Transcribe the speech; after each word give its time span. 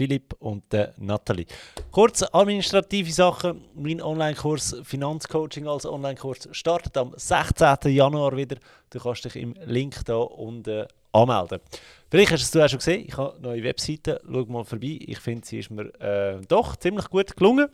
Philipp 0.00 0.34
und 0.38 0.72
der 0.72 0.94
Nathalie. 0.96 1.44
Kurz 1.90 2.22
administrative 2.32 3.12
Sachen. 3.12 3.66
Mein 3.74 4.00
Online-Kurs 4.00 4.76
Finanzcoaching 4.82 5.68
als 5.68 5.84
Online-Kurs 5.84 6.48
startet 6.52 6.96
am 6.96 7.12
16. 7.14 7.76
Januar 7.92 8.34
wieder. 8.34 8.56
Du 8.88 8.98
kannst 8.98 9.26
dich 9.26 9.36
im 9.36 9.54
Link 9.66 10.02
da 10.06 10.16
unten 10.16 10.86
anmelden. 11.12 11.60
Vielleicht 12.10 12.32
hast 12.32 12.54
du 12.54 12.58
es 12.58 12.64
auch 12.64 12.68
schon 12.70 12.78
gesehen. 12.78 13.04
Ich 13.08 13.16
habe 13.18 13.38
neue 13.42 13.62
Webseite. 13.62 14.22
Schau 14.24 14.46
mal 14.46 14.64
vorbei. 14.64 14.96
Ich 15.00 15.18
finde, 15.18 15.46
sie 15.46 15.58
ist 15.58 15.70
mir 15.70 15.92
äh, 16.00 16.40
doch 16.48 16.76
ziemlich 16.76 17.10
gut 17.10 17.36
gelungen. 17.36 17.68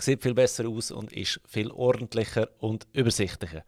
Sieht 0.00 0.24
viel 0.24 0.34
besser 0.34 0.66
aus 0.66 0.90
und 0.90 1.12
ist 1.12 1.40
viel 1.46 1.70
ordentlicher 1.70 2.48
und 2.58 2.88
übersichtlicher. 2.92 3.62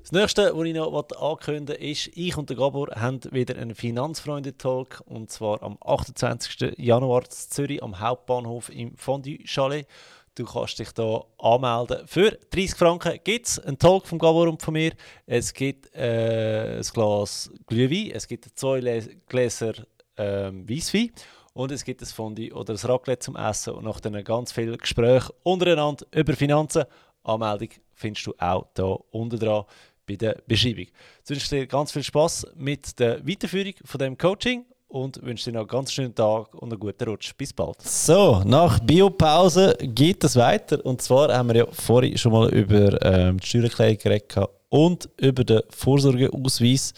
Das 0.00 0.12
nächste, 0.12 0.52
was 0.54 0.66
ich 0.66 0.74
noch 0.74 1.08
ankündigen 1.18 1.80
will, 1.80 1.90
ist, 1.90 2.10
ich 2.14 2.36
und 2.36 2.50
der 2.50 2.56
Gabor 2.56 2.88
haben 2.94 3.20
wieder 3.30 3.56
einen 3.56 3.74
Finanzfreunde-Talk 3.74 5.02
und 5.06 5.30
zwar 5.30 5.62
am 5.62 5.78
28. 5.80 6.74
Januar 6.78 7.22
in 7.22 7.30
Zürich 7.30 7.82
am 7.82 7.98
Hauptbahnhof 8.00 8.68
im 8.70 8.96
Fondue 8.96 9.38
Chalet. 9.44 9.86
Du 10.34 10.44
kannst 10.44 10.78
dich 10.80 10.90
da 10.92 11.24
anmelden. 11.38 12.06
Für 12.06 12.32
30 12.50 12.74
Franken 12.74 13.20
gibt 13.22 13.46
es 13.46 13.58
einen 13.60 13.78
Talk 13.78 14.06
vom 14.06 14.18
Gabor 14.18 14.48
und 14.48 14.60
von 14.60 14.74
mir. 14.74 14.92
Es 15.26 15.54
gibt 15.54 15.94
äh, 15.94 16.78
ein 16.78 16.82
Glas 16.92 17.50
Glühwein, 17.66 18.10
es 18.12 18.26
gibt 18.26 18.46
zwei 18.58 18.80
Gläser 19.28 19.74
äh, 20.16 20.50
Weisswein 20.52 21.12
und 21.52 21.70
es 21.70 21.84
gibt 21.84 22.02
ein 22.02 22.06
Fondue 22.06 22.52
oder 22.52 22.74
ein 22.74 22.80
Raclette 22.90 23.20
zum 23.20 23.36
Essen 23.36 23.74
und 23.74 23.84
nach 23.84 24.00
dann 24.00 24.22
ganz 24.24 24.50
viel 24.50 24.76
Gespräch 24.76 25.30
untereinander 25.44 26.04
über 26.12 26.34
Finanzen. 26.34 26.84
Anmeldung 27.22 27.70
findest 27.94 28.26
du 28.26 28.34
auch 28.38 28.66
hier 28.76 28.98
unten 29.10 29.38
dran 29.38 29.64
bei 30.06 30.16
der 30.16 30.36
Beschreibung. 30.46 30.86
Ich 31.24 31.30
wünsche 31.30 31.48
dir 31.48 31.66
ganz 31.66 31.92
viel 31.92 32.02
Spaß 32.02 32.48
mit 32.56 32.98
der 32.98 33.26
Weiterführung 33.26 33.74
von 33.84 33.98
dem 33.98 34.18
Coaching 34.18 34.64
und 34.88 35.20
wünsche 35.22 35.50
dir 35.50 35.54
noch 35.54 35.62
einen 35.62 35.68
ganz 35.68 35.92
schönen 35.92 36.14
Tag 36.14 36.54
und 36.54 36.72
einen 36.72 36.78
guten 36.78 37.08
Rutsch. 37.08 37.34
Bis 37.36 37.52
bald. 37.52 37.82
So, 37.82 38.42
nach 38.44 38.78
Biopause 38.80 39.76
geht 39.80 40.22
es 40.22 40.36
weiter. 40.36 40.84
Und 40.84 41.02
zwar 41.02 41.36
haben 41.36 41.48
wir 41.48 41.56
ja 41.56 41.66
vorhin 41.72 42.16
schon 42.16 42.32
mal 42.32 42.48
über 42.50 43.02
ähm, 43.02 43.40
die 43.40 43.46
Steuererklärung 43.46 43.98
geredet 43.98 44.36
und 44.68 45.08
über 45.16 45.44
den 45.44 45.62
Vorsorgeausweis. 45.70 46.94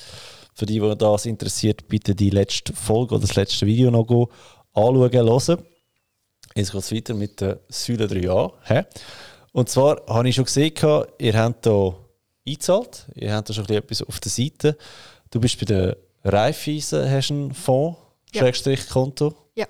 Für 0.55 0.67
die, 0.67 0.81
die 0.81 0.97
das 0.97 1.27
interessiert, 1.27 1.87
bitte 1.89 2.15
die 2.15 2.31
letzte 2.31 2.73
Folge 2.73 3.15
oder 3.15 3.23
das 3.23 3.37
letzte 3.37 3.67
Video 3.67 3.91
noch 3.91 4.31
anschauen, 4.73 5.11
hören. 5.13 5.63
Jetzt 6.55 6.73
geht 6.73 6.81
es 6.81 6.93
weiter 6.93 7.15
mit 7.15 7.41
der 7.41 7.61
Säule 7.69 8.07
3a. 8.07 8.87
Und 9.57 9.71
zwar 9.71 10.03
habe 10.07 10.29
ich 10.29 10.35
schon 10.35 10.45
gesehen, 10.45 10.75
ihr 11.19 11.33
habt 11.33 11.65
hier 11.65 11.97
eingezahlt. 12.47 13.07
Ihr 13.15 13.33
habt 13.33 13.49
da 13.49 13.55
schon 13.55 13.67
etwas 13.71 14.03
auf 14.03 14.21
der 14.21 14.31
Seite. 14.31 14.77
Du 15.31 15.41
bist 15.41 15.59
bei 15.59 15.65
der 15.65 15.97
Raiffeisen, 16.25 17.11
hast 17.11 17.31
einen 17.31 17.55
Fonds, 17.55 17.97
ja. 18.35 18.43
Schrägstrich 18.43 18.87
Konto. 18.87 19.33
Ja. 19.55 19.65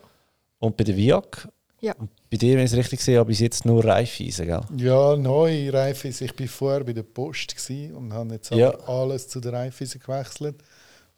Und 0.58 0.76
bei 0.76 0.82
der 0.82 0.96
VIAG. 0.96 1.48
Ja. 1.80 1.94
Und 1.98 2.10
bei 2.28 2.36
dir, 2.36 2.56
wenn 2.56 2.64
ich 2.64 2.72
es 2.72 2.76
richtig 2.76 3.00
sehe, 3.00 3.24
bis 3.24 3.38
jetzt 3.38 3.64
nur 3.64 3.84
Raiffeisen, 3.84 4.46
gell? 4.46 4.62
Ja, 4.76 5.14
neu 5.14 5.70
Raiffeisen. 5.70 6.26
Ich 6.26 6.40
war 6.40 6.48
vorher 6.48 6.82
bei 6.82 6.92
der 6.92 7.04
Post 7.04 7.54
und 7.94 8.12
habe 8.12 8.34
jetzt 8.34 8.50
ja. 8.50 8.70
alles 8.88 9.28
zu 9.28 9.38
der 9.38 9.52
Raiffeisen 9.52 10.00
gewechselt. 10.00 10.64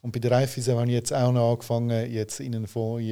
Und 0.03 0.11
bei 0.11 0.19
der 0.19 0.29
Raiffeisen 0.29 0.77
habe 0.77 0.85
ich 0.85 0.93
jetzt 0.93 1.11
auch 1.11 1.31
noch 1.31 1.53
angefangen, 1.53 2.11
jetzt 2.11 2.39
in 2.39 2.53
einen 2.53 2.67
Fonds, 2.67 3.03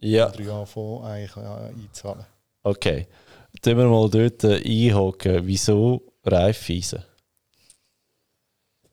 ja. 0.00 0.30
drei 0.30 0.44
Jahre 0.44 0.66
Fonds 0.66 1.06
eigentlich 1.06 1.36
einzahlen. 1.36 2.24
Okay. 2.64 3.06
Dann 3.62 3.76
wir 3.78 3.86
mal 3.86 4.10
dort 4.10 4.44
einhaken. 4.44 5.46
Wieso 5.46 6.02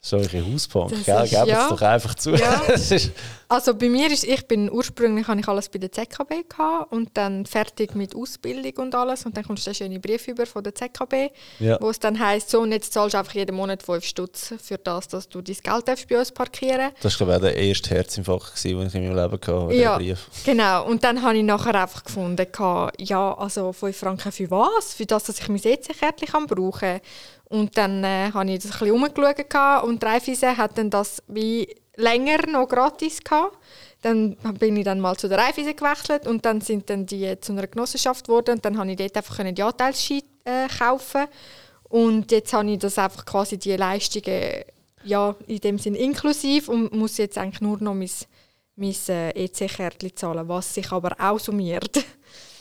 Solche 0.03 0.43
Hausbank, 0.43 1.05
gell? 1.05 1.27
Geben 1.27 1.47
ja, 1.47 1.63
es 1.63 1.69
doch 1.69 1.81
einfach 1.83 2.15
zu. 2.15 2.31
Ja. 2.31 2.63
also 3.49 3.75
bei 3.75 3.87
mir 3.87 4.11
ist, 4.11 4.23
ich 4.23 4.47
bin 4.47 4.71
ursprünglich 4.71 5.27
habe 5.27 5.39
ich 5.39 5.47
alles 5.47 5.69
bei 5.69 5.77
der 5.77 5.91
ZKB 5.91 6.49
gehabt 6.49 6.91
und 6.91 7.11
dann 7.13 7.45
fertig 7.45 7.93
mit 7.93 8.15
Ausbildung 8.15 8.83
und 8.83 8.95
alles 8.95 9.27
und 9.27 9.37
dann 9.37 9.43
kommst 9.43 9.67
du 9.67 9.69
einen 9.69 9.75
schönen 9.75 10.01
Brief 10.01 10.27
über 10.27 10.47
von 10.47 10.63
der 10.63 10.73
ZKB, 10.73 11.29
ja. 11.59 11.77
wo 11.79 11.91
es 11.91 11.99
dann 11.99 12.17
heisst, 12.17 12.49
so 12.49 12.61
und 12.61 12.71
jetzt 12.71 12.93
zahlst 12.93 13.13
du 13.13 13.19
einfach 13.19 13.35
jeden 13.35 13.55
Monat 13.55 13.83
5 13.83 14.03
Stutz 14.03 14.55
für 14.59 14.79
das, 14.79 15.07
dass 15.07 15.29
du 15.29 15.39
dein 15.39 15.57
Geld 15.61 15.87
darfst 15.87 16.09
bei 16.09 16.17
uns 16.17 16.31
parkieren 16.31 16.93
Das 16.99 17.19
war 17.19 17.27
glaube 17.27 17.47
ich 17.47 17.53
der 17.53 17.63
erste 17.63 17.89
Herzinfarkt, 17.91 18.63
den 18.63 18.87
ich 18.87 18.95
in 18.95 19.03
meinem 19.03 19.15
Leben 19.15 19.33
hatte, 19.33 19.75
ja, 19.75 19.97
Brief. 19.97 20.25
genau. 20.43 20.87
Und 20.87 21.03
dann 21.03 21.21
habe 21.21 21.37
ich 21.37 21.43
nachher 21.43 21.75
einfach 21.75 22.03
gefunden, 22.03 22.47
ja, 22.97 23.37
also 23.37 23.71
5 23.71 23.95
Franken 23.95 24.31
für 24.31 24.49
was? 24.49 24.95
Für 24.95 25.05
das, 25.05 25.25
dass 25.25 25.39
ich 25.39 25.47
mein 25.47 25.63
EC-Kärtchen 25.63 26.47
brauchen 26.47 26.79
kann. 26.79 27.01
Und 27.51 27.77
dann 27.77 28.01
äh, 28.05 28.31
habe 28.33 28.49
ich 28.49 28.63
das 28.63 28.71
ein 28.71 28.79
bisschen 28.79 28.91
umgeschaut 28.91 29.83
und 29.83 30.01
Raiffeisen 30.01 30.55
hat 30.55 30.77
dann 30.77 30.89
das 30.89 31.21
wie 31.27 31.67
länger 31.97 32.47
noch 32.47 32.69
gratis 32.69 33.21
gehabt. 33.21 33.57
Dann 34.01 34.37
bin 34.57 34.77
ich 34.77 34.85
dann 34.85 35.01
mal 35.01 35.17
zu 35.17 35.27
der 35.27 35.37
Raiffeisen 35.37 35.75
gewechselt 35.75 36.27
und 36.27 36.45
dann 36.45 36.61
sind 36.61 36.89
dann 36.89 37.05
die 37.05 37.37
zu 37.41 37.51
einer 37.51 37.67
Genossenschaft 37.67 38.25
geworden 38.25 38.55
und 38.55 38.65
dann 38.65 38.77
konnte 38.77 38.93
ich 38.93 38.97
dort 38.97 39.17
einfach 39.17 39.43
die 39.43 39.63
Anteilsschein 39.63 40.21
äh, 40.45 40.67
kaufen 40.69 41.25
und 41.89 42.31
jetzt 42.31 42.53
habe 42.53 42.71
ich 42.71 42.79
das 42.79 42.97
einfach 42.97 43.25
quasi 43.25 43.57
die 43.57 43.75
Leistungen 43.75 44.63
ja, 45.03 45.35
in 45.45 45.59
dem 45.59 45.77
Sinn 45.77 45.95
inklusiv 45.95 46.69
und 46.69 46.93
muss 46.93 47.17
jetzt 47.17 47.37
eigentlich 47.37 47.59
nur 47.59 47.83
noch 47.83 47.93
mein, 47.93 48.09
mein 48.77 48.95
äh, 49.09 49.31
EC-Kärtchen 49.31 50.15
zahlen, 50.15 50.47
was 50.47 50.73
sich 50.73 50.89
aber 50.89 51.17
auch 51.19 51.39
summiert. 51.39 52.01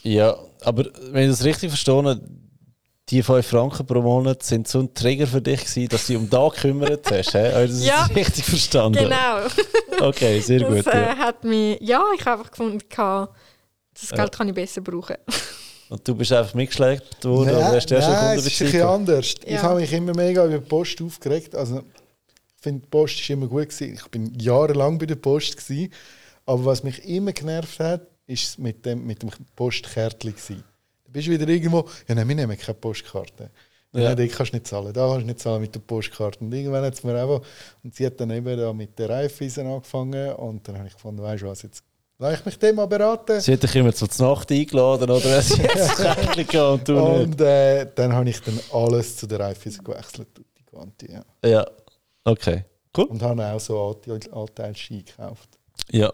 Ja, 0.02 0.36
aber 0.62 0.86
wenn 1.12 1.24
ich 1.24 1.30
das 1.30 1.44
richtig 1.44 1.70
verstehe, 1.70 2.20
die 3.10 3.22
5 3.22 3.44
Franken 3.44 3.84
pro 3.86 4.00
Monat 4.00 4.42
sind 4.42 4.68
so 4.68 4.80
ein 4.80 4.94
Trigger 4.94 5.26
für 5.26 5.40
dich 5.40 5.64
gewesen, 5.64 5.88
dass 5.88 6.06
du 6.06 6.12
dich 6.12 6.22
um 6.22 6.30
da 6.30 6.48
gekümmert 6.48 7.10
hast. 7.10 7.32
He? 7.32 7.38
Also 7.38 7.74
das 7.74 7.86
ja, 7.86 8.04
ist 8.06 8.14
richtig 8.16 8.44
verstanden. 8.44 9.04
Genau. 9.04 9.38
Okay, 10.02 10.40
sehr 10.40 10.60
das, 10.60 10.68
gut. 10.70 10.86
Das 10.86 10.94
äh, 10.94 11.16
hat 11.16 11.44
mich, 11.44 11.78
ja, 11.82 12.02
ich 12.16 12.24
habe 12.24 12.38
einfach 12.38 12.50
gefunden, 12.50 12.78
das 12.88 14.08
Geld 14.08 14.18
ja. 14.18 14.28
kann 14.28 14.48
ich 14.48 14.54
besser 14.54 14.80
brauchen. 14.80 15.16
Und 15.90 16.08
du 16.08 16.14
bist 16.14 16.32
einfach 16.32 16.54
mitgeschlägt 16.54 17.22
worden? 17.22 17.48
Nein, 17.52 17.56
oder 17.56 17.76
hast 17.76 17.90
du 17.90 17.98
nein 17.98 18.38
es 18.38 18.46
ist 18.46 18.62
ein 18.62 18.66
bisschen 18.66 18.82
anders. 18.82 19.34
Ja. 19.44 19.56
Ich 19.56 19.62
habe 19.62 19.80
mich 19.80 19.92
immer 19.92 20.14
mega 20.14 20.46
über 20.46 20.56
die 20.56 20.66
Post 20.66 21.02
aufgeregt. 21.02 21.54
Also, 21.54 21.82
ich 22.56 22.62
finde, 22.62 22.80
die 22.80 22.88
Post 22.88 23.28
war 23.28 23.36
immer 23.36 23.46
gut. 23.46 23.68
Gewesen. 23.68 23.92
Ich 23.92 24.08
bin 24.08 24.32
jahrelang 24.38 24.98
bei 24.98 25.04
der 25.04 25.16
Post. 25.16 25.58
Gewesen. 25.58 25.92
Aber 26.46 26.64
was 26.64 26.82
mich 26.82 27.04
immer 27.04 27.32
genervt 27.32 27.78
hat, 27.78 28.06
ist 28.26 28.58
mit 28.58 28.86
dem, 28.86 29.04
mit 29.04 29.22
dem 29.22 29.30
Postkärtchen. 29.54 30.34
Gewesen 30.34 30.64
bist 31.12 31.28
du 31.28 31.32
wieder 31.32 31.48
irgendwo, 31.48 31.88
ja 32.08 32.14
nein, 32.14 32.28
wir 32.28 32.34
nehmen 32.34 32.58
keine 32.58 32.74
Postkarte. 32.74 33.50
Ja. 33.92 34.00
Nein, 34.10 34.16
die 34.16 34.28
kannst 34.28 34.52
du 34.52 34.56
nicht 34.56 34.68
zahlen, 34.68 34.92
da 34.92 35.08
kannst 35.08 35.22
du 35.22 35.26
nicht 35.26 35.40
zahlen 35.40 35.60
mit 35.60 35.74
der 35.74 35.80
Postkarte. 35.80 36.38
Und 36.40 36.52
irgendwann 36.52 36.84
hat 36.84 36.94
es 36.94 37.02
mir 37.02 37.20
einfach, 37.20 37.40
und 37.82 37.94
sie 37.94 38.06
hat 38.06 38.20
dann 38.20 38.30
eben 38.30 38.56
da 38.56 38.72
mit 38.72 38.96
der 38.98 39.08
Reifeisen 39.08 39.66
angefangen 39.66 40.32
und 40.34 40.66
dann 40.66 40.78
habe 40.78 40.86
ich 40.86 40.94
gefunden, 40.94 41.22
weißt 41.22 41.42
du 41.42 41.46
was, 41.46 41.62
jetzt 41.62 41.84
Lass 42.22 42.38
ich 42.38 42.44
mich 42.44 42.58
dem 42.58 42.76
mal 42.76 42.84
beraten. 42.84 43.40
Sie 43.40 43.50
hat 43.50 43.62
dich 43.62 43.74
immer 43.76 43.94
zur 43.94 44.08
Nacht 44.18 44.52
eingeladen, 44.52 45.10
oder? 45.10 45.40
Sie 45.42 45.62
jetzt 45.62 46.54
und 46.54 46.86
du 46.86 46.98
Und 46.98 47.40
äh, 47.40 47.86
dann 47.94 48.12
habe 48.12 48.28
ich 48.28 48.38
dann 48.42 48.60
alles 48.74 49.16
zu 49.16 49.26
der 49.26 49.40
Reifeisen 49.40 49.82
gewechselt, 49.82 50.28
die 50.36 50.62
Quanti, 50.64 51.10
ja. 51.10 51.24
Ja, 51.42 51.66
okay. 52.24 52.66
Cool. 52.94 53.06
Und 53.06 53.22
habe 53.22 53.42
auch 53.46 53.58
so 53.58 53.98
Anteilsschein 54.32 55.02
gekauft. 55.02 55.48
Ja, 55.90 56.12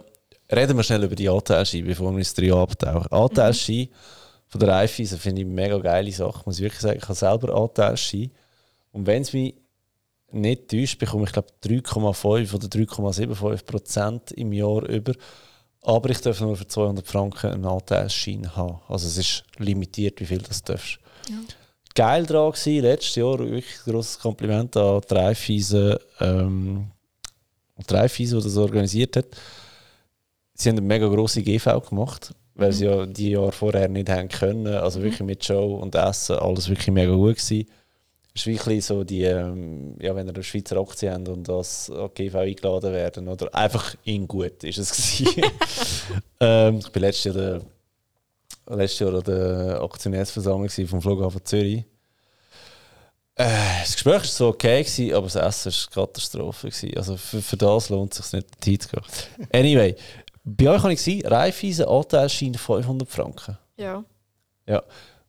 reden 0.53 0.77
wir 0.77 0.85
schnell 0.85 1.03
über 1.03 1.17
die 1.17 1.29
Anteilsschein, 1.29 1.85
bevor 1.85 2.13
wir 2.13 2.19
ins 2.19 2.33
3 2.35 2.53
abtauchen. 2.53 3.11
Anteilsschein... 3.11 3.89
Mhm 3.91 3.95
von 4.57 4.67
der 4.67 4.75
Raiffeisen 4.75 5.19
finde 5.19 5.43
ich 5.43 5.47
eine 5.47 5.55
mega 5.55 5.79
geile 5.79 6.11
Sache. 6.11 6.43
Muss 6.47 6.57
ich 6.57 6.63
wirklich 6.63 6.81
sagen, 6.81 6.99
ich 6.99 7.05
habe 7.05 7.15
selber 7.15 7.55
Anteilsschein. 7.55 8.31
Und 8.91 9.07
wenn 9.07 9.21
es 9.21 9.35
mich 9.35 9.55
nicht 10.33 10.69
täuscht, 10.69 10.99
bekomme 10.99 11.25
ich 11.25 11.33
glaube 11.33 11.49
3,5 11.63 12.55
oder 12.55 12.67
3,75 12.67 13.65
Prozent 13.67 14.33
im 14.33 14.53
Jahr 14.55 14.89
über. 14.89 15.13
Aber 15.83 16.09
ich 16.09 16.21
darf 16.23 16.41
nur 16.41 16.57
für 16.57 16.67
200 16.67 17.07
Franken 17.07 17.53
einen 17.53 17.67
Anteilsschein 17.67 18.57
haben. 18.57 18.81
Also 18.89 19.07
es 19.07 19.19
ist 19.19 19.45
limitiert, 19.59 20.21
wie 20.21 20.27
viel 20.27 20.39
das 20.39 20.63
darfst. 20.63 20.99
Ja. 21.29 21.37
Geil 21.95 22.25
daran 22.25 22.53
war, 22.53 22.73
letztes 22.83 23.15
Jahr 23.15 23.39
wirklich 23.39 23.77
ein 23.87 23.93
grosses 23.93 24.19
Kompliment 24.19 24.75
an 24.77 25.03
die 25.09 25.15
Raiffeisen, 25.15 25.97
ähm, 26.21 26.91
die 27.77 27.85
das 27.85 28.57
organisiert 28.57 29.17
hat. 29.17 29.27
Sie 30.55 30.71
haben 30.71 30.79
eine 30.79 30.87
mega 30.87 31.09
grosse 31.09 31.43
GV 31.43 31.79
gemacht 31.81 32.35
weil 32.57 32.73
sie 32.73 32.87
ja 32.87 33.07
die 33.07 33.31
Jahre 33.31 33.53
vorher 33.53 33.89
nicht 33.89 34.09
haben 34.09 34.29
können. 34.29 34.67
Also 34.67 35.03
wirklich 35.03 35.21
mit 35.21 35.45
Show 35.45 35.77
und 35.77 35.95
Essen, 35.95 36.37
alles 36.37 36.69
wirklich 36.69 36.91
mega 36.91 37.13
gut 37.15 37.37
gewesen. 37.37 37.69
Es 38.35 38.43
ist 38.43 38.47
wirklich 38.47 38.85
so 38.85 39.03
die, 39.03 39.23
ähm, 39.23 39.97
ja, 40.01 40.15
wenn 40.15 40.27
ihr 40.27 40.35
eine 40.35 40.43
Schweizer 40.43 40.77
Aktie 40.79 41.11
habt 41.11 41.29
und 41.29 41.49
das 41.49 41.91
GV 42.15 42.39
eingeladen 42.39 42.93
werden, 42.93 43.29
oder 43.29 43.55
einfach 43.55 43.95
in 44.05 44.29
gut 44.29 44.63
ist 44.63 44.79
es 44.79 45.23
ähm, 46.41 46.79
ich 46.79 46.91
bin 46.91 47.03
letztes 47.03 47.35
Jahr 47.35 47.63
letztes 48.69 48.99
Jahr 48.99 49.15
an 49.15 49.23
der 49.23 49.81
Aktionärsversammlung 49.83 50.69
vom 50.69 51.01
Flughafen 51.01 51.45
Zürich. 51.45 51.85
Äh, 53.39 53.81
das 53.83 53.93
Gespräch 53.93 54.15
war 54.15 54.25
so 54.25 54.49
okay, 54.49 54.83
gewesen, 54.83 55.15
aber 55.15 55.29
das 55.29 55.37
Essen 55.37 55.73
war 55.73 56.03
eine 56.03 56.07
Katastrophe. 56.07 56.69
Gewesen. 56.69 56.97
Also 56.97 57.17
für, 57.17 57.43
für 57.43 57.57
das 57.57 57.91
lohnt 57.91 58.13
es 58.13 58.31
sich 58.31 58.33
nicht, 58.33 58.49
die 58.65 58.79
Zeit 58.79 58.91
zu 58.91 58.97
gehen. 58.97 59.49
Anyway, 59.53 59.95
bei 60.47 60.71
euch 60.71 60.83
kann 60.83 60.93
ich 60.93 61.03
sagen, 61.03 61.27
Raiffeisen 61.27 61.87
Anteilschein 61.87 62.55
500 62.55 63.09
Franken. 63.09 63.59
Ja. 63.77 64.05
Ja. 64.67 64.83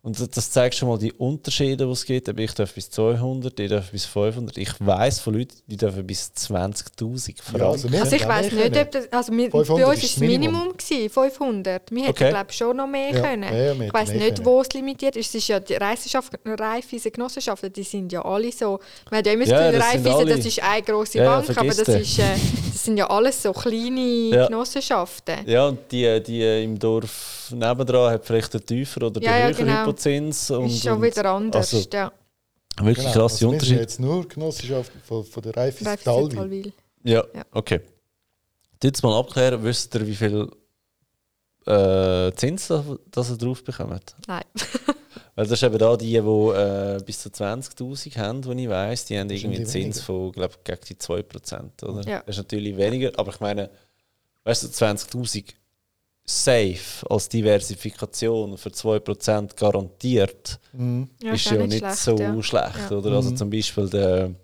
Und 0.07 0.37
das 0.37 0.51
zeigt 0.51 0.75
schon 0.75 0.87
mal 0.87 0.97
die 0.97 1.11
Unterschiede, 1.11 1.85
die 1.85 1.91
es 1.91 2.05
gibt. 2.05 2.29
Ich 2.29 2.53
darf 2.53 2.73
bis 2.73 2.89
200, 2.91 3.59
ich 3.59 3.69
darf 3.69 3.91
bis 3.91 4.05
500. 4.05 4.57
Ich 4.57 4.69
weiß 4.79 5.19
von 5.19 5.33
Leuten, 5.33 5.53
die 5.67 5.75
dürfen 5.75 6.07
bis 6.07 6.31
20.000 6.33 7.43
Franken. 7.43 7.59
Ja, 7.59 7.69
also, 7.69 7.89
also, 7.89 8.15
ich 8.15 8.25
weiß 8.25 8.51
nicht, 8.53 8.77
ob 8.77 8.91
das. 8.91 9.11
Also 9.11 9.33
wir, 9.33 9.49
bei 9.49 9.59
uns 9.59 9.67
war 9.67 9.93
das 9.93 10.17
Minimum, 10.17 10.77
gewesen, 10.77 11.09
500. 11.09 11.91
Wir 11.91 12.05
hätten, 12.05 12.29
glaube 12.29 12.45
ich, 12.49 12.55
schon 12.55 12.77
noch 12.77 12.87
mehr 12.87 13.11
ja, 13.11 13.19
können. 13.19 13.49
Mehr, 13.51 13.75
mehr, 13.75 13.87
ich 13.87 13.93
weiß 13.93 14.13
nicht, 14.13 14.35
können. 14.35 14.45
wo 14.45 14.61
es 14.61 14.71
limitiert 14.71 15.17
ist. 15.17 15.27
Es 15.27 15.35
ist 15.35 15.49
ja 15.49 15.59
die 15.59 15.73
Reifeisen 15.73 17.11
Genossenschaften, 17.11 17.73
die 17.73 17.83
sind 17.83 18.09
ja 18.13 18.23
alle 18.23 18.49
so. 18.53 18.79
Man 19.11 19.17
hat 19.17 19.25
ja 19.25 19.33
immer 19.33 19.43
das 19.43 19.59
Gefühl, 19.59 19.81
Reifeisen, 19.81 20.27
das 20.29 20.45
ist 20.45 20.63
eine 20.63 20.83
grosse 20.83 21.17
ja, 21.17 21.25
Bank, 21.25 21.49
aber 21.49 21.67
das, 21.67 21.79
ist, 21.79 22.19
äh, 22.19 22.35
das 22.71 22.81
sind 22.81 22.95
ja 22.95 23.09
alles 23.09 23.43
so 23.43 23.51
kleine 23.51 24.47
Genossenschaften. 24.47 25.39
Ja, 25.45 25.67
und 25.67 25.79
die, 25.91 26.23
die 26.23 26.63
im 26.63 26.79
Dorf 26.79 27.46
nebendran 27.51 28.11
hat 28.11 28.25
vielleicht 28.25 28.53
einen 28.55 28.65
tiefer 28.65 29.03
oder 29.07 29.21
ja, 29.21 29.49
den 29.49 29.57
höheren 29.57 29.67
genau. 29.67 29.91
Zins. 29.93 30.51
Und, 30.51 30.67
ist 30.67 30.83
schon 30.83 31.01
wieder 31.01 31.25
anders, 31.25 31.73
also, 31.73 31.87
ja. 31.91 32.11
Wirklich 32.79 32.97
genau, 32.97 33.11
krasse 33.11 33.35
also 33.35 33.49
Unterschiede. 33.49 33.79
jetzt 33.81 33.99
nur 33.99 34.27
Genossenschaft 34.27 34.91
von, 35.03 35.23
von 35.23 35.43
der 35.43 35.57
Reifis 35.57 35.87
Talwil. 36.03 36.71
Ja, 37.03 37.23
ja, 37.33 37.45
okay. 37.51 37.81
Jetzt 38.83 39.01
mal 39.01 39.17
abklären, 39.17 39.63
wisst 39.63 39.95
ihr, 39.95 40.05
wie 40.05 40.15
viel 40.15 40.49
äh, 41.65 42.31
Zins 42.35 42.67
das 43.11 43.29
ihr 43.31 43.37
drauf 43.37 43.63
bekommt? 43.63 44.15
Nein. 44.27 44.43
Weil 45.35 45.45
das 45.45 45.61
ist 45.61 45.63
eben 45.63 45.77
da 45.77 45.95
die, 45.95 46.13
die 46.13 46.17
äh, 46.17 46.99
bis 47.05 47.21
zu 47.21 47.29
20'000 47.29 48.17
haben, 48.17 48.41
die 48.41 48.63
ich 48.63 48.69
weiss, 48.69 49.05
die 49.05 49.19
haben 49.19 49.29
irgendwie 49.29 49.57
einen 49.57 49.65
Zins 49.67 50.01
von, 50.01 50.31
glaube 50.31 50.55
gegen 50.63 50.81
die 50.89 50.95
2%, 50.95 51.83
oder? 51.85 52.09
Ja. 52.09 52.23
Das 52.25 52.35
ist 52.35 52.37
natürlich 52.37 52.75
weniger, 52.75 53.11
aber 53.17 53.31
ich 53.31 53.39
meine, 53.39 53.69
weißt 54.45 54.63
du, 54.63 54.67
20'000 54.67 55.53
safe 56.29 57.09
als 57.09 57.29
Diversifikation 57.29 58.57
für 58.57 58.69
2% 58.69 59.55
garantiert, 59.55 60.59
mhm. 60.73 61.09
ja, 61.23 61.33
ist 61.33 61.49
ja 61.49 61.65
nicht, 61.65 61.79
schlecht, 61.79 61.97
so 61.97 62.17
ja. 62.17 62.43
schlecht. 62.43 62.91
Ja. 62.91 62.97
Oder? 62.97 63.11
Also 63.13 63.31
mhm. 63.31 63.37
zum 63.37 63.49
Beispiel 63.49 63.89
der, 63.89 64.35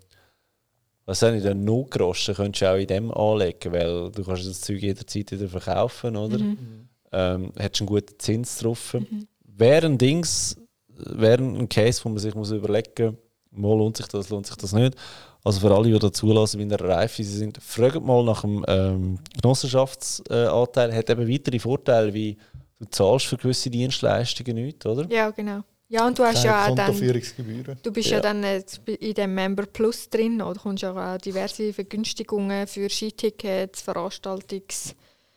was 1.04 1.20
nicht, 1.20 1.44
der 1.44 1.54
Notgroschen 1.54 2.34
könntest 2.34 2.62
du 2.62 2.72
auch 2.72 2.76
in 2.76 2.86
dem 2.86 3.10
anlegen, 3.12 3.72
weil 3.72 4.10
du 4.10 4.24
kannst 4.24 4.48
das 4.48 4.62
Zeug 4.62 4.82
jederzeit 4.82 5.30
wieder 5.30 5.48
verkaufen, 5.48 6.16
oder? 6.16 6.38
Mhm. 6.38 6.88
Ähm, 7.12 7.52
hättest 7.56 7.82
einen 7.82 7.88
guten 7.88 8.18
Zins 8.18 8.58
drauf. 8.58 8.94
Mhm. 8.94 9.28
Wäre 9.44 9.86
ein 9.86 9.98
Dings, 9.98 10.56
wäre 10.88 11.42
ein 11.42 11.68
Case, 11.68 12.00
wo 12.02 12.08
man 12.08 12.18
sich 12.18 12.34
muss 12.34 12.50
überlegen 12.50 13.18
muss, 13.50 13.60
mal 13.60 13.76
lohnt 13.76 13.98
sich 13.98 14.06
das, 14.06 14.30
lohnt 14.30 14.46
sich 14.46 14.56
das 14.56 14.72
nicht. 14.72 14.96
Also 15.44 15.60
für 15.60 15.74
alle, 15.74 15.92
die 15.92 15.98
da 15.98 16.10
zulassen, 16.10 16.58
wie 16.58 16.62
in 16.62 16.70
der 16.70 16.80
Reife 16.80 17.22
sie 17.22 17.36
sind, 17.36 17.62
fragt 17.62 18.02
mal 18.02 18.24
nach 18.24 18.40
dem 18.40 18.64
ähm, 18.66 19.18
Genossenschaftsanteil. 19.40 20.94
Hat 20.94 21.10
eben 21.10 21.28
weitere 21.28 21.58
Vorteile, 21.58 22.14
wie 22.14 22.38
du 22.78 22.86
zahlst 22.86 23.26
für 23.26 23.36
gewisse 23.36 23.68
Dienstleistungen 23.68 24.56
nicht, 24.56 24.84
oder? 24.86 25.06
Ja, 25.10 25.30
genau. 25.30 25.60
Ja, 25.88 26.06
und 26.06 26.18
du 26.18 26.24
hast 26.24 26.42
ja 26.44 26.66
auch 26.66 26.74
dann, 26.74 26.96
du 26.96 27.92
bist 27.92 28.08
ja, 28.08 28.16
ja 28.16 28.20
dann 28.20 28.42
äh, 28.42 28.62
in 29.00 29.14
dem 29.14 29.34
Member 29.34 29.66
Plus 29.66 30.08
drin 30.08 30.40
oder 30.40 30.58
kommst 30.58 30.82
ja 30.82 31.14
auch 31.14 31.18
diverse 31.18 31.74
Vergünstigungen 31.74 32.66
für 32.66 32.88
Skitickets, 32.88 33.82
Veranstaltungs 33.82 34.94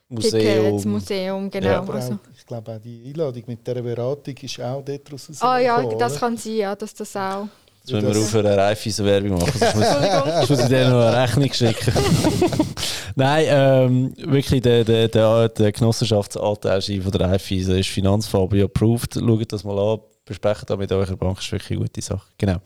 Museum. 0.09 0.81
Museum, 0.85 1.51
genau. 1.51 1.67
Ja, 1.67 1.83
also. 1.83 2.17
ich 2.35 2.45
glaube 2.45 2.71
auch 2.71 2.79
die 2.79 3.03
Einladung 3.07 3.43
mit 3.45 3.67
dieser 3.67 3.81
Beratung 3.81 4.35
ist 4.41 4.61
auch 4.61 4.81
dort 4.83 5.11
raus. 5.11 5.29
Ah 5.41 5.59
ja, 5.59 5.83
das 5.95 6.17
kann 6.17 6.37
sein, 6.37 6.55
ja, 6.55 6.75
dass 6.75 6.93
das 6.93 7.13
auch 7.15 7.49
Jetzt 7.87 8.03
müssen 8.03 8.15
wir 8.15 8.21
aufhören, 8.21 8.47
eine 8.47 8.57
Reifeisen 8.57 9.05
Werbung 9.05 9.37
machen. 9.37 9.53
Sonst 9.57 9.75
muss, 9.75 10.49
muss 10.49 10.59
ich 10.59 10.67
dir 10.67 10.89
noch 10.89 11.05
eine 11.05 11.23
Rechnung 11.23 11.53
schicken. 11.53 11.93
Nein, 13.15 13.45
ähm, 13.47 14.13
wirklich, 14.17 14.61
der, 14.61 14.83
der, 14.83 15.07
der, 15.07 15.47
der 15.47 15.71
Genossenschaftsanteil 15.71 16.81
von 16.81 17.11
der 17.11 17.21
Reifeisen 17.21 17.77
ist 17.77 17.87
Finanzfabio 17.87 18.65
approved. 18.65 19.13
Schaut 19.13 19.53
das 19.53 19.63
mal 19.63 19.79
an, 19.79 19.99
besprecht 20.25 20.69
das 20.69 20.77
mit 20.77 20.91
eurer 20.91 21.15
Bank, 21.15 21.37
das 21.37 21.45
ist 21.45 21.51
wirklich 21.53 21.71
eine 21.71 21.87
gute 21.87 22.01
Sache. 22.01 22.27
Genau. 22.37 22.57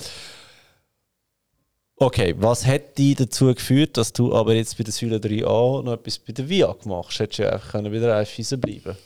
Okay, 1.97 2.33
was 2.39 2.65
hat 2.65 2.97
dich 2.97 3.15
dazu 3.15 3.53
geführt, 3.53 3.97
dass 3.97 4.11
du 4.11 4.33
aber 4.33 4.55
jetzt 4.55 4.75
bei 4.75 4.83
der 4.83 4.91
Säule 4.91 5.17
3a 5.17 5.83
noch 5.83 5.93
etwas 5.93 6.17
bei 6.17 6.33
der 6.33 6.49
VIAG 6.49 6.83
machst? 6.87 7.19
Hättest 7.19 7.37
du 7.37 7.43
ja 7.43 7.49
einfach 7.51 7.73
bei 7.73 7.89
der 7.89 8.09
Reifeisen 8.09 8.59
bleiben 8.59 8.97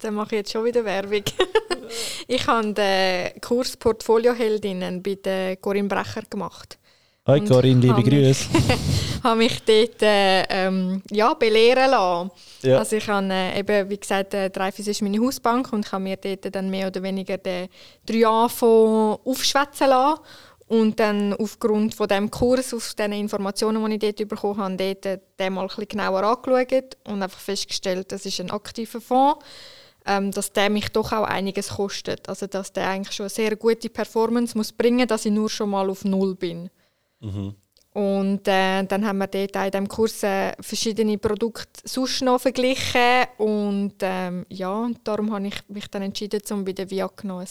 Dann 0.00 0.14
mache 0.14 0.36
ich 0.36 0.38
jetzt 0.40 0.52
schon 0.52 0.64
wieder 0.64 0.84
Werbung. 0.84 1.22
ich 2.28 2.46
habe 2.46 2.72
den 2.72 3.40
Kurs 3.40 3.76
Portfolioheldinnen 3.76 5.02
bei 5.02 5.16
der 5.16 5.56
Corinne 5.56 5.88
Brecher 5.88 6.22
gemacht. 6.28 6.78
Hi 7.26 7.40
Corinne, 7.42 7.80
liebe 7.80 8.02
Grüße. 8.02 8.48
Ich 8.52 9.22
habe 9.24 9.38
mich 9.38 9.62
dort 9.64 9.96
ähm, 10.02 11.02
ja, 11.10 11.32
belehren 11.32 11.90
lassen. 11.90 12.30
Ja. 12.62 12.78
Also 12.78 12.96
ich 12.96 13.08
habe 13.08 13.32
äh, 13.32 13.60
eben, 13.60 13.88
wie 13.88 13.96
gesagt, 13.96 14.34
äh, 14.34 14.50
ist 14.76 15.02
meine 15.02 15.18
Hausbank 15.18 15.72
und 15.72 15.86
ich 15.86 15.92
habe 15.92 16.04
mir 16.04 16.18
dort 16.18 16.54
dann 16.54 16.68
mehr 16.68 16.88
oder 16.88 17.02
weniger 17.02 17.38
den 17.38 17.68
3A-Fonds 18.06 19.22
aufschwätzen 19.24 19.88
lassen. 19.88 20.20
Und 20.66 20.98
dann 20.98 21.34
aufgrund 21.34 21.94
von 21.94 22.08
dem 22.08 22.30
Kurs, 22.30 22.72
auf 22.72 22.94
den 22.94 23.12
Informationen, 23.12 23.84
die 23.84 24.06
ich 24.06 24.14
dort 24.14 24.28
bekommen 24.28 24.58
habe, 24.58 24.76
dort 24.76 25.06
äh, 25.06 25.18
den 25.38 25.52
mal 25.52 25.62
ein 25.62 25.66
bisschen 25.68 25.88
genauer 25.88 26.22
angeschaut 26.22 26.96
und 27.06 27.22
einfach 27.22 27.38
festgestellt, 27.38 28.10
das 28.12 28.24
ist 28.24 28.40
ein 28.40 28.50
aktiver 28.50 29.00
Fonds 29.00 29.44
ähm, 30.06 30.30
dass 30.30 30.52
der 30.52 30.70
mich 30.70 30.88
doch 30.90 31.12
auch 31.12 31.24
einiges 31.24 31.68
kostet. 31.68 32.28
Also 32.28 32.46
dass 32.46 32.72
der 32.72 32.88
eigentlich 32.88 33.14
schon 33.14 33.24
eine 33.24 33.30
sehr 33.30 33.56
gute 33.56 33.88
Performance 33.88 34.56
muss 34.56 34.72
bringen, 34.72 35.08
dass 35.08 35.24
ich 35.24 35.32
nur 35.32 35.48
schon 35.48 35.70
mal 35.70 35.88
auf 35.88 36.04
Null 36.04 36.34
bin. 36.34 36.70
Mhm. 37.20 37.54
Und 37.92 38.48
äh, 38.48 38.82
dann 38.82 39.06
haben 39.06 39.18
wir 39.18 39.28
dort 39.28 39.56
auch 39.56 39.64
in 39.64 39.70
diesem 39.70 39.88
Kurs 39.88 40.22
äh, 40.24 40.52
verschiedene 40.60 41.16
Produkte 41.16 41.80
sonst 41.84 42.22
noch 42.22 42.40
verglichen 42.40 43.26
und 43.38 43.94
ähm, 44.00 44.44
ja, 44.48 44.72
und 44.72 45.06
darum 45.06 45.32
habe 45.32 45.46
ich 45.46 45.68
mich 45.68 45.88
dann 45.88 46.02
entschieden, 46.02 46.40
um 46.50 46.64
bei 46.64 46.72
der 46.72 46.90
VIAG 46.90 47.22
noch 47.22 47.38
ein 47.38 47.46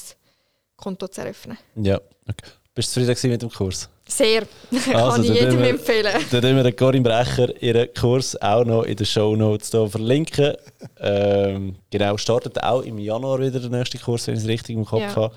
Konto 0.76 1.08
zu 1.08 1.22
eröffnen. 1.22 1.58
Ja, 1.76 1.96
okay. 2.28 2.50
Bist 2.76 2.96
du 2.96 3.06
zufrieden 3.06 3.32
mit 3.32 3.42
dem 3.42 3.52
Kurs? 3.52 3.88
Sehr. 4.08 4.44
Also, 4.72 4.92
Kann 4.92 5.24
ich 5.24 5.30
jedem 5.30 5.60
wir, 5.60 5.70
empfehlen. 5.70 6.12
Dann 6.32 6.44
werden 6.44 6.64
wir 6.64 6.72
Corinne 6.72 7.04
Brecher 7.04 7.62
ihren 7.62 7.94
Kurs 7.94 8.40
auch 8.42 8.66
noch 8.66 8.84
in 8.84 8.96
den 8.96 9.06
Show 9.06 9.36
Notes 9.36 9.70
verlinken. 9.70 10.56
ähm, 11.00 11.76
genau, 11.92 12.18
startet 12.18 12.62
auch 12.64 12.82
im 12.82 12.98
Januar 12.98 13.40
wieder 13.40 13.60
der 13.60 13.70
nächste 13.70 14.00
Kurs, 14.00 14.26
wenn 14.26 14.36
ich 14.36 14.42
es 14.42 14.48
richtig 14.48 14.76
im 14.76 14.86
Kopf 14.86 15.02
ja. 15.02 15.16
habe. 15.16 15.36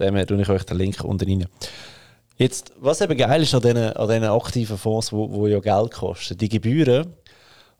Dem 0.00 0.26
tue 0.26 0.42
ich 0.42 0.48
euch 0.48 0.64
den 0.64 0.78
Link 0.78 1.04
unten 1.04 1.28
rein. 1.28 1.46
Jetzt, 2.36 2.72
was 2.80 3.00
eben 3.00 3.16
geil 3.16 3.42
ist 3.42 3.54
an 3.54 3.60
diesen, 3.60 3.76
an 3.76 4.08
diesen 4.08 4.24
aktiven 4.24 4.76
Fonds, 4.76 5.10
die 5.10 5.16
wo, 5.16 5.30
wo 5.30 5.46
ja 5.46 5.60
Geld 5.60 5.92
kosten, 5.92 6.36
die 6.36 6.48
Gebühren. 6.48 7.14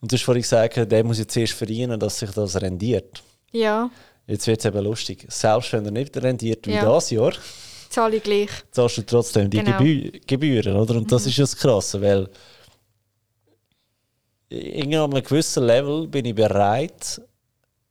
Und 0.01 0.13
du 0.13 0.17
hast 0.17 0.23
vorhin 0.23 0.43
gesagt, 0.43 0.93
der 0.93 1.05
muss 1.05 1.19
jetzt 1.19 1.37
erst 1.37 1.55
verdienen, 1.55 1.99
dass 1.99 2.21
sich 2.21 2.31
das 2.31 2.61
rendiert. 2.61 3.23
Ja. 3.51 3.91
Jetzt 4.29 4.47
wird 4.47 4.61
es 4.61 4.65
eben 4.67 4.85
lustig. 4.85 5.27
Selbst 5.29 5.73
wenn 5.73 5.85
er 5.85 5.91
nicht 5.91 6.17
rendiert 6.17 6.67
wie 6.69 6.75
ja. 6.75 6.85
das 6.85 7.11
Jahr, 7.11 7.33
zahle 7.93 8.17
ich 8.17 8.23
gleich. 8.23 8.51
Zahlst 8.71 8.99
du 8.99 9.03
trotzdem 9.03 9.51
die 9.51 9.59
genau. 9.59 9.79
Gebü 9.79 10.21
Gebühren, 10.27 10.77
oder? 10.77 10.97
Und 10.97 11.11
das 11.11 11.25
mhm. 11.25 11.29
ist 11.29 11.37
ja 11.37 11.43
das 11.45 11.57
Krasse, 11.57 12.01
weil 12.01 12.29
in 14.49 14.95
einem 14.95 15.23
gewissen 15.23 15.65
Level 15.65 16.07
bin 16.09 16.27
ich 16.27 16.35
bereit, 16.35 17.21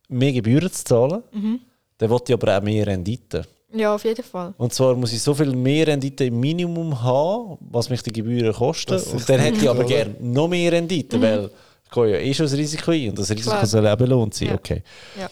mehr 0.08 0.32
Gebühren 0.32 0.70
zu 0.70 0.84
zahlen. 0.84 1.22
Mhm. 1.32 1.60
Dann 1.98 2.10
will 2.10 2.20
ich 2.26 2.34
aber 2.34 2.58
auch 2.58 2.62
mehr 2.62 2.86
Rendite. 2.86 3.44
Ja, 3.74 3.94
auf 3.94 4.04
jeden 4.04 4.22
Fall. 4.22 4.52
Und 4.58 4.72
zwar 4.74 4.94
muss 4.94 5.12
ich 5.12 5.22
so 5.22 5.34
viel 5.34 5.54
mehr 5.54 5.86
Rendite 5.86 6.24
im 6.24 6.38
Minimum 6.38 7.02
haben, 7.02 7.56
was 7.60 7.88
mich 7.88 8.02
die 8.02 8.12
Gebühren 8.12 8.52
kosten. 8.52 9.00
Und 9.00 9.28
dann 9.28 9.40
hätte 9.40 9.58
ich 9.58 9.70
aber 9.70 9.84
gerne 9.84 10.14
noch 10.20 10.48
mehr 10.48 10.72
Rendite, 10.72 11.16
mhm. 11.16 11.22
weil 11.22 11.50
ich 11.84 11.90
gehe 11.90 12.10
ja 12.10 12.18
eh 12.18 12.34
schon 12.34 12.46
das 12.46 12.56
Risiko 12.56 12.90
ein 12.90 13.10
und 13.10 13.18
das 13.18 13.30
Risiko 13.30 13.50
Klar. 13.50 13.66
soll 13.66 13.86
eben 13.86 13.96
belohnt 13.96 14.34
sein. 14.34 14.48
Ja. 14.48 14.54
Okay. 14.54 14.82
Ja. 15.18 15.30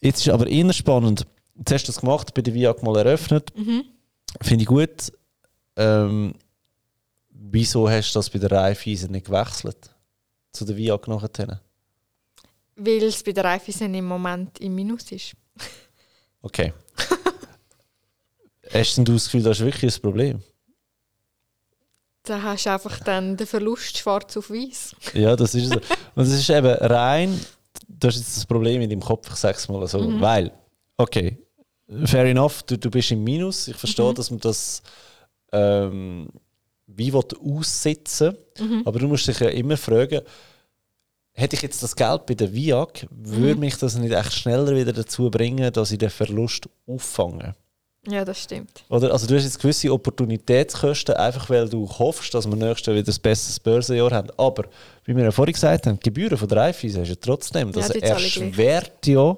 Jetzt 0.00 0.20
ist 0.20 0.28
aber 0.28 0.46
eher 0.46 0.72
spannend, 0.72 1.26
jetzt 1.56 1.72
hast 1.72 1.84
du 1.84 1.92
das 1.92 2.00
gemacht, 2.00 2.34
bei 2.34 2.42
der 2.42 2.54
VIAG 2.54 2.82
mal 2.82 2.96
eröffnet. 2.96 3.50
Mhm. 3.56 3.84
Finde 4.40 4.62
ich 4.62 4.68
gut. 4.68 5.12
Ähm, 5.76 6.34
wieso 7.30 7.88
hast 7.88 8.12
du 8.12 8.18
das 8.18 8.30
bei 8.30 8.38
der 8.38 8.50
Raiffeisen 8.50 9.12
nicht 9.12 9.26
gewechselt? 9.26 9.90
Zu 10.52 10.64
der 10.64 10.76
VIAG 10.76 11.08
nachher? 11.08 11.60
Weil 12.76 13.02
es 13.04 13.22
bei 13.22 13.32
der 13.32 13.44
Raiffeisen 13.44 13.94
im 13.94 14.04
Moment 14.04 14.58
im 14.60 14.74
Minus 14.74 15.10
ist. 15.12 15.34
okay. 16.42 16.72
hast 18.72 18.98
du 18.98 19.04
das 19.04 19.24
Gefühl, 19.24 19.42
das 19.42 19.58
ist 19.58 19.64
wirklich 19.64 19.94
ein 19.94 20.02
Problem? 20.02 20.42
Da 22.24 22.42
hast 22.42 22.64
du 22.64 22.70
einfach 22.70 23.00
dann 23.00 23.36
den 23.36 23.46
Verlust 23.46 23.98
schwarz 23.98 24.36
auf 24.36 24.50
weiß. 24.50 24.96
ja, 25.14 25.36
das 25.36 25.54
ist 25.54 25.68
so. 25.68 25.80
Und 26.14 26.24
es 26.24 26.32
ist 26.32 26.50
eben 26.50 26.66
rein, 26.66 27.38
das 27.86 28.16
ist 28.16 28.22
jetzt 28.22 28.36
das 28.38 28.46
Problem 28.46 28.80
in 28.80 28.88
deinem 28.88 29.02
Kopf, 29.02 29.28
ich 29.28 29.36
sage 29.36 29.58
es 29.58 29.68
mal 29.68 29.86
so. 29.86 30.00
Mhm. 30.00 30.20
Weil, 30.20 30.52
okay, 30.96 31.43
fair 32.04 32.24
enough, 32.24 32.62
du, 32.62 32.78
du 32.78 32.90
bist 32.90 33.10
im 33.10 33.24
Minus. 33.24 33.68
Ich 33.68 33.76
verstehe, 33.76 34.10
mhm. 34.10 34.14
dass 34.14 34.30
man 34.30 34.40
das 34.40 34.82
ähm, 35.52 36.28
wie 36.86 37.12
aussitzen 37.12 38.36
mhm. 38.58 38.82
aber 38.84 38.98
du 38.98 39.08
musst 39.08 39.26
dich 39.26 39.40
ja 39.40 39.48
immer 39.48 39.76
fragen, 39.76 40.20
hätte 41.32 41.56
ich 41.56 41.62
jetzt 41.62 41.82
das 41.82 41.96
Geld 41.96 42.26
bei 42.26 42.34
der 42.34 42.52
VIAG, 42.52 43.06
würde 43.10 43.54
mhm. 43.54 43.60
mich 43.60 43.76
das 43.76 43.96
nicht 43.96 44.12
echt 44.12 44.32
schneller 44.32 44.74
wieder 44.74 44.92
dazu 44.92 45.30
bringen, 45.30 45.72
dass 45.72 45.92
ich 45.92 45.98
den 45.98 46.10
Verlust 46.10 46.68
auffange. 46.86 47.54
Ja, 48.06 48.22
das 48.22 48.42
stimmt. 48.42 48.84
Oder? 48.90 49.12
Also 49.12 49.26
du 49.26 49.34
hast 49.34 49.44
jetzt 49.44 49.58
gewisse 49.58 49.90
Opportunitätskosten, 49.90 51.14
einfach 51.14 51.48
weil 51.48 51.68
du 51.70 51.88
hoffst, 51.88 52.34
dass 52.34 52.46
wir 52.46 52.54
nächstes 52.54 52.86
Jahr 52.86 52.96
wieder 52.96 53.10
ein 53.10 53.22
besseres 53.22 53.58
Börsenjahr 53.58 54.10
haben. 54.10 54.28
Aber, 54.36 54.64
wie 55.04 55.16
wir 55.16 55.24
ja 55.24 55.30
vorhin 55.30 55.54
gesagt 55.54 55.86
haben, 55.86 55.98
die 55.98 56.02
Gebühren 56.02 56.36
von 56.36 56.46
der 56.46 56.58
Raiffeisen 56.58 57.00
hast 57.00 57.08
du 57.08 57.18
trotzdem. 57.18 57.72
Das 57.72 57.88
ja, 57.88 57.94
erschwert 57.94 59.06
ja, 59.06 59.34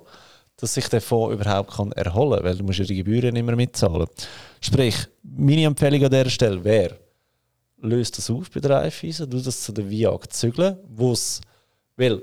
dass 0.56 0.74
sich 0.74 0.88
der 0.88 1.00
Fonds 1.00 1.34
überhaupt 1.34 1.74
kann 1.76 1.92
erholen 1.92 2.38
kann, 2.38 2.44
weil 2.44 2.56
du 2.56 2.64
musst 2.64 2.78
ja 2.78 2.84
die 2.84 2.96
Gebühren 2.96 3.34
nicht 3.34 3.44
mehr 3.44 3.56
mitzahlen. 3.56 4.06
Sprich, 4.60 4.96
meine 5.22 5.64
Empfehlung 5.64 6.04
an 6.04 6.10
dieser 6.10 6.30
Stelle 6.30 6.64
wäre, 6.64 6.98
löst 7.80 8.16
das 8.16 8.30
auf 8.30 8.50
bei 8.50 8.60
der 8.60 8.70
Raiffeisen, 8.70 9.28
du 9.28 9.40
das 9.40 9.62
zu 9.62 9.72
der 9.72 9.88
VIAG 9.88 10.32
zügeln, 10.32 10.78
wo 10.88 11.12
es, 11.12 11.40
weil 11.96 12.22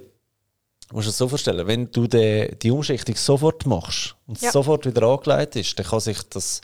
Du 0.89 0.97
musst 0.97 1.09
es 1.09 1.17
so 1.17 1.27
vorstellen, 1.27 1.65
wenn 1.65 1.89
du 1.89 2.05
die, 2.05 2.55
die 2.61 2.69
Umschichtung 2.69 3.15
sofort 3.15 3.65
machst 3.65 4.15
und 4.27 4.39
ja. 4.41 4.51
sofort 4.51 4.85
wieder 4.85 5.01
angelegt 5.07 5.55
ist, 5.55 5.79
dann 5.79 5.87
kann 5.87 5.99
sich 5.99 6.21
das, 6.29 6.61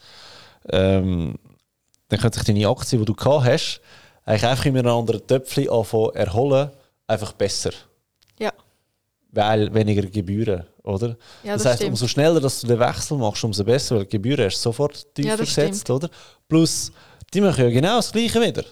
ähm, 0.70 1.34
dann 2.10 2.20
können 2.20 2.34
sich 2.34 2.44
deine 2.44 2.68
Aktien, 2.68 3.02
die 3.02 3.06
du 3.06 3.16
gehabt 3.16 3.46
hast, 3.46 3.82
eigentlich 4.26 4.46
einfach 4.46 4.66
in 4.66 4.78
einem 4.78 4.94
anderen 4.94 5.26
Töpfchen 5.26 5.70
anfangen 5.70 6.14
erholen, 6.14 6.70
einfach 7.08 7.32
besser. 7.34 7.72
Weil 9.32 9.72
weniger 9.74 10.02
Gebühren, 10.02 10.66
oder? 10.84 11.18
Ja, 11.44 11.54
das, 11.54 11.64
das 11.64 11.74
heißt, 11.74 11.84
umso 11.84 12.08
schneller 12.08 12.40
dass 12.40 12.62
du 12.62 12.68
den 12.68 12.80
Wechsel 12.80 13.18
machst, 13.18 13.44
umso 13.44 13.64
besser, 13.64 13.98
weil 13.98 14.06
die 14.06 14.10
Gebühren 14.10 14.46
hast 14.46 14.62
sofort 14.62 15.14
tiefer 15.14 15.30
ja, 15.30 15.36
gesetzt, 15.36 15.90
oder? 15.90 16.10
Plus, 16.48 16.92
die 17.34 17.42
machen 17.42 17.64
ja 17.64 17.70
genau 17.70 17.98
das 17.98 18.12
Gleiche 18.12 18.42
wieder 18.42 18.64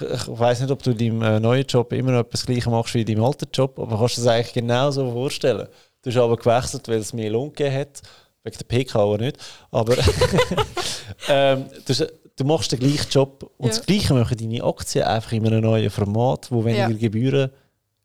ich 0.00 0.26
weiß 0.26 0.60
nicht, 0.60 0.70
ob 0.70 0.82
du 0.82 0.90
in 0.90 0.98
deinem 0.98 1.22
äh, 1.22 1.40
neuen 1.40 1.64
Job 1.66 1.92
immer 1.92 2.12
noch 2.12 2.20
etwas 2.20 2.44
Gleiches 2.44 2.66
machst 2.66 2.94
wie 2.94 3.02
in 3.02 3.06
deinem 3.06 3.24
alten 3.24 3.48
Job, 3.52 3.78
aber 3.78 3.98
kannst 3.98 4.16
du 4.16 4.22
es 4.22 4.26
eigentlich 4.26 4.52
genauso 4.52 5.10
vorstellen. 5.12 5.68
Du 6.02 6.10
hast 6.10 6.16
aber 6.16 6.36
gewechselt, 6.36 6.88
weil 6.88 6.98
es 6.98 7.12
mehr 7.12 7.30
Lohn 7.30 7.52
gegeben 7.52 7.76
hat. 7.76 8.02
Wegen 8.42 8.58
der 8.58 8.64
PK 8.64 8.98
aber 8.98 9.18
nicht. 9.18 9.38
Aber 9.70 9.96
ähm, 11.28 11.66
du, 11.86 11.94
du, 12.36 12.44
machst 12.44 12.72
den 12.72 12.80
gleichen 12.80 13.08
Job 13.10 13.50
und 13.56 13.68
ja. 13.68 13.76
das 13.76 13.86
Gleiche 13.86 14.12
machen 14.12 14.36
deine 14.36 14.62
Aktien 14.64 15.04
einfach 15.04 15.32
in 15.32 15.46
einem 15.46 15.62
neuen 15.62 15.90
Format, 15.90 16.50
wo 16.50 16.64
weniger. 16.64 16.92
Gebühren 16.92 17.50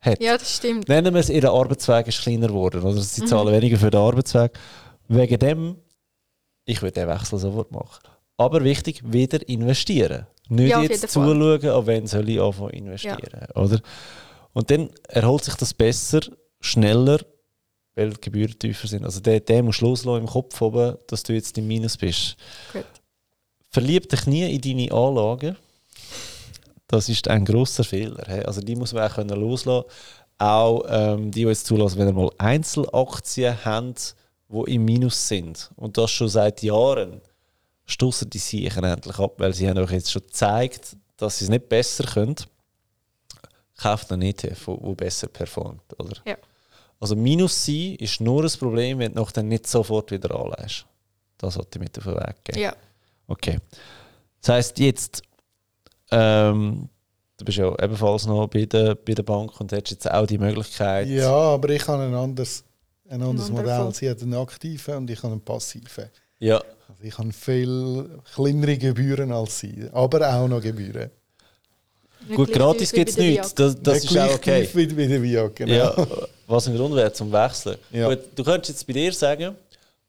hat. 0.01 0.21
Ja, 0.21 0.37
das 0.37 0.57
stimmt. 0.57 0.87
Nennen 0.87 1.13
wir 1.13 1.19
es, 1.19 1.29
ihr 1.29 1.49
Arbeitsweg 1.49 2.07
ist 2.07 2.21
kleiner 2.21 2.47
geworden. 2.47 2.83
Oder 2.83 3.01
sie 3.01 3.21
mhm. 3.21 3.27
zahlen 3.27 3.53
weniger 3.53 3.77
für 3.77 3.91
den 3.91 3.99
Arbeitsweg. 3.99 4.51
Wegen 5.07 5.39
dem, 5.39 5.75
ich 6.65 6.81
würde 6.81 7.01
den 7.01 7.09
Wechsel 7.09 7.39
sofort 7.39 7.71
machen. 7.71 8.01
Aber 8.37 8.63
wichtig, 8.63 9.01
wieder 9.05 9.47
investieren. 9.49 10.27
Nicht 10.47 10.71
ja, 10.71 10.81
jetzt 10.81 11.09
zuschauen, 11.09 11.65
an 11.65 11.87
wen 11.87 12.07
soll 12.07 12.29
ich 12.29 12.39
anfangen 12.39 12.71
investieren. 12.71 13.47
Ja. 13.55 13.61
Oder? 13.61 13.81
Und 14.53 14.71
dann 14.71 14.89
erholt 15.07 15.43
sich 15.43 15.55
das 15.55 15.73
besser, 15.73 16.21
schneller, 16.59 17.19
weil 17.95 18.11
die 18.11 18.21
Gebühren 18.21 18.57
tiefer 18.57 18.87
sind. 18.87 19.03
Also 19.03 19.19
der, 19.19 19.41
der 19.41 19.61
muss 19.61 19.81
loslassen 19.81 20.21
im 20.21 20.27
Kopf 20.27 20.59
oben, 20.61 20.97
dass 21.07 21.23
du 21.23 21.33
jetzt 21.33 21.57
im 21.57 21.67
Minus 21.67 21.97
bist. 21.97 22.35
Gut. 22.73 22.85
Verlieb 23.69 24.09
dich 24.09 24.25
nie 24.25 24.51
in 24.55 24.61
deine 24.61 24.91
Anlagen. 24.91 25.55
Das 26.89 27.07
ist 27.07 27.27
ein 27.27 27.45
großer 27.45 27.83
Fehler. 27.83 28.27
Also 28.47 28.61
die 28.61 28.75
muss 28.75 28.93
man 28.93 29.09
auch 29.09 29.15
können 29.15 29.29
loslassen 29.29 29.85
Auch 30.39 30.83
ähm, 30.89 31.31
die, 31.31 31.43
die 31.43 31.47
jetzt 31.47 31.67
zulassen, 31.67 31.99
wenn 31.99 32.07
ihr 32.07 32.13
mal 32.13 32.31
Einzelaktien 32.39 33.63
habt, 33.63 34.15
die 34.49 34.73
im 34.73 34.85
Minus 34.85 35.27
sind. 35.27 35.69
Und 35.75 35.97
das 35.97 36.09
schon 36.09 36.29
seit 36.29 36.63
Jahren 36.63 37.21
stoßen 37.85 38.29
die 38.29 38.39
sich 38.39 38.75
endlich 38.75 39.19
ab, 39.19 39.35
weil 39.37 39.53
sie 39.53 39.69
haben 39.69 39.77
euch 39.77 39.91
jetzt 39.91 40.11
schon 40.11 40.23
gezeigt, 40.23 40.97
dass 41.15 41.37
sie 41.37 41.45
es 41.45 41.49
nicht 41.49 41.69
besser 41.69 42.05
können. 42.05 42.35
Kauft 43.77 44.11
einen 44.11 44.23
ETF, 44.23 44.65
der 44.65 44.95
besser 44.95 45.27
performt. 45.27 45.83
Oder? 45.99 46.17
Ja. 46.25 46.37
Also 46.99 47.15
Minus 47.15 47.65
sein 47.65 47.95
ist 47.99 48.19
nur 48.19 48.43
ein 48.43 48.51
Problem, 48.59 48.97
wenn 48.97 49.13
du 49.13 49.25
dann 49.31 49.47
nicht 49.47 49.67
sofort 49.67 50.11
wieder 50.11 50.33
anlegst. 50.33 50.85
Das 51.37 51.53
sollte 51.53 51.77
ich 51.77 51.83
mit 51.83 51.97
auf 51.99 52.03
den 52.03 52.15
Weg 52.15 52.43
geben. 52.43 52.59
Ja. 52.59 52.75
Okay. 53.27 53.59
Das 54.41 54.55
heisst, 54.55 54.79
jetzt, 54.79 55.21
ähm, 56.11 56.89
du 57.37 57.45
bist 57.45 57.57
ja 57.57 57.73
ebenfalls 57.81 58.25
noch 58.25 58.47
bei 58.47 58.65
der, 58.65 58.95
bei 58.95 59.13
der 59.13 59.23
Bank 59.23 59.59
und 59.59 59.71
hast 59.71 59.89
jetzt 59.89 60.09
auch 60.09 60.25
die 60.25 60.37
Möglichkeit. 60.37 61.07
Ja, 61.07 61.31
aber 61.31 61.69
ich 61.69 61.87
habe 61.87 62.03
ein 62.03 62.13
anderes, 62.13 62.63
ein 63.09 63.21
anderes 63.21 63.49
Modell. 63.49 63.91
Sie 63.93 64.09
hat 64.09 64.21
einen 64.21 64.35
aktiven 64.35 64.97
und 64.97 65.09
ich 65.09 65.21
habe 65.23 65.33
einen 65.33 65.41
passiven. 65.41 66.09
Ja. 66.39 66.61
Also 66.87 67.03
ich 67.03 67.17
habe 67.17 67.31
viel 67.31 68.21
kleinere 68.33 68.77
Gebühren 68.77 69.31
als 69.31 69.59
sie, 69.59 69.87
aber 69.91 70.33
auch 70.33 70.47
noch 70.47 70.61
Gebühren. 70.61 71.11
Gut, 72.35 72.51
gratis 72.51 72.91
gibt 72.91 73.09
es 73.09 73.17
nichts. 73.17 73.55
Das, 73.55 73.81
das 73.81 74.03
ist 74.03 74.17
auch 74.17 74.35
okay. 74.35 74.67
Wie, 74.73 74.97
wie 74.97 75.07
der 75.07 75.23
Via, 75.23 75.47
genau. 75.47 75.73
Ja, 75.73 76.07
was 76.47 76.67
ein 76.67 76.75
Grund 76.75 76.95
wäre 76.95 77.11
zum 77.13 77.31
Wechseln. 77.31 77.77
Ja. 77.91 78.09
Gut, 78.09 78.19
du 78.35 78.43
könntest 78.43 78.69
jetzt 78.69 78.87
bei 78.87 78.93
dir 78.93 79.13
sagen, 79.13 79.55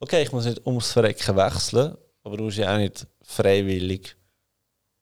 okay, 0.00 0.22
ich 0.22 0.32
muss 0.32 0.44
nicht 0.44 0.66
ums 0.66 0.90
Verrecken 0.90 1.36
wechseln, 1.36 1.94
aber 2.24 2.36
du 2.36 2.44
musst 2.44 2.58
ja 2.58 2.74
auch 2.74 2.78
nicht 2.78 3.06
freiwillig 3.22 4.16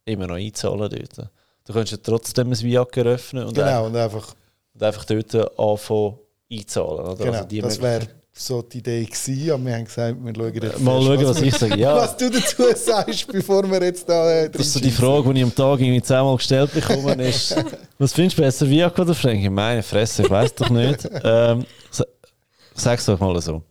immer 0.08 0.26
noch 0.26 0.36
einzahlen 0.36 0.78
dort. 0.78 1.30
Du 1.64 1.72
könntest 1.72 1.92
ja 1.92 1.98
trotzdem 2.02 2.50
ein 2.50 2.60
Via 2.60 2.82
öffnen 2.82 3.44
und, 3.44 3.54
genau, 3.54 3.86
und 3.86 3.96
einfach, 3.96 4.34
und 4.74 4.82
einfach 4.82 5.04
dort 5.04 5.58
anfangen 5.58 6.18
einzahlen. 6.50 7.00
Oder? 7.00 7.16
Genau, 7.16 7.38
also 7.38 7.60
das 7.60 7.82
wäre 7.82 8.08
so 8.32 8.62
die 8.62 8.78
Idee 8.78 9.04
gewesen, 9.04 9.50
aber 9.50 9.64
wir 9.66 9.74
haben 9.74 9.84
gesagt, 9.84 10.16
wir 10.24 10.34
schauen 10.34 10.54
jetzt 10.54 10.80
Mal 10.80 11.02
schauen, 11.02 11.18
was, 11.18 11.28
was 11.28 11.42
ich 11.42 11.54
sage. 11.54 11.76
Ja. 11.78 11.96
Was 11.96 12.16
du 12.16 12.30
dazu 12.30 12.62
sagst, 12.76 13.26
bevor 13.30 13.68
wir 13.70 13.82
jetzt 13.82 14.08
da 14.08 14.30
äh, 14.30 14.50
Das 14.50 14.62
ist 14.62 14.74
so 14.74 14.80
die 14.80 14.90
Frage, 14.90 15.32
die 15.34 15.40
ich 15.40 15.44
am 15.44 15.54
Tag 15.54 15.80
irgendwie 15.80 16.02
zehnmal 16.02 16.36
gestellt 16.36 16.72
bekomme, 16.72 17.14
ist, 17.28 17.56
was 17.98 18.12
findest 18.12 18.38
du 18.38 18.42
besser, 18.42 18.68
Viaco 18.68 19.02
oder 19.02 19.14
Frank? 19.14 19.50
Meine 19.50 19.82
Fresse, 19.82 20.22
ich 20.22 20.30
weiß 20.30 20.54
doch 20.54 20.70
nicht. 20.70 21.08
Ähm, 21.24 21.66
sag's 22.74 23.06
doch 23.06 23.18
mal 23.18 23.40
so. 23.42 23.62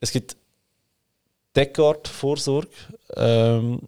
Es 0.00 0.10
gibt 0.10 0.36
Deckard-Vorsorge, 1.54 2.68
ähm, 3.16 3.80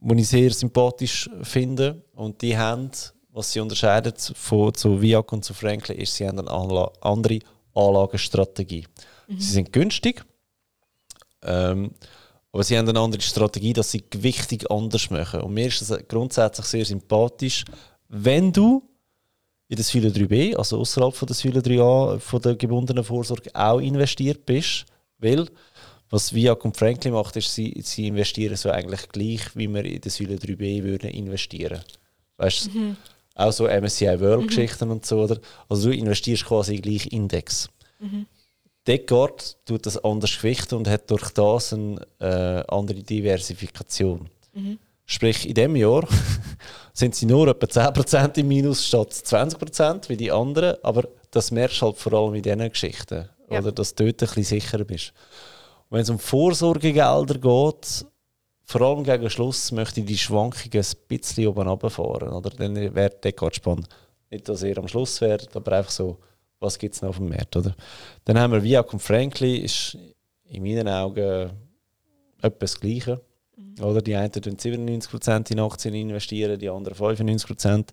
die 0.00 0.22
ich 0.22 0.28
sehr 0.28 0.50
sympathisch 0.52 1.28
finde. 1.42 2.02
Und 2.14 2.40
die 2.42 2.56
haben, 2.56 2.90
was 3.30 3.52
sie 3.52 3.60
unterscheidet 3.60 4.32
von, 4.34 4.74
zu 4.74 5.00
Viac 5.00 5.32
und 5.32 5.44
zu 5.44 5.54
Franklin, 5.54 5.98
ist, 5.98 6.14
sie 6.14 6.26
haben 6.26 6.38
eine 6.38 6.50
andere 6.50 7.42
Anlagestrategie. 7.74 8.86
Mhm. 9.28 9.40
Sie 9.40 9.52
sind 9.52 9.72
günstig, 9.72 10.24
ähm, 11.42 11.92
aber 12.52 12.64
sie 12.64 12.76
haben 12.76 12.88
eine 12.88 12.98
andere 12.98 13.22
Strategie, 13.22 13.72
dass 13.72 13.92
sie 13.92 14.04
Gewichtung 14.08 14.66
anders 14.68 15.10
machen. 15.10 15.40
Und 15.42 15.54
mir 15.54 15.66
ist 15.66 15.82
es 15.82 16.08
grundsätzlich 16.08 16.66
sehr 16.66 16.84
sympathisch, 16.84 17.64
wenn 18.08 18.52
du 18.52 18.82
in 19.68 19.76
das 19.76 19.88
Säule 19.88 20.08
3b, 20.08 20.56
also 20.56 20.80
außerhalb 20.80 21.14
von 21.14 21.26
der 21.26 21.36
Säule 21.36 21.60
3a, 21.60 22.18
von 22.18 22.42
der 22.42 22.56
gebundenen 22.56 23.04
Vorsorge, 23.04 23.50
auch 23.54 23.78
investiert 23.78 24.44
bist, 24.44 24.84
weil 25.18 25.46
was 26.10 26.34
Viac 26.34 26.64
und 26.64 26.76
Franklin 26.76 27.14
macht, 27.14 27.36
ist, 27.36 27.54
sie, 27.54 27.80
sie 27.82 28.08
investieren 28.08 28.56
so 28.56 28.70
eigentlich 28.70 29.08
gleich, 29.08 29.54
wie 29.54 29.68
wir 29.68 29.84
in 29.84 30.00
der 30.00 30.10
Säule 30.10 30.36
3b 30.36 30.82
würden 30.82 31.10
investieren. 31.10 31.80
Weißt 32.36 32.74
mhm 32.74 32.96
auch 33.40 33.52
so 33.52 33.66
MSCI 33.66 34.20
World-Geschichten 34.20 34.86
mhm. 34.86 34.92
und 34.92 35.06
so. 35.06 35.22
Oder? 35.22 35.38
Also 35.68 35.90
du 35.90 35.96
investierst 35.96 36.44
quasi 36.44 36.76
gleich 36.76 37.06
Index. 37.06 37.68
Mhm. 37.98 38.26
Deckard 38.86 39.56
tut 39.66 39.86
das 39.86 40.02
anders 40.02 40.36
gewichten 40.36 40.76
und 40.76 40.88
hat 40.88 41.10
durch 41.10 41.30
das 41.30 41.72
eine 41.72 42.00
äh, 42.18 42.64
andere 42.68 43.02
Diversifikation. 43.02 44.28
Mhm. 44.54 44.78
Sprich, 45.04 45.48
in 45.48 45.54
diesem 45.54 45.76
Jahr 45.76 46.06
sind 46.92 47.14
sie 47.14 47.26
nur 47.26 47.48
etwa 47.48 47.66
10% 47.66 48.38
im 48.38 48.48
Minus 48.48 48.86
statt 48.86 49.10
20% 49.10 50.08
wie 50.08 50.16
die 50.16 50.30
anderen, 50.30 50.76
aber 50.82 51.08
das 51.30 51.50
merkst 51.50 51.82
du 51.82 51.86
halt 51.86 51.98
vor 51.98 52.12
allem 52.12 52.34
in 52.34 52.42
diesen 52.42 52.70
Geschichten, 52.70 53.28
ja. 53.50 53.58
oder, 53.58 53.72
dass 53.72 53.94
du 53.94 54.04
dort 54.04 54.22
ein 54.22 54.26
bisschen 54.26 54.44
sicherer 54.44 54.84
bist. 54.84 55.12
Wenn 55.90 56.02
es 56.02 56.10
um 56.10 56.18
Vorsorgegelder 56.18 57.34
geht, 57.34 58.06
vor 58.64 58.80
allem 58.82 59.02
gegen 59.02 59.28
Schluss 59.28 59.72
möchte 59.72 60.00
ich 60.00 60.06
die 60.06 60.16
Schwankungen 60.16 60.70
ein 60.72 61.08
bisschen 61.08 61.48
oben 61.48 61.66
runterfahren. 61.66 62.28
Oder? 62.28 62.50
Dann 62.50 62.76
wäre 62.76 63.10
der 63.10 63.32
gerade 63.32 63.56
spannend. 63.56 63.88
Nicht, 64.30 64.48
dass 64.48 64.62
er 64.62 64.78
am 64.78 64.86
Schluss 64.86 65.20
wird, 65.20 65.54
aber 65.56 65.72
einfach 65.72 65.90
so, 65.90 66.18
was 66.60 66.78
gibt 66.78 66.94
es 66.94 67.02
noch 67.02 67.08
auf 67.08 67.16
dem 67.16 67.28
Markt. 67.28 67.56
Oder? 67.56 67.74
Dann 68.24 68.38
haben 68.38 68.52
wir 68.52 68.62
Viac 68.62 68.92
und 68.92 69.00
Franklin, 69.00 69.64
ist 69.64 69.98
in 70.44 70.62
meinen 70.62 70.86
Augen 70.86 71.50
etwas 72.40 72.72
das 72.72 72.80
Gleiche. 72.80 73.20
Mhm. 73.56 73.84
Oder? 73.84 74.00
Die 74.00 74.14
einen 74.14 74.30
tun 74.30 74.56
97% 74.56 75.50
in 75.50 75.58
Aktien 75.58 75.94
investieren, 75.94 76.56
die 76.56 76.70
anderen 76.70 76.96
95%. 76.96 77.86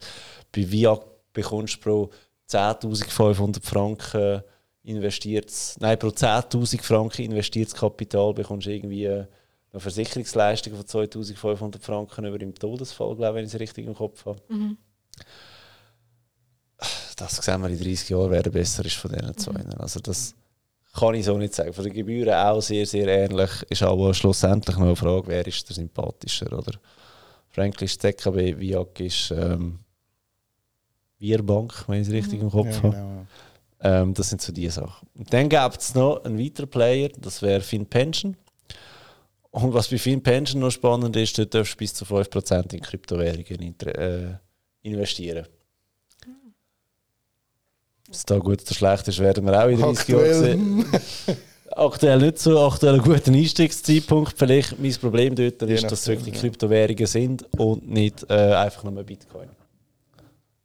Bei 0.51 0.71
Viac 0.71 1.03
bekommst 1.33 1.77
du 1.77 1.79
pro 1.79 2.09
10.500 2.47 3.63
Franken 3.63 4.43
investiert, 4.87 5.51
nein, 5.79 5.99
pro 5.99 6.07
10.000 6.07 6.81
Franken 6.81 7.23
investiertes 7.23 7.75
Kapital 7.75 8.33
bekommst 8.33 8.67
du 8.67 8.71
irgendwie 8.71 9.25
noch 9.73 9.81
Versicherungsleistungen 9.81 10.77
von 10.77 10.87
2500 10.87 11.83
Franken 11.83 12.25
über 12.25 12.39
im 12.39 12.55
Todesfall, 12.55 13.15
glaube 13.15 13.37
wenn 13.37 13.45
ich 13.45 13.53
es 13.53 13.59
richtig 13.59 13.85
im 13.85 13.93
Kopf 13.93 14.25
habe. 14.25 14.41
Mhm. 14.47 14.77
Das 17.17 17.35
sehen 17.37 17.61
wir 17.61 17.69
in 17.69 17.79
30 17.79 18.09
Jahren, 18.09 18.31
wer 18.31 18.43
besser 18.43 18.85
ist 18.85 18.95
von 18.95 19.11
diesen 19.11 19.37
zwei. 19.37 19.63
Mhm. 19.63 19.71
Also 19.77 19.99
das 19.99 20.35
kann 20.93 21.15
ich 21.15 21.25
so 21.25 21.37
nicht 21.37 21.53
sagen. 21.53 21.73
Von 21.73 21.83
den 21.83 21.93
Gebühren 21.93 22.33
auch 22.33 22.61
sehr, 22.61 22.85
sehr 22.85 23.07
ähnlich. 23.07 23.49
Ist 23.69 23.83
aber 23.83 24.13
schlussendlich 24.13 24.77
noch 24.77 24.85
eine 24.85 24.95
Frage, 24.95 25.27
wer 25.27 25.45
ist 25.45 25.67
der 25.67 25.75
sympathischer, 25.75 26.51
oder? 26.53 26.73
Frank 27.49 27.81
ist 27.81 28.01
ZKB, 28.01 28.57
Viag 28.59 28.99
ist 28.99 29.31
ähm, 29.31 29.79
Bierbank, 31.17 31.85
wenn 31.87 32.01
ich 32.01 32.07
es 32.07 32.13
richtig 32.13 32.41
im 32.41 32.51
Kopf 32.51 32.67
Ja, 32.67 32.83
habe. 32.83 33.27
Ähm, 33.81 34.13
das 34.13 34.29
sind 34.29 34.41
so 34.41 34.51
die 34.51 34.69
Sachen. 34.69 35.07
Und 35.15 35.31
dann 35.31 35.49
gibt 35.49 35.77
es 35.81 35.93
noch 35.93 36.23
einen 36.23 36.39
weiteren 36.39 36.69
Player, 36.69 37.09
das 37.17 37.41
wäre 37.41 37.61
FinPension. 37.61 38.35
Und 39.51 39.73
was 39.73 39.87
bei 39.87 39.97
FinPension 39.97 40.61
noch 40.61 40.71
spannend 40.71 41.15
ist, 41.15 41.37
dort 41.37 41.53
darfst 41.53 41.73
du 41.73 41.77
bis 41.77 41.93
zu 41.93 42.05
5% 42.05 42.73
in 42.73 42.81
Kryptowährungen 42.81 43.75
äh, 43.79 44.37
investieren. 44.81 45.47
Was 48.07 48.25
da 48.25 48.37
gut 48.37 48.61
oder 48.61 48.73
schlecht 48.73 49.07
ist, 49.07 49.19
werden 49.19 49.45
wir 49.45 49.63
auch 49.63 49.67
in 49.67 49.79
30 49.79 50.07
Jahren 50.07 50.33
sehen. 50.33 50.85
Aktuell. 51.71 52.17
Nicht 52.19 52.39
so, 52.39 52.59
aktuell 52.59 52.95
ein 52.95 53.01
guter 53.01 53.31
Einstiegszeitpunkt. 53.31 54.33
Vielleicht 54.35 54.79
mein 54.79 54.93
Problem 54.95 55.35
dort 55.35 55.61
ist, 55.61 55.83
dass 55.83 56.01
es 56.01 56.07
wirklich. 56.07 56.33
Kryptowährungen 56.35 57.05
sind 57.05 57.45
und 57.59 57.87
nicht 57.87 58.25
äh, 58.29 58.33
einfach 58.33 58.83
nur 58.83 59.03
Bitcoin. 59.03 59.49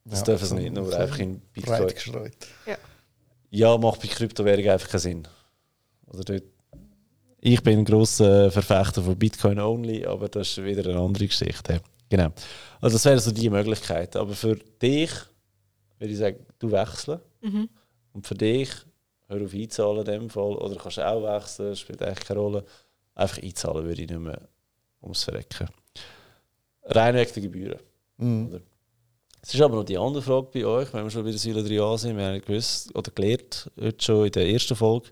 Das 0.04 0.21
Ja, 0.21 0.26
dürfen 0.26 0.47
sie 0.47 0.54
nicht, 0.54 0.75
nur 0.75 0.97
einfach 0.97 1.19
in 1.19 1.40
Bitcoin. 1.52 1.78
Breit 1.78 1.95
gestreut. 1.95 2.33
Ja, 2.66 2.76
macht 3.61 4.01
bei 4.01 4.09
Kryptowährungen 4.09 4.71
einfach 4.71 4.89
keinen 4.89 5.01
Sinn. 5.01 5.29
Also 6.07 6.23
dort, 6.23 6.45
ich 7.41 7.63
bin 7.63 7.81
ein 7.81 7.85
grosser 7.85 8.51
Verfechter 8.51 9.03
von 9.03 9.19
Bitcoin 9.19 9.59
only, 9.59 10.07
aber 10.07 10.29
das 10.29 10.49
ist 10.49 10.65
wieder 10.65 10.89
eine 10.89 11.01
andere 11.01 11.27
Geschichte. 11.27 11.81
Genau. 12.09 12.31
Also 12.81 12.97
das 12.97 13.05
wäre 13.05 13.19
so 13.19 13.31
die 13.31 13.51
Möglichkeit. 13.51 14.17
Aber 14.17 14.35
für 14.35 14.57
dich 14.57 15.11
würde 15.99 16.13
ich 16.13 16.19
sagen, 16.19 16.47
du 16.59 16.71
wechseln. 16.71 17.21
Mhm. 17.41 17.69
Und 18.13 18.27
für 18.27 18.35
dich, 18.35 18.71
hör 19.29 19.43
auf 19.43 19.55
einzahlen 19.55 19.99
in 19.99 20.05
dem 20.05 20.31
Fall. 20.31 20.57
Oder 20.57 20.77
kannst 20.77 20.99
du 20.99 21.07
auch 21.07 21.23
wechseln, 21.23 21.75
spielt 21.77 22.03
eigentlich 22.03 22.27
keine 22.27 22.41
Rolle. 22.41 22.65
Einfach 23.15 23.43
einzahlen 23.43 23.85
würde 23.85 24.03
ich 24.03 24.11
nicht 24.11 24.21
mehr 24.21 24.49
ums 25.03 25.25
Verrecken. 25.25 25.69
Rein 26.85 27.15
wegen 27.15 27.33
der 27.33 27.43
Gebühren. 27.43 27.81
Mhm. 28.19 28.61
Es 29.45 29.55
ist 29.55 29.61
aber 29.61 29.75
noch 29.77 29.85
die 29.85 29.99
andere 29.99 30.23
Frage 30.23 30.49
bei 30.55 30.65
euch, 30.65 30.93
wenn 30.95 31.03
wir 31.05 31.11
schon 31.11 31.25
bei 31.25 31.31
der 31.31 31.39
Säule 31.39 31.63
3a 31.63 31.99
sind. 31.99 32.17
Wir 32.17 32.27
haben 32.27 32.41
gewusst 32.41 32.95
oder 32.95 33.11
gelernt, 33.11 33.71
heute 33.81 34.05
schon 34.05 34.27
in 34.27 34.33
der 34.33 34.49
ersten 34.49 34.77
Folge, 34.77 35.09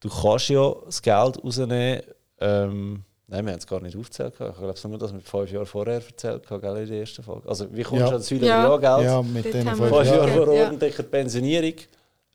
du 0.00 0.08
kannst 0.08 0.48
ja 0.48 0.74
das 0.84 1.00
Geld 1.00 1.42
rausnehmen. 1.44 2.02
Ähm, 2.40 3.04
nein, 3.28 3.44
wir 3.46 3.52
haben 3.52 3.58
es 3.60 3.66
gar 3.66 3.80
nicht 3.80 3.96
aufgezählt. 3.96 4.32
Ich 4.32 4.38
glaube, 4.38 4.70
es 4.70 4.82
haben 4.82 4.90
wir 4.90 4.98
das 4.98 5.12
mit 5.12 5.22
fünf 5.22 5.50
Jahren 5.52 5.64
vorher 5.66 5.94
erzählt, 6.04 6.44
gell, 6.48 6.76
in 6.76 6.88
der 6.88 7.00
ersten 7.00 7.22
Folge. 7.22 7.48
Also, 7.48 7.66
wie 7.72 7.82
kommst 7.84 8.00
Ja. 8.00 8.10
du 8.10 8.16
an 8.16 8.20
die 8.22 8.26
Säule 8.26 8.46
Ja. 8.46 8.66
3a 8.68 8.78
Geld? 8.96 9.04
Ja, 9.06 9.22
mit 9.22 9.44
den 9.44 9.70
haben 9.70 9.78
wir- 9.78 9.88
fünf 9.88 10.06
Jahre 10.06 10.16
Jahren. 10.28 10.32
vor 10.44 10.54
Ja. 10.54 10.64
ordentlicher 10.64 11.02
Pensionierung. 11.04 11.74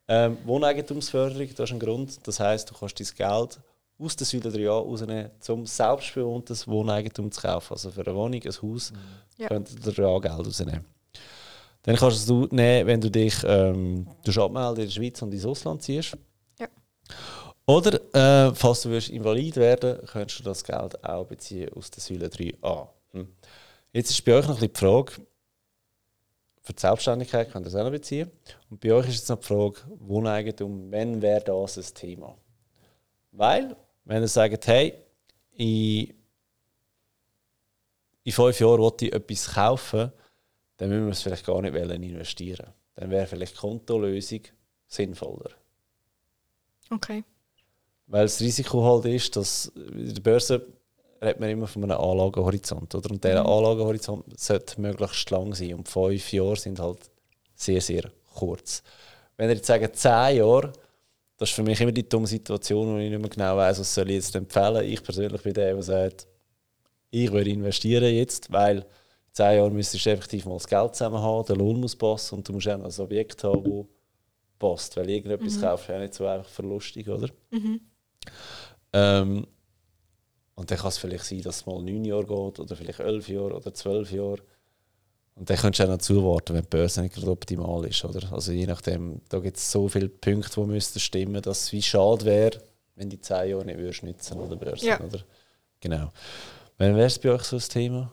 Ähm, 0.08 0.38
Wohneigentumsförderung, 0.46 1.48
das 1.56 1.70
ist 1.70 1.74
ein 1.74 1.80
Grund. 1.80 2.26
Das 2.26 2.40
heisst, 2.40 2.70
du 2.70 2.74
kannst 2.74 2.98
dein 3.00 3.08
Geld 3.18 3.60
aus 4.00 4.16
der 4.16 4.26
Säule 4.28 4.50
3a 4.50 4.72
rausnehmen, 4.80 5.30
um 5.50 5.66
selbstbewohntes 5.66 6.68
Wohneigentum 6.68 7.30
zu 7.32 7.42
kaufen. 7.42 7.74
Also 7.74 7.92
für 7.92 8.02
eine 8.02 8.16
Wohnung, 8.16 8.42
ein 8.42 8.62
Haus, 8.62 8.94
Ja. 9.38 9.50
könnt 9.50 9.70
ihr 9.72 9.92
3a 9.92 10.20
Geld 10.20 10.48
rausnehmen. 10.48 10.86
Dann 11.84 11.96
kannst 11.96 12.30
du 12.30 12.46
es 12.46 12.52
nehmen, 12.52 12.88
wenn 12.88 13.02
du 13.02 13.10
dich 13.10 13.36
ähm, 13.44 14.08
du 14.24 14.44
abmelden 14.44 14.84
in 14.84 14.90
der 14.90 14.94
Schweiz 14.94 15.22
und 15.22 15.34
ins 15.34 15.46
Ausland 15.46 15.82
ziehst. 15.82 16.16
Ja. 16.60 16.68
Oder, 17.66 18.00
äh, 18.14 18.54
falls 18.54 18.82
du 18.82 18.96
invalid 18.96 19.56
werden 19.58 20.00
kannst 20.06 20.40
du 20.40 20.44
das 20.44 20.64
Geld 20.64 21.04
auch 21.04 21.26
beziehen 21.26 21.70
aus 21.74 21.90
der 21.90 22.02
Säule 22.02 22.28
3a. 22.28 22.88
Hm. 23.14 23.28
Jetzt 23.94 24.12
ist 24.12 24.24
bei 24.24 24.36
euch 24.36 24.48
noch 24.48 24.56
ein 24.56 24.60
bisschen 24.60 24.74
die 24.74 24.80
Frage, 24.80 25.12
für 26.62 26.74
die 26.74 26.82
Selbstständigkeit 26.82 27.52
könnt 27.52 27.66
ihr 27.66 27.70
es 27.70 27.76
auch 27.76 27.84
noch 27.84 27.92
beziehen. 27.92 28.30
Und 28.70 28.80
bei 28.80 28.94
euch 28.94 29.08
ist 29.08 29.16
jetzt 29.16 29.30
noch 29.30 29.40
die 29.40 29.48
Frage, 29.48 29.80
Wohneigentum, 30.00 30.92
wann 30.92 31.22
wäre 31.22 31.42
das 31.42 31.78
ein 31.78 31.94
Thema? 31.96 32.38
Weil, 33.32 33.76
wenn 34.06 34.22
ihr 34.22 34.28
sagt, 34.28 34.68
hey, 34.68 34.94
in, 35.54 36.14
in 38.24 38.32
fünf 38.32 38.60
Jahren 38.60 38.80
wollte 38.80 39.08
ich 39.08 39.14
etwas 39.14 39.54
kaufen, 39.54 40.12
dann 40.82 40.90
müssen 40.90 41.06
wir 41.06 41.12
es 41.12 41.22
vielleicht 41.22 41.46
gar 41.46 41.62
nicht 41.62 41.76
wollen 41.76 42.02
investieren. 42.02 42.66
Dann 42.96 43.12
wäre 43.12 43.28
vielleicht 43.28 43.56
Kontolösung 43.56 44.42
sinnvoller. 44.88 45.52
Okay. 46.90 47.24
Weil 48.08 48.24
das 48.24 48.42
Risiko 48.42 48.84
halt 48.84 49.06
ist, 49.06 49.36
dass 49.36 49.68
in 49.76 50.12
der 50.12 50.22
Börse 50.22 50.66
redet 51.22 51.40
man 51.40 51.52
immer 51.52 51.68
von 51.68 51.84
einem 51.84 52.00
Anlagehorizont. 52.02 52.96
Oder? 52.96 53.12
Und 53.12 53.24
dieser 53.24 53.44
Mhm. 53.44 53.50
Anlagehorizont 53.50 54.40
sollte 54.40 54.82
möglichst 54.82 55.30
lang 55.30 55.54
sein. 55.54 55.76
Und 55.76 55.88
fünf 55.88 56.34
Jahre 56.34 56.56
sind 56.56 56.80
halt 56.80 57.12
sehr, 57.54 57.80
sehr 57.80 58.12
kurz. 58.34 58.82
Wenn 59.38 59.50
ihr 59.50 59.58
jetzt 59.58 59.68
sagt, 59.68 59.96
zehn 59.96 60.38
Jahre, 60.38 60.74
das 61.38 61.50
ist 61.50 61.56
für 61.56 61.64
mich 61.64 61.80
immer 61.80 61.92
die 61.92 62.10
dumme 62.10 62.26
Situation, 62.26 62.96
wo 62.96 62.98
ich 62.98 63.12
nicht 63.12 63.22
mehr 63.22 63.30
genau 63.30 63.56
weiß, 63.56 63.80
was 63.80 63.94
soll 63.94 64.10
ich 64.10 64.16
jetzt 64.16 64.36
empfehlen. 64.36 64.84
Ich 64.84 65.04
persönlich 65.04 65.42
bin 65.44 65.54
der, 65.54 65.74
der 65.76 65.84
sagt, 65.84 66.26
ich 67.12 67.32
würde 67.32 67.52
investieren 67.52 68.14
jetzt, 68.16 68.52
weil 68.52 68.84
zehn 69.34 69.58
Jahren 69.58 69.74
müsstest 69.74 70.06
du 70.06 70.10
effektiv 70.10 70.46
mal 70.46 70.54
das 70.56 70.68
Geld 70.68 70.96
zusammen 70.96 71.20
haben, 71.20 71.46
der 71.46 71.56
Lohn 71.58 71.80
muss 71.80 71.96
passen 71.96 72.36
und 72.36 72.48
du 72.48 72.54
musst 72.54 72.68
auch 72.68 72.74
ein 72.74 73.00
Objekt 73.00 73.44
haben, 73.44 73.64
das 73.64 73.86
passt. 74.60 74.98
Weil 74.98 75.10
irgendetwas 75.10 75.58
Mhm. 75.58 75.62
kaufen 75.62 75.82
ist 75.84 75.88
ja 75.90 76.00
nicht 76.00 76.14
so 76.14 76.28
einfach 76.28 76.50
verlustig, 76.50 77.08
oder? 77.10 77.30
Mhm. 77.52 77.82
Ähm, 78.94 79.48
und 80.56 80.70
dann 80.70 80.78
kann 80.78 80.90
es 80.90 80.98
vielleicht 80.98 81.24
sein, 81.26 81.42
dass 81.42 81.58
es 81.58 81.66
mal 81.66 81.82
neun 81.82 82.04
Jahre 82.06 82.26
geht 82.26 82.60
oder 82.60 82.76
vielleicht 82.76 83.00
elf 83.00 83.28
Jahre 83.30 83.56
oder 83.56 83.74
zwölf 83.74 84.12
Jahre. 84.12 84.38
Und 85.36 85.50
dann 85.50 85.58
könntest 85.58 85.80
du 85.80 85.84
auch 85.86 85.90
noch 85.90 85.98
zuwarten, 85.98 86.54
wenn 86.56 86.62
die 86.64 86.68
Börse 86.68 87.02
nicht 87.02 87.16
gerade 87.16 87.32
optimal 87.32 87.86
ist. 87.86 88.04
Oder? 88.04 88.32
Also 88.34 88.52
je 88.52 88.66
nachdem, 88.68 89.22
da 89.30 89.40
gibt 89.40 89.58
es 89.58 89.72
so 89.72 89.88
viele 89.88 90.10
Punkte, 90.10 90.60
die 90.62 90.68
müssten 90.68 91.00
stimmen, 91.00 91.42
dass 91.42 91.64
es 91.64 91.72
wie 91.72 91.82
schade 91.82 92.26
wäre, 92.26 92.62
wenn 92.96 93.10
die 93.10 93.20
zehn 93.20 93.50
Jahre 93.50 93.66
nicht 93.66 93.80
würdest 93.80 94.04
nutzen 94.04 94.40
oder 94.40 94.56
Börse. 94.58 94.86
Ja. 94.86 95.00
Oder? 95.00 95.22
Genau. 95.80 96.12
Wann 96.78 96.96
wäre 96.96 97.08
es 97.08 97.18
bei 97.18 97.32
euch 97.32 97.44
so 97.44 97.56
ein 97.56 97.62
Thema? 97.62 98.12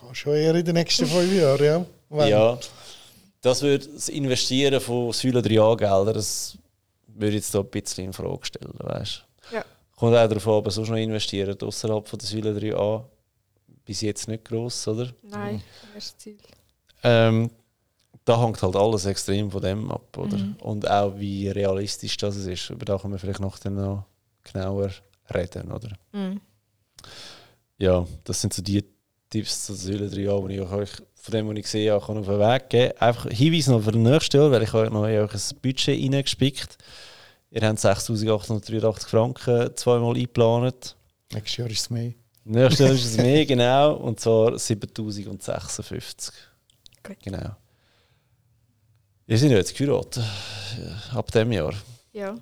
Kann 0.00 0.14
schon 0.14 0.34
eher 0.34 0.54
in 0.54 0.64
den 0.64 0.74
nächsten 0.74 1.06
fünf 1.06 1.32
Jahren, 1.32 1.64
ja. 1.64 1.86
Wenn- 2.08 2.28
Ja, 2.28 2.58
das 3.42 3.62
würde 3.62 3.86
das 3.88 4.08
Investieren 4.08 4.80
von 4.80 5.12
Säule 5.12 5.40
3A-Geldern, 5.40 6.14
das 6.14 6.56
würde 7.06 7.28
ich 7.30 7.34
jetzt 7.36 7.54
da 7.54 7.60
ein 7.60 7.66
bisschen 7.66 8.06
in 8.06 8.12
Frage 8.12 8.44
stellen. 8.46 8.72
Weißt? 8.78 9.24
Ja. 9.52 9.64
Kommt 9.96 10.16
auch 10.16 10.28
darauf 10.28 10.46
an, 10.46 10.52
ob 10.54 10.72
sonst 10.72 10.88
noch 10.88 10.96
investieren 10.96 11.56
außerhalb 11.60 12.08
von 12.08 12.18
der 12.18 12.28
Säule 12.28 12.52
3A. 12.58 13.04
Bis 13.84 14.00
jetzt 14.02 14.28
nicht 14.28 14.44
gross, 14.44 14.86
oder? 14.88 15.10
Nein, 15.22 15.62
das 15.94 16.04
ist 16.04 16.12
das 16.14 16.18
Ziel. 16.18 16.38
Ähm, 17.02 17.50
da 18.24 18.40
hängt 18.42 18.62
halt 18.62 18.76
alles 18.76 19.04
extrem 19.06 19.50
von 19.50 19.60
dem 19.62 19.90
ab, 19.90 20.16
oder? 20.16 20.36
Mhm. 20.36 20.56
Und 20.60 20.88
auch 20.88 21.18
wie 21.18 21.48
realistisch 21.48 22.16
das 22.18 22.36
ist. 22.36 22.70
Über 22.70 22.84
das 22.84 23.00
können 23.02 23.14
wir 23.14 23.18
vielleicht 23.18 23.40
noch, 23.40 23.58
dann 23.58 23.74
noch 23.76 24.04
genauer 24.44 24.90
reden, 25.34 25.72
oder? 25.72 25.90
Mhm. 26.12 26.40
Ja, 27.78 28.06
das 28.24 28.40
sind 28.40 28.52
so 28.52 28.62
die 28.62 28.84
Tipps 29.30 29.66
zu 29.66 29.74
Säule 29.74 30.08
3a, 30.08 30.48
die 30.48 30.54
ich 30.56 30.60
euch 30.60 30.90
von 31.14 31.32
dem, 31.32 31.48
was 31.48 31.56
ich 31.56 31.62
gesehen 31.62 31.92
habe, 31.92 32.04
kann 32.04 32.18
auf 32.18 32.26
den 32.26 32.38
Weg 32.38 32.68
geben 32.68 32.98
Einfach 32.98 33.30
Hinweis 33.30 33.66
noch 33.68 33.82
für 33.82 33.92
das 33.92 34.00
nächste 34.00 34.38
Jahr, 34.38 34.50
weil 34.50 34.62
ich 34.62 34.74
euch 34.74 34.90
noch 34.90 35.06
in 35.06 35.20
ein 35.20 35.28
Budget 35.62 35.88
reingespickt 35.88 36.78
Ihr 37.52 37.62
habt 37.62 37.78
6'883 37.80 39.08
Franken 39.08 39.76
zweimal 39.76 40.14
eingeplant. 40.14 40.96
Nächstes 41.32 41.56
Jahr 41.56 41.68
ist 41.68 41.80
es 41.80 41.90
mehr. 41.90 42.12
Nächstes 42.44 42.78
Jahr 42.78 42.90
ist 42.92 43.04
es 43.04 43.16
mehr, 43.16 43.44
genau. 43.46 43.94
Und 43.94 44.20
zwar 44.20 44.56
7056. 44.56 46.32
Gut. 47.02 47.16
Genau. 47.24 47.56
Ihr 49.26 49.38
seid 49.38 49.50
jetzt 49.50 49.76
geheiratet. 49.76 50.22
Ab 51.12 51.30
dem 51.32 51.50
Jahr. 51.50 51.74
Ja. 52.12 52.36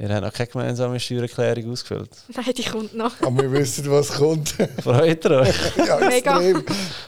Ihr 0.00 0.08
habt 0.08 0.22
noch 0.24 0.32
keine 0.32 0.48
gemeinsame 0.48 0.98
Steuererklärung 0.98 1.72
ausgefüllt. 1.72 2.10
Nein, 2.34 2.54
die 2.56 2.62
kommt 2.64 2.94
noch. 2.94 3.20
Aber 3.20 3.42
wir 3.42 3.52
wissen, 3.52 3.90
was 3.90 4.10
kommt. 4.12 4.48
Freut 4.82 5.24
ihr 5.26 5.30
euch? 5.32 5.76
ja, 5.76 5.96
Mega. 5.98 6.40
extrem. 6.40 6.64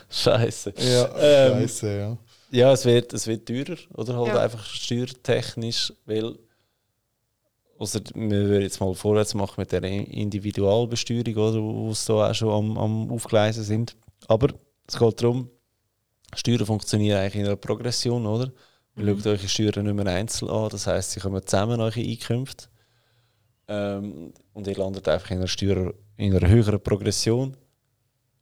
Scheiße. 0.09 0.73
Ja, 0.77 1.09
Ähm, 1.17 1.61
scheiße, 1.61 1.97
ja. 1.97 2.17
Ja, 2.51 2.71
es 2.73 2.85
wird, 2.85 3.11
es 3.13 3.25
wird 3.25 3.47
teurer, 3.47 3.77
oder 3.95 4.15
halt 4.15 4.27
Ja. 4.27 4.41
einfach 4.41 4.63
steuertechnisch, 4.63 5.91
weil 6.05 6.35
also 7.79 7.99
wir 8.13 8.29
würden 8.47 8.61
jetzt 8.61 8.79
mal 8.79 8.93
vorwärts 8.93 9.33
machen 9.33 9.55
mit 9.57 9.71
der 9.71 9.83
Individualbesteuerung, 9.83 11.35
oder, 11.35 11.61
wo 11.61 11.89
es 11.91 12.05
da 12.05 12.29
auch 12.29 12.35
schon 12.35 12.49
am, 12.49 12.77
am 12.77 13.11
Aufgleisen 13.11 13.63
sind. 13.63 13.95
Aber 14.27 14.49
es 14.87 14.97
geht 14.97 15.21
darum, 15.21 15.49
Steuern 16.35 16.65
funktionieren 16.65 17.19
eigentlich 17.19 17.35
in 17.41 17.45
einer 17.47 17.55
Progression, 17.55 18.25
oder? 18.25 18.51
Ihr 18.95 19.03
Mhm. 19.03 19.17
schaut 19.17 19.25
eure 19.27 19.47
Steuern 19.47 19.85
nicht 19.85 19.95
mehr 19.95 20.13
einzeln 20.13 20.49
an, 20.51 20.69
das 20.69 20.85
heisst, 20.87 21.11
sie 21.11 21.19
kommen 21.19 21.41
zusammen 21.45 21.81
eure 21.81 21.99
Einkünfte. 21.99 22.67
Ähm, 23.67 24.33
und 24.53 24.67
ihr 24.67 24.75
landet 24.75 25.07
einfach 25.07 25.31
in 25.31 25.37
einer 25.37 25.47
Steuer, 25.47 25.93
in 26.17 26.35
einer 26.35 26.47
höheren 26.47 26.81
Progression, 26.81 27.55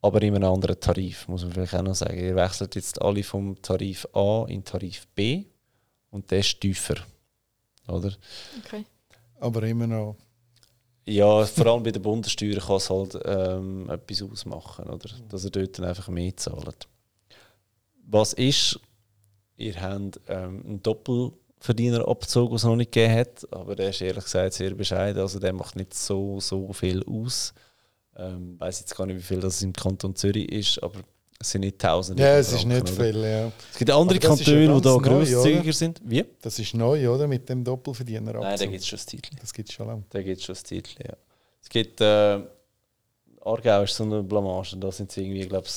aber 0.02 0.22
in 0.22 0.36
einem 0.36 0.52
anderen 0.52 0.80
Tarif, 0.80 1.28
muss 1.28 1.44
man 1.44 1.54
vielleicht 1.54 1.76
auch 1.76 1.84
noch 1.84 1.96
sagen. 1.96 2.18
Ihr 2.18 2.36
wechselt 2.36 2.76
jetzt 2.76 3.02
alle 3.02 3.24
vom 3.24 3.62
Tarif 3.62 4.08
A 4.14 4.46
in 4.48 4.64
Tarif 4.64 5.08
B 5.14 5.46
und 6.10 6.30
der 6.32 6.40
ist 6.40 6.60
tiefer. 6.60 6.96
Oder? 7.88 8.14
Okay. 8.64 8.86
Aber 9.40 9.64
immer 9.64 9.88
noch. 9.88 10.16
Ja, 11.06 11.46
vor 11.46 11.66
allem 11.66 11.84
bei 11.84 11.92
der 11.92 12.00
Bundessteuer 12.00 12.60
kann 12.60 12.76
es 12.76 12.90
halt 12.90 13.18
ähm, 13.26 13.90
etwas 13.90 14.22
ausmachen, 14.22 14.86
oder? 14.86 15.10
dass 15.30 15.46
ihr 15.46 15.52
dort 15.52 15.78
dann 15.78 15.86
einfach 15.86 16.08
mehr 16.10 16.36
zahlt. 16.38 16.88
Was 18.06 18.34
ist, 18.34 18.80
ihr 19.58 19.82
habt 19.82 20.20
ähm, 20.28 20.64
einen 20.66 20.84
Doppelverdienerabzug, 21.62 22.50
den 22.50 22.56
es 22.56 22.64
noch 22.64 22.76
nicht 22.76 22.92
gegeben 22.92 23.16
hat, 23.20 23.48
aber 23.52 23.76
der 23.76 23.90
ist 23.90 24.02
ehrlich 24.02 24.24
gesagt 24.24 24.54
sehr 24.54 24.74
bescheiden, 24.74 25.22
also 25.22 25.40
der 25.40 25.54
macht 25.54 25.76
nicht 25.76 25.94
so, 25.94 26.40
so 26.40 26.74
viel 26.74 27.04
aus. 27.06 27.54
Ähm, 28.18 28.54
ich 28.56 28.62
weiß 28.62 28.80
jetzt 28.82 28.96
gar 28.96 29.06
nicht, 29.06 29.18
wie 29.18 29.22
viel 29.22 29.40
das 29.40 29.62
im 29.62 29.72
Kanton 29.74 30.16
Zürich 30.16 30.52
ist, 30.52 30.82
aber 30.82 31.00
Es 31.40 31.52
sind 31.52 31.62
nicht 31.62 31.80
Tausende. 31.80 32.22
Ja, 32.22 32.38
es 32.38 32.52
ist 32.52 32.66
nicht 32.66 32.90
viel, 32.90 33.18
ja. 33.24 33.52
Es 33.72 33.78
gibt 33.78 33.92
andere 33.92 34.20
Kantone, 34.20 34.74
die 34.76 34.82
da 34.82 34.98
grosszügiger 34.98 35.74
sind. 35.74 36.02
Wie? 36.04 36.26
Das 36.42 36.58
ist 36.60 36.74
neu, 36.74 37.10
oder? 37.10 37.28
Mit 37.28 37.48
dem 37.48 37.64
Doppelverdiener 37.64 38.34
Nein, 38.34 38.58
da 38.58 38.66
gibt 38.66 38.82
es 38.82 38.88
schon 38.88 39.00
ein 39.00 39.06
Titel. 39.06 39.36
Das 39.40 39.54
gibt 39.54 39.70
es 39.70 39.76
schon 39.76 39.88
lange. 39.88 40.04
Da 40.10 40.22
gibt 40.22 40.40
es 40.40 40.44
schon 40.46 40.56
ein 40.56 40.64
Titel, 40.64 41.04
ja. 41.08 41.14
Es 41.62 41.70
gibt, 41.70 42.02
äh, 42.02 42.40
Aargau 43.44 43.84
ist 43.84 43.96
so 43.96 44.04
eine 44.04 44.24
Blamage, 44.24 44.78
da 44.78 44.92
sind 44.92 45.10
es 45.12 45.18
irgendwie, 45.18 45.48
glaube 45.48 45.66
ich, 45.68 45.74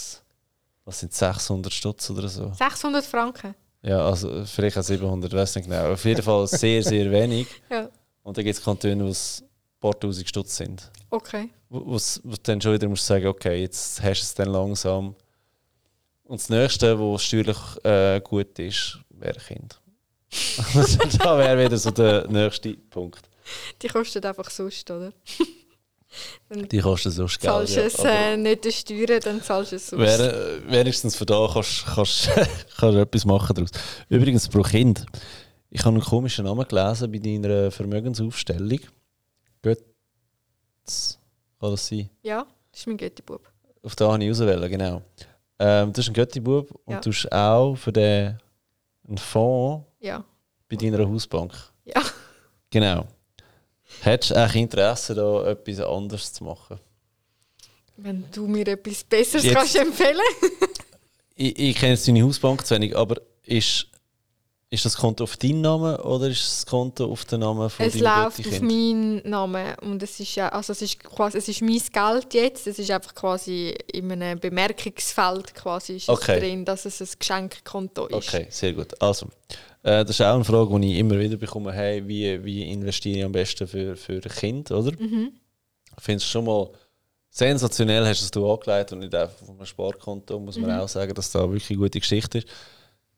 was 0.87 1.01
sind 1.01 1.15
600 1.15 1.73
Stutz 1.73 2.11
oder 2.11 2.29
so? 2.29 2.53
600 2.53 3.05
Franken? 3.05 3.55
Ja, 3.85 4.07
also 4.07 4.45
vielleicht 4.47 4.79
auch 4.79 4.83
700, 4.83 5.31
ich 5.31 5.39
weiß 5.39 5.57
nicht 5.57 5.69
genau. 5.69 5.93
Auf 5.93 6.05
jeden 6.07 6.23
Fall 6.23 6.47
sehr, 6.47 6.83
sehr 6.83 7.11
wenig. 7.11 7.47
ja. 7.71 7.91
Und 8.23 8.37
dann 8.37 8.45
gibt 8.45 8.57
es 8.57 8.65
Kantone, 8.65 9.05
wo 9.05 9.09
es 9.09 9.43
ein 9.43 9.81
paar 9.81 9.99
tausend 10.01 10.27
Stutz 10.27 10.57
sind. 10.57 10.91
Okay. 11.11 11.51
Wo 11.69 11.81
du 11.81 12.37
dann 12.43 12.61
schon 12.61 12.73
wieder 12.73 12.89
musst 12.89 13.07
sagen, 13.07 13.27
okay, 13.27 13.61
jetzt 13.61 14.03
hast 14.03 14.21
du 14.21 14.25
es 14.25 14.35
dann 14.35 14.49
langsam. 14.49 15.15
Und 16.25 16.41
das 16.41 16.49
Nächste, 16.49 16.99
was 16.99 17.25
steuerlich 17.25 17.59
äh, 17.85 18.21
gut 18.23 18.59
ist, 18.59 18.99
wäre 19.11 19.39
Kind. 19.39 19.79
da 21.19 21.39
wäre 21.39 21.65
wieder 21.65 21.77
so 21.77 21.91
der 21.91 22.27
nächste 22.29 22.73
Punkt. 22.73 23.29
Die 23.83 23.89
kosten 23.89 24.25
einfach 24.25 24.49
sonst, 24.49 24.91
oder? 24.91 25.13
die 26.51 26.79
kosten 26.79 27.11
sonst 27.11 27.41
Geld. 27.41 27.53
Zahlst 27.53 27.77
du 27.77 27.81
es 27.81 27.99
äh, 28.05 28.37
nicht 28.37 28.73
Steuern, 28.73 29.21
dann 29.23 29.43
zahlst 29.43 29.73
du 29.73 29.77
es 29.77 29.89
sonst. 29.89 30.03
Wär, 30.03 30.61
wenigstens 30.69 31.17
für 31.17 31.27
da 31.27 31.49
kannst, 31.53 31.87
kannst, 31.87 32.31
kannst 32.77 32.97
du 32.97 33.01
etwas 33.01 33.25
machen 33.25 33.55
daraus. 33.55 33.71
Übrigens, 34.09 34.49
pro 34.49 34.63
Kind. 34.63 35.07
Ich 35.71 35.81
habe 35.85 35.95
einen 35.95 36.05
komischen 36.05 36.45
Namen 36.45 36.67
gelesen 36.69 37.11
bei 37.11 37.19
deiner 37.19 37.71
Vermögensaufstellung. 37.71 38.81
Götz. 39.63 41.19
Kann 41.61 41.71
das 41.71 41.87
sein? 41.87 42.11
Ja, 42.23 42.47
das 42.71 42.81
ist 42.81 42.87
mein 42.87 42.97
Götti-Bub. 42.97 43.51
Auf 43.83 43.97
da 43.97 44.13
habe 44.13 44.25
ich 44.25 44.31
auswählen, 44.31 44.71
genau. 44.71 45.03
Ähm, 45.59 45.89
du 45.89 45.93
bist 45.93 46.09
ein 46.09 46.15
Götti-Bub 46.15 46.71
und 46.85 46.93
ja. 46.95 47.01
du 47.01 47.11
hast 47.11 47.33
auch 47.33 47.75
für 47.75 47.93
den 47.93 48.39
einen 49.07 49.19
Fonds 49.19 49.87
ja. 50.01 50.25
bei 50.69 50.77
deiner 50.77 51.09
Hausbank. 51.09 51.53
Ja. 51.85 52.03
Genau. 52.71 53.07
Hättest 54.03 54.31
du 54.31 54.37
eigentlich 54.37 54.63
Interesse, 54.63 55.15
da 55.15 55.47
etwas 55.47 55.81
anderes 55.81 56.33
zu 56.33 56.45
machen? 56.45 56.79
Wenn 57.97 58.25
du 58.33 58.47
mir 58.47 58.67
etwas 58.67 59.05
Besseres 59.05 59.45
jetzt, 59.45 59.55
kannst 59.55 59.77
empfehlen 59.77 60.19
Ich, 61.37 61.59
ich 61.59 61.77
kenne 61.77 61.93
jetzt 61.93 62.07
deine 62.07 62.23
Hausbank 62.23 62.67
zu 62.67 62.75
wenig, 62.75 62.97
aber 62.97 63.21
ist 63.45 63.89
ist 64.75 64.85
das 64.85 64.97
Konto 64.97 65.25
auf 65.25 65.37
deinen 65.37 65.61
Namen 65.61 65.97
oder 65.97 66.29
ist 66.29 66.45
das 66.45 66.67
Konto 66.67 67.07
auf 67.11 67.25
den 67.25 67.41
Namen 67.41 67.71
von 67.71 67.87
Es 67.87 67.99
läuft 67.99 68.47
auf 68.47 68.61
meinen 68.61 69.29
Namen 69.29 69.75
und 69.81 70.03
es 70.03 70.21
ist 70.21 70.35
ja, 70.35 70.49
also 70.49 70.73
es 70.73 70.83
ist 70.83 71.03
quasi, 71.03 71.39
es 71.39 71.49
ist 71.49 71.63
mein 71.63 71.81
Geld 71.93 72.35
jetzt. 72.35 72.67
Es 72.67 72.79
ist 72.79 72.91
einfach 72.91 73.15
quasi 73.15 73.75
in 73.93 74.11
einem 74.11 74.39
Bemerkungsfeld 74.39 75.55
quasi 75.55 76.03
okay. 76.07 76.41
drin, 76.41 76.65
dass 76.65 76.85
es 76.85 77.01
ein 77.01 77.09
Geschenkkonto 77.19 78.07
ist. 78.07 78.29
Okay, 78.29 78.47
sehr 78.51 78.73
gut. 78.73 79.01
Also 79.01 79.27
äh, 79.83 80.05
das 80.05 80.11
ist 80.11 80.21
auch 80.21 80.35
eine 80.35 80.45
Frage, 80.45 80.81
die 80.81 80.93
ich 80.93 80.99
immer 80.99 81.19
wieder 81.19 81.37
bekomme. 81.37 81.73
Hey, 81.73 82.07
wie, 82.07 82.45
wie 82.45 82.71
investiere 82.71 83.19
ich 83.19 83.25
am 83.25 83.33
besten 83.33 83.67
für 83.67 83.97
für 83.97 84.15
ein 84.15 84.23
Kind, 84.23 84.71
oder? 84.71 84.93
Mhm. 84.99 85.33
Findest 85.99 86.27
du 86.29 86.31
schon 86.33 86.45
mal 86.45 86.71
sensationell, 87.31 88.07
hast 88.07 88.35
du 88.35 88.45
es 88.45 88.51
angelegt 88.51 88.93
und 88.93 89.01
nicht 89.01 89.15
einfach 89.15 89.37
von 89.45 89.57
einem 89.57 89.67
Sparkonto. 89.67 90.39
Muss 90.39 90.59
man 90.59 90.71
mhm. 90.71 90.81
auch 90.81 90.89
sagen, 90.89 91.15
dass 91.15 91.31
da 91.33 91.41
wirklich 91.41 91.71
eine 91.71 91.79
gute 91.79 92.01
Geschichte 92.01 92.39
ist. 92.39 92.49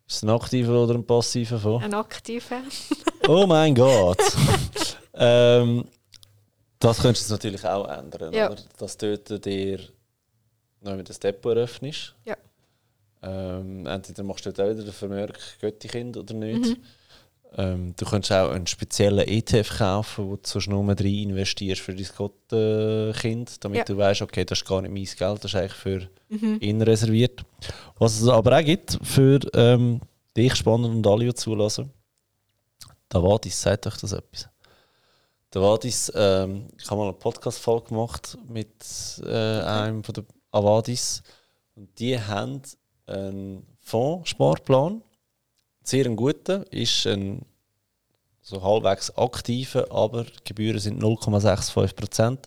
Ist 0.08 0.16
es 0.16 0.22
ein 0.22 0.30
aktiver 0.30 0.82
oder 0.84 0.94
ein 0.94 1.04
passiver 1.04 1.58
Fonds? 1.58 1.84
Ein 1.84 1.94
aktiver. 1.94 2.62
oh 3.28 3.46
mein 3.46 3.74
Gott! 3.74 4.18
ähm, 5.14 5.84
das 6.78 7.00
könntest 7.00 7.28
du 7.28 7.34
natürlich 7.34 7.64
auch 7.64 7.88
ändern, 7.88 8.32
ja. 8.32 8.50
oder? 8.50 8.62
Dass 8.78 8.96
dort 8.96 9.44
dir 9.44 9.80
noch 10.82 11.02
das 11.02 11.18
Depot 11.18 11.56
eröffnest. 11.56 12.14
Ja. 12.24 12.36
Ähm, 13.22 13.86
entweder 13.86 14.22
machst 14.22 14.46
du 14.46 14.52
dort 14.52 14.68
auch 14.68 14.72
wieder 14.72 14.84
den 14.84 14.92
Vermerk 14.92 15.38
Göttikind 15.60 16.16
oder 16.16 16.34
nicht. 16.34 16.66
Mhm. 16.66 16.76
Ähm, 17.58 17.94
du 17.96 18.04
könntest 18.04 18.32
auch 18.32 18.50
einen 18.50 18.66
speziellen 18.66 19.26
ETF 19.26 19.78
kaufen, 19.78 20.28
wo 20.28 20.36
du 20.36 20.42
so 20.44 20.60
schnell 20.60 20.78
rein 20.78 21.30
investierst 21.30 21.80
für 21.80 21.94
dein 21.94 22.06
Gottenkind, 22.14 23.64
damit 23.64 23.78
ja. 23.78 23.84
du 23.84 23.96
weißt, 23.96 24.20
okay, 24.20 24.44
das 24.44 24.58
ist 24.58 24.68
gar 24.68 24.82
nicht 24.82 24.92
mein 24.92 25.04
Geld, 25.04 25.42
das 25.42 25.52
ist 25.52 25.54
eigentlich 25.54 25.72
für 25.72 26.08
mhm. 26.28 26.58
ihn 26.60 26.82
reserviert. 26.82 27.44
Was 27.98 28.20
es 28.20 28.28
aber 28.28 28.58
auch 28.58 28.64
gibt 28.64 28.98
für 29.02 29.40
ähm, 29.54 30.00
dich 30.36 30.54
spannend 30.54 30.96
und 30.96 31.06
alle, 31.06 31.24
die 31.24 31.34
zulassen. 31.34 31.90
Der 33.10 33.22
Vadis, 33.22 33.60
sagt 33.60 33.86
euch 33.86 33.96
das 33.96 34.12
etwas? 34.12 34.50
Der 35.54 35.62
Vadis, 35.62 36.12
ähm, 36.14 36.68
ich 36.76 36.90
habe 36.90 37.00
mal 37.00 37.08
eine 37.08 37.14
Podcast-Folge 37.14 37.88
gemacht 37.88 38.36
mit 38.48 38.84
äh, 39.24 39.60
einem 39.60 40.04
von 40.04 40.12
den 40.12 40.26
Avadis 40.50 41.22
und 41.74 41.98
die 41.98 42.20
haben 42.20 42.60
einen 43.06 43.66
Fondssparplan 43.80 45.02
sehr 45.88 46.06
ein 46.06 46.16
guter, 46.16 46.70
ist 46.72 47.06
ein 47.06 47.44
so 48.40 48.62
halbwegs 48.62 49.10
aktiver, 49.16 49.90
aber 49.90 50.24
die 50.24 50.44
Gebühren 50.44 50.78
sind 50.78 51.02
0,65%. 51.02 52.38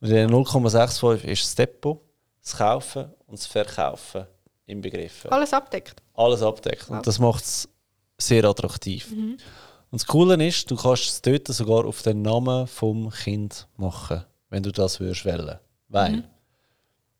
Und 0.00 0.08
in 0.08 0.14
den 0.14 0.30
0,65 0.30 1.24
ist 1.24 1.42
das 1.42 1.54
Depot, 1.54 2.00
das 2.42 2.56
Kaufen 2.56 3.04
und 3.26 3.38
das 3.38 3.46
Verkaufen 3.46 4.26
im 4.66 4.80
Begriff. 4.80 5.26
Alles 5.30 5.52
abdeckt. 5.52 6.02
Alles 6.14 6.42
abdeckt. 6.42 6.88
Und 6.88 7.06
das 7.06 7.18
macht 7.18 7.44
es 7.44 7.68
sehr 8.18 8.44
attraktiv. 8.44 9.10
Mhm. 9.10 9.36
Und 9.90 10.00
das 10.00 10.06
Coole 10.06 10.42
ist, 10.46 10.70
du 10.70 10.76
kannst 10.76 11.04
es 11.04 11.22
dort 11.22 11.48
sogar 11.48 11.84
auf 11.84 12.02
den 12.02 12.22
Namen 12.22 12.66
vom 12.66 13.10
Kind 13.10 13.68
machen, 13.76 14.24
wenn 14.48 14.62
du 14.62 14.72
das 14.72 15.00
würdest 15.00 15.24
wählen. 15.24 15.58
Weil, 15.88 16.16
mhm. 16.16 16.24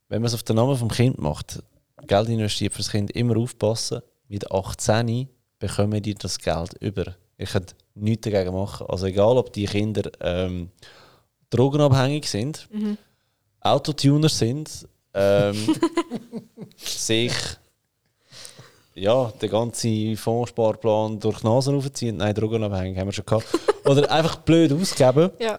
wenn 0.08 0.22
man 0.22 0.26
es 0.26 0.34
auf 0.34 0.42
den 0.42 0.56
Namen 0.56 0.76
vom 0.76 0.90
Kind 0.90 1.18
macht, 1.18 1.62
Geld 2.06 2.28
investiert 2.28 2.72
für 2.72 2.80
das 2.80 2.90
Kind, 2.90 3.10
immer 3.12 3.36
aufpassen, 3.36 4.02
mit 4.28 4.50
18 4.50 5.28
bekommen 5.58 6.02
die 6.02 6.14
das 6.14 6.38
Geld 6.38 6.74
über. 6.80 7.14
Ich 7.36 7.50
könnte 7.50 7.74
nichts 7.94 8.28
dagegen 8.28 8.54
machen. 8.54 8.86
Also 8.88 9.06
egal, 9.06 9.36
ob 9.36 9.52
die 9.52 9.66
Kinder 9.66 10.10
ähm, 10.20 10.70
drogenabhängig 11.50 12.28
sind, 12.28 12.68
mhm. 12.72 12.98
Autotuner 13.60 14.28
sind, 14.28 14.86
ähm, 15.14 15.56
sich 16.76 17.32
ja, 18.94 19.32
den 19.40 19.50
ganzen 19.50 20.16
Fondssparplan 20.16 21.18
durch 21.18 21.40
die 21.40 21.46
Nase 21.46 21.72
raufziehen. 21.72 22.16
Nein, 22.16 22.34
drogenabhängig 22.34 22.98
haben 22.98 23.08
wir 23.08 23.12
schon 23.12 23.26
gehabt. 23.26 23.46
Oder 23.84 24.10
einfach 24.10 24.36
blöd 24.36 24.72
ausgeben. 24.72 25.30
Ja. 25.38 25.58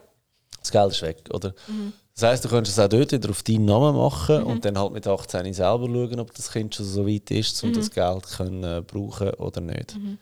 Das 0.59 0.71
Geld 0.71 0.91
ist 0.91 1.01
weg. 1.01 1.23
Oder? 1.33 1.53
Mhm. 1.67 1.93
Das 2.15 2.29
heisst, 2.29 2.45
du 2.45 2.49
könntest 2.49 2.77
es 2.77 2.83
auch 2.83 2.87
dort 2.87 3.11
wieder 3.11 3.29
auf 3.29 3.43
deinen 3.43 3.65
Namen 3.65 3.97
machen 3.97 4.39
mhm. 4.39 4.47
und 4.47 4.63
dann 4.63 4.79
halt 4.79 4.93
mit 4.93 5.05
18 5.05 5.53
selber 5.53 5.85
schauen, 5.85 6.19
ob 6.21 6.33
das 6.33 6.49
Kind 6.49 6.73
schon 6.73 6.85
so 6.85 7.05
weit 7.05 7.29
ist, 7.29 7.61
um 7.61 7.71
mhm. 7.71 7.73
das 7.73 7.91
Geld 7.91 8.25
können, 8.37 8.63
äh, 8.63 8.81
brauchen 8.81 9.31
oder 9.31 9.59
nicht. 9.59 9.97
Mhm. 9.97 10.17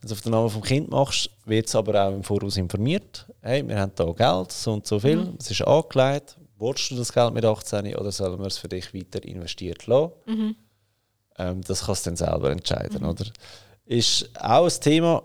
du 0.00 0.06
es 0.06 0.12
auf 0.12 0.20
den 0.20 0.30
Namen 0.30 0.48
vom 0.48 0.62
Kind 0.62 0.90
machst, 0.90 1.28
wird 1.44 1.66
es 1.66 1.74
aber 1.74 2.06
auch 2.06 2.12
im 2.12 2.22
Voraus 2.22 2.56
informiert. 2.56 3.26
Hey, 3.40 3.66
wir 3.66 3.76
haben 3.76 3.90
hier 3.96 4.14
Geld, 4.14 4.52
so 4.52 4.74
und 4.74 4.86
so 4.86 5.00
viel, 5.00 5.16
mhm. 5.16 5.36
es 5.40 5.50
ist 5.50 5.62
angelegt. 5.62 6.36
Willst 6.56 6.92
du 6.92 6.94
das 6.94 7.12
Geld 7.12 7.34
mit 7.34 7.44
18 7.44 7.96
oder 7.96 8.12
sollen 8.12 8.38
wir 8.38 8.46
es 8.46 8.58
für 8.58 8.68
dich 8.68 8.94
weiter 8.94 9.24
investiert 9.24 9.88
lassen? 9.88 10.12
Mhm. 10.26 10.56
Ähm, 11.36 11.60
das 11.62 11.84
kannst 11.84 12.06
du 12.06 12.10
dann 12.10 12.16
selber 12.16 12.52
entscheiden. 12.52 13.02
Mhm. 13.02 13.08
Oder? 13.08 13.24
Ist 13.86 14.30
auch 14.40 14.66
ein 14.66 14.80
Thema, 14.80 15.24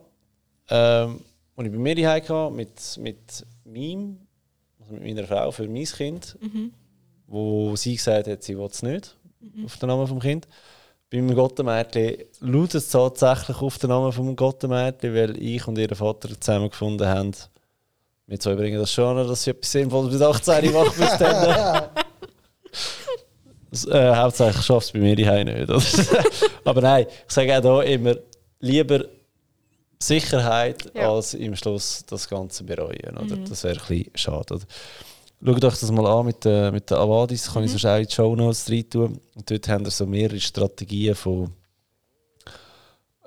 ähm, 0.69 1.19
das 1.55 1.65
ich 1.67 1.71
bei 1.71 1.77
mir 1.77 2.09
hatte, 2.09 2.49
mit, 2.49 2.97
mit 2.97 3.45
meinem 3.63 4.17
mit 4.89 5.04
meiner 5.04 5.25
Frau 5.25 5.52
für 5.52 5.67
mein 5.67 5.86
Kind, 5.86 6.38
mhm. 6.41 6.71
wo 7.28 7.75
sie 7.75 7.95
gesagt 7.95 8.28
hat, 8.28 8.43
sie 8.43 8.58
will 8.58 8.67
es 8.71 8.84
nicht 8.84 9.15
mhm. 9.39 9.65
auf 9.65 9.78
den 9.78 9.88
Namen 9.88 10.08
vom 10.08 10.19
Kind. 10.19 10.47
Beim 11.12 11.34
Gottenmädchen 11.34 12.17
lautet 12.41 12.75
es 12.75 12.89
tatsächlich 12.89 13.62
auf 13.62 13.80
den 13.80 13.89
Namen 13.89 14.12
vom 14.12 14.36
Gottenmädchen, 14.36 15.15
weil 15.15 15.41
ich 15.41 15.67
und 15.67 15.78
ihr 15.78 15.95
Vater 15.95 16.30
zusammen 16.39 16.69
gefunden 16.69 17.08
haben, 17.08 17.34
wir 18.28 18.39
zwei 18.39 18.54
bringen 18.54 18.80
das 18.80 18.93
schon, 18.93 19.17
dass 19.28 19.43
sie 19.43 19.49
etwas 19.49 19.71
Sinnvolles 19.71 20.12
bis 20.12 20.21
18 20.21 20.71
machen 20.71 20.93
bis 20.95 21.17
dann. 21.17 21.89
äh, 23.88 24.15
hauptsächlich 24.15 24.63
schafft 24.63 24.88
es 24.88 24.91
bei 24.91 24.99
mir 24.99 25.15
die 25.15 25.25
nicht. 25.25 25.69
Aber 26.63 26.82
nein, 26.82 27.08
ich 27.28 27.34
sage 27.34 27.58
auch 27.58 27.82
hier 27.82 27.93
immer, 27.93 28.15
lieber 28.60 29.06
Sicherheit 30.01 30.91
ja. 30.95 31.12
als 31.12 31.33
im 31.33 31.55
Schluss 31.55 32.05
das 32.07 32.29
Ganze 32.29 32.63
bereuen. 32.63 33.17
Oder? 33.17 33.35
Mhm. 33.35 33.45
Das 33.45 33.63
wäre 33.63 33.79
ein 33.79 33.88
bisschen 33.88 34.12
schade. 34.15 34.55
Oder? 34.55 34.65
Schaut 35.43 35.63
euch 35.65 35.79
das 35.79 35.91
mal 35.91 36.07
an 36.07 36.25
mit, 36.25 36.45
äh, 36.45 36.71
mit 36.71 36.89
den 36.89 36.97
Avadis, 36.97 37.51
kann 37.51 37.63
mhm. 37.63 37.69
ich 37.75 37.81
so 37.81 37.88
auch 37.88 37.97
in 37.97 38.05
die 38.05 38.13
Show 38.13 38.35
Notes 38.35 38.69
rein 38.69 38.89
tun. 38.89 39.19
Und 39.35 39.51
dort 39.51 39.67
haben 39.67 39.85
wir 39.85 39.91
so 39.91 40.05
mehrere 40.05 40.39
Strategien 40.39 41.15
von 41.15 41.53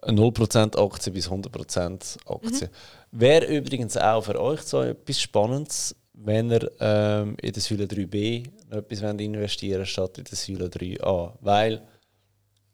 0% 0.03 0.79
Aktien 0.79 1.15
bis 1.15 1.29
100% 1.31 2.17
Aktien. 2.27 2.71
Mhm. 2.71 3.21
Wäre 3.21 3.47
übrigens 3.47 3.97
auch 3.97 4.23
für 4.23 4.41
euch 4.41 4.63
so 4.63 4.81
etwas 4.83 5.21
Spannendes, 5.21 5.95
wenn 6.15 6.51
ihr 6.51 6.71
ähm, 6.81 7.37
in 7.41 7.53
der 7.53 7.63
Säule 7.63 7.85
3b 7.85 8.49
noch 8.71 8.79
etwas 8.79 9.01
investieren 9.03 9.87
statt 9.87 10.19
in 10.19 10.25
der 10.25 10.37
Säule 10.37 10.67
3a. 10.67 11.35
Weil 11.41 11.83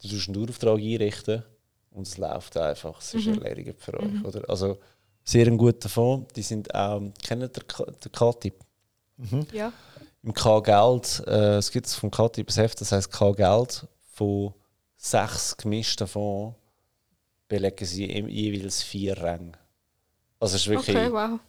du 0.02 0.08
einen 0.08 0.34
Dauerauftrag 0.34 0.78
einrichten 0.78 1.42
und 1.90 2.07
es 2.07 2.16
läuft 2.18 2.57
einfach. 2.57 3.01
Es 3.01 3.14
ist 3.14 3.27
mhm. 3.27 3.42
erledigt 3.42 3.81
für 3.81 3.94
euch. 3.94 4.12
Mhm. 4.12 4.24
Oder? 4.24 4.48
Also 4.48 4.79
sehr 5.24 5.46
ein 5.46 5.59
guter 5.59 5.88
Fonds. 5.88 6.33
Die 6.35 6.42
sind 6.42 6.74
auch, 6.74 7.01
kennt 7.22 7.42
ihr 7.42 7.48
den 7.48 8.12
K-Tipp? 8.12 8.55
Mhm. 9.16 9.46
Ja. 9.53 9.72
Im 10.22 10.33
K-Geld, 10.33 11.22
äh, 11.27 11.57
es 11.57 11.70
gibt 11.70 11.88
vom 11.88 12.11
K-Tipp 12.11 12.48
ein 12.48 12.55
Heft, 12.55 12.81
das 12.81 12.92
heißt 12.92 13.11
K-Geld 13.11 13.87
von 14.14 14.55
sechs 14.96 15.57
gemischten 15.57 16.07
Fonds 16.07 16.57
belegen 17.48 17.85
sie 17.85 18.07
jeweils 18.07 18.83
vier 18.83 19.16
Ränge. 19.16 19.53
Also 20.38 20.57
es 20.57 20.62
ist 20.62 20.68
wirklich, 20.68 20.96
okay, 20.96 21.11
wow. 21.12 21.40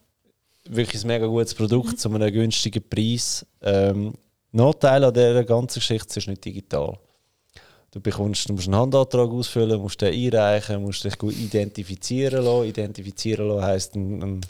wirklich 0.63 1.03
ein 1.03 1.07
mega 1.07 1.27
gutes 1.27 1.53
Produkt 1.53 1.91
mhm. 1.91 1.97
zu 1.97 2.09
einem 2.09 2.31
günstigen 2.31 2.87
Preis. 2.87 3.45
Ähm, 3.61 4.13
Nachteil 4.51 5.03
an 5.03 5.13
dieser 5.13 5.43
ganzen 5.43 5.79
Geschichte 5.79 6.19
ist 6.19 6.27
nicht 6.27 6.43
digital. 6.43 6.97
Du, 7.91 7.99
bekommst, 7.99 8.47
du 8.47 8.53
musst 8.53 8.67
einen 8.67 8.75
Handantrag 8.75 9.29
ausfüllen, 9.29 9.81
musst 9.81 10.01
den 10.01 10.13
einreichen, 10.13 10.81
musst 10.83 11.03
dich 11.03 11.17
gut 11.17 11.35
identifizieren 11.35 12.43
lassen. 12.45 12.65
Identifizieren 12.65 13.47
lassen 13.47 13.63
heisst, 13.63 13.95
ein, 13.95 14.21
ein, 14.21 14.41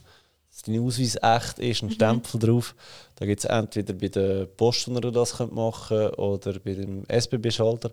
dass 0.50 0.64
dein 0.64 0.80
Ausweis 0.82 1.16
echt 1.22 1.60
ist, 1.60 1.82
ein 1.82 1.88
mhm. 1.88 1.94
Stempel 1.94 2.40
drauf. 2.40 2.76
Da 3.16 3.26
gibt 3.26 3.40
es 3.40 3.46
entweder 3.46 3.94
bei 3.94 4.10
der 4.10 4.46
Post, 4.46 4.90
wo 4.90 4.94
ihr 4.94 5.12
das 5.12 5.40
machen 5.52 5.98
könnt, 5.98 6.18
oder 6.18 6.60
bei 6.60 6.74
dem 6.74 7.06
SBB-Schalter. 7.08 7.92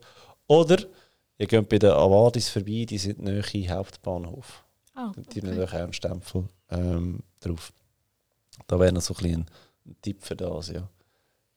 Oder 0.49 0.79
ihr 1.39 1.47
geht 1.47 1.69
bei 1.69 1.79
den 1.79 1.91
Avadis 1.91 2.49
vorbei, 2.49 2.85
die 2.89 2.99
sind 2.99 3.23
nahe 3.23 3.43
Hauptbahnhof. 3.43 4.65
Oh, 4.97 5.11
okay. 5.11 5.23
Die 5.41 5.43
haben 5.43 5.63
auch 5.63 5.73
einen 5.73 5.93
Stempel 5.93 6.49
ähm, 6.71 7.21
drauf. 7.39 7.73
Da 8.67 8.81
wäre 8.81 8.93
noch 8.93 9.03
so 9.03 9.15
ein, 9.21 9.27
ein, 9.27 9.47
ein 9.87 9.97
Tipp 10.03 10.23
für 10.23 10.35
das, 10.35 10.69
ja. 10.69 10.89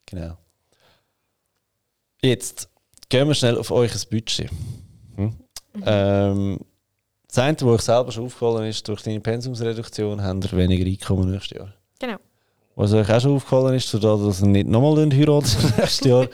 Genau. 0.05 0.37
Jetzt 2.21 2.69
gehen 3.09 3.27
wir 3.27 3.35
schnell 3.35 3.57
auf 3.57 3.71
euch 3.71 4.09
Budget. 4.09 4.49
Hm? 5.15 5.25
Mhm. 5.73 5.83
Ähm, 5.85 6.59
das 7.27 7.37
eine, 7.39 7.57
was 7.57 7.63
euch 7.63 7.81
selber 7.81 8.11
schon 8.11 8.25
aufgefallen 8.25 8.69
ist, 8.69 8.87
durch 8.87 9.03
deine 9.03 9.19
Pensumsreduktion 9.19 10.23
habt 10.23 10.45
ihr 10.45 10.57
weniger 10.57 10.85
Einkommen 10.85 11.31
nächstes 11.31 11.57
Jahr. 11.57 11.73
Genau. 11.99 12.17
Was 12.75 12.93
euch 12.93 13.11
auch 13.11 13.19
schon 13.19 13.35
aufgefallen 13.35 13.75
ist, 13.75 13.93
dadurch, 13.93 14.25
dass 14.25 14.41
ihr 14.41 14.47
nicht 14.47 14.67
nochmal 14.67 15.09
heiraten 15.11 15.73
nächstes 15.77 16.07
Jahr, 16.07 16.27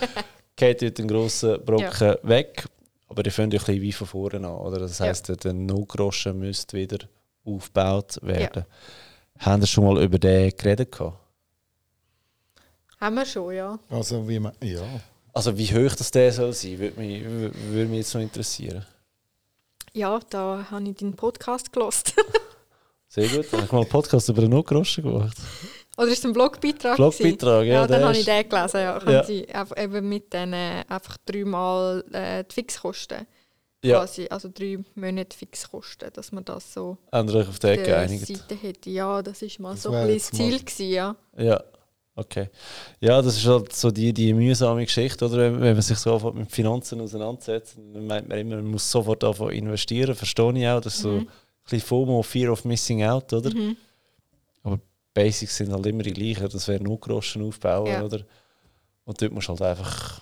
geht 0.56 0.82
dort 0.82 1.00
ein 1.00 1.08
grosser 1.08 1.58
Brocken 1.58 2.08
ja. 2.08 2.18
weg. 2.24 2.66
Aber 3.08 3.26
ihr 3.26 3.32
fängt 3.32 3.54
ja 3.54 3.60
ein 3.60 3.66
bisschen 3.66 3.82
wie 3.82 3.92
von 3.92 4.08
vorne 4.08 4.48
an. 4.48 4.56
Oder? 4.56 4.80
Das 4.80 5.00
heisst, 5.00 5.28
ja. 5.28 5.36
der 5.36 5.54
No-Groschen 5.54 6.40
müsste 6.40 6.78
wieder 6.78 7.00
aufgebaut 7.44 8.20
werden. 8.22 8.66
Ja. 9.38 9.46
Haben 9.46 9.64
ihr 9.64 9.68
schon 9.68 9.84
mal 9.84 10.02
über 10.02 10.18
den 10.18 10.52
geredet? 10.56 10.92
Gehabt? 10.92 11.18
Haben 13.00 13.16
wir 13.16 13.26
schon, 13.26 13.54
ja. 13.54 13.78
Also 13.90 14.28
wie 14.28 14.40
man, 14.40 14.54
ja. 14.64 14.82
Also 15.36 15.58
wie 15.58 15.68
hoch 15.68 15.94
das 15.96 16.12
der 16.12 16.32
soll 16.32 16.54
sein, 16.54 16.80
würde 16.80 16.98
mich, 16.98 17.24
würde 17.26 17.90
mich 17.90 18.00
jetzt 18.00 18.14
noch 18.14 18.22
interessieren. 18.22 18.86
Ja, 19.92 20.18
da 20.30 20.66
habe 20.72 20.90
ich 20.90 20.96
deinen 20.96 21.14
Podcast 21.14 21.74
gelost. 21.74 22.14
Sehr 23.10 23.28
gut, 23.28 23.46
dann 23.52 23.60
habe 23.60 23.66
ich 23.66 23.72
mal 23.74 23.82
einen 23.82 23.90
Podcast 23.90 24.30
über 24.30 24.42
den 24.42 24.52
No-Groschen 24.52 25.04
gemacht. 25.04 25.38
Oder 25.98 26.08
ist 26.08 26.20
es 26.20 26.26
ein 26.26 26.32
Blogbeitrag? 26.32 26.96
Blogbeitrag, 26.96 27.66
ja. 27.66 27.74
Ja, 27.74 27.88
dann 27.88 28.06
habe 28.06 28.18
ich 28.18 28.24
den 28.24 28.48
gelesen. 28.48 28.80
Ja. 28.80 29.00
Können 29.00 29.12
ja. 29.12 29.24
Sie 29.26 29.48
eben 29.78 30.08
mit 30.10 30.32
den 30.32 30.54
äh, 30.54 30.86
einfach 30.88 31.18
dreimal 31.26 32.06
äh, 32.14 32.46
die 32.46 32.54
Fixkosten. 32.54 33.28
Ja. 33.84 34.00
Quasi, 34.00 34.28
also 34.30 34.50
drei 34.54 34.80
Monate 34.96 35.38
Fixkosten, 35.38 36.12
dass 36.14 36.32
man 36.32 36.46
das 36.46 36.74
so 36.74 36.98
auf 37.12 37.60
der. 37.60 38.08
Seite 38.08 38.56
hätte. 38.56 38.90
Ja, 38.90 39.22
das 39.22 39.42
war 39.42 39.50
mal 39.60 39.74
das 39.74 39.84
so 39.84 39.92
ein 39.92 40.08
das 40.08 40.32
Ziel. 40.32 40.60
Gewesen, 40.60 40.90
ja. 40.90 41.16
ja, 41.38 41.62
okay. 42.16 42.50
Ja, 43.00 43.22
das 43.22 43.38
ist 43.38 43.46
halt 43.46 43.74
so 43.74 43.92
die, 43.92 44.14
die 44.14 44.34
mühsame 44.34 44.86
Geschichte, 44.86 45.26
oder? 45.26 45.38
Wenn, 45.38 45.62
wenn 45.62 45.74
man 45.74 45.82
sich 45.82 45.98
sofort 45.98 46.36
mit 46.36 46.52
Finanzen 46.52 47.02
auseinandersetzt, 47.02 47.78
dann 47.78 48.08
meint 48.08 48.28
man 48.28 48.38
immer, 48.38 48.56
man 48.58 48.68
muss 48.68 48.90
sofort 48.90 49.24
davon 49.24 49.52
investieren. 49.52 50.16
Verstehe 50.16 50.58
ich 50.58 50.68
auch. 50.68 50.82
Das 50.82 50.96
ist 50.96 51.04
mhm. 51.04 51.10
so 51.10 51.18
ein 51.18 51.28
bisschen 51.64 51.82
FOMO, 51.82 52.24
Fear 52.24 52.52
of 52.52 52.66
Missing 52.66 53.04
Out, 53.04 53.34
oder? 53.34 53.54
Mhm. 53.54 53.78
Aber 54.64 54.80
Basics 55.14 55.58
sind 55.58 55.72
halt 55.72 55.86
immer 55.86 56.04
die 56.04 56.14
gleichen. 56.14 56.50
Das 56.50 56.68
wäre 56.68 56.84
nur 56.84 57.00
Groschen 57.00 57.44
aufbauen, 57.44 57.88
ja. 57.88 58.04
oder? 58.04 58.22
Und 59.06 59.22
dort 59.22 59.32
musst 59.32 59.48
du 59.48 59.52
halt 59.52 59.62
einfach 59.62 60.22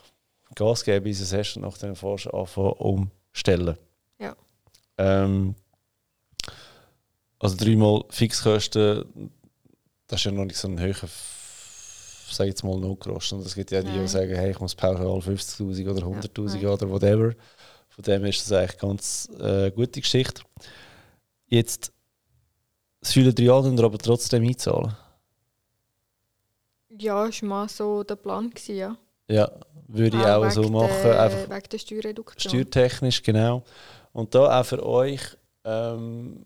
Gas 0.55 0.83
geben, 0.83 1.03
bis 1.03 1.19
es 1.19 1.55
und 1.55 1.63
nach 1.63 1.77
dem 1.77 1.95
Forschen 1.95 2.31
anfangen 2.33 2.73
umstellen. 2.73 3.77
Ja. 4.19 4.35
Ähm, 4.97 5.55
also 7.39 7.57
dreimal 7.57 8.05
Fixkosten, 8.09 9.31
das 10.07 10.19
ist 10.19 10.25
ja 10.25 10.31
noch 10.31 10.45
nicht 10.45 10.57
so 10.57 10.67
ein 10.67 10.79
höherer, 10.79 11.09
sage 12.31 12.49
jetzt 12.49 12.63
mal, 12.63 12.79
Notgroschen. 12.79 13.39
Es 13.41 13.55
gibt 13.55 13.71
ja 13.71 13.81
die, 13.81 13.91
die 13.91 14.07
sagen, 14.07 14.35
hey, 14.35 14.51
ich 14.51 14.59
muss 14.59 14.75
pauschal 14.75 15.05
50'000 15.05 15.89
oder 15.89 16.05
100'000 16.05 16.59
ja, 16.59 16.69
oder 16.69 16.89
whatever. 16.89 17.33
Von 17.89 18.03
dem 18.03 18.25
ist 18.25 18.41
das 18.41 18.51
eigentlich 18.51 18.81
eine 18.81 18.89
ganz 18.89 19.29
äh, 19.39 19.71
gute 19.71 20.01
Geschichte. 20.01 20.41
Jetzt 21.47 21.91
fühlen 23.03 23.35
drei 23.35 23.43
Jahre 23.43 23.83
aber 23.83 23.97
trotzdem 23.97 24.43
einzahlen. 24.43 24.95
Ja, 26.89 27.15
war 27.15 27.31
mal 27.41 27.69
so 27.69 28.03
der 28.03 28.15
Plan, 28.15 28.49
gewesen, 28.49 28.75
ja. 28.75 28.97
Ja, 29.27 29.51
würde 29.87 30.17
ich 30.17 30.23
auch, 30.23 30.45
auch 30.45 30.51
so 30.51 30.63
machen. 30.69 30.91
Der, 31.03 31.21
einfach 31.21 31.49
wegen 31.49 31.69
der 31.69 31.77
Steuerreduktion. 31.77 32.49
Steuertechnisch, 32.49 33.23
genau. 33.23 33.63
Und 34.11 34.33
da 34.35 34.59
auch 34.59 34.65
für 34.65 34.85
euch, 34.85 35.21
ähm, 35.63 36.45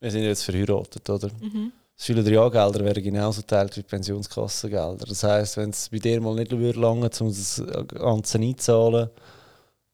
wir 0.00 0.10
sind 0.10 0.22
jetzt 0.22 0.42
verheiratet, 0.42 1.08
oder? 1.08 1.30
Mhm. 1.40 1.72
Das 1.96 2.06
viele 2.06 2.22
Gelder 2.22 2.84
wären 2.84 3.02
genauso 3.02 3.42
teilt 3.42 3.76
wie 3.76 3.82
Pensionskassengelder. 3.82 5.06
Das 5.06 5.22
heisst, 5.22 5.56
wenn 5.56 5.70
es 5.70 5.88
bei 5.88 5.98
dir 5.98 6.20
mal 6.20 6.34
nicht 6.34 6.52
lange 6.52 7.10
um 7.20 7.28
das 7.28 7.62
Ganze 7.88 8.38
einzahlen 8.38 9.10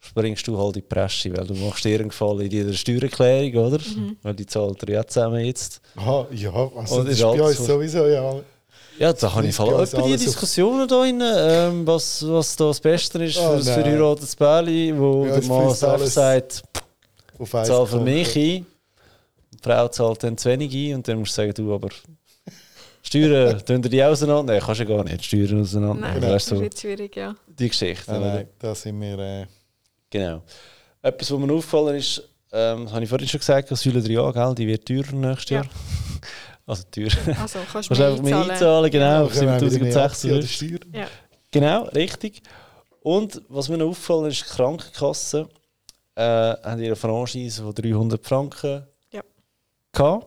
springst 0.02 0.46
du 0.48 0.58
halt 0.58 0.76
in 0.76 0.82
die 0.82 0.88
Presse, 0.88 1.36
weil 1.36 1.46
du 1.46 1.54
machst 1.54 1.84
dir 1.84 2.00
einen 2.00 2.08
Gefallen 2.08 2.40
in 2.40 2.50
jeder 2.50 2.72
Steuererklärung, 2.72 3.66
oder? 3.66 3.78
Mhm. 3.78 4.16
Weil 4.22 4.34
die 4.34 4.46
zahlt 4.46 4.82
ihr 4.82 4.94
ja 4.94 5.06
zusammen 5.06 5.44
jetzt. 5.44 5.80
Aha, 5.96 6.26
ja, 6.32 6.52
also 6.52 6.96
Und 6.96 7.08
das 7.08 7.14
ist 7.14 7.22
bei 7.22 7.42
uns 7.42 7.58
sowieso, 7.58 8.06
ja. 8.06 8.34
Ja, 8.98 9.12
da 9.12 9.32
habe 9.32 9.46
ich 9.46 9.54
voll 9.54 9.82
etwa 9.82 10.02
die 10.02 10.16
Diskussionen 10.16 10.86
da 10.86 11.00
drin, 11.00 11.22
ähm, 11.24 11.86
was, 11.86 12.26
was 12.28 12.54
da 12.56 12.66
das 12.66 12.80
Beste 12.80 13.24
ist 13.24 13.38
oh, 13.38 13.50
für 13.50 13.56
das 13.56 13.70
verheiratetes 13.70 14.36
Bärli, 14.36 14.94
wo 14.96 15.24
ja, 15.24 15.38
der 15.38 15.48
Mann 15.48 15.74
selbst 15.74 16.12
sagt, 16.12 16.62
zahl 17.64 17.86
für 17.86 18.00
mich 18.00 18.36
ein, 18.36 18.66
die 19.62 19.68
Frau 19.68 19.88
zahlt 19.88 20.24
dann 20.24 20.36
zu 20.36 20.48
wenig 20.50 20.74
ein 20.74 20.96
und 20.96 21.08
dann 21.08 21.18
musst 21.18 21.32
du 21.32 21.42
sagen, 21.42 21.54
du 21.54 21.74
aber 21.74 21.88
Steuern, 23.02 23.58
tun 23.66 23.82
die 23.82 24.02
auseinander? 24.02 24.54
Nein, 24.54 24.62
kannst 24.64 24.80
du 24.80 24.86
gar 24.86 25.04
nicht 25.04 25.24
Steuern 25.24 25.60
auseinander. 25.60 26.08
Nein, 26.08 26.20
das 26.20 26.42
ist 26.42 26.48
so 26.48 26.68
schwierig, 26.80 27.16
ja. 27.16 27.34
Die 27.46 27.68
Geschichte. 27.68 28.12
Ja, 28.12 28.18
nein, 28.18 28.48
da 28.58 28.74
sind 28.74 29.00
wir... 29.00 29.18
Äh 29.18 29.46
Genau. 30.12 30.42
Etwas, 31.00 31.32
was 31.32 31.38
mir 31.38 31.52
aufgefallen 31.52 31.96
ist, 31.96 32.22
ähm, 32.52 32.84
das 32.84 32.92
habe 32.92 33.02
ich 33.02 33.08
vorhin 33.08 33.26
schon 33.26 33.40
gesagt, 33.40 33.70
das 33.70 33.80
Säule 33.80 34.00
3a, 34.00 34.32
gell, 34.32 34.54
die 34.54 34.66
wird 34.66 34.86
teurer 34.86 35.12
nächstes 35.12 35.50
Jahr. 35.50 35.66
also 36.66 36.82
teuer. 36.90 37.08
Also 37.40 37.58
kannst 37.72 37.90
du 37.90 37.94
einfach 37.94 38.22
mehr 38.22 38.42
einzahlen, 38.42 38.90
genau, 38.90 39.24
auf 39.24 39.34
7600. 39.34 40.86
Ja. 40.94 41.06
Genau, 41.50 41.84
richtig. 41.84 42.42
Und 43.00 43.40
was 43.48 43.70
mir 43.70 43.78
noch 43.78 43.88
aufgefallen 43.88 44.26
ist, 44.26 44.44
die 44.44 44.54
Krankenkassen 44.54 45.46
äh, 46.14 46.22
haben 46.22 46.82
ihre 46.82 46.94
Franchise 46.94 47.62
von 47.62 47.74
300 47.74 48.24
Franken 48.24 48.70
ja. 48.70 48.86
Gehabt. 49.92 50.26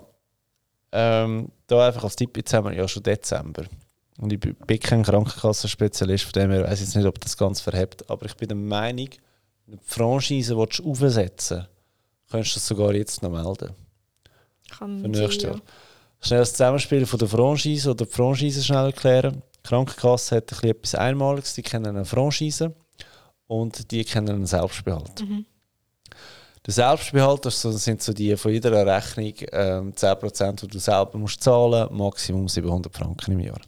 Ähm, 0.91 1.49
da 1.67 1.88
einfach 1.88 2.04
als 2.04 2.15
Tipp, 2.15 2.38
jetzt 2.38 2.54
haben 2.54 2.69
wir 2.69 2.75
ja 2.75 2.88
schon 2.88 3.04
Dezember. 3.04 3.63
Und 4.17 4.32
ich 4.32 4.39
bin 4.39 4.80
kein 4.80 5.04
Krankenkassenspezialist, 5.04 6.23
von 6.23 6.34
dem 6.34 6.51
her 6.51 6.63
weiß 6.63 6.80
jetzt 6.80 6.95
nicht, 6.95 7.06
ob 7.06 7.19
das 7.19 7.36
ganz 7.36 7.60
verhebt. 7.60 8.10
Aber 8.10 8.25
ich 8.25 8.36
bin 8.36 8.47
der 8.47 8.58
Meinung, 8.58 9.10
eine 9.67 9.78
Franchise 9.84 10.56
willst 10.56 10.82
aufsetzen 10.82 11.67
kannst 12.30 12.51
du 12.51 12.54
das 12.56 12.67
sogar 12.67 12.93
jetzt 12.93 13.21
noch 13.21 13.32
melden. 13.32 13.73
Kann 14.69 15.01
Für 15.01 15.08
nächstes 15.08 15.43
Jahr. 15.43 15.56
Ja. 15.56 15.62
Schnell 16.21 16.39
das 16.39 16.51
Zusammenspiel 16.51 17.06
von 17.06 17.19
der 17.19 17.28
Franchise 17.28 17.89
oder 17.89 18.06
die 18.06 18.12
Franchise 18.12 18.63
schnell 18.63 18.86
erklären. 18.86 19.41
Die 19.58 19.69
Krankenkasse 19.69 20.38
hat 20.38 20.63
etwas 20.63 20.95
Einmaliges, 20.95 21.54
die 21.54 21.62
kennen 21.62 21.88
eine 21.88 22.06
Franchise 22.06 22.73
und 23.47 23.91
die 23.91 24.04
kennen 24.04 24.30
einen 24.30 24.45
Selbstbehalt. 24.45 25.21
Mhm. 25.21 25.45
Der 26.65 26.73
Selbstbehalt 26.73 27.45
das 27.45 27.62
sind 27.62 28.01
so 28.01 28.12
die 28.12 28.36
von 28.36 28.51
jeder 28.51 28.86
Rechnung 28.86 29.34
ähm, 29.51 29.93
10%, 29.93 30.62
die 30.62 30.67
du 30.67 30.80
selber 30.80 31.17
musst 31.17 31.43
zahlen 31.43 31.88
musst, 31.91 31.99
Maximum 31.99 32.47
700 32.47 32.95
Franken 32.95 33.34
im 33.34 33.39
Jahr. 33.39 33.62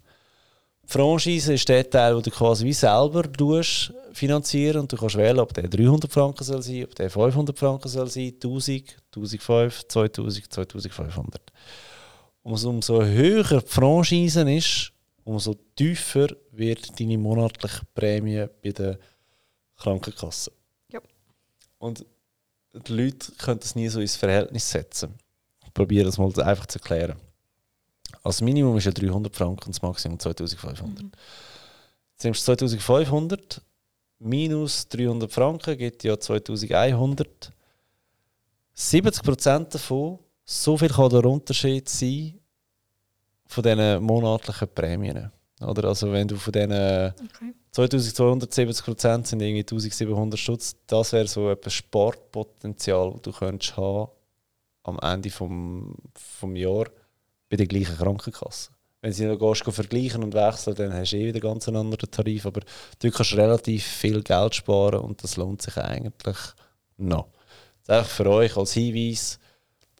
Franchise 0.85 1.53
ist 1.53 1.69
der 1.69 1.87
Teil, 1.87 2.15
den 2.15 2.23
du 2.23 2.31
quasi 2.31 2.65
wie 2.65 2.73
selber 2.73 3.31
tust, 3.31 3.93
finanzieren 4.13 4.81
und 4.81 4.91
du 4.91 4.97
kannst 4.97 5.17
wählen, 5.17 5.39
ob 5.39 5.53
der 5.53 5.67
300 5.67 6.11
Franken 6.11 6.43
soll 6.43 6.61
sein, 6.63 6.85
ob 6.85 6.95
der 6.95 7.09
500 7.09 7.59
Franken 7.59 7.87
soll 7.87 8.09
sein, 8.09 8.33
1000, 8.33 8.95
1500, 9.13 9.91
2000, 9.91 10.53
2500. 10.53 11.41
Umso, 12.41 12.69
umso 12.69 13.03
höher 13.03 13.43
die 13.43 13.67
Franchise 13.67 14.49
ist, 14.49 14.93
umso 15.23 15.55
tiefer 15.75 16.29
wird 16.51 16.99
deine 16.99 17.17
monatliche 17.17 17.81
Prämie 17.93 18.45
bei 18.63 18.71
der 18.71 18.97
Krankenkasse. 19.75 20.51
Ja. 20.91 21.01
Und 21.77 22.05
die 22.79 22.93
Leute 22.93 23.31
können 23.33 23.59
das 23.59 23.75
nie 23.75 23.87
so 23.89 23.99
ins 23.99 24.15
Verhältnis 24.15 24.69
setzen. 24.69 25.13
Ich 25.65 25.73
probiere 25.73 26.05
das 26.05 26.17
mal 26.17 26.31
einfach 26.41 26.65
zu 26.65 26.79
erklären. 26.79 27.17
Das 28.23 28.41
Minimum 28.41 28.77
ist 28.77 28.85
ja 28.85 28.91
300 28.91 29.35
Franken 29.35 29.65
und 29.65 29.75
das 29.75 29.81
Maximum 29.81 30.19
2500. 30.19 31.03
Mhm. 31.03 31.11
Jetzt 32.13 32.23
nimmst 32.23 32.41
du 32.41 32.55
2500 32.55 33.61
minus 34.19 34.87
300 34.89 35.31
Franken 35.31 35.77
gibt 35.77 36.03
ja 36.03 36.19
2100. 36.19 37.51
70% 38.75 39.69
davon, 39.69 40.19
so 40.43 40.77
viel 40.77 40.89
kann 40.89 41.09
der 41.09 41.25
Unterschied 41.25 41.89
sein 41.89 42.39
von 43.45 43.63
diesen 43.63 44.03
monatlichen 44.03 44.67
Prämien. 44.73 45.31
Oder 45.61 45.87
also 45.87 46.11
wenn 46.11 46.27
du 46.27 46.35
von 46.35 46.53
diesen 46.53 46.71
okay. 46.71 47.53
2270 47.77 48.85
Prozent 48.85 49.27
sind 49.27 49.39
irgendwie 49.39 49.59
1700 49.59 50.39
Stutz. 50.39 50.75
Das 50.87 51.13
wäre 51.13 51.27
so 51.27 51.49
ein 51.49 51.57
Sportpotenzial, 51.69 53.11
das 53.11 53.21
du 53.21 53.31
könntest 53.31 53.77
haben 53.77 54.09
am 54.81 54.97
Ende 54.99 55.29
vom, 55.29 55.95
vom 56.15 56.55
Jahr 56.55 56.85
bei 57.49 57.55
der 57.55 57.67
gleichen 57.67 57.95
Krankenkasse. 57.95 58.71
Wenn 59.01 59.13
sie 59.13 59.25
noch 59.25 59.37
gehst, 59.37 59.63
vergleichen 59.63 60.23
und 60.23 60.33
wechseln, 60.33 60.75
dann 60.75 60.91
hast 60.91 61.11
du 61.11 61.17
eh 61.17 61.27
wieder 61.27 61.39
ganz 61.39 61.67
einen 61.67 61.77
anderen 61.77 62.09
Tarif. 62.09 62.47
Aber 62.47 62.61
du 62.97 63.11
kannst 63.11 63.35
relativ 63.35 63.85
viel 63.85 64.23
Geld 64.23 64.55
sparen 64.55 65.01
und 65.01 65.23
das 65.23 65.37
lohnt 65.37 65.61
sich 65.61 65.77
eigentlich 65.77 66.37
noch. 66.97 67.27
Das 67.85 68.07
ist 68.07 68.13
für 68.13 68.27
euch 68.27 68.57
als 68.57 68.73
Hinweis. 68.73 69.39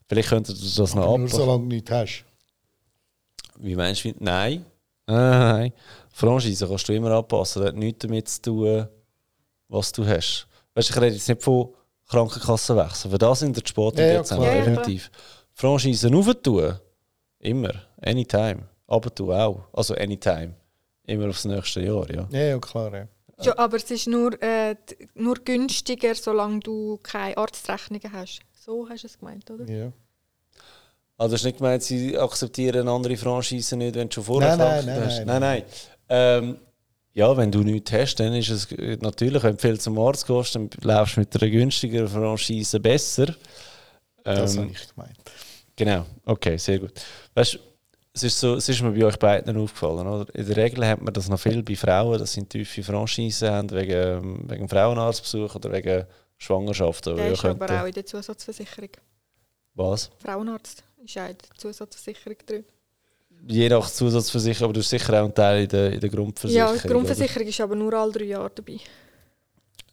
Vielleicht 0.08 0.30
könntet 0.30 0.58
ihr 0.58 0.63
das 0.78 0.96
noch 0.96 1.04
abpassen. 1.04 1.20
Nur 1.20 1.30
solange 1.30 1.63
du 1.63 1.76
nichts 1.76 1.92
hast. 1.92 2.26
Wie 3.60 3.76
meinst 3.76 4.04
du? 4.04 4.13
Nein. 4.18 4.66
Nein. 5.08 5.74
Franchise 6.17 6.67
kannst 6.67 6.89
du 6.89 6.93
immer 6.93 7.12
anpassen. 7.12 7.62
Das 7.62 7.69
hat 7.69 7.75
nichts 7.77 7.99
damit 7.99 8.27
zu 8.27 8.41
tun, 8.41 8.88
was 9.67 9.91
du 9.91 10.03
hast. 10.03 10.47
Weißt 10.73 10.89
du, 10.89 10.93
ich 10.93 11.01
rede 11.01 11.15
jetzt 11.15 11.30
nicht 11.30 11.43
von 11.43 11.75
Krankenkassenwechsel. 12.10 13.12
Für 13.12 13.17
das 13.19 13.39
sind 13.39 13.56
die 13.56 13.67
Sport 13.67 13.99
ja, 13.99 14.08
ja, 14.08 14.21
definitiv. 14.23 15.12
Ja, 15.13 15.19
Franchisen 15.53 16.15
aufzutun, 16.15 16.80
immer, 17.38 17.73
anytime. 18.01 18.63
Aber 18.88 19.12
du 19.12 19.32
auch. 19.32 19.65
Also 19.71 19.93
anytime. 19.93 20.56
Immer 21.06 21.30
aufs 21.30 21.45
nächste 21.45 21.82
Jahr, 21.82 22.10
ja. 22.10 22.27
Ja, 22.32 22.39
ja 22.39 22.58
klar, 22.58 22.91
ja. 22.95 23.08
ja 23.39 23.58
aber 23.60 23.77
es 23.77 23.91
ist 23.91 24.08
nur, 24.08 24.41
äh, 24.41 24.75
nur 25.13 25.36
günstiger, 25.36 26.15
solange 26.15 26.62
du 26.62 26.97
keine 27.03 27.38
Arztrechnungen 27.38 28.12
hast. 28.12 28.39
So 28.53 28.89
hast 28.89 29.03
du 29.03 29.08
es 29.08 29.19
gemeint, 29.19 29.51
oder? 29.51 29.69
Ja. 29.69 29.91
Also 31.15 31.36
hast 31.36 31.43
du 31.43 31.47
nicht 31.47 31.58
gemeint, 31.60 31.84
sie 31.84 32.17
akzeptieren 32.17 32.88
andere 32.88 33.17
Franchisen 33.17 33.80
nicht, 33.80 33.93
wenn 33.95 34.10
du 34.10 34.15
schon 34.15 34.23
vorher 34.23 34.58
nein, 34.58 34.84
nein, 34.84 35.06
hast? 35.06 35.17
Nein, 35.17 35.27
nein, 35.27 35.41
nein. 35.41 35.63
Ähm, 36.10 36.58
ja, 37.13 37.36
wenn 37.36 37.52
du 37.52 37.63
nichts 37.63 37.91
hast, 37.91 38.15
dann 38.15 38.34
ist 38.34 38.50
es 38.50 38.67
natürlich, 39.02 39.41
wenn 39.41 39.56
du 39.56 39.62
viel 39.62 39.80
zum 39.80 39.98
Arzt 39.98 40.28
gehst, 40.28 40.56
dann 40.56 40.70
läufst 40.82 41.15
du 41.15 41.22
mit 41.22 41.41
einer 41.41 41.52
günstigeren 41.52 42.08
Franchise 42.08 42.80
besser. 42.80 43.30
Ähm, 44.24 44.36
das 44.36 44.58
habe 44.58 44.67
ich 44.67 44.93
gemeint. 44.93 45.17
Genau, 45.76 46.06
okay, 46.26 46.58
sehr 46.58 46.80
gut. 46.80 46.93
Weißt 47.34 47.56
du, 47.56 47.60
es 48.13 48.24
ist, 48.24 48.39
so, 48.39 48.56
es 48.56 48.67
ist 48.67 48.82
mir 48.82 48.91
bei 48.91 49.06
euch 49.06 49.17
beiden 49.17 49.58
aufgefallen. 49.58 50.08
Oder? 50.08 50.34
In 50.34 50.48
der 50.48 50.58
Regel 50.58 50.86
hat 50.86 51.02
man 51.02 51.13
das 51.13 51.30
noch 51.30 51.39
viel 51.39 51.62
bei 51.62 51.76
Frauen, 51.76 52.17
dass 52.17 52.34
sie 52.34 52.43
tiefe 52.46 52.84
Franchise 52.84 53.50
haben, 53.50 53.70
wegen, 53.72 54.50
wegen 54.50 54.67
Frauenarztbesuch 54.67 55.56
oder 55.56 55.72
wegen 55.72 56.06
Schwangerschaft. 56.38 57.06
Der 57.06 57.32
ist 57.32 57.41
könnte... 57.41 57.63
aber 57.63 57.82
auch 57.82 57.88
in 57.88 57.93
der 57.93 58.06
Zusatzversicherung. 58.06 58.89
Was? 59.76 60.10
Frauenarzt 60.17 60.84
ist 61.04 61.17
auch 61.17 61.30
in 61.30 61.38
der 61.38 61.58
Zusatzversicherung 61.58 62.38
drin. 62.46 62.65
Je 63.50 63.70
nach 63.70 63.90
Zusatzversicherung, 63.90 64.66
aber 64.66 64.74
du 64.74 64.80
hast 64.82 64.90
sicher 64.90 65.14
auch 65.14 65.24
einen 65.26 65.34
Teil 65.34 65.64
in 65.64 65.70
der, 65.70 65.94
in 65.94 66.00
der 66.02 66.10
Grundversicherung. 66.10 66.76
Ja, 66.76 66.82
die 66.82 66.88
Grundversicherung 66.88 67.42
oder? 67.44 67.50
ist 67.50 67.62
aber 67.62 67.76
nur 67.76 67.94
alle 67.94 68.12
drei 68.12 68.26
Jahre 68.26 68.52
dabei. 68.54 68.78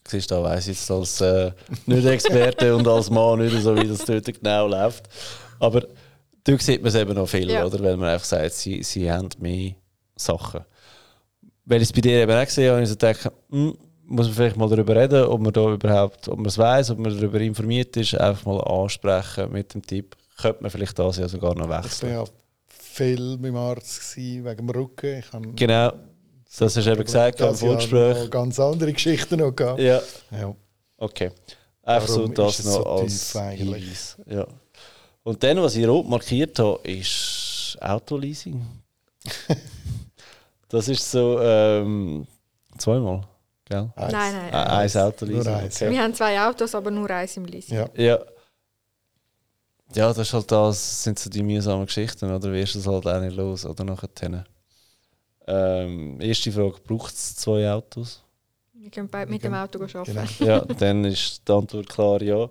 Siehst 0.06 0.30
du, 0.30 0.34
da 0.34 0.42
weiss 0.42 0.66
ich 0.66 0.76
jetzt 0.76 0.90
als 0.90 1.20
äh, 1.20 1.52
Nicht-Experte 1.86 2.74
und 2.74 2.86
als 2.86 3.08
Mann 3.10 3.38
nicht 3.38 3.62
so, 3.62 3.76
wie 3.76 3.86
das 3.86 4.04
dort 4.04 4.26
genau 4.26 4.66
läuft. 4.66 5.04
Aber 5.60 5.86
da 6.42 6.58
sieht 6.58 6.82
man 6.82 6.88
es 6.88 6.94
eben 6.96 7.14
noch 7.14 7.28
viel, 7.28 7.48
ja. 7.48 7.64
oder? 7.64 7.78
Weil 7.80 7.96
man 7.96 8.08
einfach 8.10 8.26
sagt, 8.26 8.52
sie, 8.54 8.82
sie 8.82 9.10
haben 9.10 9.28
mehr 9.38 9.74
Sachen. 10.16 10.64
Weil 11.64 11.80
ich 11.80 11.88
es 11.88 11.92
bei 11.92 12.00
dir 12.00 12.22
eben 12.22 12.32
auch 12.32 12.44
gesehen 12.44 12.72
habe, 12.72 12.82
ich 12.82 12.88
so 12.88 12.96
denke, 12.96 13.32
hm, 13.50 13.78
muss 14.06 14.26
man 14.26 14.34
vielleicht 14.34 14.56
mal 14.56 14.68
darüber 14.68 14.96
reden, 14.96 15.24
ob 15.24 15.40
man 15.40 15.52
da 15.52 15.72
überhaupt, 15.72 16.28
ob 16.28 16.36
man 16.36 16.46
es 16.46 16.58
weiß, 16.58 16.90
ob 16.90 16.98
man 16.98 17.16
darüber 17.16 17.40
informiert 17.40 17.96
ist, 17.96 18.14
einfach 18.14 18.44
mal 18.44 18.60
ansprechen 18.60 19.50
mit 19.52 19.72
dem 19.72 19.80
Tipp, 19.80 20.16
könnte 20.36 20.62
man 20.62 20.70
vielleicht 20.70 20.98
das 20.98 21.16
ja 21.16 21.28
sogar 21.28 21.54
noch 21.54 21.68
wechseln. 21.68 22.26
Ich 22.94 22.98
viel 22.98 23.36
beim 23.38 23.56
Arzt 23.56 24.16
wegen 24.16 24.44
dem 24.44 24.70
Rücken. 24.70 25.18
Ich 25.18 25.56
genau, 25.56 25.92
das 26.44 26.60
hast 26.60 26.86
du 26.86 26.92
eben 26.92 27.02
gesagt 27.02 27.40
im 27.40 27.52
Vorgespräch. 27.52 28.30
ganz 28.30 28.60
andere 28.60 28.92
Geschichten 28.92 29.40
noch 29.40 29.50
gehabt. 29.50 29.80
Ja. 29.80 30.00
ja. 30.30 30.54
Okay. 30.96 31.32
Einfach 31.82 32.06
so 32.08 32.28
das 32.28 32.64
noch 32.64 32.72
so 32.72 32.86
als 32.86 33.32
Hinweis. 33.32 34.16
Ja. 34.26 34.46
Und 35.24 35.42
dann, 35.42 35.60
was 35.60 35.74
ich 35.74 35.88
rot 35.88 36.08
markiert 36.08 36.56
habe, 36.60 36.88
ist 36.88 37.76
Autoleasing. 37.80 38.64
das 40.68 40.86
ist 40.86 41.10
so 41.10 41.40
ähm, 41.40 42.28
zweimal, 42.78 43.22
gell? 43.64 43.90
Nein, 43.96 44.12
nein. 44.12 44.52
Äh, 44.52 44.56
eins 44.56 44.96
Autoleasing. 44.96 45.52
Eins, 45.52 45.82
okay. 45.82 45.90
Wir 45.90 46.00
haben 46.00 46.14
zwei 46.14 46.40
Autos, 46.40 46.72
aber 46.76 46.92
nur 46.92 47.10
eins 47.10 47.36
im 47.36 47.46
Leasing. 47.46 47.76
Ja. 47.76 47.88
ja. 47.96 48.18
Ja, 49.92 50.08
das, 50.08 50.18
ist 50.18 50.32
halt 50.32 50.50
das 50.50 51.04
sind 51.04 51.18
so 51.18 51.30
die 51.30 51.42
mühsamen 51.42 51.86
Geschichten, 51.86 52.30
oder? 52.30 52.52
Wie 52.52 52.60
ist 52.60 52.74
das 52.74 52.86
halt 52.86 53.06
auch 53.06 53.20
nicht 53.20 53.36
los, 53.36 53.64
oder 53.66 53.84
nachher? 53.84 54.44
Ähm, 55.46 56.20
erste 56.20 56.50
Frage, 56.50 56.76
braucht 56.86 57.14
es 57.14 57.36
zwei 57.36 57.70
Autos? 57.70 58.22
Wir 58.72 58.90
können 58.90 59.08
beide 59.08 59.30
mit 59.30 59.42
dem 59.42 59.54
Auto 59.54 59.82
arbeiten. 59.82 60.14
Genau. 60.14 60.24
ja, 60.50 60.60
dann 60.60 61.04
ist 61.04 61.46
die 61.46 61.52
Antwort 61.52 61.88
klar 61.88 62.22
ja. 62.22 62.48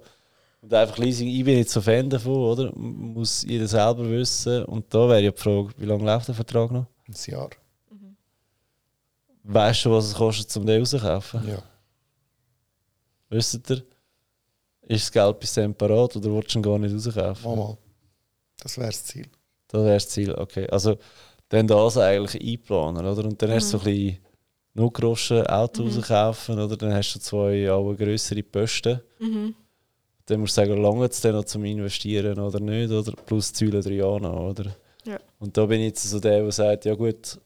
Und 0.62 0.74
einfach 0.74 0.98
Leasing, 0.98 1.28
ich 1.28 1.44
bin 1.44 1.58
nicht 1.58 1.70
so 1.70 1.82
Fan 1.82 2.10
davon, 2.10 2.36
oder? 2.36 2.72
Muss 2.76 3.44
jeder 3.44 3.68
selber 3.68 4.10
wissen. 4.10 4.64
Und 4.66 4.94
da 4.94 5.10
wäre 5.10 5.20
ja 5.20 5.32
die 5.32 5.38
Frage, 5.38 5.70
wie 5.78 5.86
lange 5.86 6.06
läuft 6.06 6.30
der 6.30 6.36
Vertrag 6.36 6.72
noch? 6.72 6.86
Ein 7.08 7.16
Jahr. 7.26 7.50
Mhm. 7.92 8.16
Weißt 9.44 9.86
du, 9.86 9.92
was 9.92 10.06
es 10.06 10.14
kostet, 10.14 10.56
um 10.56 10.66
den 10.66 10.80
rauszukaufen? 10.80 11.48
Ja. 11.48 11.62
Wisst 13.30 13.70
ihr? 13.70 13.84
Ist 14.88 15.06
das 15.06 15.12
Geld 15.12 15.40
bis 15.40 15.54
dann 15.54 15.74
parat 15.74 16.16
oder 16.16 16.34
willst 16.34 16.54
du 16.54 16.60
ihn 16.60 16.64
gar 16.64 16.80
nicht 16.80 16.94
rauskaufen? 16.94 17.56
Mal, 17.56 17.78
Das 18.62 18.78
wäre 18.78 18.88
das 18.88 19.04
Ziel. 19.04 19.28
Das 19.68 19.82
wäre 19.82 19.94
das 19.94 20.10
Ziel, 20.10 20.34
okay. 20.36 20.68
Also 20.70 20.98
dann 21.50 21.68
das 21.68 21.98
eigentlich 21.98 22.42
einplanen, 22.42 23.06
oder? 23.06 23.26
Und 23.26 23.42
dann 23.42 23.50
mhm. 23.50 23.54
hast 23.54 23.74
du 23.74 23.78
so 23.78 23.80
ein 23.80 23.84
bisschen 23.84 24.18
nur 24.76 24.92
grosse 24.92 25.50
Autos 25.50 25.94
mhm. 25.94 26.00
rauskaufen, 26.00 26.60
oder? 26.60 26.78
Dann 26.78 26.94
hast 26.94 27.14
du 27.14 27.20
zwei 27.20 27.72
auch 27.72 27.94
größere 27.94 28.44
Posten. 28.44 29.02
Mhm 29.20 29.56
dann 30.26 30.40
musst 30.40 30.58
du 30.58 30.62
sagen, 30.62 30.82
lange 30.82 31.06
es 31.06 31.22
dann 31.22 31.36
noch 31.36 31.46
zum 31.46 31.66
Investieren 31.66 32.40
oder 32.40 32.60
nicht, 32.60 32.92
oder? 32.92 33.14
Plus 33.26 33.52
Säule 33.54 33.82
drei 33.82 33.96
Jahre 33.96 34.22
noch, 34.22 34.52
oder? 34.52 34.76
Ja. 35.06 35.20
Und 35.40 35.58
da 35.58 35.66
bin 35.66 35.82
ich 35.82 35.88
jetzt 35.88 36.04
so 36.04 36.20
der, 36.20 36.42
der 36.42 36.52
sagt, 36.52 36.86
ja 36.86 36.96
gut, 36.96 37.40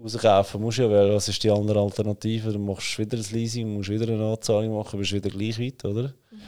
rauskaufen 0.00 0.60
musst 0.60 0.78
du 0.78 0.82
ja, 0.82 0.90
weil 0.90 1.14
was 1.14 1.28
ist 1.28 1.42
die 1.42 1.50
andere 1.50 1.80
Alternative? 1.80 2.52
Dann 2.52 2.64
machst 2.64 2.96
du 2.96 3.02
wieder 3.02 3.18
ein 3.18 3.24
Leasing, 3.32 3.74
musst 3.74 3.90
wieder 3.90 4.12
eine 4.12 4.32
Anzahlung 4.32 4.74
machen, 4.74 4.98
bist 4.98 5.12
wieder 5.12 5.30
gleich 5.30 5.58
weit, 5.58 5.84
oder? 5.84 6.14
Mhm. 6.30 6.40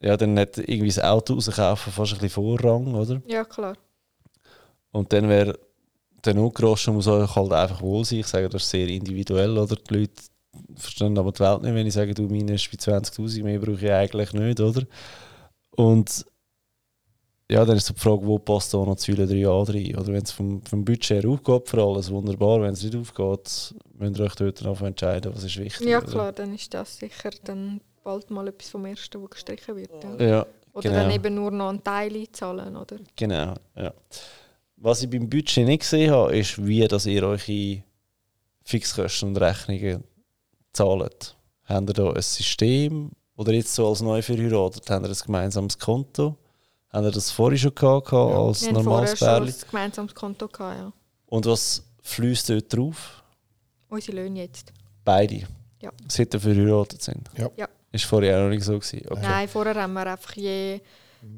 Ja, 0.00 0.16
dann 0.16 0.38
hat 0.38 0.58
irgendwie 0.58 0.88
das 0.88 1.00
Auto 1.00 1.34
rauskaufen 1.34 1.92
fast 1.92 2.12
ein 2.12 2.18
bisschen 2.18 2.30
Vorrang, 2.30 2.94
oder? 2.94 3.22
Ja, 3.26 3.44
klar. 3.44 3.76
Und 4.92 5.12
dann 5.12 5.28
wäre 5.28 5.58
der 6.24 6.34
Notgroschen 6.34 6.94
muss 6.94 7.06
euch 7.06 7.34
halt 7.34 7.52
einfach 7.52 7.82
wohl 7.82 8.04
sein. 8.04 8.20
Ich 8.20 8.26
sage, 8.26 8.48
das 8.48 8.62
ist 8.62 8.70
sehr 8.70 8.88
individuell, 8.88 9.58
oder? 9.58 9.76
Die 9.76 9.94
Leute 9.94 10.22
verstehen 10.76 11.18
aber 11.18 11.32
die 11.32 11.40
Welt 11.40 11.62
nicht, 11.62 11.74
wenn 11.74 11.86
ich 11.86 11.94
sage, 11.94 12.14
du, 12.14 12.22
meine 12.28 12.54
ist 12.54 12.70
bei 12.70 12.76
20'000, 12.76 13.42
mehr 13.42 13.58
brauche 13.58 13.84
ich 13.84 13.90
eigentlich 13.90 14.32
nicht, 14.32 14.60
oder? 14.60 14.82
Und 15.76 16.24
ja, 17.50 17.64
dann 17.64 17.76
ist 17.76 17.90
die 17.90 18.00
Frage, 18.00 18.26
wo 18.26 18.38
passt 18.38 18.72
da 18.72 18.78
noch 18.78 18.98
Säule 18.98 19.24
3a 19.24 19.68
rein? 19.68 19.96
Oder 19.96 20.12
wenn 20.14 20.22
es 20.22 20.32
vom, 20.32 20.62
vom 20.62 20.84
Budget 20.84 21.22
her 21.22 21.30
aufgeht 21.30 21.68
für 21.68 21.82
alles, 21.82 22.10
wunderbar. 22.10 22.62
Wenn 22.62 22.72
es 22.72 22.82
nicht 22.82 22.96
aufgeht, 22.96 23.74
müsst 23.98 24.18
ihr 24.18 24.24
euch 24.24 24.34
dort 24.34 24.62
noch 24.62 24.80
entscheiden, 24.80 25.34
was 25.34 25.44
ist 25.44 25.58
wichtig. 25.58 25.86
Ja 25.86 26.00
klar, 26.00 26.28
oder? 26.28 26.32
dann 26.32 26.54
ist 26.54 26.72
das 26.72 26.98
sicher 26.98 27.30
dann 27.44 27.80
bald 28.04 28.30
mal 28.30 28.46
etwas 28.46 28.68
vom 28.68 28.84
Ersten, 28.84 29.22
was 29.22 29.30
gestrichen 29.30 29.76
wird. 29.76 30.04
Ja, 30.04 30.26
ja 30.26 30.46
oder 30.74 30.90
genau. 30.90 31.02
dann 31.02 31.10
eben 31.12 31.34
nur 31.34 31.50
noch 31.50 31.68
einen 31.68 31.82
Teil 31.82 32.14
einzahlen, 32.14 32.76
oder? 32.76 32.96
Genau, 33.14 33.54
ja. 33.76 33.94
Was 34.76 35.02
ich 35.02 35.08
beim 35.08 35.30
Budget 35.30 35.66
nicht 35.66 35.80
gesehen 35.80 36.10
habe, 36.12 36.36
ist, 36.36 36.64
wie 36.64 36.86
dass 36.86 37.06
ihr 37.06 37.22
eure 37.22 37.82
Fixkosten 38.64 39.30
und 39.30 39.36
Rechnungen 39.36 40.02
zahlt? 40.72 41.36
Haben 41.64 41.86
ihr 41.88 41.94
da 41.94 42.12
ein 42.12 42.22
System? 42.22 43.12
Oder 43.36 43.52
jetzt 43.52 43.74
so 43.74 43.88
als 43.88 44.02
neu 44.02 44.20
verheiratet, 44.20 44.88
haben 44.90 45.04
ihr 45.04 45.10
ein 45.10 45.16
gemeinsames 45.24 45.78
Konto? 45.78 46.36
Haben 46.90 47.06
ihr 47.06 47.12
das 47.12 47.30
vorher 47.30 47.58
schon 47.58 47.74
gehabt, 47.74 48.12
ja. 48.12 48.18
als 48.18 48.66
Wir 48.66 48.72
normales 48.72 49.18
Pärchen? 49.18 49.46
Wir 49.46 49.54
ein 49.54 49.70
gemeinsames 49.70 50.14
Konto, 50.14 50.48
gehabt, 50.48 50.78
ja. 50.78 50.92
Und 51.26 51.46
was 51.46 51.84
fließt 52.02 52.50
dort 52.50 52.72
drauf? 52.72 53.24
Unsere 53.88 54.18
Löhne 54.18 54.40
jetzt. 54.40 54.72
Beide? 55.04 55.46
Ja. 55.80 55.92
Seit 56.08 56.34
ihr 56.34 56.40
verheiratet 56.40 57.02
sind? 57.02 57.30
Ja. 57.36 57.50
ja. 57.56 57.68
Ist 57.94 58.06
vorher 58.06 58.38
auch 58.38 58.42
noch 58.42 58.50
nicht 58.50 58.64
so 58.64 58.72
gewesen? 58.72 59.02
Okay. 59.08 59.20
Nein, 59.22 59.48
vorher 59.48 59.76
haben 59.76 59.92
wir 59.92 60.06
einfach 60.06 60.34
je... 60.34 60.80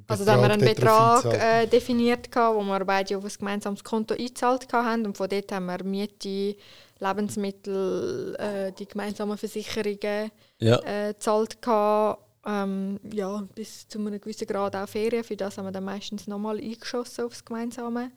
Also 0.09 0.25
da 0.25 0.33
haben 0.33 0.43
wir 0.43 0.51
einen 0.51 0.65
Betrag 0.65 1.25
äh, 1.27 1.67
definiert, 1.67 2.33
gehabt, 2.33 2.57
wo 2.57 2.63
wir 2.63 2.85
beide 2.85 3.17
auf 3.19 3.25
ein 3.25 3.31
gemeinsames 3.39 3.85
Konto 3.85 4.15
eingezahlt 4.15 4.67
haben 4.73 5.07
und 5.07 5.17
von 5.17 5.29
dort 5.29 5.53
haben 5.53 5.67
wir 5.67 5.85
Miete 5.85 6.57
Lebensmittel, 6.99 8.35
äh, 8.39 8.73
die 8.73 8.87
gemeinsamen 8.87 9.37
Versicherungen 9.37 10.31
ja. 10.59 10.79
äh, 10.79 11.13
gezahlt. 11.13 11.59
Ähm, 12.47 13.01
ja, 13.13 13.47
bis 13.55 13.87
zu 13.87 13.99
einem 13.99 14.21
gewissen 14.21 14.47
Grad 14.47 14.75
auch 14.75 14.89
Ferien. 14.89 15.25
Für 15.25 15.37
das 15.37 15.59
haben 15.59 15.67
wir 15.67 15.73
dann 15.73 15.85
meistens 15.85 16.27
nochmal 16.27 16.59
eingeschossen 16.59 17.27
aufs 17.27 17.45
Gemeinsame. 17.45 18.11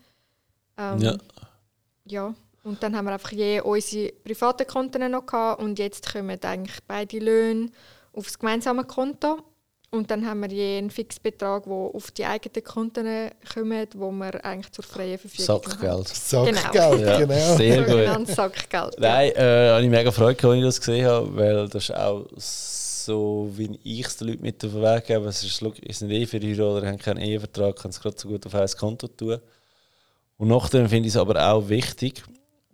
Ähm, 0.77 0.99
ja. 0.99 1.17
ja. 2.05 2.33
Und 2.63 2.81
dann 2.81 2.95
haben 2.95 3.05
wir 3.05 3.13
einfach 3.13 3.31
je 3.31 3.61
unsere 3.61 4.13
privaten 4.23 4.65
Konten 4.65 5.11
noch 5.11 5.25
gehabt 5.25 5.61
und 5.61 5.77
jetzt 5.77 6.11
kommen 6.13 6.39
eigentlich 6.41 6.79
beide 6.87 7.19
Löhne 7.19 7.69
aufs 8.19 8.37
gemeinsame 8.37 8.83
Konto. 8.83 9.37
Und 9.91 10.11
dann 10.11 10.23
haben 10.27 10.41
wir 10.41 10.49
je 10.49 10.77
einen 10.77 10.91
Fixbetrag, 10.91 11.63
der 11.63 11.73
auf 11.73 12.11
die 12.11 12.23
eigenen 12.23 12.63
Konten 12.63 13.31
kommt, 13.51 13.99
wo 13.99 14.11
wir 14.11 14.45
eigentlich 14.45 14.71
zur 14.71 14.83
freien 14.83 15.17
Verfügung 15.17 15.45
Sackgeld. 15.63 15.91
haben. 15.91 16.05
Sackgeld, 16.05 16.97
Genau. 17.01 17.17
genau. 17.17 17.33
Ja, 17.33 17.55
sehr 17.55 17.83
gut. 18.17 18.27
Sackgeld. 18.27 18.95
ja. 18.99 18.99
Nein, 18.99 19.31
äh, 19.31 19.69
habe 19.71 19.83
ich 19.83 19.89
mega 19.89 20.11
Freude, 20.11 20.47
als 20.47 20.57
ich 20.57 20.63
das 20.63 20.79
gesehen 20.79 21.07
habe, 21.07 21.35
weil 21.35 21.67
das 21.69 21.83
ist 21.89 21.95
auch 21.95 22.27
so, 22.37 23.49
wie 23.55 23.79
ich 23.83 24.05
es 24.05 24.17
den 24.17 24.27
Leuten 24.27 24.43
mit 24.43 24.63
auf 24.63 24.71
den 24.73 24.81
Weg 24.83 25.05
gebe. 25.07 25.25
Es 25.27 25.43
ist, 25.43 25.59
ihr 25.59 25.73
seid 25.91 26.11
eh 26.11 26.25
Verheiratet, 26.27 26.85
haben 26.87 26.97
keinen 26.99 27.21
Ehevertrag, 27.21 27.75
können 27.77 27.89
es 27.91 27.99
gerade 27.99 28.15
so 28.19 28.27
gut 28.27 28.45
auf 28.45 28.53
ein 28.53 28.67
Konto 28.77 29.07
tun. 29.07 29.39
Und 30.37 30.49
nachdem 30.49 30.87
finde 30.87 31.07
ich 31.07 31.15
es 31.15 31.19
aber 31.19 31.51
auch 31.51 31.67
wichtig, 31.67 32.21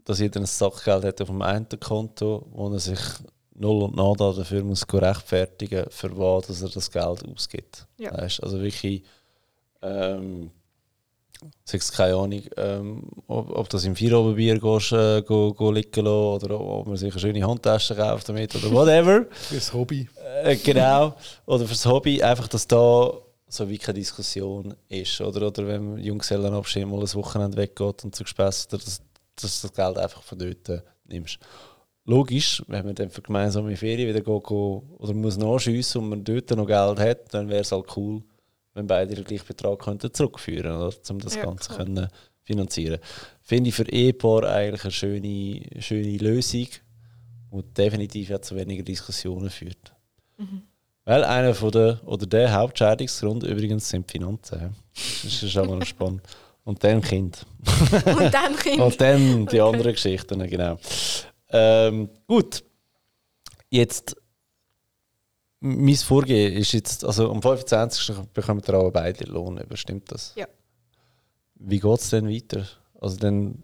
dass 0.03 0.19
jeder 0.19 0.41
ein 0.41 0.45
Sackgeld 0.45 1.05
hat 1.05 1.21
auf 1.21 1.29
dem 1.29 1.41
einen 1.41 1.65
Konto, 1.79 2.45
wo 2.51 2.67
er 2.73 2.79
sich 2.79 2.99
null 3.55 3.83
und 3.83 3.95
nada 3.95 4.33
dafür 4.33 4.63
muss 4.63 4.85
rechtfertigen 4.91 5.85
für 5.89 6.17
was 6.17 6.47
dass 6.47 6.61
er 6.61 6.69
das 6.69 6.91
Geld 6.91 7.23
ausgibt. 7.25 7.87
Ja. 7.97 8.13
Weißt? 8.13 8.43
Also 8.43 8.61
wirklich, 8.61 9.03
ähm, 9.81 10.51
sei 11.63 11.77
es 11.77 11.91
keine 11.91 12.15
Ahnung, 12.15 12.43
ähm, 12.57 13.03
ob, 13.27 13.49
ob 13.55 13.69
das 13.69 13.85
im 13.85 13.95
Feierabendbier 13.95 14.59
gehst, 14.59 14.91
äh, 14.91 15.21
go, 15.21 15.53
go 15.53 15.71
liegen 15.71 16.05
lassen 16.05 16.45
oder 16.45 16.59
ob 16.59 16.87
man 16.87 16.97
sich 16.97 17.11
eine 17.11 17.19
schöne 17.19 17.47
Handtasche 17.47 17.95
kauft 17.95 18.27
damit 18.29 18.55
oder 18.55 18.71
whatever. 18.71 19.25
Fürs 19.31 19.73
Hobby. 19.73 20.09
Äh, 20.43 20.55
genau. 20.57 21.15
Oder 21.45 21.65
fürs 21.65 21.85
Hobby. 21.85 22.21
Einfach, 22.21 22.47
dass 22.47 22.67
da 22.67 23.11
so 23.47 23.69
wie 23.69 23.77
keine 23.77 23.99
Diskussion 23.99 24.75
ist. 24.89 25.21
Oder, 25.21 25.47
oder 25.47 25.67
wenn 25.67 25.97
Junggesellenabschied 25.97 26.85
mal 26.85 26.99
ein 26.99 27.13
Wochenende 27.13 27.57
weggeht 27.57 28.03
und 28.03 28.15
zu 28.15 28.23
Gespäss, 28.23 28.67
dass, 28.67 29.01
dass 29.35 29.61
du 29.61 29.67
das 29.67 29.73
Geld 29.73 29.97
einfach 29.97 30.21
von 30.23 30.39
dort 30.39 30.83
nimmst. 31.07 31.39
Logisch, 32.05 32.61
wenn 32.67 32.85
man 32.85 32.93
dann 32.95 33.09
für 33.09 33.21
gemeinsame 33.21 33.75
Ferien 33.75 34.07
wieder 34.07 34.21
go, 34.21 34.83
oder 34.99 35.13
muss 35.13 35.37
nachschiessen 35.37 36.01
und 36.03 36.09
man 36.09 36.23
dort 36.23 36.51
noch 36.51 36.67
Geld 36.67 36.99
hat, 36.99 37.33
dann 37.33 37.49
wäre 37.49 37.61
es 37.61 37.71
halt 37.71 37.85
cool, 37.97 38.21
wenn 38.75 38.85
beide 38.85 39.15
den 39.15 39.23
gleichen 39.23 39.47
Betrag 39.47 39.79
könnten 39.79 40.13
zurückführen 40.13 40.71
oder, 40.75 40.93
um 41.09 41.19
das 41.19 41.35
Ja, 41.35 41.45
Ganze 41.45 41.73
klar. 41.73 41.85
können 41.85 42.07
finanzieren 42.43 42.99
Finde 43.41 43.69
ich 43.69 43.75
für 43.75 43.89
Ehepaar 43.89 44.43
eigentlich 44.43 44.83
eine 44.83 44.91
schöne, 44.91 45.61
schöne 45.79 46.17
Lösung, 46.17 46.67
die 47.51 47.63
definitiv 47.75 48.39
zu 48.41 48.55
weniger 48.55 48.83
Diskussionen 48.83 49.49
führt. 49.49 49.93
Weil 51.05 51.23
einer 51.23 51.55
von 51.55 51.71
der, 51.71 52.01
oder 52.05 52.25
der 52.27 52.53
Hauptscheidungsgrund 52.53 53.43
übrigens 53.43 53.89
sind 53.89 54.11
Finanzen. 54.11 54.75
Das 54.93 55.23
ist 55.41 55.51
schon 55.51 55.67
mal 55.69 55.83
spannend. 55.85 56.21
Und 56.63 56.83
dann 56.83 57.01
Kind. 57.01 57.45
Und 58.05 58.33
dann 58.33 58.55
Kind. 58.55 58.79
Und 58.81 58.99
dann 59.01 59.45
die 59.47 59.61
Okay. 59.61 59.61
anderen 59.61 59.93
Geschichten, 59.93 60.39
genau. 60.49 60.77
Ähm, 61.49 62.09
gut. 62.27 62.63
Jetzt, 63.69 64.15
mein 65.59 65.95
Vorgehen 65.95 66.53
ist 66.53 66.71
jetzt, 66.73 67.03
also 67.03 67.31
am 67.31 67.41
25. 67.41 68.15
bekommen 68.33 68.65
wir 68.65 68.73
auch 68.75 68.91
beide 68.91 69.25
Lohn 69.25 69.57
über, 69.57 69.75
stimmt 69.77 70.11
das? 70.11 70.33
Ja. 70.35 70.47
Wie 71.55 71.79
geht 71.79 71.99
es 71.99 72.09
denn 72.09 72.29
weiter? 72.29 72.67
Also 72.99 73.17
dann 73.17 73.63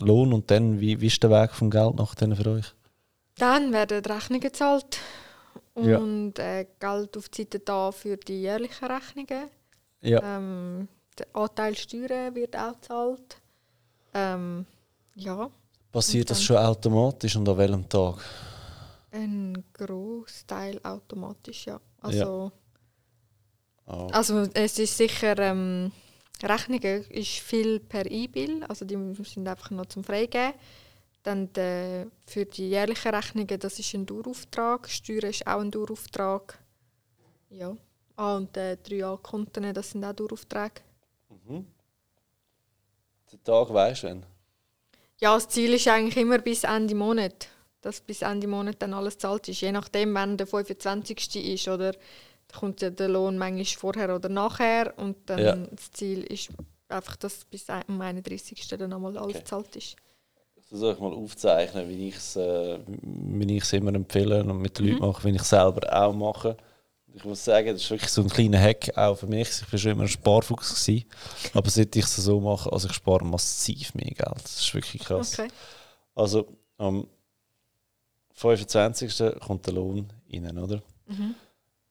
Lohn 0.00 0.32
und 0.32 0.50
dann, 0.50 0.80
wie, 0.80 1.00
wie 1.00 1.06
ist 1.06 1.22
der 1.22 1.30
Weg 1.30 1.52
vom 1.52 1.70
Geld 1.70 1.94
nach 1.96 2.14
für 2.14 2.50
euch? 2.50 2.74
Dann 3.36 3.72
werden 3.72 4.02
die 4.02 4.08
Rechnungen 4.10 4.40
gezahlt 4.40 4.98
Ja. 5.76 5.98
und 5.98 6.38
äh, 6.38 6.66
Geld 6.78 7.16
auf 7.16 7.28
die 7.28 7.42
Seite 7.42 7.60
da 7.60 7.92
für 7.92 8.16
die 8.16 8.42
jährlichen 8.42 8.84
Rechnungen. 8.86 9.48
Ja. 10.02 10.36
Ähm, 10.36 10.88
der 11.18 11.26
Anteil 11.34 11.76
Steuern 11.76 12.34
wird 12.34 12.56
auch 12.56 12.72
gezahlt. 12.74 13.40
Ähm, 14.14 14.66
ja, 15.14 15.50
Passiert 15.92 16.30
das 16.30 16.42
schon 16.42 16.56
automatisch 16.56 17.36
und 17.36 17.48
an 17.48 17.58
welchem 17.58 17.88
Tag? 17.88 18.18
ein 19.12 19.64
Großteil 19.72 20.80
automatisch, 20.84 21.66
ja. 21.66 21.80
Also, 22.00 22.52
Ah, 23.86 24.06
also 24.12 24.48
es 24.54 24.78
ist 24.78 24.96
sicher, 24.96 25.36
ähm, 25.38 25.90
Rechnungen 26.40 27.04
ist 27.10 27.40
viel 27.40 27.80
per 27.80 28.08
E-Bill, 28.08 28.62
also 28.64 28.84
die 28.84 28.96
sind 29.24 29.48
einfach 29.48 29.70
noch 29.72 29.86
zum 29.86 30.04
Freigeben. 30.04 30.54
Dann 31.24 31.52
der, 31.52 32.06
für 32.24 32.46
die 32.46 32.70
jährlichen 32.70 33.12
Rechnungen, 33.12 33.58
das 33.58 33.78
ist 33.80 33.92
ein 33.94 34.06
Dauerauftrag. 34.06 34.88
Steuern 34.88 35.30
ist 35.30 35.44
auch 35.46 35.60
ein 35.60 35.72
Dauerauftrag. 35.72 36.56
Ja. 37.50 37.76
Ah, 38.14 38.36
und 38.36 38.54
die 38.54 38.60
3A-Konten, 38.60 39.74
das 39.74 39.90
sind 39.90 40.04
auch 40.04 40.12
Daueraufträge. 40.12 40.82
Den 43.32 43.44
Tag 43.44 43.74
weißt 43.74 44.04
du 44.04 44.06
wenn? 44.06 44.26
Ja, 45.20 45.34
das 45.34 45.48
Ziel 45.48 45.74
ist 45.74 45.86
eigentlich 45.88 46.16
immer 46.16 46.38
bis 46.38 46.64
Ende 46.64 46.94
Monat, 46.94 47.48
dass 47.82 48.00
bis 48.00 48.22
Ende 48.22 48.46
Monat 48.46 48.76
dann 48.80 48.94
alles 48.94 49.18
zahlt 49.18 49.48
ist. 49.48 49.60
Je 49.60 49.72
nachdem, 49.72 50.14
wann 50.14 50.36
der 50.36 50.46
25. 50.46 51.36
ist, 51.54 51.68
oder 51.68 51.92
kommt 52.58 52.80
ja 52.82 52.90
der 52.90 53.08
Lohn 53.08 53.38
manchmal 53.38 53.64
vorher 53.64 54.14
oder 54.16 54.28
nachher 54.28 54.94
und 54.98 55.16
dann 55.28 55.40
Ja. 55.40 55.54
das 55.56 55.90
Ziel 55.92 56.22
ist 56.24 56.48
einfach, 56.88 57.16
dass 57.16 57.44
bis 57.44 57.68
am 57.68 58.00
31. 58.00 58.66
dann 58.78 58.92
einmal 58.92 59.16
alles 59.16 59.28
Okay. 59.36 59.38
gezahlt 59.40 59.76
ist. 59.76 59.96
versuche 60.68 60.92
ich 60.92 60.98
mal 61.00 61.12
aufzeichnen, 61.12 61.88
wie 61.88 62.08
ich 62.08 62.16
es 62.16 62.36
äh, 62.36 62.78
wie 62.86 63.56
ich's 63.56 63.72
immer 63.72 63.94
empfehle 63.94 64.42
und 64.44 64.60
mit 64.62 64.78
den 64.78 64.86
Mhm. 64.86 64.92
Leuten 64.92 65.06
mache, 65.06 65.24
wie 65.24 65.30
ich 65.34 65.40
es 65.42 65.48
selber 65.50 65.82
auch 65.92 66.12
mache. 66.14 66.56
Ich 67.14 67.24
muss 67.24 67.44
sagen, 67.44 67.68
das 67.68 67.82
ist 67.82 67.90
wirklich 67.90 68.10
so 68.10 68.22
ein 68.22 68.28
kleiner 68.28 68.60
Hack 68.60 68.96
auch 68.96 69.16
für 69.16 69.26
mich. 69.26 69.48
Ich 69.48 69.72
war 69.72 69.78
schon 69.78 69.92
immer 69.92 70.02
ein 70.02 70.08
Sparfuchs. 70.08 70.86
Gewesen, 70.86 71.04
aber 71.54 71.68
seit 71.68 71.94
ich 71.96 72.04
es 72.04 72.16
so 72.16 72.40
mache, 72.40 72.72
also 72.72 72.88
ich 72.88 72.94
spare 72.94 73.24
massiv 73.24 73.94
mehr 73.94 74.10
Geld. 74.10 74.42
Das 74.42 74.60
ist 74.60 74.74
wirklich 74.74 75.02
krass. 75.02 75.38
Okay. 75.38 75.48
Also 76.14 76.56
am 76.78 77.06
25. 78.34 79.40
kommt 79.40 79.66
der 79.66 79.74
Lohn 79.74 80.12
rein, 80.32 80.58
oder? 80.58 80.82
Mhm. 81.06 81.34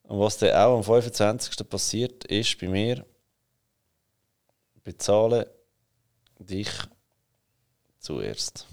Und 0.04 0.20
was 0.20 0.38
dann 0.38 0.56
auch 0.56 0.78
am 0.78 0.84
25. 0.84 1.70
passiert, 1.70 2.26
ist 2.26 2.60
bei 2.60 2.68
mir, 2.68 3.06
bezahle 4.84 5.54
dich 6.40 6.72
zuerst. 8.00 8.66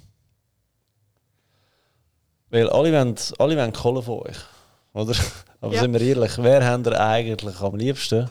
Weil 2.49 2.71
alle 2.71 2.93
wollen, 2.93 3.17
alle 3.39 3.57
wollen 3.57 3.73
Kohle 3.73 4.03
von 4.03 4.21
euch, 4.21 4.39
oder? 4.95 5.15
Aber 5.61 5.75
Ja. 5.75 5.81
sind 5.81 5.93
wir 5.95 6.01
ehrlich, 6.01 6.33
wer 6.39 6.65
habt 6.65 6.87
ihr 6.87 7.01
eigentlich 7.01 7.61
am 7.61 7.77
liebsten? 7.77 8.31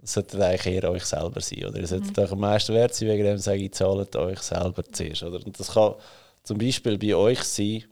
Das 0.00 0.14
sollte 0.14 0.44
eigentlich 0.44 0.66
eher 0.74 0.90
euch 0.90 1.04
selber 1.04 1.40
sein, 1.40 1.64
oder? 1.64 1.78
Ihr 1.78 1.86
solltet 1.86 2.18
euch 2.18 2.30
am 2.32 2.40
meisten 2.40 2.74
wert 2.74 2.94
sein, 2.94 3.08
wegen 3.08 3.24
dem 3.24 3.38
sage 3.38 3.62
ich, 3.62 3.72
zahlt 3.72 4.14
euch 4.16 4.40
selber 4.40 4.84
zuerst, 4.84 5.22
oder? 5.22 5.44
Und 5.44 5.58
das 5.58 5.72
kann 5.72 5.94
zum 6.42 6.58
Beispiel 6.58 6.98
bei 6.98 7.14
euch 7.14 7.42
sein, 7.42 7.84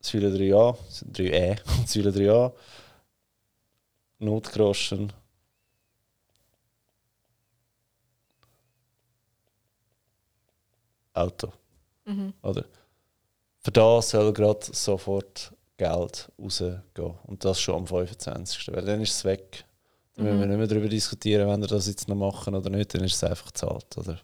Säule 0.00 0.28
3a, 0.30 0.76
3e, 1.12 1.58
Säule 1.86 2.10
3a, 2.10 2.52
Notgroschen, 4.18 5.12
Auto. 11.14 11.52
Mhm. 12.04 12.34
Oder? 12.42 12.64
Für 13.64 13.72
das 13.72 14.10
soll 14.10 14.32
gerade 14.34 14.60
sofort 14.72 15.50
Geld 15.78 16.28
rausgehen. 16.38 16.82
Und 17.26 17.44
das 17.44 17.60
schon 17.60 17.76
am 17.76 17.86
25. 17.86 18.68
Weil 18.72 18.84
dann 18.84 19.00
ist 19.00 19.16
es 19.16 19.24
weg. 19.24 19.64
Dann 20.14 20.26
müssen 20.26 20.40
wir 20.40 20.46
nicht 20.46 20.58
mehr 20.58 20.66
darüber 20.66 20.88
diskutieren, 20.88 21.48
wenn 21.48 21.60
wir 21.62 21.66
das 21.66 21.88
jetzt 21.88 22.06
noch 22.06 22.14
machen 22.14 22.54
oder 22.54 22.70
nicht, 22.70 22.94
dann 22.94 23.02
ist 23.02 23.14
es 23.14 23.24
einfach 23.24 23.46
gezahlt. 23.46 23.86
Oder? 23.96 24.18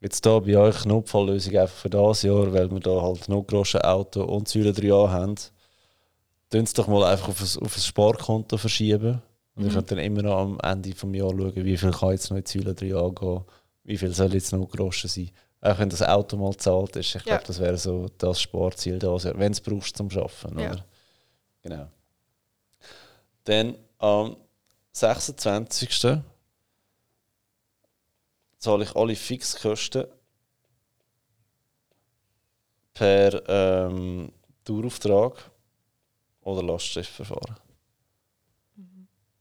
Jetzt 0.00 0.24
hier 0.24 0.40
bei 0.40 0.56
euch 0.56 0.84
Notfalllösung 0.84 1.56
einfach 1.56 1.76
für 1.76 1.90
das 1.90 2.22
Jahr, 2.22 2.52
weil 2.52 2.70
wir 2.70 2.80
da 2.80 3.00
halt 3.02 3.28
Notgroschen 3.28 3.82
Auto 3.82 4.24
und 4.24 4.48
Säule 4.48 4.70
3a 4.70 5.10
haben. 5.10 5.36
Tun 6.50 6.62
es 6.64 6.72
doch 6.72 6.88
mal 6.88 7.04
einfach 7.04 7.28
auf 7.28 7.40
ein, 7.40 7.62
auf 7.64 7.76
ein 7.76 7.80
Sparkonto 7.80 8.56
verschieben. 8.56 9.22
Und 9.54 9.66
ich 9.66 9.72
könnt 9.72 9.90
dann 9.90 9.98
immer 9.98 10.22
noch 10.22 10.38
am 10.38 10.58
Ende 10.60 10.90
des 10.90 11.02
Jahres 11.02 11.36
schauen, 11.38 11.64
wie 11.64 11.76
viel 11.76 11.90
kann 11.92 12.10
jetzt 12.10 12.30
noch 12.30 12.38
in 12.38 12.44
die 12.44 12.58
Säule 12.58 12.72
3a 12.72 13.14
gehen, 13.14 13.44
wie 13.84 13.98
viel 13.98 14.14
soll 14.14 14.34
jetzt 14.34 14.52
noch 14.52 14.66
Groschen 14.68 15.08
sein. 15.08 15.30
Auch 15.64 15.78
wenn 15.78 15.88
das 15.88 16.02
Auto 16.02 16.36
mal 16.36 16.54
zahlt 16.56 16.94
ist. 16.96 17.06
Ich 17.06 17.14
Ja. 17.14 17.20
glaube, 17.20 17.44
das 17.46 17.58
wäre 17.58 17.78
so 17.78 18.06
das 18.18 18.40
Sparziel 18.40 18.98
da, 18.98 19.08
wenn 19.24 19.38
du 19.38 19.52
es 19.52 19.60
brauchst 19.62 19.96
zum 19.96 20.10
Arbeiten. 20.10 20.58
Ja. 20.58 20.72
Oder? 20.72 20.84
Genau. 21.62 21.88
Dann 23.44 23.78
am 23.98 24.36
26. 24.92 26.18
zahle 28.58 28.84
ich 28.84 28.94
alle 28.94 29.16
Fixkosten 29.16 30.06
per 32.92 33.48
ähm, 33.48 34.32
Dauerauftrag 34.64 35.50
oder 36.42 36.62
Lastschriftverfahren. 36.62 37.56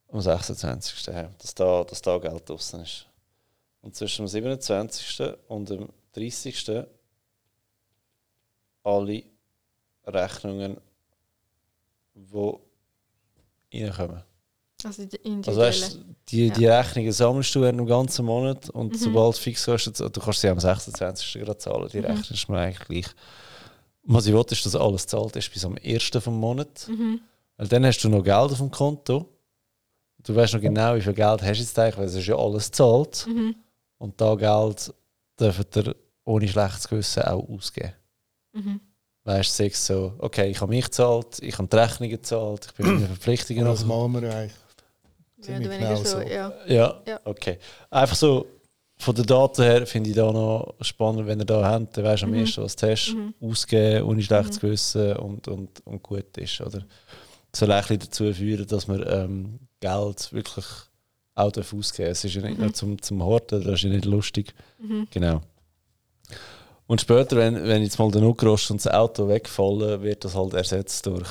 Am 0.09 0.21
26. 0.21 1.07
Ja, 1.07 1.29
dass, 1.37 1.53
da, 1.55 1.83
dass 1.83 2.01
da 2.01 2.17
Geld 2.17 2.47
draußen 2.47 2.81
ist. 2.81 3.07
Und 3.81 3.95
zwischen 3.95 4.25
dem 4.25 4.27
27. 4.29 5.21
und 5.49 5.69
dem 5.69 5.89
30. 6.13 6.85
alle 8.83 9.23
Rechnungen, 10.05 10.77
die 12.15 13.81
reinkommen. 13.83 14.23
Also 14.83 15.05
die 15.05 15.17
Also 15.17 15.29
individuelle. 15.29 15.67
weißt, 15.69 15.99
die, 16.29 16.49
die 16.51 16.65
Rechnungen 16.67 17.11
sammelst 17.13 17.55
du 17.55 17.61
während 17.61 17.79
dem 17.79 17.85
ganzen 17.87 18.25
Monat 18.25 18.69
und 18.69 18.99
sobald 18.99 19.37
Fixkosten, 19.37 19.93
du 19.93 20.19
kannst 20.19 20.41
sie 20.41 20.49
am 20.49 20.59
26. 20.59 21.33
gerade 21.41 21.57
zahlen, 21.57 21.87
die 21.91 21.99
rechnest 21.99 22.49
du 22.49 22.53
eigentlich 22.53 22.79
gleich. 22.87 23.15
Was 24.03 24.25
ich 24.25 24.33
will, 24.33 24.43
ist, 24.49 24.65
dass 24.65 24.75
alles 24.75 25.07
zahlt 25.07 25.35
ist 25.37 25.51
bis 25.53 25.63
am 25.63 25.77
1. 25.81 26.11
vom 26.19 26.37
Monat. 26.37 26.87
Mhm. 26.89 27.21
Weil 27.55 27.67
dann 27.69 27.85
hast 27.85 28.03
du 28.03 28.09
noch 28.09 28.23
Geld 28.23 28.51
auf 28.51 28.57
dem 28.57 28.71
Konto. 28.71 29.29
Du 30.23 30.35
weißt 30.35 30.53
noch 30.55 30.61
genau, 30.61 30.95
wie 30.95 31.01
viel 31.01 31.13
Geld 31.13 31.41
hast 31.41 31.57
du 31.57 31.63
jetzt 31.63 31.79
eigentlich, 31.79 31.97
weil 31.97 32.05
es 32.07 32.15
ist 32.15 32.27
ja 32.27 32.35
alles 32.35 32.69
zahlt. 32.71 33.25
Mhm. 33.27 33.55
Und 33.99 34.19
da 34.19 34.35
Geld 34.35 34.93
dürft 35.39 35.77
ihr 35.77 35.95
ohne 36.25 36.47
schlechtes 36.47 36.87
Gewissen 36.87 37.23
auch 37.23 37.47
ausgeben. 37.49 37.93
Mhm. 38.53 38.79
Weißt 39.25 39.57
du, 39.57 39.63
sagst 39.63 39.85
so, 39.85 40.13
okay, 40.19 40.49
ich 40.49 40.59
habe 40.59 40.69
mich 40.69 40.85
gezahlt, 40.85 41.39
ich 41.41 41.57
habe 41.57 41.67
die 41.67 41.75
Rechnungen 41.75 42.11
gezahlt, 42.11 42.67
ich 42.67 42.73
bin 42.73 42.93
meine 42.93 43.07
Verpflichtungen. 43.07 43.65
Das 43.65 43.85
machen 43.85 44.21
wir 44.21 44.35
eigentlich. 44.35 44.53
Ja, 45.47 45.59
genau 45.59 46.03
so, 46.03 46.21
ja. 46.21 46.53
ja. 46.67 47.01
Ja, 47.05 47.19
okay. 47.25 47.57
Einfach 47.89 48.15
so, 48.15 48.47
von 48.97 49.15
den 49.15 49.25
Daten 49.25 49.63
her 49.63 49.85
finde 49.85 50.09
ich 50.09 50.15
da 50.15 50.31
noch 50.31 50.75
spannend, 50.81 51.27
wenn 51.27 51.39
ihr 51.39 51.45
da 51.45 51.63
habt, 51.63 51.97
dann 51.97 52.05
weißt 52.05 52.23
du 52.23 52.25
am 52.27 52.31
mhm. 52.31 52.39
ersten, 52.39 52.63
was 52.63 52.75
du 52.75 52.89
hast, 52.89 53.13
mhm. 53.13 53.33
ausgeben, 53.41 54.07
ohne 54.07 54.21
schlechtes 54.21 54.57
mhm. 54.57 54.61
Gewissen 54.61 55.17
und, 55.17 55.47
und, 55.47 55.85
und 55.85 56.03
gut 56.03 56.37
ist. 56.37 56.61
Oder? 56.61 56.85
Das 57.51 57.59
soll 57.59 57.71
ein 57.71 57.99
dazu 57.99 58.33
führen, 58.33 58.67
dass 58.67 58.87
man 58.87 59.03
ähm, 59.07 59.59
Geld 59.79 60.31
wirklich 60.31 60.65
auch 61.35 61.51
ausgeben 61.51 62.11
Es 62.11 62.23
ist 62.23 62.35
ja 62.35 62.41
nicht 62.41 62.57
mhm. 62.57 62.65
nur 62.65 62.73
zum, 62.73 63.01
zum 63.01 63.23
Horten, 63.23 63.63
das 63.63 63.73
ist 63.75 63.83
ja 63.83 63.89
nicht 63.89 64.05
lustig. 64.05 64.53
Mhm. 64.79 65.07
Genau. 65.11 65.41
Und 66.87 67.01
später, 67.01 67.37
wenn, 67.37 67.55
wenn 67.63 67.81
jetzt 67.81 67.97
mal 67.97 68.11
der 68.11 68.21
Nugrost 68.21 68.71
und 68.71 68.83
das 68.83 68.91
Auto 68.91 69.27
wegfallen, 69.27 70.01
wird 70.01 70.25
das 70.25 70.35
halt 70.35 70.53
ersetzt 70.53 71.05
durch 71.05 71.29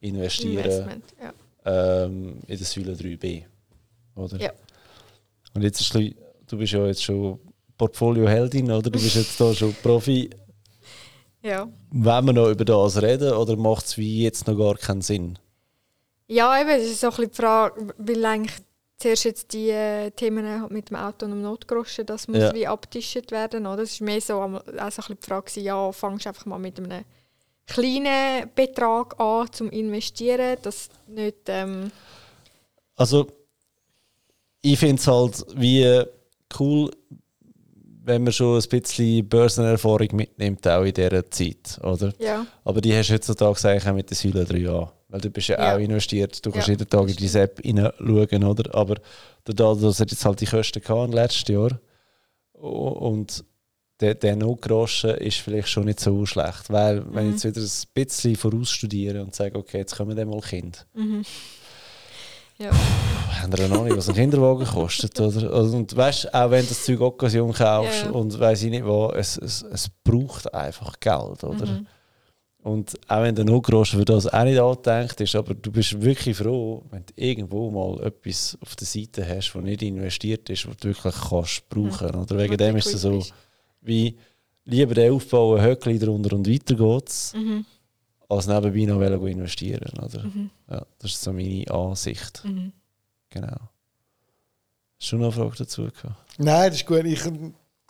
Investieren 0.00 1.02
ja. 1.20 2.04
ähm, 2.04 2.38
in 2.46 2.56
der 2.56 2.66
Säule 2.66 2.94
3b. 2.94 3.44
Oder? 4.14 4.40
Ja. 4.40 4.52
Und 5.54 5.62
jetzt 5.62 5.80
ist 5.80 5.94
du 5.94 6.56
bist 6.56 6.72
ja 6.72 6.86
jetzt 6.86 7.02
schon 7.02 7.38
Portfolio-Heldin, 7.76 8.70
oder? 8.70 8.90
Du 8.90 8.90
bist 8.90 9.16
jetzt 9.16 9.40
da 9.40 9.54
schon 9.54 9.74
Profi. 9.82 10.30
Ja. 11.42 11.68
Wollen 11.90 12.26
wir 12.26 12.32
noch 12.32 12.50
über 12.50 12.64
das 12.64 13.00
reden 13.00 13.32
oder 13.32 13.56
macht 13.56 13.86
es 13.86 13.98
wie 13.98 14.24
jetzt 14.24 14.46
noch 14.46 14.56
gar 14.56 14.76
keinen 14.76 15.02
Sinn? 15.02 15.38
Ja, 16.26 16.60
eben, 16.60 16.68
das 16.68 16.82
ist 16.82 17.00
so 17.00 17.06
ein 17.06 17.10
bisschen 17.10 17.30
die 17.30 17.36
Frage, 17.36 17.94
weil 17.96 18.24
eigentlich 18.24 18.56
zuerst 18.98 19.24
jetzt 19.24 19.52
die 19.52 19.70
äh, 19.70 20.10
Themen 20.10 20.66
mit 20.70 20.90
dem 20.90 20.96
Auto 20.96 21.24
und 21.24 21.32
dem 21.32 21.42
Notgroschen, 21.42 22.04
das 22.04 22.28
muss 22.28 22.38
ja. 22.38 22.54
wie 22.54 22.66
abgetischt 22.66 23.30
werden, 23.30 23.66
oder? 23.66 23.78
Das 23.78 23.92
ist 23.92 24.00
mehr 24.00 24.20
so, 24.20 24.40
auch 24.40 24.50
so 24.50 24.72
ein 24.72 24.90
bisschen 24.92 25.18
die 25.20 25.26
Frage, 25.26 25.60
ja, 25.60 25.92
fangst 25.92 26.26
du 26.26 26.30
einfach 26.30 26.46
mal 26.46 26.58
mit 26.58 26.78
einem 26.78 27.04
kleinen 27.66 28.50
Betrag 28.54 29.18
an 29.20 29.52
zum 29.52 29.70
Investieren, 29.70 30.56
das 30.62 30.88
nicht... 31.06 31.36
Ähm 31.46 31.90
also, 32.96 33.28
ich 34.60 34.78
finde 34.78 34.96
es 34.96 35.06
halt 35.06 35.46
wie 35.54 36.04
cool, 36.58 36.90
wenn 38.08 38.24
man 38.24 38.32
schon 38.32 38.60
ein 38.60 38.68
bisschen 38.68 39.28
Börsenerfahrung 39.28 40.08
mitnimmt, 40.12 40.66
auch 40.66 40.82
in 40.82 40.94
dieser 40.94 41.30
Zeit, 41.30 41.78
oder? 41.82 42.12
Ja. 42.18 42.46
Aber 42.64 42.80
die 42.80 42.94
hast 42.94 43.08
du 43.08 43.14
heutzutage 43.14 43.68
eigentlich 43.68 43.86
auch 43.86 43.94
mit 43.94 44.10
der 44.10 44.16
Säule 44.16 44.44
3 44.44 44.68
an. 44.68 44.88
Weil 45.08 45.20
du 45.20 45.30
bist 45.30 45.48
ja, 45.48 45.58
ja. 45.58 45.74
auch 45.74 45.78
investiert, 45.78 46.44
du 46.44 46.50
kannst 46.50 46.68
ja. 46.68 46.74
jeden 46.74 46.88
Tag 46.88 47.08
in 47.08 47.16
die 47.16 47.38
App 47.38 47.60
hineinschauen, 47.62 48.44
oder? 48.44 48.74
Aber 48.74 48.96
dadurch, 49.44 49.80
dass 49.80 50.00
er 50.00 50.06
jetzt 50.06 50.24
halt 50.24 50.40
die 50.40 50.46
Kosten 50.46 50.82
im 50.82 51.12
letzten 51.12 51.52
Jahr 51.52 51.80
und 52.52 53.44
der, 54.00 54.14
der 54.14 54.36
No-Groschen 54.36 55.10
ist 55.16 55.38
vielleicht 55.38 55.68
schon 55.68 55.86
nicht 55.86 56.00
so 56.00 56.24
schlecht. 56.26 56.70
Weil, 56.70 57.00
mhm. 57.00 57.14
wenn 57.14 57.26
ich 57.28 57.42
jetzt 57.42 57.56
wieder 57.56 57.66
ein 57.66 57.88
bisschen 57.94 58.36
vorausstudiere 58.36 59.22
und 59.22 59.34
sage, 59.34 59.58
okay, 59.58 59.78
jetzt 59.78 59.96
kommen 59.96 60.16
dann 60.16 60.28
mal 60.28 60.40
Kinder. 60.40 60.78
Mhm. 60.94 61.24
Ja. 62.58 62.72
Haben 63.40 63.56
wir 63.56 63.68
noch 63.68 63.84
nicht, 63.84 63.96
was 63.96 64.08
ein 64.08 64.14
Kinderwagen 64.16 64.66
kostet? 64.66 65.18
Oder? 65.20 65.52
Also, 65.52 65.76
und 65.76 65.94
weißt 65.94 66.34
auch 66.34 66.50
wenn 66.50 66.62
du 66.62 66.68
das 66.68 66.84
Zeug 66.84 67.00
Occasion 67.00 67.52
kaufst 67.52 68.04
ja. 68.04 68.10
und 68.10 68.38
weiß 68.38 68.64
ich 68.64 68.70
nicht 68.70 68.84
wo, 68.84 69.12
es, 69.14 69.36
es, 69.38 69.62
es 69.62 69.88
braucht 70.02 70.52
einfach 70.52 70.98
Geld, 70.98 71.44
oder? 71.44 71.66
Mhm. 71.66 71.86
Und 72.62 72.98
auch 73.06 73.22
wenn 73.22 73.34
der 73.34 73.44
Nugroschen 73.44 74.00
für 74.00 74.04
das 74.04 74.26
auch 74.26 74.44
nicht 74.44 74.58
angedenkt 74.58 75.20
ist, 75.20 75.36
aber 75.36 75.54
du 75.54 75.70
bist 75.70 76.00
wirklich 76.02 76.36
froh, 76.36 76.82
wenn 76.90 77.04
du 77.06 77.12
irgendwo 77.14 77.70
mal 77.70 78.04
etwas 78.04 78.58
auf 78.60 78.74
der 78.74 78.86
Seite 78.86 79.26
hast, 79.26 79.52
das 79.52 79.62
nicht 79.62 79.82
investiert 79.82 80.50
ist, 80.50 80.68
was 80.68 80.76
du 80.76 80.88
wirklich 80.88 81.14
kannst 81.14 81.68
brauchen. 81.68 82.08
Mhm. 82.08 82.22
Oder 82.22 82.38
wegen 82.38 82.56
dem 82.56 82.76
ist 82.76 82.92
es 82.92 83.02
so, 83.02 83.24
wie 83.80 84.16
lieber 84.64 84.94
den 84.94 85.12
aufbauen, 85.12 85.62
Höckli 85.62 85.98
drunter 85.98 86.34
und 86.34 86.48
weiter 86.48 86.74
geht's, 86.74 87.32
mhm. 87.34 87.64
Als 88.28 88.46
nebenbei 88.46 88.84
noch 88.84 89.26
investieren. 89.26 89.92
Oder? 90.02 90.24
Mhm. 90.24 90.50
Ja, 90.70 90.86
das 90.98 91.12
ist 91.12 91.22
so 91.22 91.32
meine 91.32 91.70
Ansicht. 91.70 92.44
Mhm. 92.44 92.72
Genau. 93.30 93.56
Hast 95.00 95.12
du 95.12 95.16
noch 95.16 95.26
eine 95.26 95.32
Frage 95.32 95.56
dazu 95.58 95.82
gehabt? 95.82 96.16
Nein, 96.38 96.70
das 96.70 96.80
ist 96.80 96.86
gut. 96.86 97.04
Ich, 97.04 97.20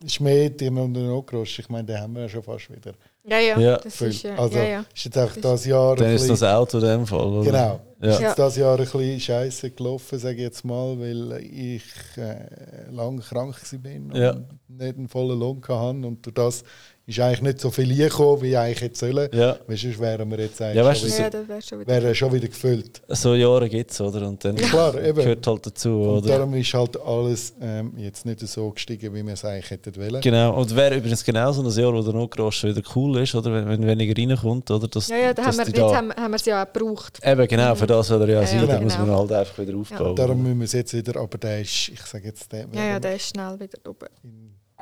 ist 0.05 0.20
mehr 0.20 0.57
Thema 0.57 0.82
und 0.82 0.93
Nugroschen. 0.93 1.64
Ich 1.64 1.68
meine, 1.68 1.84
den 1.84 1.99
haben 1.99 2.14
wir 2.14 2.22
ja 2.22 2.28
schon 2.28 2.43
fast 2.43 2.70
wieder. 2.70 2.93
Ja, 3.24 3.39
ja. 3.39 3.59
ja. 3.59 3.76
Das 3.78 4.01
ist, 4.01 4.22
ja. 4.22 4.36
Also, 4.36 4.57
ja, 4.57 4.64
ja. 4.64 4.84
ist 4.95 5.05
jetzt 5.05 5.18
einfach 5.18 5.41
das 5.41 5.66
Jahr. 5.66 5.97
Dann 5.97 6.12
ist 6.12 6.30
das 6.30 6.43
Auto 6.43 6.78
in 6.78 6.84
dem 6.84 7.07
Fall. 7.07 7.26
Oder? 7.26 7.45
Genau. 7.45 7.80
Ja. 8.01 8.11
Ist 8.11 8.20
jetzt 8.20 8.39
das 8.39 8.57
Jahr 8.57 8.78
ein 8.78 8.84
bisschen 8.84 9.20
scheiße 9.20 9.70
gelaufen, 9.72 10.18
sage 10.18 10.36
ich 10.36 10.43
jetzt 10.43 10.64
mal, 10.64 10.99
weil 11.01 11.43
ich 11.43 11.82
äh, 12.16 12.91
lange 12.91 13.20
krank 13.20 13.57
war 13.57 13.93
und 13.97 14.14
ja. 14.14 14.36
nicht 14.68 14.97
einen 14.97 15.09
vollen 15.09 15.39
Lohn 15.39 15.61
hatte. 15.61 16.07
Und 16.07 16.24
durch 16.24 16.34
das 16.34 16.64
ist 17.09 17.20
eigentlich 17.20 17.40
nicht 17.40 17.61
so 17.61 17.70
viel 17.70 17.96
gekommen, 17.96 18.42
wie 18.42 18.50
ich 18.50 18.59
eigentlich 18.59 18.80
hätte 18.82 18.98
sollen. 18.98 19.30
Ja. 19.32 19.56
Weil 19.66 19.76
sonst 19.78 19.98
wären 19.98 20.30
wir 20.30 20.40
jetzt 20.40 20.61
eigentlich 20.61 20.76
ja, 20.76 20.84
weißt, 20.84 21.00
schon, 21.00 21.09
wieder, 21.09 21.40
ja, 21.40 21.48
wär 21.48 21.62
schon, 21.62 21.80
wieder 21.80 22.02
wäre 22.02 22.14
schon 22.14 22.32
wieder 22.34 22.48
gefüllt. 22.48 23.02
So 23.09 23.34
Jahre 23.34 23.66
gibt 23.66 23.90
es, 23.90 24.00
oder? 24.02 24.28
Und 24.28 24.44
dann 24.44 24.56
Klar, 24.56 24.94
eben. 25.02 25.16
gehört 25.16 25.46
halt 25.46 25.66
dazu, 25.66 25.88
und 25.88 26.18
oder? 26.18 26.28
darum 26.28 26.52
ist 26.52 26.74
halt 26.74 27.00
alles 27.00 27.54
ähm, 27.62 27.94
jetzt 27.96 28.26
nicht 28.26 28.40
so 28.40 28.70
gestiegen, 28.70 29.14
wie 29.14 29.24
wir 29.24 29.32
es 29.32 29.42
eigentlich 29.42 29.70
hätten 29.70 29.96
wollen. 29.96 30.20
Genau, 30.20 30.54
und 30.61 30.76
wäre 30.76 30.96
übrigens 30.96 31.24
genau 31.24 31.50
so 31.50 31.62
ein 31.62 31.70
Jahr, 31.70 31.94
wo 31.94 32.02
der 32.02 32.12
Notgroschen 32.12 32.76
wieder 32.76 32.86
cool 32.94 33.16
ist, 33.22 33.34
oder? 33.34 33.54
Wenn, 33.54 33.66
wenn 33.66 33.86
weniger 33.86 34.14
reinkommt, 34.14 34.70
oder? 34.70 34.86
Dass, 34.86 35.09
ja, 35.09 35.16
ja, 35.16 35.32
da 35.32 35.46
haben 35.46 35.56
wir, 35.56 35.64
jetzt 35.64 35.78
da 35.78 35.96
haben, 35.96 36.12
haben 36.12 36.30
wir 36.30 36.36
es 36.36 36.44
ja 36.44 36.62
auch 36.62 36.70
gebraucht. 36.70 37.20
Eben, 37.24 37.48
genau, 37.48 37.74
für 37.74 37.86
das 37.86 38.06
soll 38.06 38.20
er 38.20 38.28
ja 38.28 38.46
sein, 38.46 38.61
genau. 38.61 38.72
da 38.74 38.80
muss 38.82 38.98
man 38.98 39.11
halt 39.11 39.32
einfach 39.32 39.59
wieder 39.59 39.78
aufbauen. 39.78 40.09
Ja. 40.09 40.12
Darum 40.14 40.42
müssen 40.42 40.59
wir 40.59 40.64
es 40.66 40.72
jetzt 40.72 40.92
wieder, 40.92 41.18
aber 41.18 41.38
der 41.38 41.62
ist, 41.62 41.88
ich 41.88 42.02
sage 42.02 42.26
jetzt, 42.26 42.52
der... 42.52 42.66
Ja, 42.70 42.84
ja, 42.84 43.00
der 43.00 43.16
ist 43.16 43.30
schnell 43.30 43.59
wieder 43.59 43.78
oben. 43.88 44.09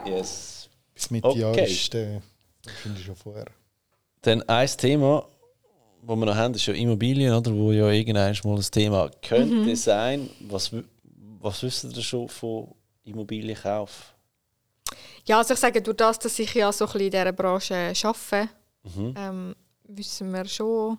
Yes. 0.04 0.55
Bis 0.96 1.10
Mitte 1.10 1.28
okay. 1.28 1.38
Jahr 1.40 1.58
ist 1.58 1.92
der... 1.92 2.22
Das 2.62 2.72
finde 2.74 2.98
ich 2.98 3.06
schon 3.06 3.14
vorher. 3.14 3.44
Dann 4.22 4.42
ein 4.48 4.66
Thema, 4.66 5.28
das 6.02 6.16
wir 6.16 6.26
noch 6.26 6.34
haben, 6.34 6.54
ist 6.54 6.66
ja 6.66 6.72
Immobilien, 6.72 7.34
oder? 7.34 7.54
wo 7.54 7.70
ja 7.70 7.90
irgendwann 7.90 8.34
mal 8.44 8.56
ein 8.56 8.70
Thema 8.70 9.10
könnte 9.20 9.54
mhm. 9.54 9.76
sein. 9.76 10.30
Was, 10.40 10.72
was 11.40 11.62
wisst 11.62 11.84
ihr 11.84 12.02
schon 12.02 12.28
von 12.28 12.74
Immobilienkauf? 13.04 14.14
Ja, 15.26 15.38
also 15.38 15.52
ich 15.52 15.60
sage, 15.60 15.82
durch 15.82 15.98
das, 15.98 16.18
dass 16.18 16.38
ich 16.38 16.54
ja 16.54 16.72
so 16.72 16.86
ein 16.86 16.92
bisschen 16.92 17.06
in 17.06 17.10
dieser 17.10 17.32
Branche 17.32 17.92
arbeite, 18.02 18.48
mhm. 18.84 19.14
ähm, 19.16 19.56
wissen 19.84 20.32
wir 20.32 20.46
schon, 20.46 20.96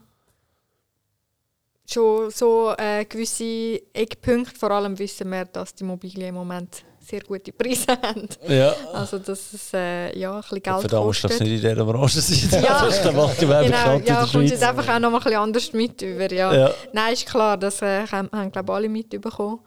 schon 1.89 2.29
so 2.29 2.75
äh, 2.77 3.03
gewisse 3.05 3.81
Eckpunkte. 3.93 4.55
Vor 4.55 4.69
allem 4.69 4.97
wissen 4.99 5.29
wir, 5.31 5.45
dass 5.45 5.73
die 5.73 5.83
Immobilien 5.83 6.29
im 6.29 6.35
Moment 6.35 6.83
sehr 7.07 7.21
gute 7.21 7.51
Preise 7.53 7.87
haben. 8.01 8.27
Ja. 8.47 8.73
Also 8.93 9.19
dass 9.19 9.53
es 9.53 9.73
äh, 9.73 10.17
ja, 10.17 10.35
ein 10.35 10.41
bisschen 10.41 10.61
Geld 10.61 10.79
Verdammt, 10.81 11.05
kostet. 11.05 11.31
das 11.31 11.39
nicht 11.39 11.49
in 11.49 11.55
dieser 11.61 11.85
Branche 11.85 12.21
sein. 12.21 12.63
Ja, 12.63 12.81
das 12.85 12.97
ist 12.97 13.03
der 13.03 13.11
Marktgewerbe 13.13 13.65
genau, 13.65 13.97
ja, 13.99 14.25
kommt 14.25 14.49
jetzt 14.49 14.63
einfach 14.63 14.95
auch 14.95 14.99
noch 14.99 15.11
mal 15.11 15.17
ein 15.17 15.23
bisschen 15.23 15.39
anders 15.39 15.73
mit 15.73 16.01
über. 16.01 16.31
Ja. 16.31 16.53
ja. 16.53 16.71
Nein, 16.93 17.13
ist 17.13 17.25
klar, 17.25 17.57
das 17.57 17.81
äh, 17.81 18.05
haben, 18.07 18.29
haben 18.31 18.51
glaube 18.51 18.73
alle 18.73 18.89
mitbekommen. 18.89 19.59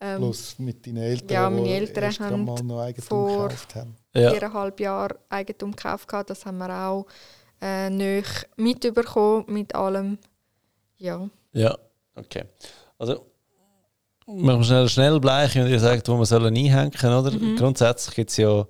Ähm, 0.00 0.18
Plus 0.18 0.58
mit 0.58 0.86
deinen 0.86 0.98
Eltern, 0.98 1.28
ja, 1.28 1.50
meine 1.50 1.68
Eltern 1.68 2.18
haben 2.20 2.44
mal 2.44 2.62
noch 2.62 2.80
Eigentum 2.80 3.08
vor 3.08 3.48
gekauft 3.48 3.74
haben. 3.74 3.96
Ja. 4.14 4.30
viereinhalb 4.30 4.80
Jahren 4.80 5.18
Eigentum 5.28 5.72
gekauft. 5.72 6.08
Das 6.26 6.46
haben 6.46 6.58
wir 6.58 6.70
auch 6.70 7.06
äh, 7.60 7.90
nicht 7.90 8.48
mitbekommen 8.56 9.44
mit 9.48 9.74
allem. 9.74 10.18
Ja. 10.98 11.28
Ja, 11.52 11.76
okay. 12.14 12.44
Also 12.96 13.26
machen 14.28 14.60
wir 14.60 14.64
schnell 14.64 14.88
schnell 14.88 15.20
bleichen 15.20 15.62
und 15.62 15.70
ihr 15.70 15.80
sagt, 15.80 16.08
wo 16.08 16.18
wir 16.18 16.26
sollen 16.26 16.54
einhängen 16.54 16.92
oder? 16.92 17.30
Mhm. 17.30 17.56
Grundsätzlich 17.56 18.14
gibt 18.14 18.30
es 18.30 18.36
ja 18.36 18.66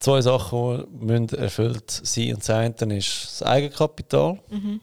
zwei 0.00 0.20
Sachen, 0.20 0.86
die 1.00 1.04
müssen 1.04 1.28
erfüllt 1.38 1.90
sein. 1.90 2.34
Und 2.34 2.48
das 2.48 2.50
eine 2.50 2.98
ist 2.98 3.24
das 3.24 3.42
Eigenkapital. 3.42 4.38
Mhm. 4.48 4.80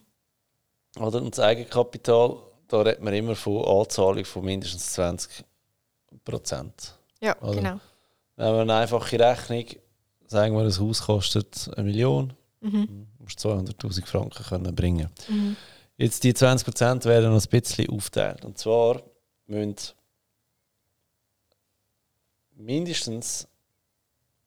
Oder? 0.99 1.21
Und 1.21 1.37
das 1.37 1.43
Eigenkapital, 1.43 2.37
da 2.67 2.81
redet 2.81 3.01
man 3.01 3.13
immer 3.13 3.35
von 3.35 3.65
Anzahlung 3.65 4.23
von 4.23 4.45
mindestens 4.45 4.93
20 4.93 5.43
Prozent. 6.23 6.93
Ja, 7.21 7.35
oder? 7.41 7.55
genau. 7.55 7.79
Wenn 8.35 8.53
wir 8.53 8.61
eine 8.61 8.75
einfache 8.75 9.19
Rechnung, 9.19 9.65
sagen 10.27 10.55
wir, 10.55 10.63
das 10.63 10.79
Haus 10.79 11.01
kostet 11.01 11.69
eine 11.75 11.85
Million, 11.85 12.33
mhm. 12.61 13.07
musst 13.19 13.39
200'000 13.39 14.05
Franken 14.05 14.43
können 14.43 14.75
bringen. 14.75 15.09
Mhm. 15.27 15.55
Jetzt 15.97 16.23
die 16.23 16.33
20 16.33 16.65
Prozent 16.65 17.05
werden 17.05 17.33
noch 17.33 17.43
ein 17.43 17.49
bisschen 17.49 17.89
aufteilt. 17.89 18.45
Und 18.45 18.57
zwar 18.59 19.01
müssen 19.47 19.75
mindestens 22.55 23.47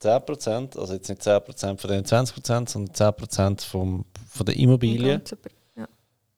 10%, 0.01 0.79
also 0.79 0.95
jetzt 0.95 1.09
nicht 1.09 1.23
10% 1.23 1.79
von 1.79 1.91
den 1.91 2.05
20%, 2.05 2.69
sondern 2.69 2.95
10% 2.95 3.65
vom, 3.67 4.05
von 4.29 4.47
der 4.47 4.57
Immobilie, 4.57 5.23
ja. 5.77 5.89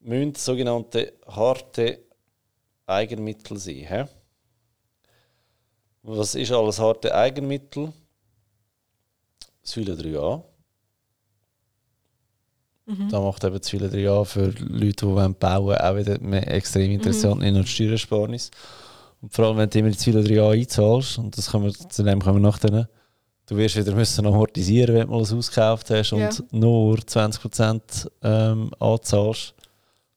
müssen 0.00 0.34
sogenannte 0.34 1.12
harte 1.26 2.00
Eigenmittel 2.86 3.56
sein. 3.58 3.86
He? 3.86 4.04
Was 6.02 6.34
ist 6.34 6.50
alles 6.50 6.80
harte 6.80 7.14
Eigenmittel? 7.14 7.92
Säule 9.62 9.94
3a. 9.94 10.42
Mhm. 12.86 13.08
Da 13.10 13.20
macht 13.20 13.44
eben 13.44 13.62
zu 13.62 13.70
viele 13.70 13.88
drei 13.88 14.00
Jahre 14.00 14.26
für 14.26 14.52
Leute, 14.58 15.06
die 15.06 15.34
bauen 15.34 15.64
wollen, 15.64 15.78
auch 15.78 15.96
wieder 15.96 16.20
extrem 16.48 16.90
interessant 16.90 17.40
mhm. 17.40 17.46
in 17.46 17.54
der 17.54 17.64
Steuersparnis. 17.64 18.50
Und 19.20 19.32
vor 19.32 19.46
allem, 19.46 19.56
wenn 19.56 19.70
du 19.70 19.78
immer 19.78 19.90
die 19.90 19.96
zwei 19.96 20.10
drei 20.12 20.34
Jahre 20.34 20.52
einzahlst, 20.52 21.18
und 21.18 21.36
das 21.36 21.50
können 21.50 21.64
wir, 21.64 21.72
zu 21.72 22.02
dem 22.02 22.20
kommen 22.20 22.42
wir 22.42 22.50
nachher, 22.50 22.88
du 23.46 23.56
wirst 23.56 23.76
wieder 23.76 23.94
müssen 23.94 24.26
amortisieren, 24.26 24.94
wenn 24.94 25.06
du 25.06 25.12
mal 25.12 25.22
ein 25.22 25.30
Haus 25.30 25.48
gekauft 25.48 25.90
hast 25.90 26.10
ja. 26.10 26.28
und 26.28 26.52
nur 26.52 26.96
20% 26.96 28.10
ähm, 28.22 28.70
anzahlst, 28.80 29.54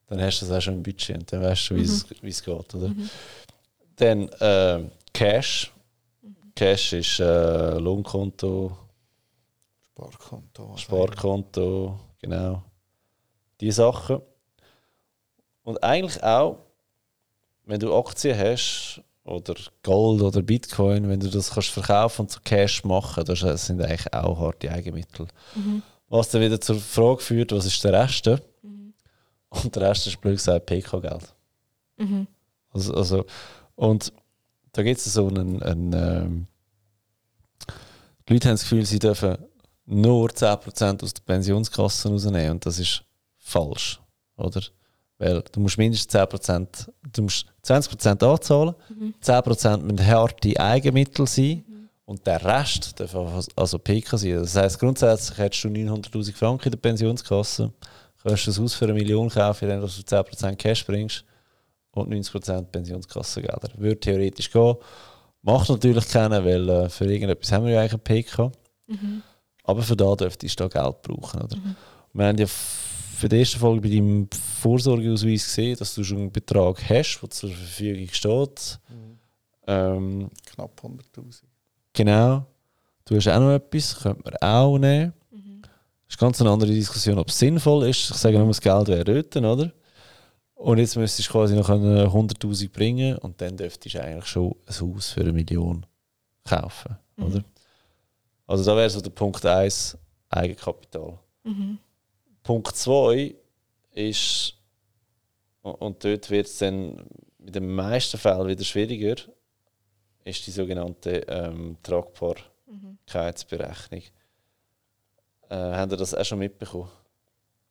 dann 0.07 0.21
hast 0.21 0.41
du 0.41 0.45
das 0.45 0.57
auch 0.57 0.61
schon 0.61 0.75
im 0.75 0.83
Budget 0.83 1.17
und 1.17 1.31
dann 1.31 1.41
weißt 1.41 1.69
du, 1.69 1.75
wie 1.75 1.81
mhm. 1.81 2.29
es 2.29 2.43
geht. 2.43 2.75
Oder? 2.75 2.89
Mhm. 2.89 3.09
Dann 3.95 4.29
äh, 4.39 4.89
Cash. 5.13 5.71
Cash 6.55 6.93
ist 6.93 7.19
äh, 7.19 7.77
Lohnkonto, 7.77 8.77
Sparkonto. 9.83 10.77
Sparkonto, 10.77 11.99
genau. 12.25 12.63
Die 13.61 13.71
Sachen. 13.71 14.21
Und 15.63 15.83
eigentlich 15.83 16.21
auch, 16.23 16.59
wenn 17.65 17.79
du 17.79 17.95
Aktien 17.95 18.37
hast 18.37 19.01
oder 19.23 19.55
Gold 19.81 20.21
oder 20.21 20.41
Bitcoin, 20.41 21.09
wenn 21.09 21.19
du 21.19 21.29
das 21.29 21.51
kannst 21.51 21.69
verkaufen 21.69 22.21
und 22.21 22.29
zu 22.31 22.39
Cash 22.41 22.83
machen, 22.83 23.25
das 23.25 23.39
sind 23.65 23.81
eigentlich 23.81 24.13
auch 24.13 24.39
harte 24.39 24.71
Eigenmittel. 24.71 25.27
Mhm. 25.55 25.81
Was 26.09 26.29
dann 26.29 26.41
wieder 26.41 26.61
zur 26.61 26.75
Frage 26.75 27.21
führt, 27.21 27.51
was 27.51 27.65
ist 27.65 27.83
der 27.83 27.93
Rest? 27.93 28.27
Mhm. 28.61 28.93
Und 29.49 29.75
der 29.75 29.89
Rest 29.89 30.05
ist 30.05 30.21
blöd 30.21 30.37
gesagt 30.37 30.67
PK-Geld. 30.67 31.33
Mhm. 31.97 32.27
Also, 32.71 32.93
also, 32.93 33.25
und 33.75 34.13
da 34.73 34.83
gibt 34.83 34.99
es 34.99 35.05
so 35.05 35.27
einen, 35.27 35.63
einen 35.63 35.93
ähm, 35.93 36.47
die 38.27 38.33
Leute 38.33 38.49
haben 38.49 38.55
das 38.55 38.63
Gefühl, 38.63 38.85
sie 38.85 38.99
dürfen 38.99 39.37
nur 39.85 40.29
10% 40.29 41.03
aus 41.03 41.13
der 41.13 41.21
Pensionskasse 41.23 42.09
rausnehmen 42.09 42.51
und 42.51 42.65
das 42.65 42.79
ist 42.79 43.03
falsch, 43.37 43.99
oder? 44.37 44.61
Weil 45.17 45.43
du 45.51 45.59
musst 45.61 45.77
mindestens 45.77 46.13
10%, 46.13 46.89
du 47.13 47.21
musst 47.21 47.45
20% 47.63 48.23
anzahlen, 48.23 48.75
mhm. 48.89 49.13
10% 49.23 49.77
müssen 49.77 50.05
harte 50.05 50.59
Eigenmittel 50.59 51.25
sein 51.25 51.63
mhm. 51.67 51.89
und 52.05 52.25
der 52.27 52.43
Rest 52.43 52.99
darf 52.99 53.15
also 53.55 53.79
PK 53.79 54.17
sein. 54.17 54.35
Das 54.35 54.55
heisst, 54.55 54.79
grundsätzlich 54.79 55.37
hättest 55.37 55.63
du 55.63 55.69
900'000 55.69 56.33
Franken 56.33 56.65
in 56.65 56.71
der 56.71 56.79
Pensionskasse, 56.79 57.71
kannst 58.21 58.47
du 58.47 58.51
das 58.51 58.59
Haus 58.59 58.73
für 58.73 58.85
eine 58.85 58.93
Million 58.93 59.29
kaufen, 59.29 59.69
indem 59.69 59.81
du 59.81 59.87
10% 59.87 60.55
Cash 60.55 60.85
bringst 60.85 61.23
und 61.91 62.13
90% 62.13 62.63
Pensionskassengelder. 62.63 63.69
Würde 63.77 63.99
theoretisch 63.99 64.51
gehen. 64.51 64.75
Macht 65.41 65.69
natürlich 65.69 66.07
keiner, 66.09 66.43
weil 66.43 66.67
äh, 66.67 66.89
für 66.89 67.05
irgendetwas 67.05 67.51
haben 67.51 67.65
wir 67.65 67.73
ja 67.73 67.81
eigentlich 67.81 67.93
ein 67.93 67.99
PK. 67.99 68.51
Mhm. 68.87 69.23
Aber 69.65 69.81
für 69.81 69.95
da 69.95 70.15
dürftest 70.15 70.59
du 70.59 70.67
da 70.67 70.81
Geld 70.81 71.01
brauchen. 71.01 71.41
Oder? 71.41 71.57
Mhm. 71.57 71.75
Wir 72.13 72.27
haben 72.27 72.37
ja 72.37 72.47
für 72.47 73.29
die 73.29 73.37
erste 73.39 73.59
Folge 73.59 73.81
bei 73.81 73.89
deinem 73.89 74.27
Vorsorgeausweis 74.61 75.45
gesehen, 75.45 75.77
dass 75.77 75.95
du 75.95 76.03
schon 76.03 76.17
einen 76.17 76.31
Betrag 76.31 76.77
hast, 76.89 77.19
der 77.21 77.29
zur 77.29 77.49
Verfügung 77.49 78.09
steht. 78.11 78.79
Mhm. 78.89 79.19
Ähm, 79.67 80.29
Knapp 80.45 80.81
100'000. 80.83 81.43
Genau. 81.93 82.45
Du 83.05 83.15
hast 83.15 83.27
auch 83.27 83.39
noch 83.39 83.53
etwas, 83.53 83.99
könnte 83.99 84.21
man 84.23 84.35
auch 84.41 84.77
nehmen. 84.77 85.13
Mhm. 85.31 85.61
Das 85.61 85.71
ist 86.09 86.19
ganz 86.19 86.41
eine 86.41 86.49
andere 86.49 86.71
Diskussion, 86.71 87.17
ob 87.17 87.29
es 87.29 87.39
sinnvoll 87.39 87.89
ist. 87.89 88.11
Ich 88.11 88.17
sage 88.17 88.37
nur, 88.37 88.47
das 88.47 88.61
Geld 88.61 88.87
wäre 88.87 89.03
dort, 89.03 89.35
oder? 89.35 89.71
Und 90.55 90.77
jetzt 90.77 90.95
müsstest 90.95 91.29
du 91.29 91.33
quasi 91.33 91.55
noch 91.55 91.69
100'000 91.69 92.71
bringen 92.71 93.17
und 93.17 93.39
dann 93.41 93.57
dürftest 93.57 93.95
du 93.95 94.01
eigentlich 94.01 94.25
schon 94.25 94.55
ein 94.65 94.79
Haus 94.79 95.11
für 95.11 95.21
eine 95.21 95.33
Million 95.33 95.85
kaufen, 96.43 96.97
mhm. 97.17 97.23
oder? 97.25 97.43
Also 98.47 98.63
da 98.63 98.77
wäre 98.77 98.89
so 98.89 99.01
der 99.01 99.09
Punkt 99.09 99.45
1 99.45 99.97
Eigenkapital. 100.29 101.19
Mhm. 101.43 101.79
Punkt 102.43 102.75
2 102.75 103.35
ist, 103.93 104.53
und 105.61 106.03
dort 106.03 106.29
wird 106.29 106.47
es 106.47 106.57
dann 106.57 107.07
in 107.39 107.53
den 107.53 107.73
meisten 107.73 108.17
Fällen 108.17 108.47
wieder 108.47 108.63
schwieriger, 108.63 109.15
ist 110.23 110.47
die 110.47 110.51
sogenannte 110.51 111.25
ähm, 111.27 111.77
Tragbarkeitsberechnung. 111.83 114.01
Äh, 115.49 115.55
habt 115.55 115.91
ihr 115.91 115.97
das 115.97 116.15
auch 116.15 116.25
schon 116.25 116.39
mitbekommen? 116.39 116.89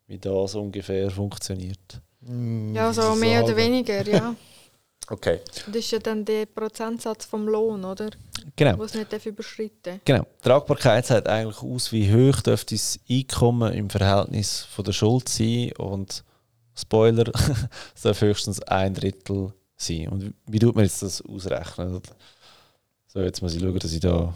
Wie 0.07 0.17
das 0.17 0.55
ungefähr 0.55 1.11
funktioniert? 1.11 2.01
Ja, 2.73 2.93
so 2.93 3.15
mehr 3.15 3.43
oder 3.43 3.55
weniger, 3.55 4.07
ja. 4.07 4.35
Okay. 5.07 5.39
Das 5.67 5.75
ist 5.75 5.91
ja 5.91 5.99
dann 5.99 6.25
der 6.25 6.45
Prozentsatz 6.47 7.25
vom 7.25 7.47
Lohn, 7.47 7.83
oder? 7.85 8.09
Genau. 8.55 8.79
Was 8.79 8.93
nicht 8.95 9.25
überschritten 9.25 10.01
Genau. 10.03 10.25
Tragbarkeit 10.41 11.05
sagt 11.05 11.27
eigentlich 11.27 11.61
aus, 11.61 11.91
wie 11.91 12.11
hoch 12.11 12.41
dürfte 12.41 12.75
das 12.75 12.99
Einkommen 13.09 13.73
im 13.73 13.89
Verhältnis 13.89 14.63
von 14.63 14.85
der 14.85 14.93
Schuld 14.93 15.29
sein 15.29 15.71
und 15.77 16.23
Spoiler, 16.77 17.31
es 17.95 18.01
darf 18.01 18.21
höchstens 18.21 18.61
ein 18.63 18.93
Drittel 18.93 19.53
sein. 19.77 20.09
Und 20.09 20.33
wie 20.45 20.59
tut 20.59 20.75
man 20.75 20.83
jetzt 20.83 21.01
das 21.01 21.21
ausrechnen? 21.21 22.01
So, 23.07 23.21
jetzt 23.21 23.41
muss 23.41 23.55
ich 23.55 23.61
schauen, 23.61 23.79
dass 23.79 23.93
ich 23.93 24.01
da 24.01 24.33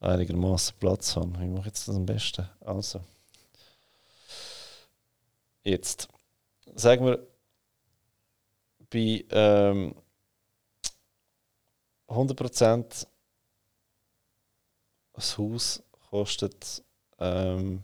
einigermaßen 0.00 0.76
Platz 0.78 1.16
habe. 1.16 1.32
Wie 1.40 1.46
mache 1.46 1.60
ich 1.60 1.66
jetzt 1.66 1.88
das 1.88 1.96
am 1.96 2.04
besten? 2.04 2.46
Also. 2.60 3.00
Jetzt. 5.64 6.08
Sagen 6.74 7.06
wir, 7.06 7.26
bei 8.90 9.24
ähm, 9.30 9.94
100% 12.08 13.06
das 15.12 15.36
Haus 15.36 15.82
kostet 16.10 16.82
ähm, 17.18 17.82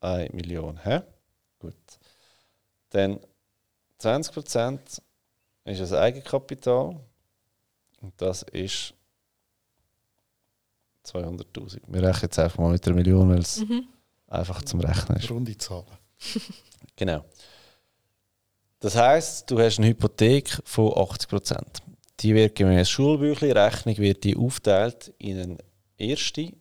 1 0.00 0.32
Million. 0.32 0.78
Hä? 0.82 1.02
Gut. 1.58 1.74
Dann 2.90 3.20
20% 4.00 5.00
ist 5.64 5.80
das 5.80 5.92
Eigenkapital 5.92 6.98
und 8.00 8.14
das 8.16 8.42
ist 8.44 8.94
200.000. 11.04 11.80
Wir 11.88 12.02
rechnen 12.02 12.22
jetzt 12.22 12.38
einfach 12.38 12.58
mal 12.58 12.72
mit 12.72 12.86
einer 12.86 12.96
Million, 12.96 13.28
weil 13.30 13.38
es 13.40 13.58
mhm. 13.58 13.88
einfach 14.28 14.62
zum 14.62 14.80
Rechnen 14.80 15.18
ist. 15.18 15.30
Runde 15.30 15.56
Zahlen. 15.58 15.86
genau. 16.96 17.24
Das 18.80 18.94
heißt, 18.94 19.50
du 19.50 19.58
hast 19.58 19.78
eine 19.78 19.88
Hypothek 19.88 20.60
von 20.64 20.90
80%. 20.90 21.62
Die 22.20 22.34
wird 22.34 22.54
gemäß 22.54 22.88
Schulbüchlein 22.88 23.52
Rechnung 23.52 23.96
wird 23.98 24.24
die 24.24 24.36
aufteilt 24.36 25.12
in 25.18 25.38
eine 25.38 25.58
erste 25.96 26.52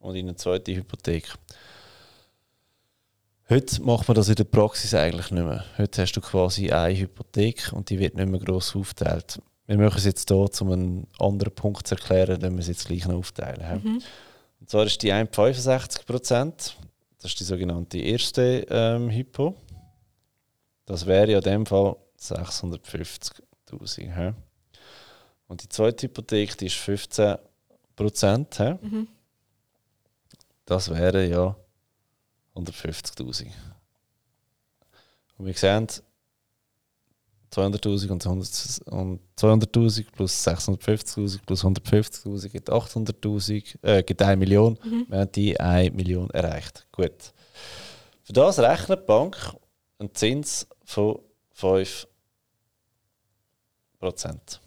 und 0.00 0.16
in 0.16 0.28
eine 0.28 0.36
zweite 0.36 0.74
Hypothek. 0.74 1.34
Heute 3.50 3.82
macht 3.82 4.08
man 4.08 4.14
das 4.14 4.28
in 4.28 4.36
der 4.36 4.44
Praxis 4.44 4.94
eigentlich 4.94 5.30
nicht 5.30 5.44
mehr. 5.44 5.64
Heute 5.76 6.02
hast 6.02 6.12
du 6.12 6.20
quasi 6.20 6.70
eine 6.70 6.98
Hypothek 6.98 7.72
und 7.72 7.90
die 7.90 7.98
wird 7.98 8.14
nicht 8.14 8.28
mehr 8.28 8.40
gross 8.40 8.74
aufteilt. 8.76 9.40
Wir 9.66 9.76
machen 9.76 9.98
es 9.98 10.04
jetzt 10.04 10.28
hier, 10.28 10.48
um 10.60 10.72
einen 10.72 11.06
anderen 11.18 11.54
Punkt 11.54 11.86
zu 11.86 11.94
erklären, 11.94 12.40
wenn 12.40 12.54
wir 12.54 12.60
es 12.60 12.68
jetzt 12.68 12.86
gleich 12.86 13.06
noch 13.06 13.16
aufteilen. 13.16 13.82
Mhm. 13.82 14.02
Und 14.60 14.70
zwar 14.70 14.86
ist 14.86 15.02
die 15.02 15.12
1 15.12 15.30
65 15.34 16.04
Das 17.20 17.30
ist 17.30 17.40
die 17.40 17.44
sogenannte 17.44 17.98
erste 17.98 18.66
ähm, 18.70 19.10
Hypo. 19.10 19.54
Das 20.90 21.06
wäre 21.06 21.30
ja 21.30 21.38
in 21.38 21.44
dem 21.44 21.64
Fall 21.66 21.94
650.000. 22.18 24.34
Und 25.46 25.62
die 25.62 25.68
zweite 25.68 26.08
Hypothek 26.08 26.58
die 26.58 26.66
ist 26.66 26.78
15 26.78 27.36
Prozent. 27.94 28.58
Mhm. 28.58 29.06
Das 30.64 30.90
wäre 30.90 31.24
ja 31.28 31.54
150.000. 32.56 33.52
Und 35.38 35.46
wir 35.46 35.54
sehen, 35.54 35.86
200.000 37.52 38.26
und, 38.26 38.92
und 38.92 39.20
200.000 39.38 40.10
plus 40.10 40.44
650.000 40.44 41.38
plus 41.46 41.64
150.000 41.64 42.48
gibt 42.48 42.68
800.000, 42.68 43.76
äh, 43.82 44.02
gibt 44.02 44.20
1 44.20 44.40
Million. 44.40 44.76
Mhm. 44.82 45.06
Wir 45.08 45.20
haben 45.20 45.30
die 45.30 45.60
1 45.60 45.94
Million 45.94 46.28
erreicht. 46.30 46.88
Gut. 46.90 47.32
Für 48.24 48.32
das 48.32 48.58
rechnet 48.58 49.02
die 49.02 49.06
Bank 49.06 49.54
einen 50.00 50.14
Zins 50.14 50.66
von 50.90 51.20
5 51.52 52.08
Prozent. 54.00 54.60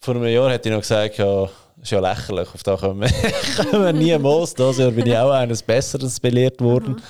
Vor 0.00 0.16
einem 0.16 0.26
Jahr 0.26 0.50
hätte 0.50 0.68
ich 0.68 0.74
noch 0.74 0.82
gesagt, 0.82 1.16
ja, 1.16 1.48
ist 1.80 1.90
ja 1.90 2.00
lächerlich, 2.00 2.48
auf 2.52 2.62
das 2.62 2.80
kommen 2.80 3.00
wir, 3.00 3.08
kommen 3.70 3.84
wir 3.84 3.92
niemals. 3.92 4.54
Dieses 4.54 4.78
Jahr 4.78 4.90
bin 4.90 5.06
ich 5.06 5.16
auch 5.16 5.30
eines 5.30 5.62
Besseres 5.62 6.20
belehrt 6.20 6.60
worden. 6.60 6.94
Mhm. 6.94 7.02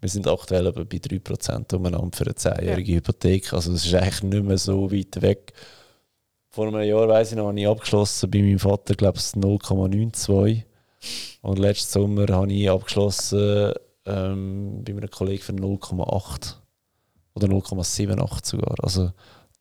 Wir 0.00 0.08
sind 0.08 0.26
aktuell 0.26 0.66
aber 0.66 0.84
bei 0.84 0.96
3% 0.96 1.74
umeinander 1.76 2.16
für 2.16 2.24
eine 2.24 2.34
10-jährige 2.34 2.92
ja. 2.92 2.96
Hypothek. 2.98 3.52
Also 3.52 3.72
es 3.72 3.86
ist 3.86 3.94
eigentlich 3.94 4.22
nicht 4.24 4.44
mehr 4.44 4.58
so 4.58 4.90
weit 4.90 5.22
weg. 5.22 5.52
Vor 6.48 6.66
einem 6.66 6.82
Jahr, 6.82 7.06
weiss 7.06 7.30
ich 7.30 7.36
noch, 7.36 7.48
habe 7.48 7.60
ich 7.60 7.68
abgeschlossen 7.68 8.30
bei 8.30 8.40
meinem 8.42 8.58
Vater, 8.58 8.94
glaube 8.94 9.18
ich, 9.18 9.24
0,92. 9.24 10.64
Und 11.42 11.58
letzten 11.60 11.92
Sommer 11.92 12.26
habe 12.34 12.52
ich 12.52 12.68
abgeschlossen 12.68 13.74
ähm, 14.10 14.84
bei 14.84 14.92
einem 14.92 15.10
Kollegen 15.10 15.42
für 15.42 15.52
0,8 15.52 16.54
oder 17.34 17.48
0,78 17.48 18.46
sogar. 18.46 18.74
Also 18.82 19.12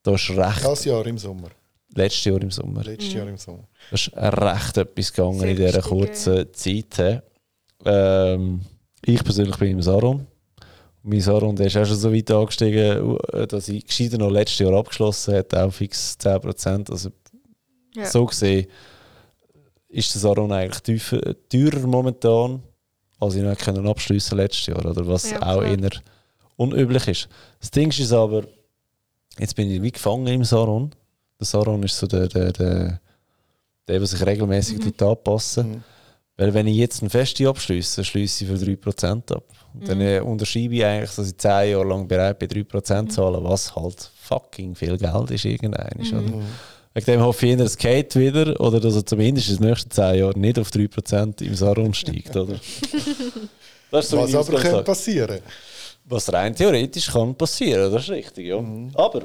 da 0.03 0.15
ist 0.15 0.29
recht. 0.29 0.63
Das 0.63 0.85
Jahr 0.85 1.05
im 1.05 1.17
Sommer. 1.17 1.49
Letztes 1.93 2.25
Jahr 2.25 2.41
im 2.41 2.51
Sommer. 2.51 2.83
Letztes 2.83 3.13
Jahr 3.13 3.27
im 3.27 3.37
Sommer. 3.37 3.67
Da 3.89 3.95
ist 3.95 4.11
recht 4.15 4.77
etwas 4.77 5.13
gegangen 5.13 5.39
Sehr 5.39 5.49
in 5.49 5.57
dieser 5.57 5.81
kurzen 5.81 6.53
Zeit. 6.53 7.23
ähm, 7.85 8.61
ich 9.05 9.23
persönlich 9.23 9.57
bin 9.57 9.71
im 9.71 9.81
Saron. 9.81 10.27
Mein 11.01 11.21
Saron 11.21 11.55
der 11.55 11.67
ist 11.67 11.77
auch 11.77 11.85
schon 11.85 11.95
so 11.95 12.13
weit 12.13 12.29
angestiegen, 12.29 13.17
dass 13.47 13.69
ich 13.69 13.85
gescheiter 13.85 14.17
noch 14.17 14.29
letztes 14.29 14.59
Jahr 14.59 14.73
abgeschlossen 14.73 15.35
habe, 15.35 15.63
auch 15.63 15.71
fix 15.71 16.17
10%. 16.19 16.91
Also 16.91 17.09
ja. 17.95 18.05
so 18.05 18.25
gesehen 18.25 18.67
ist 19.87 20.13
der 20.13 20.21
Saron 20.21 20.51
eigentlich 20.51 20.81
tiefer, 20.81 21.35
teurer 21.49 21.87
momentan, 21.87 22.61
als 23.19 23.35
ich 23.35 23.43
noch 23.43 23.57
können 23.57 23.87
abschliessen 23.87 24.37
letztes 24.37 24.67
Jahr, 24.67 24.85
oder 24.85 25.05
was 25.07 25.31
ja, 25.31 25.41
auch 25.41 25.61
eher 25.61 25.89
unüblich 26.55 27.07
ist. 27.07 27.29
Das 27.59 27.71
Ding 27.71 27.89
ist 27.89 28.11
aber, 28.11 28.43
jetzt 29.37 29.55
bin 29.55 29.69
ich 29.69 29.81
wie 29.81 29.91
gefangen 29.91 30.27
im 30.27 30.43
Saron. 30.43 30.91
Der 31.39 31.45
Saron 31.45 31.83
ist 31.83 31.97
so 31.97 32.07
der, 32.07 32.27
der, 32.27 32.51
der, 32.51 32.99
der, 33.87 33.99
der 33.99 34.05
sich 34.05 34.25
regelmäßig 34.25 34.79
mhm. 34.79 34.93
anpassen 34.99 35.71
mhm. 35.71 35.83
Weil 36.39 36.53
wenn 36.53 36.67
ich 36.67 36.77
jetzt 36.77 37.01
eine 37.01 37.09
Feste 37.09 37.49
abschließe, 37.49 38.01
schließe 38.05 38.45
ich 38.45 38.49
für 38.49 38.55
3% 38.55 39.35
ab. 39.35 39.43
Und 39.73 39.89
dann 39.89 39.97
mhm. 39.97 40.25
unterschreibe 40.25 40.73
ich 40.73 40.85
eigentlich, 40.85 41.11
dass 41.13 41.27
ich 41.27 41.37
10 41.37 41.49
Jahre 41.71 41.83
lang 41.83 42.07
bereit 42.07 42.39
bin, 42.39 42.47
3% 42.47 43.09
zu 43.09 43.15
zahlen, 43.15 43.43
was 43.43 43.75
halt 43.75 44.09
fucking 44.21 44.73
viel 44.73 44.97
Geld 44.97 45.31
ist 45.31 45.43
irgendein. 45.43 45.97
Mhm. 45.99 46.45
Wegen 46.93 47.05
dem 47.05 47.21
hoffe 47.21 47.45
ich, 47.45 47.57
dass 47.57 47.71
es 47.71 47.77
geht 47.77 48.15
wieder 48.15 48.59
oder 48.59 48.79
dass 48.79 48.95
er 48.95 49.05
zumindest 49.05 49.49
in 49.49 49.57
den 49.57 49.69
nächsten 49.69 49.91
10 49.91 50.15
Jahren 50.15 50.41
nicht 50.41 50.57
auf 50.57 50.69
3% 50.69 51.43
im 51.43 51.55
Saron 51.55 51.93
steigt. 51.93 52.35
Oder? 52.35 52.55
so 54.01 54.17
was 54.17 54.35
aber 54.35 54.59
könnte 54.59 54.83
passieren. 54.83 55.39
Was 56.05 56.33
rein 56.33 56.55
theoretisch 56.55 57.11
kann 57.11 57.35
passieren, 57.35 57.91
das 57.91 58.03
ist 58.03 58.09
richtig, 58.09 58.47
ja. 58.47 58.59
Mhm. 58.59 58.91
Aber 58.95 59.21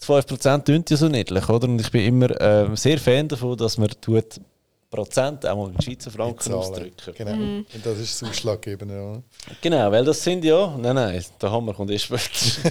5% 0.00 0.64
tun 0.64 0.84
ja 0.88 0.96
so 0.96 1.08
niedlich, 1.08 1.48
oder? 1.48 1.68
Und 1.68 1.80
ich 1.80 1.90
bin 1.90 2.02
immer 2.02 2.40
äh, 2.40 2.76
sehr 2.76 2.98
Fan 2.98 3.26
davon, 3.26 3.56
dass 3.56 3.76
man 3.78 3.90
tut 4.00 4.40
Prozent 4.88 5.46
auch 5.46 5.56
mal 5.56 5.72
in 5.74 5.80
Schweizer 5.80 6.10
Franken 6.10 6.52
ausdrücken. 6.52 7.14
Genau, 7.16 7.34
mhm. 7.34 7.66
und 7.74 7.86
das 7.86 7.98
ist 7.98 8.20
das 8.20 8.28
Ausschlaggebende. 8.28 8.94
Ja. 8.94 9.22
Genau, 9.60 9.90
weil 9.90 10.04
das 10.04 10.22
sind 10.22 10.44
ja, 10.44 10.76
nein, 10.78 10.94
nein, 10.94 11.24
der 11.40 11.50
Hammer 11.50 11.72
kommt 11.72 11.90
erst 11.90 12.04
später. 12.04 12.70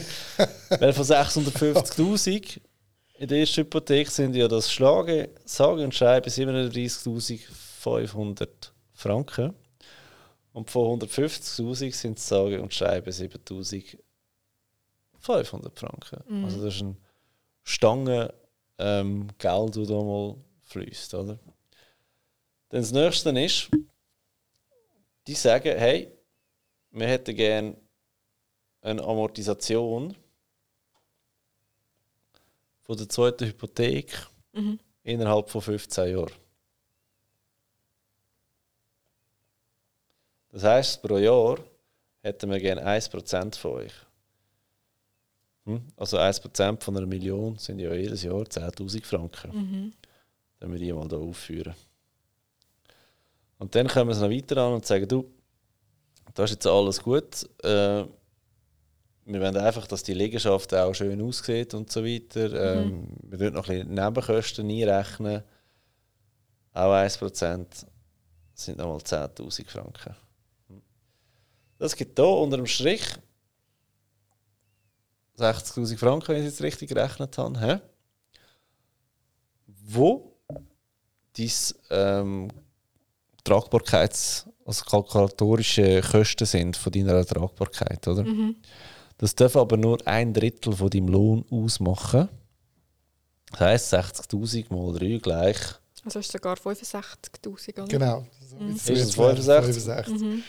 weil 0.80 0.94
von 0.94 1.04
650'000 1.04 2.60
in 3.22 3.28
der 3.28 3.40
ersten 3.42 3.62
Hypothek 3.62 4.10
sind 4.10 4.36
ja 4.36 4.48
das 4.48 4.72
Schlagen, 4.72 5.28
sage 5.46 5.84
und 5.84 5.94
schreibe 5.94 6.28
37.500 6.28 8.48
Franken. 8.94 9.54
Und 10.54 10.72
von 10.72 11.00
150.000 11.00 11.94
sind 11.94 12.18
es 12.18 12.28
sage 12.28 12.60
und 12.60 12.74
schreibe 12.74 13.12
7.500 13.12 14.00
Franken. 15.76 16.24
Mhm. 16.28 16.46
Also 16.46 16.66
das 16.66 16.74
ist 16.74 16.82
ein 16.82 16.98
Stange 17.64 18.34
ähm, 18.80 19.28
Geld, 19.38 19.78
das 19.78 19.88
da 19.88 20.02
mal 20.02 20.36
fließt, 20.64 21.14
oder? 21.14 21.38
Dann 22.70 22.82
das 22.82 22.92
nächste 22.92 23.30
ist, 23.40 23.70
die 25.28 25.36
sagen, 25.36 25.78
hey, 25.78 26.12
wir 26.90 27.06
hätten 27.06 27.36
gerne 27.36 27.78
eine 28.82 29.04
Amortisation 29.04 30.16
von 32.92 32.98
der 32.98 33.08
zweiten 33.08 33.48
Hypothek 33.48 34.28
mhm. 34.52 34.78
innerhalb 35.04 35.50
von 35.50 35.62
15 35.62 36.12
Jahren. 36.12 36.34
Das 40.50 40.66
heisst, 40.66 41.02
pro 41.02 41.18
Jahr 41.18 41.58
hätten 42.22 42.50
wir 42.50 42.60
gerne 42.60 42.86
1% 42.86 43.58
von 43.58 43.72
euch. 43.72 43.94
Hm? 45.68 45.82
Also 45.96 46.18
1% 46.18 46.84
von 46.84 46.98
einer 46.98 47.06
Million 47.06 47.58
sind 47.58 47.80
ja 47.80 47.94
jedes 47.94 48.24
Jahr 48.24 48.42
10.000 48.42 49.06
Franken. 49.06 49.56
Mhm. 49.56 49.94
Dann 50.60 50.74
wir 50.74 50.78
die 50.78 50.92
mal 50.92 51.08
hier 51.08 51.18
aufführen. 51.18 51.74
Und 53.58 53.74
dann 53.74 53.88
kommen 53.88 54.14
sie 54.14 54.20
noch 54.20 54.30
weiter 54.30 54.58
an 54.58 54.74
und 54.74 54.86
sagen, 54.86 55.08
du, 55.08 55.32
da 56.34 56.44
ist 56.44 56.52
jetzt 56.52 56.68
alles 56.68 57.02
gut. 57.02 57.48
Äh, 57.64 58.04
wir 59.26 59.40
wollen 59.40 59.58
einfach, 59.58 59.88
dass 59.88 60.04
die 60.04 60.14
Liegenschaft 60.14 60.74
auch 60.74 60.94
schön 60.94 61.22
aussieht 61.22 61.74
und 61.74 61.92
so 61.92 62.04
weiter. 62.04 62.76
Ähm, 62.76 62.88
mhm. 62.88 63.08
Wir 63.24 63.40
würden 63.40 63.56
noch 63.56 63.70
ein 63.70 63.80
bisschen 63.80 63.94
Nebenkosten 63.94 64.70
einrechnen. 64.70 65.44
Auch 66.74 66.94
1% 66.94 67.66
sind 68.54 68.78
nochmal 68.78 68.98
10'000 68.98 69.70
Franken. 69.70 70.16
Das 71.78 71.96
gibt 71.96 72.18
hier 72.18 72.28
unter 72.28 72.58
dem 72.58 72.68
Strich 72.68 73.04
60'000 75.38 75.98
Franken, 75.98 76.30
wenn 76.30 76.38
ich 76.38 76.46
jetzt 76.46 76.62
richtig 76.62 76.90
gerechnet 76.90 77.38
habe. 77.38 77.60
Hä? 77.60 77.80
Wo 79.66 80.38
dein 81.38 81.52
ähm, 81.90 82.48
Tragbarkeits-, 83.44 84.48
also 84.66 84.86
kalkulatorische 84.86 86.02
Kosten 86.02 86.46
sind 86.46 86.78
von 86.78 86.92
deiner 86.92 87.26
Tragbarkeit, 87.26 88.08
oder? 88.08 88.24
Mhm. 88.24 88.56
Das 89.22 89.36
darf 89.36 89.56
aber 89.56 89.78
nur 89.78 90.06
ein 90.08 90.34
Drittel 90.34 90.74
von 90.74 90.90
deinem 90.90 91.08
Lohn 91.08 91.46
ausmachen. 91.52 92.28
Das 93.52 93.60
heisst 93.60 93.94
60.000 93.94 94.74
mal 94.74 94.98
3 94.98 95.20
gleich. 95.20 95.58
Also 96.04 96.18
ist 96.20 96.26
es 96.26 96.32
sogar 96.32 96.58
65.000, 96.58 97.74
oder? 97.74 97.86
Genau. 97.88 98.26
Mhm. 98.58 98.76
Ist 98.76 98.90
es 98.90 99.14
65? 99.14 99.76
65. 99.76 100.20
Mhm. 100.20 100.44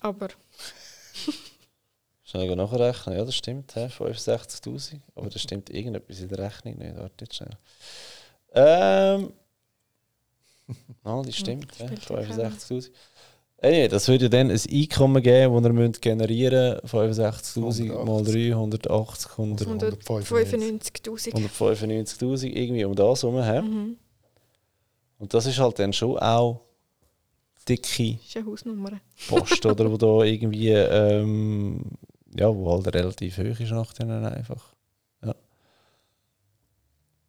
Aber. 0.00 0.28
Schnell 2.24 2.56
nachrechnen, 2.56 3.16
ja, 3.18 3.24
das 3.26 3.34
stimmt, 3.36 3.72
65.000. 3.74 5.00
Aber 5.14 5.28
das 5.28 5.42
stimmt 5.42 5.68
irgendetwas 5.68 6.18
in 6.20 6.28
der 6.28 6.38
Rechnung 6.38 6.78
nicht. 6.78 6.96
Warte 6.96 7.24
jetzt 7.26 7.36
schnell. 7.36 7.58
Ähm, 8.54 9.32
Ah, 11.04 11.22
das 11.24 11.36
stimmt. 11.36 11.78
Ja, 11.78 11.86
65'000. 11.86 12.90
Anyway, 13.62 13.88
das 13.88 14.06
würde 14.08 14.28
dann 14.28 14.50
ein 14.50 14.60
Einkommen 14.70 15.22
geben, 15.22 15.62
das 15.62 15.72
ihr 15.72 16.00
generieren 16.00 16.78
müsst. 16.82 16.94
65'000 16.94 18.04
mal 18.04 18.22
3, 18.22 18.52
180, 18.52 19.30
195'000. 19.32 21.32
195'000, 21.32 22.46
irgendwie 22.46 22.84
um 22.84 22.94
das 22.94 23.22
herum. 23.22 23.36
Mhm. 23.36 23.96
Und 25.18 25.32
das 25.32 25.46
ist 25.46 25.58
halt 25.58 25.78
dann 25.78 25.94
schon 25.94 26.18
auch 26.18 26.66
dicke 27.68 28.18
ist 28.24 28.36
eine 28.36 28.46
Hausnummer. 28.46 29.00
Post, 29.28 29.64
oder? 29.66 29.86
Wo 29.90 29.96
da 29.96 30.24
irgendwie, 30.24 30.70
ähm, 30.70 31.82
ja, 32.38 32.54
wo 32.54 32.72
halt 32.72 32.94
relativ 32.94 33.38
hoch 33.38 33.60
ist 33.60 33.70
nach 33.70 33.92
denen 33.92 34.24
einfach. 34.24 34.74
Ja. 35.24 35.34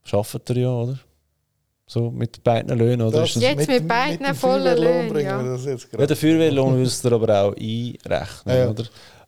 Schafft 0.04 0.50
ihr 0.50 0.58
ja, 0.58 0.70
oder? 0.70 1.00
So 1.90 2.12
mit 2.12 2.44
beiden 2.44 2.78
Löhnen, 2.78 3.02
oder? 3.02 3.22
Das 3.22 3.36
jetzt 3.36 3.58
mit, 3.60 3.68
mit 3.70 3.88
beiden 3.88 4.28
mit 4.28 4.36
vollen 4.36 4.78
Löhnen, 4.78 5.24
ja. 5.24 5.42
ja. 5.42 6.06
Den 6.06 6.18
Feuerwehrlohn 6.18 6.78
müsst 6.78 7.06
ihr 7.06 7.14
aber 7.14 7.44
auch 7.44 7.54
einrechnen, 7.56 8.58
ja. 8.58 8.70
oder? 8.70 8.84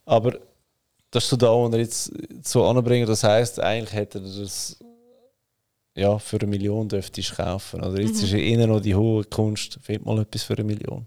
Aber 0.06 0.34
das 1.10 1.24
ist 1.24 1.30
so 1.30 1.38
da, 1.38 1.54
wo 1.54 1.70
er 1.70 1.80
jetzt 1.80 2.12
so 2.44 2.66
anbringen, 2.66 3.08
das 3.08 3.24
heisst, 3.24 3.62
eigentlich 3.62 3.94
hätte 3.94 4.20
er 4.20 4.42
das 4.42 4.78
ja, 5.96 6.18
für 6.18 6.38
eine 6.38 6.48
Million 6.48 6.88
dürfte 6.88 7.20
ich 7.20 7.36
kaufen. 7.36 7.82
Oder 7.82 8.02
jetzt 8.02 8.18
mhm. 8.18 8.24
ist 8.24 8.32
ja 8.32 8.40
innen 8.40 8.70
noch 8.70 8.80
die 8.80 8.96
hohe 8.96 9.24
Kunst, 9.26 9.80
findet 9.82 10.06
mal 10.06 10.20
etwas 10.20 10.44
für 10.44 10.54
eine 10.54 10.64
Million. 10.64 11.06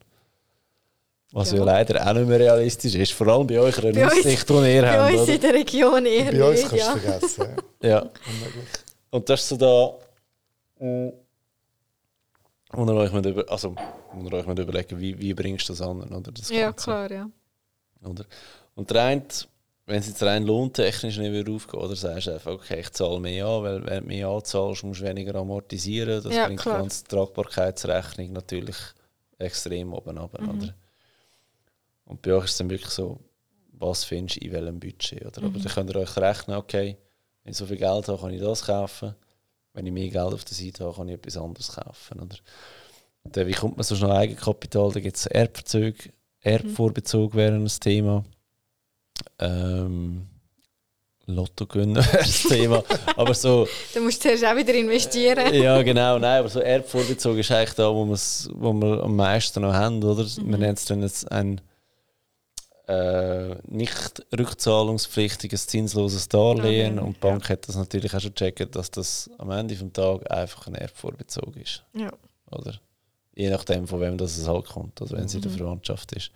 Was 1.33 1.53
ja. 1.53 1.59
ja. 1.59 1.65
leider 1.65 2.07
auch 2.07 2.13
nicht 2.13 2.29
mehr 2.29 2.41
realistisch 2.41 2.95
ist, 2.95 3.13
vor 3.13 3.27
allem 3.29 3.47
bei 3.47 3.59
euch 3.59 3.79
in 3.79 3.95
der 3.95 4.07
Aussicht, 4.07 4.49
die 4.49 4.53
ihr 4.53 4.87
habt. 4.87 4.99
Bei 4.99 5.13
uns 5.13 5.23
oder? 5.23 5.35
in 5.35 5.41
der 5.41 5.55
Region 5.55 6.07
eher 6.07 6.33
Bei 6.33 6.51
uns 6.51 6.61
kannst 6.61 6.73
du 6.73 6.77
ja. 6.77 6.97
vergessen. 6.97 7.47
ja. 7.83 8.11
Und 9.11 9.29
das 9.29 9.41
ist 9.41 9.49
so 9.49 9.57
da... 9.57 9.95
Und 12.75 12.89
ihr 12.89 12.95
euch 12.95 13.13
über, 13.13 13.51
also, 13.51 13.75
und 14.15 14.33
euch 14.33 14.47
überlegen, 14.47 14.99
wie, 14.99 15.19
wie 15.19 15.35
bringst 15.35 15.69
du 15.69 15.73
das 15.75 15.83
an? 15.83 16.03
Oder, 16.03 16.33
das 16.33 16.49
ja, 16.49 16.73
klar, 16.73 17.11
ja. 17.11 17.31
Oder? 18.03 18.25
Und 18.75 18.91
der 18.91 19.03
eine, 19.05 19.25
wenn 19.87 19.99
es 19.99 20.09
jetzt 20.09 20.23
rein 20.23 20.45
lohntechnisch 20.45 21.19
nicht 21.19 21.33
wieder 21.33 21.53
aufgeht, 21.53 21.81
oder 21.81 21.95
sagst 21.95 22.29
du 22.29 22.33
einfach, 22.33 22.53
okay, 22.53 22.81
ich 22.81 22.91
zahle 22.93 23.21
mehr 23.21 23.47
an, 23.47 23.63
weil 23.63 23.87
wenn 23.87 24.03
du 24.03 24.09
mehr 24.09 24.29
anzahlst, 24.29 24.85
musst 24.85 25.03
du 25.03 25.05
weniger 25.05 25.35
amortisieren. 25.35 26.23
Das 26.23 26.35
ja, 26.35 26.47
bringt 26.47 26.61
klar. 26.61 26.77
die 26.77 26.83
ganze 26.83 27.05
Tragbarkeitsrechnung 27.05 28.33
natürlich 28.33 28.77
extrem 29.39 29.93
oben 29.93 30.17
ab. 30.17 30.41
Mhm. 30.41 30.49
Oder? 30.49 30.75
Und 32.07 32.23
bei 32.23 32.33
euch 32.33 32.45
ist 32.45 32.53
es 32.53 32.59
dann 32.59 32.71
wirklich 32.71 32.91
so, 32.91 33.21
was 33.73 34.05
findest 34.05 34.41
du 34.41 34.47
in 34.47 34.53
welchem 34.53 34.81
Budget? 34.81 35.27
Oder? 35.27 35.43
Mhm. 35.43 35.49
Aber 35.49 35.59
dann 35.59 35.73
könnt 35.73 35.91
ihr 35.91 35.97
euch 35.97 36.17
rechnen, 36.17 36.57
okay, 36.57 36.97
wenn 37.45 37.51
ich 37.51 37.59
so 37.59 37.67
viel 37.67 37.77
Geld 37.77 38.09
habe, 38.09 38.19
kann 38.19 38.31
ich 38.31 38.41
das 38.41 38.65
kaufen 38.65 39.15
wenn 39.75 39.87
ich 39.87 39.93
mehr 39.93 40.09
Geld 40.09 40.35
auf 40.35 40.45
der 40.45 40.57
Seite 40.57 40.85
habe, 40.85 40.97
kann 40.97 41.09
ich 41.09 41.15
etwas 41.15 41.37
anderes 41.37 41.73
kaufen. 41.73 42.21
Oder? 42.21 42.37
Dann, 43.25 43.47
wie 43.47 43.53
kommt 43.53 43.77
man 43.77 43.85
so 43.85 43.97
schnell 43.97 44.11
Eigenkapital? 44.11 44.93
Da 44.93 45.01
gibt 45.01 45.17
es 45.17 45.27
Erbverzug, 45.27 45.95
Erbvorbezug 46.41 47.35
wäre 47.35 47.55
ein 47.55 47.67
Thema. 47.67 48.25
Ähm, 49.39 50.27
Lotto 51.27 51.67
gewinnen 51.67 51.97
wäre 52.13 52.19
das 52.19 52.43
Thema. 52.43 52.83
aber 53.17 53.35
so, 53.35 53.69
du 53.95 54.01
musst 54.01 54.23
zuerst 54.23 54.45
auch 54.45 54.57
wieder 54.57 54.75
investieren. 54.75 55.55
ja, 55.55 55.81
genau. 55.83 56.19
Nein, 56.19 56.41
aber 56.41 56.49
so 56.49 56.61
Erbvorbezug 56.61 57.39
ist 57.39 57.51
eigentlich 57.53 57.75
da, 57.75 57.95
wo, 57.95 58.07
wo 58.09 58.73
wir 58.73 59.03
am 59.05 59.17
meisten 59.17 59.63
noch 59.63 59.73
haben. 59.73 60.03
Oder? 60.03 60.25
Mhm. 60.25 60.51
Wir 60.51 60.59
nennen 60.59 60.75
es 60.75 60.85
dann 60.85 61.03
jetzt 61.03 61.31
ein 61.31 61.61
äh, 62.93 63.57
nicht 63.67 64.25
rückzahlungspflichtiges 64.37 65.67
zinsloses 65.67 66.29
Darlehen 66.29 66.99
okay. 66.99 67.07
und 67.07 67.17
die 67.17 67.21
Bank 67.21 67.45
ja. 67.45 67.51
hat 67.51 67.69
das 67.69 67.77
natürlich 67.77 68.15
auch 68.15 68.21
schon 68.21 68.35
gecheckt, 68.35 68.75
dass 68.77 68.91
das 68.91 69.31
am 69.39 69.51
Ende 69.51 69.75
des 69.75 69.93
Tages 69.93 70.27
einfach 70.27 70.67
ein 70.67 70.75
Erbvorbezug 70.75 71.57
ist. 71.57 71.85
Ja. 71.95 72.13
Oder? 72.51 72.75
Je 73.35 73.51
nachdem, 73.51 73.87
von 73.87 74.01
wem 74.01 74.19
das 74.19 74.37
es 74.37 74.47
halt 74.47 74.67
kommt, 74.67 75.01
oder 75.01 75.17
wenn 75.17 75.25
es 75.25 75.35
in 75.35 75.41
der 75.41 75.51
mhm. 75.51 75.57
Verwandtschaft 75.57 76.13
ist. 76.13 76.31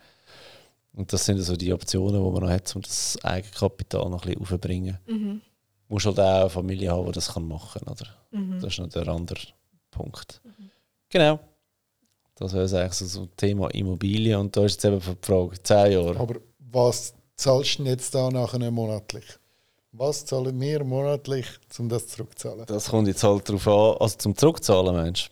Und 0.95 1.13
das 1.13 1.27
sind 1.27 1.39
so 1.41 1.57
die 1.57 1.73
Optionen, 1.73 2.25
die 2.25 2.31
man 2.31 2.43
noch 2.43 2.51
hat, 2.51 2.75
um 2.75 2.83
das 2.83 3.19
Eigenkapital 3.23 4.09
noch 4.09 4.23
ein 4.23 4.29
bisschen 4.29 4.41
aufzubringen. 4.41 4.99
Mhm. 5.07 5.43
Du 5.89 5.95
musst 5.95 6.07
halt 6.07 6.19
auch 6.19 6.41
eine 6.41 6.51
Familie 6.51 6.91
haben, 6.91 7.07
die 7.07 7.13
das 7.13 7.37
machen 7.37 7.81
kann, 7.85 7.93
oder? 7.93 8.07
Mhm. 8.31 8.61
Das 8.61 8.73
ist 8.73 8.79
noch 8.79 8.89
der 8.89 9.07
andere 9.09 9.41
Punkt. 9.91 10.41
Mhm. 10.43 10.71
Genau. 11.11 11.39
Das 12.37 12.53
wäre 12.53 12.83
eigentlich 12.83 12.93
so 12.95 13.23
ein 13.23 13.31
Thema 13.37 13.69
Immobilien. 13.69 14.41
Und 14.41 14.57
da 14.57 14.65
ist 14.65 14.75
jetzt 14.75 14.85
eben 14.85 15.01
die 15.01 15.27
Frage, 15.27 15.63
10 15.63 15.93
Jahre. 15.93 16.21
Aber 16.21 16.37
was 16.59 17.15
zahlst 17.37 17.79
du 17.79 17.85
jetzt 17.85 18.15
da 18.15 18.31
nachher 18.31 18.71
monatlich? 18.71 19.25
Was 19.93 20.27
zahlen 20.27 20.61
wir 20.61 20.85
monatlich, 20.85 21.47
um 21.79 21.89
das 21.89 22.07
zurückzuzahlen? 22.09 22.67
Das 22.67 22.91
kommt 22.91 23.09
jetzt 23.09 23.25
halt 23.25 23.49
darauf 23.49 23.67
an, 23.67 23.97
also 23.99 24.17
zum 24.19 24.37
Zurückzahlen, 24.37 24.95
Mensch. 24.95 25.31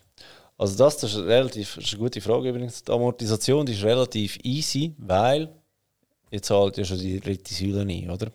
Also 0.56 0.76
das, 0.78 0.96
das, 0.98 1.12
ist, 1.12 1.18
relativ, 1.18 1.74
das 1.74 1.84
ist 1.84 1.92
eine 1.92 2.02
gute 2.02 2.20
Frage 2.22 2.48
übrigens. 2.48 2.82
Die 2.82 2.92
Amortisation 2.92 3.66
die 3.66 3.72
ist 3.72 3.84
relativ 3.84 4.38
easy, 4.42 4.94
weil 4.96 5.52
ihr 6.30 6.40
zahlt 6.40 6.78
ja 6.78 6.84
schon 6.84 6.98
die 6.98 7.20
dritte 7.20 7.52
Säule 7.52 7.82
ein, 7.82 8.10
oder? 8.10 8.28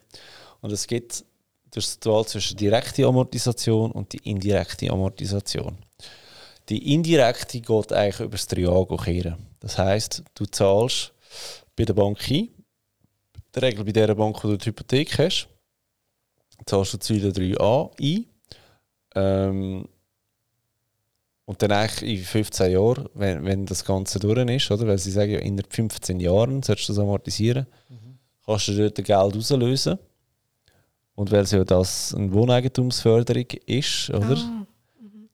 Und 0.62 0.72
es 0.72 0.86
gibt 0.86 1.24
das 1.72 1.98
Wahl 2.04 2.26
zwischen 2.26 2.58
direkte 2.58 3.06
Amortisation 3.06 3.92
und 3.92 4.14
die 4.14 4.30
indirekte 4.30 4.90
Amortisation. 4.92 5.78
Die 6.70 6.94
indirekte 6.94 7.60
geht 7.62 7.94
eigentlich 7.94 8.20
über 8.20 8.38
das 8.38 8.48
Triago 8.48 8.98
kehren. 8.98 9.38
Das 9.60 9.78
heißt, 9.78 10.24
du 10.36 10.46
zahlst 10.46 11.14
bei 11.76 11.86
der 11.86 11.94
Bank 11.94 12.20
ein, 12.30 12.36
in 12.36 12.54
der 13.54 13.64
Regel 13.64 13.84
bei 13.84 13.92
der 13.92 14.14
Bank, 14.14 14.44
wo 14.44 14.50
du 14.50 14.58
die 14.58 14.68
Hypothek 14.68 15.18
hast, 15.18 15.50
zahlst 16.66 16.94
du 16.94 16.98
die 16.98 17.20
Säule 17.20 17.32
3a 17.32 17.92
ein. 18.00 18.26
Ähm, 19.16 19.88
und 21.46 21.62
dann 21.64 21.72
eigentlich 21.72 22.20
in 22.20 22.24
15 22.24 22.72
Jahren, 22.72 23.10
wenn, 23.16 23.44
wenn 23.44 23.66
das 23.66 23.84
Ganze 23.84 24.20
durch 24.20 24.38
ist, 24.38 24.70
oder? 24.70 24.86
weil 24.86 25.00
sie 25.00 25.10
sagen, 25.10 25.32
ja, 25.32 25.40
in 25.40 25.60
15 25.68 26.20
Jahren 26.20 26.62
sollst 26.62 26.88
du 26.88 26.94
das 26.94 27.00
amortisieren, 27.00 27.66
mhm. 27.90 28.20
kannst 28.46 28.68
du 28.68 28.78
dort 28.78 28.96
Geld 28.96 29.10
auslösen. 29.10 29.98
Und 31.16 31.32
weil 31.32 31.42
es 31.42 31.52
ja 31.52 31.64
das 31.64 32.14
eine 32.14 32.32
Wohneigentumsförderung 32.32 33.48
ist, 33.66 34.12
oder? 34.12 34.38
Ah. 34.38 34.68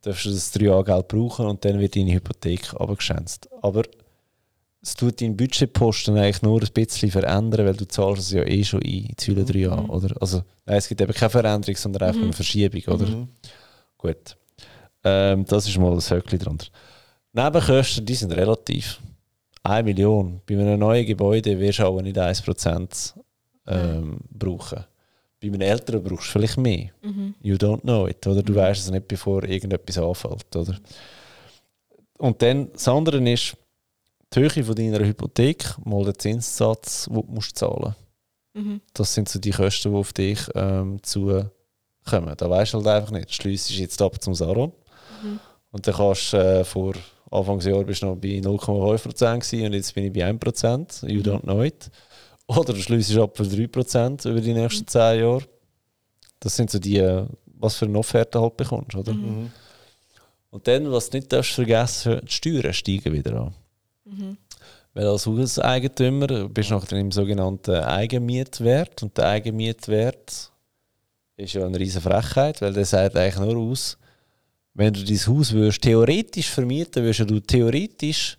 Darfst 0.05 0.25
du 0.25 0.29
das 0.29 0.51
3 0.51 0.65
Jahre 0.65 0.83
Geld 0.83 1.07
brauchen 1.07 1.47
und 1.47 1.65
dann 1.65 1.79
wird 1.79 1.95
deine 1.95 2.13
Hypothek 2.13 2.75
abgeschätzt. 2.75 3.49
Aber 3.61 3.81
es 4.79 4.93
tut 4.93 5.19
deinen 5.19 5.35
Budgetposten 5.35 6.15
eigentlich 6.15 6.43
nur 6.43 6.61
ein 6.61 6.69
bisschen 6.71 7.09
verändern, 7.09 7.65
weil 7.65 7.75
du 7.75 7.87
zahlst 7.87 8.21
es 8.21 8.31
ja 8.31 8.43
eh 8.43 8.63
schon 8.63 8.83
ein, 8.83 9.15
in 9.27 9.45
drei 9.45 9.59
Jahre, 9.59 9.81
mhm. 9.81 9.89
oder? 9.89 10.21
Also, 10.21 10.43
nein, 10.65 10.77
es 10.77 10.87
gibt 10.87 11.01
eben 11.01 11.11
keine 11.11 11.31
Veränderung, 11.31 11.75
sondern 11.75 12.03
einfach 12.03 12.19
mhm. 12.19 12.25
eine 12.25 12.33
Verschiebung, 12.33 12.81
oder? 12.93 13.07
Mhm. 13.07 13.27
Gut. 13.97 14.37
Ähm, 15.03 15.43
das 15.45 15.67
ist 15.67 15.77
mal 15.79 15.95
das 15.95 16.11
Höckchen 16.11 16.37
drunter. 16.37 16.67
Nebenkosten, 17.33 18.05
die 18.05 18.13
sind 18.13 18.31
relativ. 18.31 18.99
1 19.63 19.83
Million. 19.85 20.41
Bei 20.45 20.53
einem 20.53 20.79
neuen 20.79 21.05
Gebäude 21.07 21.59
wirst 21.59 21.79
du 21.79 21.87
auch 21.87 21.99
nicht 21.99 22.17
1% 22.17 23.13
ähm, 23.65 24.19
brauchen. 24.29 24.85
Bei 25.49 25.55
einem 25.55 25.61
älteren 25.61 26.03
brauchst 26.03 26.27
du 26.27 26.31
vielleicht 26.31 26.57
mehr. 26.57 26.89
Mhm. 27.01 27.35
You 27.41 27.55
don't 27.55 27.81
know 27.81 28.07
it. 28.07 28.25
Oder 28.27 28.43
du 28.43 28.53
mhm. 28.53 28.57
weißt 28.57 28.81
es 28.81 28.91
nicht, 28.91 29.07
bevor 29.07 29.43
irgendetwas 29.43 29.97
anfällt. 29.97 30.55
Oder? 30.55 30.77
Und 32.17 32.41
dann 32.41 32.71
das 32.71 32.87
andere 32.87 33.17
ist 33.29 33.57
die 34.33 34.39
Höhe 34.39 34.63
von 34.63 34.75
deiner 34.75 34.99
Hypothek 34.99 35.75
mal 35.85 36.03
den 36.03 36.17
Zinssatz, 36.17 37.05
den 37.05 37.15
du 37.15 37.23
musst 37.27 37.57
zahlen 37.57 37.81
musst. 37.81 37.95
Mhm. 38.55 38.81
Das 38.93 39.13
sind 39.13 39.29
so 39.29 39.39
die 39.39 39.51
Kosten, 39.51 39.91
die 39.91 39.97
auf 39.97 40.13
dich 40.13 40.39
ähm, 40.55 41.01
zukommen. 41.03 42.33
Da 42.37 42.49
weißt 42.49 42.73
du 42.73 42.77
halt 42.77 42.87
einfach 42.87 43.11
nicht. 43.11 43.33
Schliessest 43.33 43.79
jetzt 43.79 44.01
ab 44.01 44.21
zum 44.21 44.33
Saron. 44.33 44.71
Mhm. 45.23 45.39
Und 45.71 45.87
dann 45.87 45.95
kannst 45.95 46.33
du 46.33 46.37
äh, 46.37 46.63
vor 46.63 46.93
Anfangsjahr 47.31 47.83
bist 47.83 48.01
du 48.01 48.07
noch 48.07 48.15
bei 48.15 48.39
0,5% 48.39 49.65
und 49.65 49.73
jetzt 49.73 49.93
bin 49.93 50.05
ich 50.05 50.13
bei 50.13 50.25
1%. 50.29 51.07
You 51.07 51.19
mhm. 51.19 51.23
don't 51.23 51.41
know 51.41 51.63
it. 51.63 51.89
Oder 52.47 52.73
du 52.73 52.81
schliessest 52.81 53.17
ab 53.17 53.35
für 53.35 53.43
3% 53.43 54.29
über 54.29 54.41
die 54.41 54.53
nächsten 54.53 54.87
10 54.87 55.15
mhm. 55.15 55.21
Jahre. 55.21 55.43
Das 56.39 56.55
sind 56.55 56.69
so 56.69 56.79
die, 56.79 56.97
äh, 56.97 57.25
was 57.45 57.75
für 57.75 57.85
eine 57.85 57.97
Offerte 57.97 58.39
halt 58.39 58.57
bekommst, 58.57 58.95
oder? 58.95 59.13
Mhm. 59.13 59.21
mhm. 59.21 59.51
Und 60.51 60.65
dann, 60.69 60.89
was 60.89 61.09
du 61.09 61.17
nicht 61.17 61.33
darfst 61.33 61.51
vergessen, 61.51 62.21
die 62.23 62.31
Steuern 62.31 62.71
steigen 62.71 63.11
wieder 63.11 63.41
an. 63.41 63.55
Mhm. 64.05 64.37
Weil 64.93 65.07
als 65.07 65.25
Hauseigentümer 65.25 66.47
bist 66.47 66.69
du 66.69 66.75
nachher 66.75 66.97
im 66.97 67.11
sogenannten 67.11 67.75
Eigenmietwert 67.75 69.03
und 69.03 69.17
der 69.17 69.27
Eigenmietwert 69.27 70.51
ist 71.35 71.53
ja 71.53 71.65
eine 71.65 71.77
riesige 71.77 72.09
Frechheit, 72.09 72.61
weil 72.61 72.71
der 72.71 72.85
sagt 72.85 73.17
eigentlich 73.17 73.37
nur 73.37 73.57
aus, 73.57 73.97
wenn 74.73 74.93
du 74.93 75.03
dein 75.03 75.27
Haus 75.27 75.51
würdest, 75.51 75.81
theoretisch 75.81 76.49
vermieten 76.49 77.03
würdest 77.03 77.29
du 77.29 77.39
theoretisch 77.41 78.37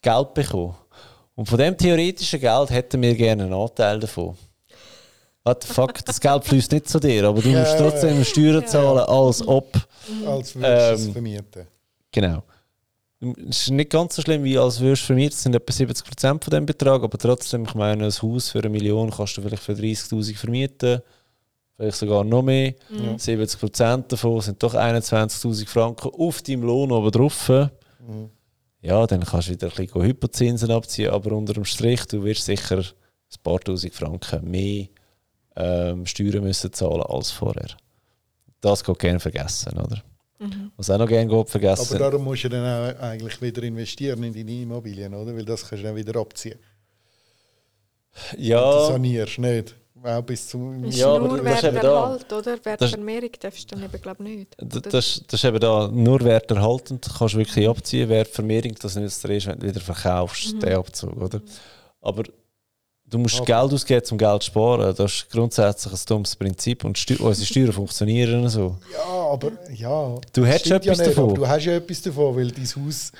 Geld 0.00 0.34
bekommen. 0.34 0.76
Und 1.34 1.48
von 1.48 1.58
dem 1.58 1.76
theoretischen 1.76 2.40
Geld 2.40 2.70
hätten 2.70 3.02
wir 3.02 3.14
gerne 3.14 3.44
einen 3.44 3.52
Anteil 3.52 3.98
davon. 3.98 4.36
What 5.44 5.64
the 5.64 5.72
fuck, 5.72 6.04
das 6.04 6.20
Geld 6.20 6.44
fließt 6.44 6.72
nicht 6.72 6.88
zu 6.88 6.98
dir, 6.98 7.24
aber 7.24 7.42
du 7.42 7.50
ja, 7.50 7.60
musst 7.60 7.76
trotzdem 7.76 8.18
ja. 8.18 8.24
Steuern 8.24 8.66
zahlen, 8.66 9.00
als 9.00 9.46
ob. 9.46 9.74
Als 10.26 10.54
würdest 10.54 10.56
du 10.56 10.64
ähm, 10.64 10.94
es 10.94 11.08
vermieten. 11.08 11.66
Genau. 12.12 12.42
Es 13.48 13.62
ist 13.62 13.70
nicht 13.70 13.90
ganz 13.90 14.16
so 14.16 14.22
schlimm, 14.22 14.44
wie 14.44 14.56
als 14.56 14.80
würdest 14.80 15.02
du 15.02 15.06
vermieten. 15.06 15.34
Es 15.34 15.42
sind 15.42 15.54
etwa 15.54 15.72
70% 15.72 16.44
von 16.44 16.50
dem 16.50 16.66
Betrag, 16.66 17.02
aber 17.02 17.18
trotzdem, 17.18 17.64
ich 17.64 17.74
meine, 17.74 18.04
ein 18.04 18.12
Haus 18.12 18.50
für 18.50 18.58
eine 18.60 18.68
Million 18.68 19.10
kannst 19.10 19.36
du 19.36 19.42
vielleicht 19.42 19.62
für 19.62 19.72
30.000 19.72 20.36
vermieten 20.36 21.02
vielleicht 21.76 21.98
sogar 21.98 22.24
noch 22.24 22.42
mehr. 22.42 22.74
Mhm. 22.90 23.16
70% 23.16 24.08
davon 24.08 24.40
sind 24.40 24.62
doch 24.62 24.74
21.000 24.74 25.66
Franken 25.68 26.08
auf 26.08 26.42
deinem 26.42 26.62
Lohn 26.62 26.92
oben 26.92 27.10
drauf. 27.10 27.48
Mhm. 27.48 28.30
Ja, 28.84 29.06
dann 29.06 29.24
kannst 29.24 29.48
du 29.48 29.52
wieder 29.52 29.68
ein 29.68 29.74
bisschen 29.74 30.02
Hypozinsen 30.02 30.70
abziehen, 30.70 31.08
aber 31.08 31.32
unter 31.32 31.54
dem 31.54 31.64
Strich, 31.64 32.04
du 32.04 32.22
wirst 32.22 32.44
sicher 32.44 32.80
ein 32.80 33.42
paar 33.42 33.58
tausend 33.58 33.94
Franken 33.94 34.50
mehr 34.50 34.88
ähm, 35.56 36.04
Steuern 36.04 36.44
müssen 36.44 36.70
zahlen 36.70 37.00
als 37.00 37.30
vorher. 37.30 37.68
Das 38.60 38.84
geht 38.84 38.98
gerne 38.98 39.20
vergessen, 39.20 39.78
oder? 39.78 40.02
Mhm. 40.38 40.70
Was 40.76 40.90
auch 40.90 40.98
noch 40.98 41.08
gerne 41.08 41.30
geht 41.30 41.48
vergessen. 41.48 41.94
Aber 41.94 42.10
darum 42.10 42.24
musst 42.24 42.44
du 42.44 42.50
dann 42.50 42.64
auch 42.94 43.00
eigentlich 43.00 43.40
wieder 43.40 43.62
investieren 43.62 44.22
in 44.22 44.34
deine 44.34 44.62
Immobilien, 44.62 45.14
oder? 45.14 45.34
Weil 45.34 45.46
das 45.46 45.66
kannst 45.66 45.82
du 45.82 45.88
dann 45.88 45.96
wieder 45.96 46.20
abziehen. 46.20 46.58
Ja. 48.36 48.62
Und 48.62 48.80
du 48.80 48.92
sanierst 48.92 49.38
nicht 49.38 49.76
auch 50.04 50.22
bis 50.22 50.48
zum... 50.48 50.84
Ist 50.84 50.98
ja, 50.98 51.18
nur 51.18 51.42
Werterhalt, 51.42 52.32
oder? 52.32 52.64
Wertvermehrung 52.64 53.30
darfst 53.40 53.70
du 53.70 53.74
dann 53.74 53.84
eben, 53.84 54.02
glaube 54.02 54.22
nicht. 54.22 54.54
Das, 54.58 55.22
das, 55.26 55.40
ist 55.40 55.44
eben 55.44 55.60
da 55.60 55.88
nur 55.88 56.20
werterhaltend, 56.20 57.08
kannst 57.18 57.34
du 57.34 57.38
wirklich 57.38 57.68
abziehen. 57.68 58.08
Wertvermehrung, 58.08 58.74
das 58.80 58.96
nützt 58.96 59.24
dir 59.24 59.30
erst, 59.30 59.46
wenn 59.46 59.58
du 59.58 59.66
wieder 59.66 59.80
verkaufst, 59.80 60.54
mhm. 60.54 60.60
den 60.60 60.74
Abzug, 60.74 61.16
oder? 61.16 61.40
Aber 62.00 62.24
du 63.06 63.18
musst 63.18 63.36
aber. 63.36 63.46
Geld 63.46 63.72
ausgeben, 63.72 64.06
um 64.10 64.18
Geld 64.18 64.42
zu 64.42 64.50
sparen. 64.50 64.94
Das 64.94 65.12
ist 65.12 65.30
grundsätzlich 65.30 65.92
ein 65.92 66.00
dummes 66.06 66.36
Prinzip 66.36 66.84
und 66.84 66.98
Steu 66.98 67.16
unsere 67.20 67.46
Steuern 67.46 67.72
funktionieren 67.72 68.48
so. 68.48 68.76
Ja, 68.92 69.28
aber 69.30 69.52
ja... 69.74 70.16
Du 70.32 70.44
hättest 70.44 70.70
etwas 70.70 70.98
ja 70.98 71.04
nicht, 71.06 71.16
davon. 71.16 71.34
du 71.34 71.48
hast 71.48 71.64
ja 71.64 71.76
etwas 71.76 72.02
davon, 72.02 72.36
weil 72.36 72.50
dein 72.50 72.66
Haus 72.66 73.12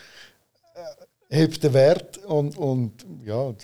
äh, 0.74 1.36
hebt 1.36 1.62
den 1.62 1.72
Wert 1.72 2.18
und, 2.18 2.58
und 2.58 2.92
ja 3.24 3.54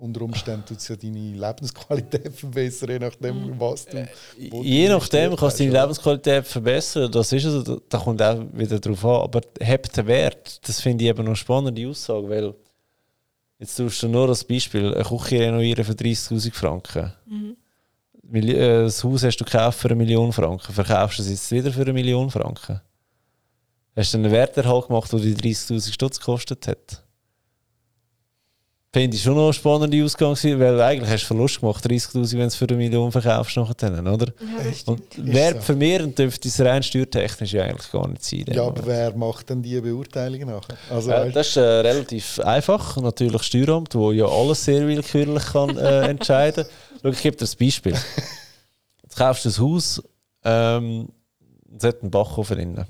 unter 0.00 0.22
Umständen 0.22 0.64
tut 0.64 0.78
es 0.78 0.88
ja 0.88 0.96
deine 0.96 1.34
Lebensqualität 1.34 2.32
verbessern, 2.36 2.90
je 2.90 2.98
nachdem, 2.98 3.46
mhm. 3.46 3.60
was 3.60 3.86
du. 3.86 3.98
Äh, 3.98 4.08
je 4.38 4.88
nachdem 4.88 5.36
kannst 5.36 5.60
du 5.60 5.64
deine 5.64 5.80
Lebensqualität 5.80 6.46
verbessern, 6.46 7.12
das 7.12 7.32
ist 7.32 7.44
es, 7.44 7.80
da 7.88 7.98
kommt 7.98 8.22
auch 8.22 8.40
wieder 8.52 8.78
drauf 8.78 9.04
an. 9.04 9.22
Aber 9.22 9.40
hebt 9.60 9.96
den 9.96 10.06
Wert, 10.06 10.66
das 10.66 10.80
finde 10.80 11.04
ich 11.04 11.10
eben 11.10 11.18
noch 11.18 11.26
eine 11.28 11.36
spannende 11.36 11.88
Aussage, 11.88 12.28
weil 12.28 12.54
jetzt 13.58 13.76
tust 13.76 14.02
du 14.02 14.08
nur 14.08 14.28
als 14.28 14.44
Beispiel 14.44 14.94
eine 14.94 15.04
Küche 15.04 15.40
renovieren 15.40 15.84
für 15.84 15.92
30.000 15.92 16.52
Franken. 16.52 17.12
Mhm. 17.26 17.56
Äh, 18.32 18.82
das 18.84 19.04
Haus 19.04 19.22
hast 19.22 19.38
du 19.38 19.44
gekauft 19.44 19.80
für 19.80 19.88
eine 19.88 19.96
Million 19.96 20.32
Franken, 20.32 20.72
verkaufst 20.72 21.18
du 21.18 21.22
es 21.22 21.30
jetzt 21.30 21.52
wieder 21.52 21.72
für 21.72 21.82
eine 21.82 21.92
Million 21.92 22.30
Franken. 22.30 22.80
Hast 23.96 24.14
du 24.14 24.18
einen 24.18 24.30
Werterhalt 24.30 24.86
gemacht, 24.86 25.12
der 25.12 25.20
die 25.20 25.34
30.000 25.34 25.92
Stutz 25.92 26.18
gekostet 26.18 26.66
hat? 26.68 27.04
Finde 28.92 29.16
ich 29.16 29.22
schon 29.22 29.36
noch 29.36 29.44
eine 29.44 29.52
spannende 29.52 30.04
Ausgang, 30.04 30.34
weil 30.34 30.80
eigentlich 30.80 31.08
hast 31.08 31.22
du 31.22 31.26
Verlust 31.28 31.60
gemacht, 31.60 31.86
30'000, 31.86 32.32
wenn 32.32 32.40
du 32.40 32.46
es 32.46 32.56
für 32.56 32.64
eine 32.64 32.76
Million 32.76 33.12
verkaufst 33.12 33.56
nachher, 33.56 34.12
oder? 34.12 34.32
Ja, 34.40 34.72
und 34.86 35.02
wertvermehrend 35.16 36.16
so. 36.16 36.24
dürfte 36.24 36.48
es 36.48 36.60
rein 36.60 36.82
steuertechnisch 36.82 37.54
eigentlich 37.54 37.92
gar 37.92 38.08
nicht 38.08 38.24
sein. 38.24 38.46
Ja, 38.48 38.64
aber 38.64 38.84
wer 38.84 39.16
macht 39.16 39.48
denn 39.48 39.62
die 39.62 39.80
Beurteilung 39.80 40.40
nachher? 40.40 40.76
Also, 40.90 41.12
äh, 41.12 41.30
das 41.30 41.50
ist 41.50 41.56
äh, 41.56 41.60
relativ 41.60 42.40
einfach. 42.40 42.96
Natürlich 42.96 43.44
Steueramt, 43.44 43.94
wo 43.94 44.10
ja 44.10 44.26
alles 44.26 44.64
sehr 44.64 44.84
willkürlich 44.84 45.44
kann, 45.44 45.76
äh, 45.78 46.08
entscheiden 46.08 46.66
kann. 47.00 47.12
ich 47.12 47.22
gebe 47.22 47.36
dir 47.36 47.46
ein 47.46 47.58
Beispiel. 47.60 47.92
Du 47.92 49.16
kaufst 49.16 49.46
ein 49.46 49.56
Haus, 49.56 50.02
ähm, 50.42 51.10
es 51.76 51.84
hat 51.84 52.02
einen 52.02 52.10
Backofen 52.10 52.56
drin. 52.56 52.84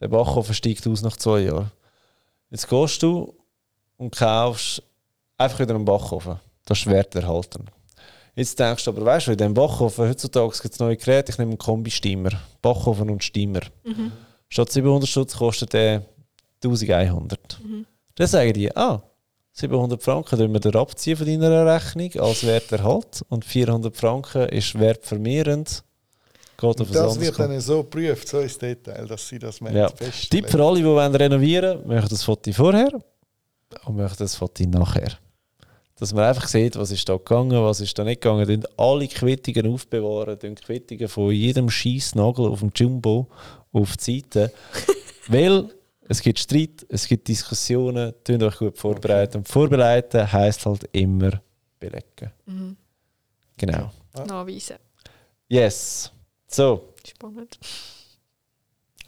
Der 0.00 0.08
Backofen 0.08 0.54
steigt 0.54 0.86
aus 0.86 1.02
nach 1.02 1.18
zwei 1.18 1.40
Jahren. 1.40 1.70
Jetzt 2.50 2.66
gehst 2.66 3.02
du 3.02 3.34
und 3.98 4.16
kaufst 4.16 4.82
einfach 5.38 5.60
wieder 5.60 5.74
einen 5.74 5.84
Backofen. 5.84 6.38
Das 6.66 6.80
ist 6.80 6.86
Wert 6.86 7.14
erhalten. 7.14 7.64
Jetzt 8.34 8.58
denkst 8.58 8.84
du 8.84 8.90
aber, 8.90 9.04
weißt 9.04 9.28
du, 9.28 9.30
in 9.32 9.38
diesem 9.38 9.54
Backofen, 9.54 10.08
heutzutage 10.08 10.52
gibt 10.62 10.74
es 10.74 10.78
neue 10.78 10.96
Geräte, 10.96 11.32
ich 11.32 11.38
nehme 11.38 11.52
einen 11.52 11.58
Kombi-Steamer. 11.58 12.30
Backofen 12.60 13.10
und 13.10 13.24
Steamer. 13.24 13.62
Mhm. 13.84 14.12
Statt 14.48 14.70
700 14.70 15.08
Stutz 15.08 15.36
kostet 15.36 15.72
der 15.72 16.04
1100. 16.62 17.60
Mhm. 17.64 17.86
Dann 18.14 18.26
sagen 18.26 18.52
die, 18.52 18.76
ah, 18.76 19.02
700 19.52 20.00
Franken 20.00 20.38
tun 20.38 20.52
wir 20.52 20.60
dir 20.60 20.76
abziehen 20.76 21.16
von 21.16 21.26
deiner 21.26 21.66
Rechnung 21.66 22.10
als 22.20 22.46
Werterhalt 22.46 23.24
und 23.28 23.44
400 23.44 23.96
Franken 23.96 24.48
ist 24.50 24.78
wertvermehrend. 24.78 25.82
Geht 26.56 26.80
auf 26.80 26.90
das 26.90 27.20
wird 27.20 27.38
dann 27.38 27.60
so 27.60 27.82
geprüft, 27.82 28.28
so 28.28 28.40
ins 28.40 28.58
Detail, 28.58 29.06
dass 29.06 29.28
sie 29.28 29.38
das 29.38 29.60
ja. 29.60 29.88
Tipp 29.88 30.48
für 30.48 30.64
alle, 30.64 30.78
die 30.78 30.84
wollen 30.84 31.14
renovieren 31.14 31.78
wollen, 31.78 31.88
möchten 31.88 32.10
das 32.10 32.24
Foto 32.24 32.52
vorher 32.52 32.90
und 33.84 33.96
möchten 33.96 34.24
das 34.24 34.34
Foto 34.34 34.64
nachher. 34.64 35.18
Dass 35.98 36.14
man 36.14 36.24
einfach 36.24 36.46
sieht, 36.46 36.76
was 36.76 36.92
ist 36.92 37.08
da 37.08 37.16
gegangen, 37.16 37.62
was 37.62 37.80
ist 37.80 37.98
da 37.98 38.04
nicht 38.04 38.20
gegangen. 38.20 38.46
Dann 38.46 38.72
alle 38.76 39.08
Quittungen 39.08 39.72
aufbewahren, 39.72 40.38
dann 40.38 40.54
Quittungen 40.54 41.08
von 41.08 41.32
jedem 41.32 41.68
Schießnagel 41.70 42.46
auf 42.46 42.60
dem 42.60 42.70
Jumbo 42.74 43.26
auf 43.72 43.96
die 43.96 44.20
Seite. 44.20 44.52
Weil 45.28 45.68
es 46.08 46.22
gibt 46.22 46.38
Streit, 46.38 46.86
es 46.88 47.06
gibt 47.06 47.26
Diskussionen, 47.28 48.14
tun 48.22 48.42
euch 48.42 48.56
gut 48.56 48.78
vorbereiten. 48.78 49.38
Und 49.38 49.48
vorbereiten 49.48 50.32
heisst 50.32 50.64
halt 50.64 50.88
immer 50.92 51.42
belegen. 51.78 52.32
Mhm. 52.46 52.76
Genau. 53.56 53.90
Ja. 54.16 54.24
Nachweisen. 54.24 54.76
Yes. 55.48 56.12
So. 56.46 56.94
Spannend. 57.04 57.58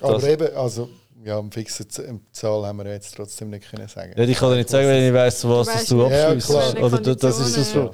Aber 0.01 0.15
das. 0.15 0.25
eben, 0.25 0.57
also 0.57 0.89
ja, 1.25 1.39
eine 1.39 1.51
fixe 1.51 1.87
Zahl 1.89 2.67
haben 2.67 2.79
wir 2.79 2.93
jetzt 2.93 3.15
trotzdem 3.15 3.51
nicht 3.51 3.71
können 3.71 3.89
sagen. 3.89 4.13
Ja, 4.17 4.25
ich 4.25 4.39
kann 4.39 4.51
dir 4.51 4.57
nicht 4.57 4.71
sagen, 4.71 4.89
wenn 4.89 5.09
ich 5.09 5.13
weiss, 5.13 5.47
was 5.47 5.67
du, 5.67 5.73
weißt, 5.73 5.91
du 5.91 6.07
abschließt. 6.07 6.51
Ja, 6.51 6.83
Oder 6.83 7.15
das 7.15 7.39
ist 7.41 7.57
das 7.57 7.75
ja. 7.75 7.91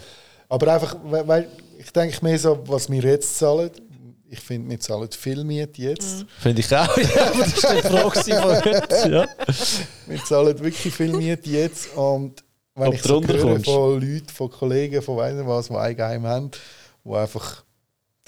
Aber 0.48 0.72
einfach, 0.72 0.96
weil 1.02 1.48
ich 1.78 1.92
denke 1.92 2.24
mehr 2.24 2.38
so, 2.38 2.62
was 2.66 2.90
wir 2.90 3.02
jetzt 3.02 3.36
zahlen, 3.38 3.70
ich 4.28 4.40
finde, 4.40 4.70
wir 4.70 4.80
zahlen 4.80 5.08
viel 5.10 5.44
Miete 5.44 5.82
jetzt. 5.82 6.20
Mhm. 6.20 6.28
Finde 6.40 6.60
ich 6.60 6.76
auch, 6.76 6.96
ja, 6.96 7.26
aber 7.26 7.38
das 7.38 7.48
ist 7.48 7.62
die 7.62 7.82
Frage 7.82 8.20
von 8.20 8.64
heute. 8.64 9.10
Ja. 9.10 9.28
Wir 10.06 10.24
zahlen 10.24 10.58
wirklich 10.58 10.94
viel 10.94 11.12
Miete 11.12 11.50
jetzt 11.50 11.94
und 11.96 12.42
wenn 12.74 12.88
Ob 12.88 12.94
ich 12.94 13.02
so 13.02 13.22
höre 13.22 13.40
kommst. 13.40 13.64
von 13.64 14.00
Leuten, 14.00 14.28
von 14.28 14.50
Kollegen, 14.50 15.02
von 15.02 15.16
weiss 15.16 15.34
was, 15.46 15.68
die 15.68 15.74
Eigenheim 15.74 16.26
haben, 16.26 16.50
die 17.04 17.12
einfach 17.14 17.64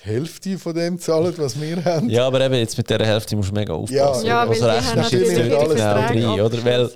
die 0.00 0.04
Hälfte 0.04 0.58
von 0.58 0.74
dem 0.74 0.98
zahlen, 0.98 1.34
was 1.36 1.60
wir 1.60 1.84
haben. 1.84 2.08
Ja, 2.08 2.26
aber 2.26 2.40
eben 2.40 2.54
jetzt 2.54 2.76
mit 2.76 2.88
dieser 2.88 3.04
Hälfte 3.04 3.36
musst 3.36 3.50
du 3.50 3.54
mega 3.54 3.72
aufpassen. 3.72 4.26
Ja, 4.26 4.44
ja 4.44 4.48
also 4.48 4.66
weil 4.66 4.80
die 4.80 4.86
haben 4.86 5.00
natürlich 5.00 5.34
genau 5.34 5.90
rein, 5.92 6.40
oder? 6.40 6.64
Weil 6.64 6.90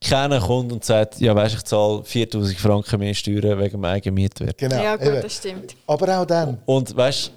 keiner 0.00 0.40
kommt 0.40 0.72
und 0.72 0.84
sagt, 0.84 1.20
ja 1.20 1.34
weißt, 1.34 1.54
ich 1.56 1.62
zahle 1.64 2.04
4000 2.04 2.58
Franken 2.58 3.00
mehr 3.00 3.14
Steuern 3.14 3.58
wegen 3.58 3.80
meinem 3.80 3.94
eigenen 3.96 4.14
Mietwert. 4.14 4.58
Genau, 4.58 4.82
ja 4.82 4.96
gut, 4.96 5.24
das 5.24 5.36
stimmt. 5.36 5.74
Aber 5.86 6.20
auch 6.20 6.26
dann. 6.26 6.58
Und 6.66 6.94
weißt 6.96 7.32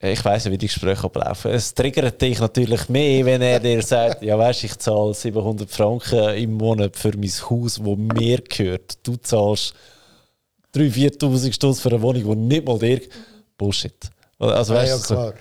ich 0.00 0.22
weiß 0.22 0.44
nicht, 0.44 0.52
wie 0.52 0.58
die 0.58 0.66
Gespräche 0.66 1.04
ablaufen. 1.04 1.50
Es 1.52 1.72
triggert 1.72 2.20
dich 2.20 2.38
natürlich 2.38 2.90
mehr, 2.90 3.24
wenn 3.24 3.40
er 3.40 3.58
dir 3.58 3.80
sagt, 3.80 4.22
ja 4.22 4.38
weißt, 4.38 4.64
ich 4.64 4.76
zahle 4.76 5.14
700 5.14 5.70
Franken 5.70 6.34
im 6.34 6.54
Monat 6.54 6.94
für 6.96 7.16
mein 7.16 7.30
Haus, 7.48 7.82
wo 7.82 7.96
mir 7.96 8.42
gehört. 8.42 8.98
Du 9.02 9.16
zahlst 9.16 9.72
3'000, 10.74 11.18
4'000 11.20 11.52
Stutz 11.52 11.80
für 11.80 11.88
eine 11.88 12.02
Wohnung, 12.02 12.22
die 12.22 12.56
nicht 12.56 12.66
mal 12.66 12.78
dir... 12.78 13.00
Bullshit. 13.56 13.94
Also, 14.38 14.74
weißt, 14.74 15.10
ja, 15.10 15.16
klar. 15.16 15.34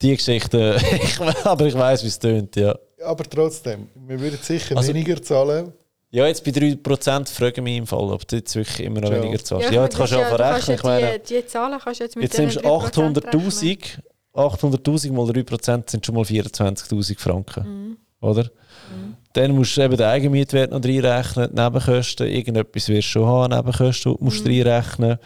Die 0.00 0.16
Geschichte, 0.16 0.76
aber 1.44 1.66
ich 1.66 1.74
weiß, 1.74 2.02
wie 2.02 2.08
es 2.08 2.18
tönt, 2.18 2.56
ja. 2.56 2.76
Aber 3.04 3.24
trotzdem, 3.24 3.88
wir 3.94 4.18
würden 4.18 4.38
sicher 4.42 4.76
also, 4.76 4.88
weniger 4.88 5.20
zahlen. 5.22 5.72
Ja, 6.10 6.26
jetzt 6.26 6.44
bei 6.44 6.50
3% 6.50 7.32
fragen 7.32 7.64
mich 7.64 7.78
im 7.78 7.86
Fall, 7.86 8.10
ob 8.10 8.28
du 8.28 8.36
jetzt 8.36 8.54
wirklich 8.54 8.80
immer 8.80 9.00
noch 9.00 9.10
ja. 9.10 9.22
weniger 9.22 9.42
zahlst. 9.42 9.68
Ja, 9.68 9.76
ja 9.76 9.84
jetzt 9.84 9.96
kannst 9.96 10.12
du 10.12 10.18
ja 10.18 10.26
verrechnen. 10.26 10.76
Ich 10.76 10.82
meine, 10.82 11.18
die, 11.18 11.34
die 11.34 11.46
Zahlen 11.46 11.80
kannst 11.82 12.00
du 12.00 12.04
jetzt 12.04 12.16
mit 12.16 12.24
Jetzt 12.24 12.38
nimmst 12.38 12.56
du 12.56 12.60
800'000, 12.60 13.98
800'000 14.34 15.12
mal 15.12 15.24
3% 15.24 15.90
sind 15.90 16.04
schon 16.04 16.14
mal 16.14 16.24
24'000 16.24 17.18
Franken. 17.18 17.64
Mhm. 17.64 17.96
Oder? 18.20 18.42
Mhm. 18.44 19.16
Dann 19.32 19.52
musst 19.52 19.74
du 19.74 19.80
eben 19.80 19.96
den 19.96 20.06
Eigenmietwert 20.06 20.70
noch 20.70 20.84
reinrechnen, 20.84 21.48
die 21.50 21.60
Nebenkosten, 21.60 22.26
irgendetwas 22.26 22.88
wirst 22.88 23.08
du 23.08 23.12
schon 23.12 23.26
haben, 23.26 23.56
Nebenkosten 23.56 24.14
musst 24.20 24.44
du 24.44 24.50
mhm. 24.50 24.62
reinrechnen. 24.62 25.18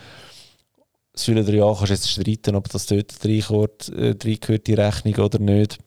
Das 1.16 1.24
Säule 1.24 1.40
3a 1.40 1.74
kannst 1.78 1.88
du 1.88 1.94
jetzt 1.94 2.10
streiten, 2.10 2.56
ob 2.56 2.68
das 2.68 2.84
dort 2.84 3.24
reingehört, 3.24 3.88
äh, 3.88 4.14
die 4.14 4.74
Rechnung 4.74 5.14
oder 5.14 5.38
nicht. 5.38 5.78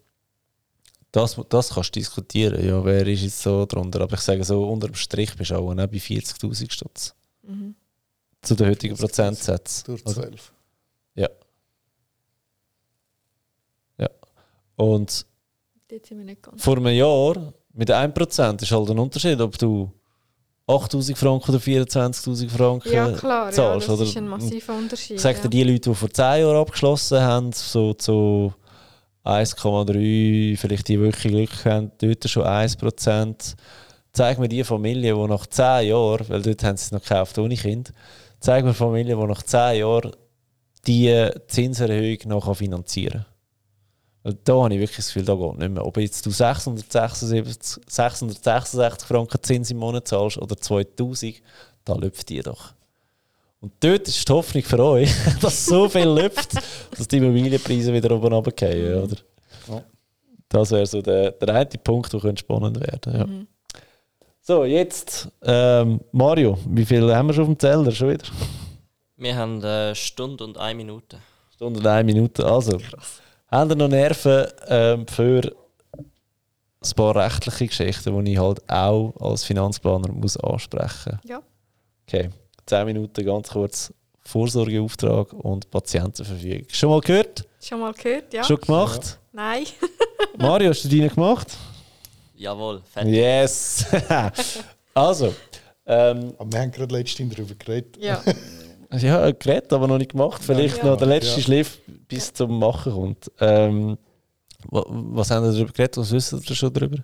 Das, 1.12 1.40
das 1.50 1.70
kannst 1.70 1.96
du 1.96 2.00
diskutieren, 2.00 2.66
ja, 2.66 2.84
wer 2.84 3.06
ist 3.06 3.22
jetzt 3.22 3.44
so 3.44 3.64
drunter. 3.68 4.02
Aber 4.02 4.16
ich 4.16 4.22
sage 4.22 4.44
so, 4.44 4.68
unter 4.68 4.88
dem 4.88 4.96
Strich 4.96 5.36
bist 5.36 5.52
du 5.52 5.56
auch 5.56 5.76
bei 5.76 5.86
40'000 5.86 6.72
Stutz. 6.72 7.14
Mhm. 7.44 7.76
Zu 8.42 8.56
den 8.56 8.70
heutigen 8.70 8.98
Prozentsätzen. 8.98 9.84
Durch 9.86 10.04
12. 10.04 10.52
Ja. 11.14 11.30
Ja. 14.00 14.10
Und 14.78 15.28
vor 16.58 16.78
einem 16.78 16.88
Jahr 16.88 17.54
mit 17.74 17.92
1% 17.92 18.64
ist 18.64 18.72
halt 18.72 18.90
ein 18.90 19.00
Unterschied, 19.00 19.40
ob 19.42 19.60
du 19.60 19.92
8000 20.70 21.18
Franken 21.18 21.52
oder 21.52 21.60
24.000 21.60 22.50
Franken 22.50 22.94
ja, 22.94 23.12
klar, 23.12 23.52
zahlst. 23.52 23.88
Ja, 23.88 23.96
das 23.96 24.08
ist 24.08 24.18
ein 24.18 24.28
massiver 24.28 24.74
Unterschied. 24.76 25.16
Ich 25.16 25.22
sage 25.22 25.40
dir, 25.42 25.50
die 25.50 25.64
Leute, 25.64 25.90
die 25.90 25.96
vor 25.96 26.10
10 26.10 26.42
Jahren 26.42 26.58
abgeschlossen 26.58 27.22
haben, 27.22 27.52
so 27.52 27.94
zu 27.96 28.54
1,3, 29.26 30.58
vielleicht 30.58 30.88
die 30.88 31.00
wirklich 31.00 31.34
Glück 31.34 31.66
haben, 31.66 31.92
dort 31.98 32.30
schon 32.30 32.44
1%. 32.44 33.56
Zeig 34.12 34.40
mir 34.40 34.48
die 34.48 34.64
Familie, 34.64 35.16
die 35.16 35.28
nach 35.28 35.48
10 35.48 35.88
Jahren, 35.88 36.30
weil 36.30 36.42
dort 36.42 36.64
haben 36.64 36.78
sie 36.78 36.86
es 36.86 36.92
noch 36.92 37.02
gekauft 37.02 37.38
ohne 37.40 37.56
Kind, 37.56 37.92
zeig 38.40 38.64
mir 38.64 38.74
Familie, 38.74 39.16
die 39.16 39.26
nach 39.28 39.44
10 39.44 39.80
Jahren 39.80 40.12
die 40.86 41.30
Zinserhöhung 41.48 42.18
noch 42.26 42.56
finanzieren 42.56 43.26
kann. 43.26 43.29
Da 44.24 44.54
habe 44.54 44.74
ich 44.74 44.80
wirklich 44.80 44.98
das 44.98 45.08
Gefühl, 45.08 45.26
da 45.26 45.36
geht 45.36 45.60
nicht 45.60 45.72
mehr. 45.72 45.86
Ob 45.86 45.98
jetzt 45.98 46.26
du 46.26 46.30
676, 46.30 47.80
666 47.88 49.08
Franken 49.08 49.42
Zins 49.42 49.72
im 49.72 49.78
Monat 49.78 50.08
zahlst 50.08 50.38
oder 50.38 50.58
2000, 50.58 51.42
da 51.86 51.94
läuft 51.94 52.28
die 52.30 52.42
doch. 52.42 52.74
Und 53.62 53.74
dort 53.80 54.08
ist 54.08 54.28
die 54.28 54.34
Hoffnung 54.34 54.64
für 54.64 54.84
euch, 54.84 55.12
dass 55.42 55.66
so 55.66 55.88
viel 55.88 56.06
läuft, 56.06 56.54
dass 56.98 57.08
die 57.08 57.18
Immobilienpreise 57.18 57.94
wieder 57.94 58.12
oben 58.12 58.34
runtergehen, 58.34 58.98
mhm. 58.98 59.04
oder? 59.04 59.18
Ja. 59.68 59.84
Das 60.50 60.72
wäre 60.72 60.86
so 60.86 61.02
der, 61.02 61.32
der 61.32 61.56
eine 61.56 61.66
Punkt, 61.66 62.12
der 62.12 62.38
spannend 62.38 62.80
werden. 62.80 63.14
Ja. 63.14 63.26
Mhm. 63.26 63.48
So, 64.42 64.66
jetzt 64.66 65.30
ähm, 65.44 66.00
Mario, 66.12 66.58
wie 66.68 66.86
viel 66.86 67.14
haben 67.14 67.28
wir 67.28 67.34
schon 67.34 67.44
auf 67.44 67.50
dem 67.50 67.60
Zeller 67.60 67.92
schon 67.92 68.10
wieder? 68.10 68.26
Wir 69.16 69.36
haben 69.36 69.64
eine 69.64 69.94
Stunde 69.96 70.44
und 70.44 70.58
eine 70.58 70.76
Minute. 70.76 71.20
Stunde 71.54 71.80
und 71.80 71.86
eine 71.86 72.04
Minute, 72.04 72.46
also. 72.46 72.78
Krass. 72.78 73.22
Haben 73.52 73.70
wir 73.72 73.76
noch 73.76 73.88
Nerven 73.88 74.46
ähm, 74.68 75.08
für 75.08 75.56
ein 75.98 76.96
paar 76.96 77.16
rechtliche 77.16 77.68
Geschichten, 77.68 78.24
die 78.24 78.34
ich 78.34 78.38
halt 78.38 78.62
auch 78.70 79.14
als 79.20 79.44
Finanzplaner 79.44 80.12
muss 80.12 80.38
ansprechen 80.38 81.20
muss? 81.22 81.30
Ja. 81.30 81.42
Okay. 82.08 82.30
10 82.68 82.86
Minuten 82.86 83.26
ganz 83.26 83.50
kurz 83.50 83.92
Vorsorgeauftrag 84.22 85.34
und 85.34 85.70
Patientenverfügung. 85.72 86.68
Schon 86.72 86.90
mal 86.90 87.02
gehört? 87.02 87.48
Schon 87.60 87.80
mal 87.80 87.94
gehört, 87.94 88.32
ja. 88.32 88.44
Schon 88.44 88.62
gemacht? 88.62 89.04
Ja. 89.04 89.18
Nein. 89.32 89.66
Mario, 90.38 90.70
hast 90.70 90.84
du 90.84 90.90
deine 90.90 91.10
gemacht? 91.10 91.48
Jawohl, 92.36 92.82
fertig. 92.86 93.14
Yes! 93.14 93.86
also. 94.94 95.34
Ähm, 95.88 96.36
aber 96.38 96.52
wir 96.52 96.60
haben 96.60 96.72
gerade 96.72 96.96
letztens 96.96 97.34
darüber 97.34 97.56
geredet. 97.56 97.98
Ja. 97.98 98.24
ja, 98.92 99.32
geredet, 99.32 99.72
aber 99.74 99.88
noch 99.88 99.98
nicht 99.98 100.12
gemacht. 100.12 100.42
Vielleicht 100.44 100.78
ja. 100.78 100.86
noch 100.86 100.98
der 100.98 101.08
letzte 101.08 101.38
ja. 101.38 101.44
Schliff 101.44 101.80
bis 102.08 102.34
zum 102.34 102.58
Machen 102.58 102.94
kommt. 102.94 103.32
Ähm, 103.40 103.98
was 104.70 105.32
haben 105.32 105.46
wir 105.46 105.52
darüber 105.52 105.72
geredet? 105.72 105.98
Was 105.98 106.12
wissen 106.12 106.42
wir 106.46 106.56
schon 106.56 106.74
darüber? 106.74 106.98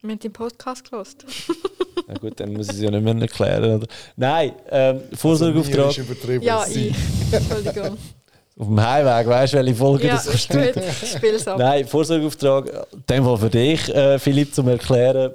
Wir 0.00 0.10
haben 0.10 0.18
den 0.18 0.32
Podcast 0.32 0.88
gelost. 0.88 1.24
Na 2.06 2.14
gut, 2.14 2.38
dann 2.38 2.52
muss 2.52 2.68
ich 2.68 2.74
es 2.74 2.80
ja 2.80 2.90
nicht 2.90 3.02
mehr 3.02 3.16
erklären. 3.16 3.76
Oder? 3.76 3.86
Nein, 4.16 4.52
ähm, 4.70 5.00
Vorsorgeauftrag. 5.14 5.86
Also 5.86 6.32
ja, 6.42 6.66
ich. 6.66 6.94
Entschuldigung. 7.32 7.96
Auf 8.56 8.66
dem 8.68 8.80
Heimweg, 8.80 9.26
weißt 9.26 9.52
du, 9.54 9.56
welche 9.56 9.74
Folge 9.74 10.06
ja, 10.06 10.14
das 10.14 10.28
versteht? 10.28 10.76
Spiel's 11.16 11.48
ab. 11.48 11.58
Nein, 11.58 11.86
Vorsorgeauftrag, 11.86 12.86
in 12.92 13.02
dem 13.10 13.24
Fall 13.24 13.38
für 13.38 13.50
dich, 13.50 13.92
äh, 13.92 14.18
Philipp, 14.18 14.54
zum 14.54 14.68
Erklären. 14.68 15.32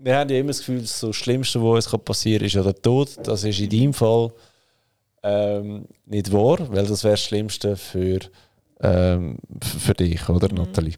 Wir 0.00 0.16
haben 0.16 0.30
ja 0.30 0.38
immer 0.38 0.48
das 0.48 0.58
Gefühl, 0.60 0.80
das, 0.80 1.04
Schlimmste, 1.16 1.60
was 1.60 1.92
uns 1.92 2.04
passieren 2.04 2.40
kann, 2.40 2.46
ist 2.46 2.54
ja 2.54 2.62
der 2.62 2.80
Tod. 2.80 3.10
Das 3.24 3.42
ist 3.42 3.58
in 3.58 3.68
deinem 3.68 3.92
Fall 3.92 4.32
ähm, 5.22 5.86
nicht 6.06 6.32
wahr, 6.32 6.58
weil 6.70 6.86
das 6.86 7.02
wäre 7.02 7.14
das 7.14 7.22
Schlimmste 7.22 7.76
für, 7.76 8.20
ähm, 8.80 9.38
für 9.60 9.94
dich, 9.94 10.28
oder, 10.28 10.48
mhm. 10.48 10.58
Nathalie? 10.58 10.94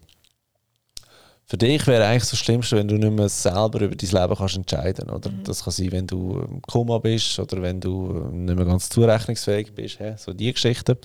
Für 1.46 1.56
dich 1.56 1.84
wäre 1.86 2.06
eigentlich 2.06 2.30
das 2.30 2.38
Schlimmste, 2.38 2.76
wenn 2.76 2.86
du 2.86 2.96
nicht 2.96 3.12
mehr 3.12 3.28
selber 3.28 3.80
über 3.80 3.96
dein 3.96 4.10
Leben 4.10 4.36
kannst 4.36 4.56
entscheiden 4.56 5.10
oder? 5.10 5.30
Mhm. 5.30 5.44
Das 5.44 5.64
kann 5.64 5.72
sein, 5.72 5.92
wenn 5.92 6.06
du 6.06 6.38
im 6.48 6.62
Koma 6.62 6.98
bist 6.98 7.38
oder 7.40 7.60
wenn 7.62 7.80
du 7.80 8.28
nicht 8.30 8.54
mehr 8.54 8.66
ganz 8.66 8.88
zurechnungsfähig 8.88 9.74
bist. 9.74 9.98
He? 9.98 10.12
So 10.16 10.32
die 10.32 10.52
Geschichten. 10.52 10.96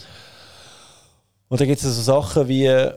Und 1.47 1.61
dann 1.61 1.67
gibt 1.67 1.81
es 1.81 1.95
so 1.95 2.01
Sachen 2.01 2.47
wie, 2.47 2.91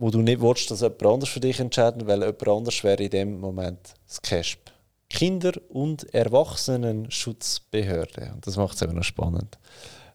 wo 0.00 0.10
du 0.10 0.20
nicht 0.22 0.40
willst, 0.40 0.70
dass 0.70 0.80
jemand 0.80 1.04
anders 1.04 1.28
für 1.28 1.40
dich 1.40 1.60
entscheidet, 1.60 2.06
weil 2.06 2.20
jemand 2.20 2.48
anders 2.48 2.82
wäre 2.82 3.02
in 3.02 3.10
dem 3.10 3.38
Moment 3.38 3.92
das 4.08 4.22
CASP. 4.22 4.72
Kinder- 5.10 5.60
und 5.68 6.14
Erwachsenenschutzbehörde. 6.14 8.30
Und 8.34 8.46
das 8.46 8.56
macht 8.56 8.76
es 8.76 8.82
eben 8.82 8.94
noch 8.94 9.04
spannend. 9.04 9.58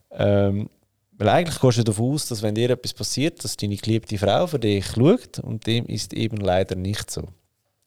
Ähm, 0.09 0.71
weil 1.11 1.29
eigentlich 1.29 1.61
gehst 1.61 1.77
du 1.77 1.83
davon 1.83 2.15
aus, 2.15 2.27
dass 2.27 2.41
wenn 2.41 2.55
dir 2.55 2.71
etwas 2.71 2.93
passiert, 2.93 3.43
dass 3.43 3.57
deine 3.57 3.75
geliebte 3.75 4.17
Frau 4.17 4.47
für 4.47 4.57
dich 4.57 4.87
schaut 4.87 5.37
und 5.39 5.67
dem 5.67 5.85
ist 5.85 6.13
eben 6.13 6.37
leider 6.37 6.75
nicht 6.75 7.11
so. 7.11 7.27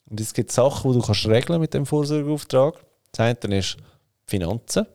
Und 0.08 0.20
es 0.20 0.32
gibt 0.32 0.52
Sachen, 0.52 0.92
die 0.92 0.98
du 0.98 1.04
kannst 1.04 1.26
regeln 1.26 1.60
mit 1.60 1.74
dem 1.74 1.84
Vorsorgeauftrag. 1.84 2.74
Das 3.10 3.36
eine 3.42 3.58
ist 3.58 3.76
Finanzen. 4.24 4.86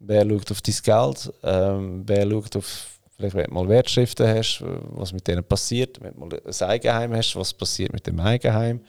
Wer 0.00 0.28
schaut 0.28 0.50
auf 0.50 0.60
dein 0.60 0.76
Geld? 0.82 1.32
Ähm, 1.42 2.02
wer 2.06 2.28
schaut 2.28 2.56
auf, 2.56 2.99
vielleicht 3.20 3.36
wenn 3.36 3.44
du 3.44 3.54
mal 3.54 3.68
Wertschriften 3.68 4.26
hast, 4.26 4.62
was 4.62 5.12
mit 5.12 5.26
denen 5.28 5.44
passiert. 5.44 6.00
Wenn 6.00 6.14
du 6.14 6.20
mal 6.20 6.28
ein 6.32 6.68
Eigenheim 6.68 7.14
hast, 7.14 7.36
was 7.36 7.54
passiert 7.54 7.92
mit 7.92 8.06
dem 8.06 8.18
Eigenheim. 8.20 8.80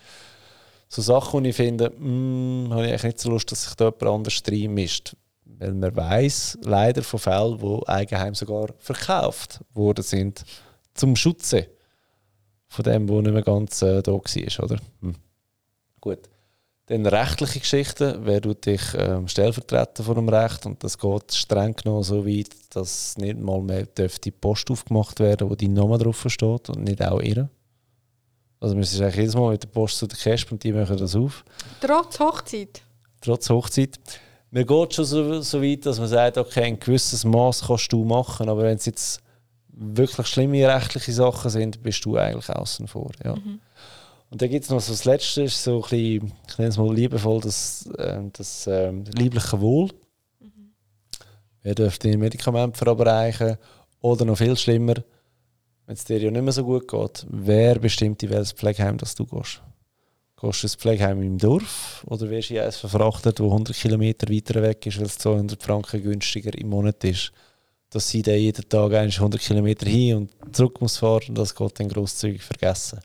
So 0.89 1.01
Sachen, 1.01 1.43
die 1.43 1.51
ich 1.51 1.55
finde, 1.55 1.91
hm, 1.95 2.67
habe 2.71 2.88
ich 2.88 3.03
nicht 3.03 3.19
so 3.19 3.29
Lust, 3.29 3.51
dass 3.51 3.63
sich 3.63 3.75
da 3.75 3.86
jemand 3.86 4.03
anders 4.03 4.41
reinmischt. 4.49 5.15
Weil 5.45 5.73
man 5.73 5.95
weiß 5.95 6.59
leider 6.63 7.03
von 7.03 7.19
Fällen, 7.19 7.61
wo 7.61 7.84
Eigenheim 7.86 8.34
sogar 8.34 8.69
verkauft 8.77 9.61
worden 9.73 10.03
sind, 10.03 10.43
zum 10.93 11.15
Schutze 11.15 11.67
von 12.67 12.84
dem, 12.84 13.07
wo 13.07 13.21
nicht 13.21 13.34
mehr 13.34 13.43
ganz 13.43 13.82
äh, 13.82 14.01
da 14.01 14.11
war. 14.11 14.63
Oder? 14.63 14.77
Hm. 15.01 15.15
Gut. 15.99 16.19
Dann 16.88 17.05
rechtliche 17.05 17.59
Geschichten, 17.59 18.19
wer 18.23 18.41
tut 18.41 18.65
dich 18.65 18.82
ähm, 18.97 19.27
stellvertreten 19.27 20.03
vor 20.03 20.15
dem 20.15 20.27
Recht 20.27 20.65
und 20.65 20.84
das 20.84 20.97
geht 20.97 21.34
streng 21.34 21.75
genommen 21.75 22.03
so 22.03 22.25
weit, 22.25 22.49
dass 22.71 23.17
nicht 23.17 23.39
mal 23.39 23.61
mehr 23.61 23.86
die 23.86 24.32
Post 24.32 24.69
aufgemacht 24.71 25.19
werden 25.19 25.49
wo 25.49 25.55
dein 25.55 25.73
Name 25.73 25.97
drauf 25.97 26.25
steht 26.27 26.69
und 26.69 26.84
nicht 26.84 27.01
auch 27.03 27.21
ihre. 27.21 27.49
Also 28.59 28.75
müsstest 28.75 28.99
du 28.99 29.05
eigentlich 29.05 29.17
jedes 29.17 29.36
Mal 29.36 29.51
mit 29.51 29.63
der 29.63 29.69
Post 29.69 29.97
zu 29.97 30.07
der 30.07 30.17
Kesp 30.17 30.51
und 30.51 30.63
die 30.63 30.73
machen 30.73 30.97
das 30.97 31.15
auf. 31.15 31.43
Trotz 31.79 32.19
Hochzeit? 32.19 32.82
Trotz 33.21 33.49
Hochzeit. 33.49 33.97
Mir 34.51 34.65
geht 34.65 34.93
schon 34.93 35.05
so, 35.05 35.41
so 35.41 35.61
weit, 35.61 35.86
dass 35.86 35.97
man 35.97 36.09
sagt, 36.09 36.38
okay, 36.38 36.63
ein 36.63 36.79
gewisses 36.79 37.23
Maß 37.23 37.63
kannst 37.67 37.91
du 37.93 38.03
machen, 38.03 38.49
aber 38.49 38.63
wenn 38.63 38.75
es 38.75 38.86
jetzt 38.86 39.21
wirklich 39.69 40.27
schlimme 40.27 40.67
rechtliche 40.67 41.13
Sachen 41.13 41.49
sind, 41.49 41.82
bist 41.82 42.03
du 42.05 42.17
eigentlich 42.17 42.49
außen 42.49 42.88
vor. 42.88 43.11
Ja. 43.23 43.36
Mhm. 43.36 43.59
Und 44.32 44.41
dann 44.41 44.49
gibt 44.49 44.63
es 44.63 44.69
noch 44.69 44.79
so 44.79 44.93
das 44.93 45.03
Letzte, 45.03 45.43
ist 45.43 45.61
so 45.61 45.75
ein 45.75 45.82
bisschen, 45.82 46.34
ich 46.47 46.57
nenne 46.57 46.69
es 46.69 46.77
mal 46.77 46.95
liebevoll, 46.95 47.41
das, 47.41 47.86
äh, 47.97 48.21
das 48.32 48.65
äh, 48.65 48.91
liebliche 48.91 49.59
Wohl. 49.59 49.89
Mhm. 50.39 50.71
Wer 51.61 51.75
dürfte 51.75 52.09
die 52.09 52.15
Medikamente 52.15 52.77
verabreichen? 52.77 53.57
Oder 53.99 54.23
noch 54.23 54.38
viel 54.38 54.55
schlimmer, 54.55 54.95
wenn 55.86 55.95
es 55.95 56.05
dir 56.05 56.19
ja 56.19 56.32
nicht 56.32 56.43
mehr 56.43 56.53
so 56.53 56.63
gut 56.63 56.88
geht, 56.88 57.27
wer 57.29 57.77
bestimmt 57.77 58.23
in 58.23 58.29
welches 58.29 58.53
Pflegeheim 58.53 58.97
das 58.97 59.15
du 59.15 59.25
gehst? 59.25 59.61
Gehst 60.41 60.63
du 60.63 60.65
ins 60.65 60.75
Pflegeheim 60.75 61.21
im 61.21 61.38
Dorf 61.38 62.03
oder 62.07 62.29
wirst 62.29 62.51
du 62.51 62.55
in 62.55 62.61
eins 62.61 62.77
verfrachtet, 62.77 63.41
wo 63.41 63.47
100 63.47 63.75
Kilometer 63.75 64.34
weiter 64.34 64.61
weg 64.61 64.86
ist, 64.86 64.97
weil 64.97 65.07
es 65.07 65.17
200 65.17 65.61
Franken 65.61 66.01
günstiger 66.01 66.57
im 66.57 66.69
Monat 66.69 67.03
ist? 67.03 67.34
Dass 67.89 68.07
sie 68.07 68.21
dann 68.21 68.39
jeden 68.39 68.67
Tag 68.69 68.93
100 68.93 69.41
Kilometer 69.41 69.86
hin 69.86 70.15
und 70.15 70.55
zurück 70.55 70.79
muss 70.79 70.97
fahren, 70.97 71.36
das 71.36 71.53
geht 71.53 71.79
dann 71.82 71.89
grosszügig 71.89 72.41
vergessen. 72.41 73.01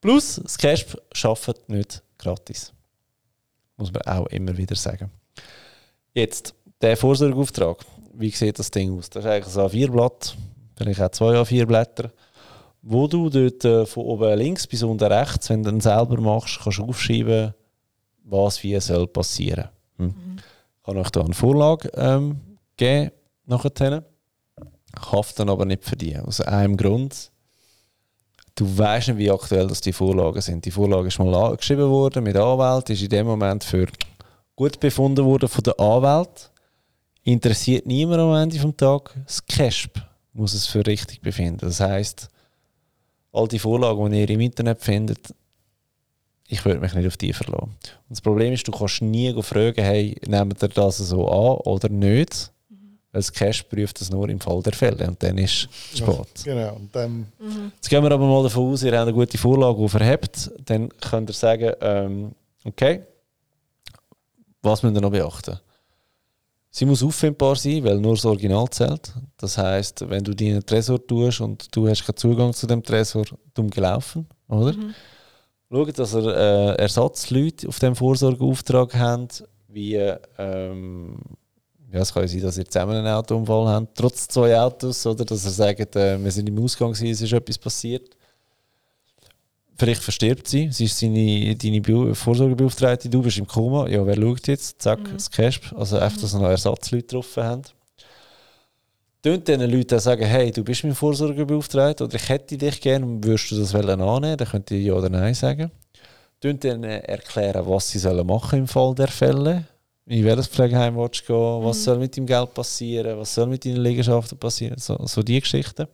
Plus, 0.00 0.40
das 0.42 0.56
Casp 0.56 0.96
arbeitet 1.22 1.68
nicht 1.68 2.02
gratis. 2.18 2.72
Muss 3.76 3.92
man 3.92 4.02
auch 4.02 4.26
immer 4.28 4.56
wieder 4.56 4.76
sagen. 4.76 5.10
Jetzt, 6.14 6.54
der 6.80 6.96
Vorsorgeauftrag. 6.96 7.84
Wie 8.14 8.30
sieht 8.30 8.58
das 8.58 8.70
Ding 8.70 8.96
aus? 8.96 9.10
Das 9.10 9.24
ist 9.24 9.30
eigentlich 9.30 9.56
ein 9.56 9.62
A4-Blatt, 9.62 10.36
vielleicht 10.76 11.00
auch 11.00 11.10
zwei 11.10 11.40
A4-Blätter, 11.40 12.10
wo 12.82 13.06
du 13.06 13.28
dort 13.28 13.64
äh, 13.64 13.86
von 13.86 14.04
oben 14.04 14.38
links 14.38 14.66
bis 14.66 14.82
unten 14.82 15.10
rechts, 15.10 15.48
wenn 15.50 15.62
du 15.62 15.70
dann 15.70 15.80
selber 15.80 16.20
machst, 16.20 16.60
kannst 16.62 16.80
aufschreiben, 16.80 17.54
was 18.24 18.62
wie 18.62 18.78
soll 18.80 19.06
passieren. 19.06 19.68
Hm. 19.96 20.06
Mhm. 20.06 20.36
Ich 20.78 20.84
kann 20.84 20.96
euch 20.96 21.10
da 21.10 21.20
eine 21.20 21.34
Vorlage 21.34 21.90
ähm, 21.94 22.40
geben, 22.76 23.12
nachher. 23.46 24.04
Ich 24.96 25.12
hoffe 25.12 25.34
dann 25.36 25.50
aber 25.50 25.64
nicht 25.64 26.00
die. 26.00 26.18
Aus 26.18 26.40
einem 26.40 26.76
Grund 26.76 27.30
du 28.60 28.78
weißt 28.78 29.08
nicht, 29.08 29.18
wie 29.18 29.30
aktuell 29.30 29.66
das 29.66 29.80
die 29.80 29.92
Vorlagen 29.92 30.40
sind. 30.40 30.64
Die 30.64 30.70
Vorlage 30.70 31.08
ist 31.08 31.18
mal 31.18 31.56
geschrieben 31.56 31.88
worden 31.88 32.22
mit 32.22 32.36
Anwalt, 32.36 32.90
ist 32.90 33.02
in 33.02 33.08
dem 33.08 33.26
Moment 33.26 33.64
für 33.64 33.86
gut 34.54 34.78
befunden 34.78 35.24
worden 35.24 35.48
von 35.48 35.64
der 35.64 35.80
Anwalt. 35.80 36.50
Interessiert 37.22 37.86
niemand 37.86 38.20
am 38.20 38.34
Ende 38.34 38.58
des 38.58 38.76
Tages. 38.76 39.12
Das 39.26 39.46
CASP 39.46 39.98
muss 40.34 40.52
es 40.52 40.66
für 40.66 40.86
richtig 40.86 41.22
befinden. 41.22 41.60
Das 41.60 41.80
heißt, 41.80 42.28
all 43.32 43.48
die 43.48 43.58
Vorlagen, 43.58 44.10
die 44.10 44.20
ihr 44.20 44.30
im 44.30 44.40
Internet 44.40 44.82
findet, 44.82 45.34
ich 46.46 46.64
würde 46.64 46.80
mich 46.80 46.92
nicht 46.94 47.06
auf 47.06 47.16
die 47.16 47.32
verlassen. 47.32 47.62
Und 47.62 48.10
das 48.10 48.20
Problem 48.20 48.52
ist, 48.52 48.66
du 48.66 48.72
kannst 48.72 49.00
nie 49.00 49.32
fragen, 49.42 49.82
hey, 49.82 50.20
nehmt 50.26 50.62
ihr 50.62 50.68
das 50.68 50.98
so 50.98 51.28
an 51.28 51.58
oder 51.64 51.88
nicht? 51.88 52.52
Das 53.12 53.32
Cash 53.32 53.64
prüft 53.64 54.00
das 54.00 54.10
nur 54.10 54.28
im 54.28 54.38
Fall 54.38 54.62
der 54.62 54.72
Fälle 54.72 55.08
und 55.08 55.20
dann 55.20 55.36
ist 55.38 55.68
es 55.92 55.98
spät. 55.98 56.44
Ja, 56.44 56.54
genau. 56.54 56.76
Und 56.76 56.94
dann 56.94 57.26
mhm. 57.40 57.72
Jetzt 57.74 57.88
gehen 57.88 58.02
wir 58.02 58.12
aber 58.12 58.26
mal 58.26 58.42
davon 58.44 58.72
aus, 58.72 58.82
ihr 58.84 58.92
habt 58.92 59.02
eine 59.08 59.12
gute 59.12 59.36
Vorlage, 59.36 59.82
die 59.82 59.88
verhebt. 59.88 60.50
Dann 60.64 60.88
könnt 61.00 61.30
ihr 61.30 61.34
sagen, 61.34 61.72
ähm, 61.80 62.32
okay, 62.64 63.02
was 64.62 64.82
müsst 64.82 64.96
ihr 64.96 65.00
noch 65.00 65.10
beachten? 65.10 65.58
Sie 66.72 66.86
muss 66.86 67.02
auffindbar 67.02 67.56
sein, 67.56 67.82
weil 67.82 67.98
nur 67.98 68.14
das 68.14 68.24
Original 68.24 68.68
zählt. 68.70 69.12
Das 69.36 69.58
heißt, 69.58 70.08
wenn 70.08 70.22
du 70.22 70.34
deinen 70.34 70.64
Tresor 70.64 71.04
tust 71.04 71.40
und 71.40 71.74
du 71.74 71.88
hast 71.88 72.06
keinen 72.06 72.16
Zugang 72.16 72.52
zu 72.52 72.68
dem 72.68 72.82
Tresor, 72.82 73.24
dumm 73.54 73.70
gelaufen, 73.70 74.28
oder? 74.46 74.72
Mhm. 74.72 74.94
Schaut, 75.68 75.98
dass 75.98 76.14
ihr 76.14 76.26
äh, 76.26 76.74
Ersatzleute 76.76 77.68
auf 77.68 77.80
dem 77.80 77.96
Vorsorgeauftrag 77.96 78.94
habt, 78.96 79.44
wie 79.66 79.96
ähm, 80.38 81.16
ja, 81.92 82.00
es 82.00 82.14
kann 82.14 82.26
sein, 82.28 82.40
dass 82.40 82.58
ihr 82.58 82.66
zusammen 82.66 82.96
einen 82.96 83.08
Autounfall 83.08 83.66
habt, 83.68 83.96
trotz 83.96 84.28
zwei 84.28 84.58
Autos, 84.58 85.04
oder 85.06 85.24
dass 85.24 85.44
ihr 85.44 85.50
sagt, 85.50 85.96
äh, 85.96 86.22
wir 86.22 86.30
sind 86.30 86.48
im 86.48 86.62
Ausgang, 86.62 86.92
es 86.92 87.00
ist 87.00 87.32
etwas 87.32 87.58
passiert. 87.58 88.16
Vielleicht 89.76 90.02
verstirbt 90.02 90.46
sie, 90.46 90.70
sie 90.70 90.84
ist 90.84 90.98
seine, 90.98 91.56
deine 91.56 92.14
Vorsorgebeauftragte, 92.14 93.08
du 93.08 93.22
bist 93.22 93.38
im 93.38 93.46
Koma, 93.46 93.88
ja, 93.88 94.04
wer 94.06 94.14
schaut 94.14 94.46
jetzt? 94.46 94.80
Zack, 94.82 95.00
mhm. 95.00 95.14
das 95.14 95.30
Cash, 95.30 95.60
also 95.74 95.98
einfach, 95.98 96.20
dass 96.20 96.34
noch 96.34 96.42
Ersatzleute 96.44 97.06
getroffen 97.06 97.42
haben. 97.42 97.62
Tönt 99.22 99.48
diesen 99.48 99.70
Leuten 99.70 99.98
sagen, 99.98 100.24
hey, 100.24 100.50
du 100.50 100.62
bist 100.62 100.84
mein 100.84 100.94
Vorsorgebeauftragter 100.94 102.04
oder 102.04 102.14
ich 102.14 102.28
hätte 102.28 102.56
dich 102.56 102.80
gerne, 102.80 103.06
würdest 103.22 103.50
du 103.50 103.58
das 103.58 103.74
annehmen? 103.74 104.36
Dann 104.36 104.48
könnt 104.48 104.70
ihr 104.70 104.80
ja 104.80 104.94
oder 104.94 105.08
nein 105.08 105.34
sagen. 105.34 105.70
Tönt 106.40 106.64
ihnen 106.64 106.84
erklären, 106.84 107.66
was 107.66 107.90
sie 107.90 107.98
sollen 107.98 108.26
machen 108.26 108.60
im 108.60 108.68
Fall 108.68 108.94
der 108.94 109.08
Fälle 109.08 109.66
in 110.10 110.24
welches 110.24 110.48
Pflegeheim 110.48 110.96
willst 110.96 111.20
du 111.28 111.32
gehen, 111.32 111.64
was 111.64 111.78
mhm. 111.78 111.82
soll 111.82 111.98
mit 111.98 112.16
deinem 112.16 112.26
Geld 112.26 112.52
passieren, 112.52 113.16
was 113.16 113.32
soll 113.32 113.46
mit 113.46 113.64
deinen 113.64 113.76
Liegenschaften 113.76 114.36
passieren, 114.36 114.76
so, 114.76 114.98
so 115.06 115.22
die 115.22 115.40
Geschichten. 115.40 115.86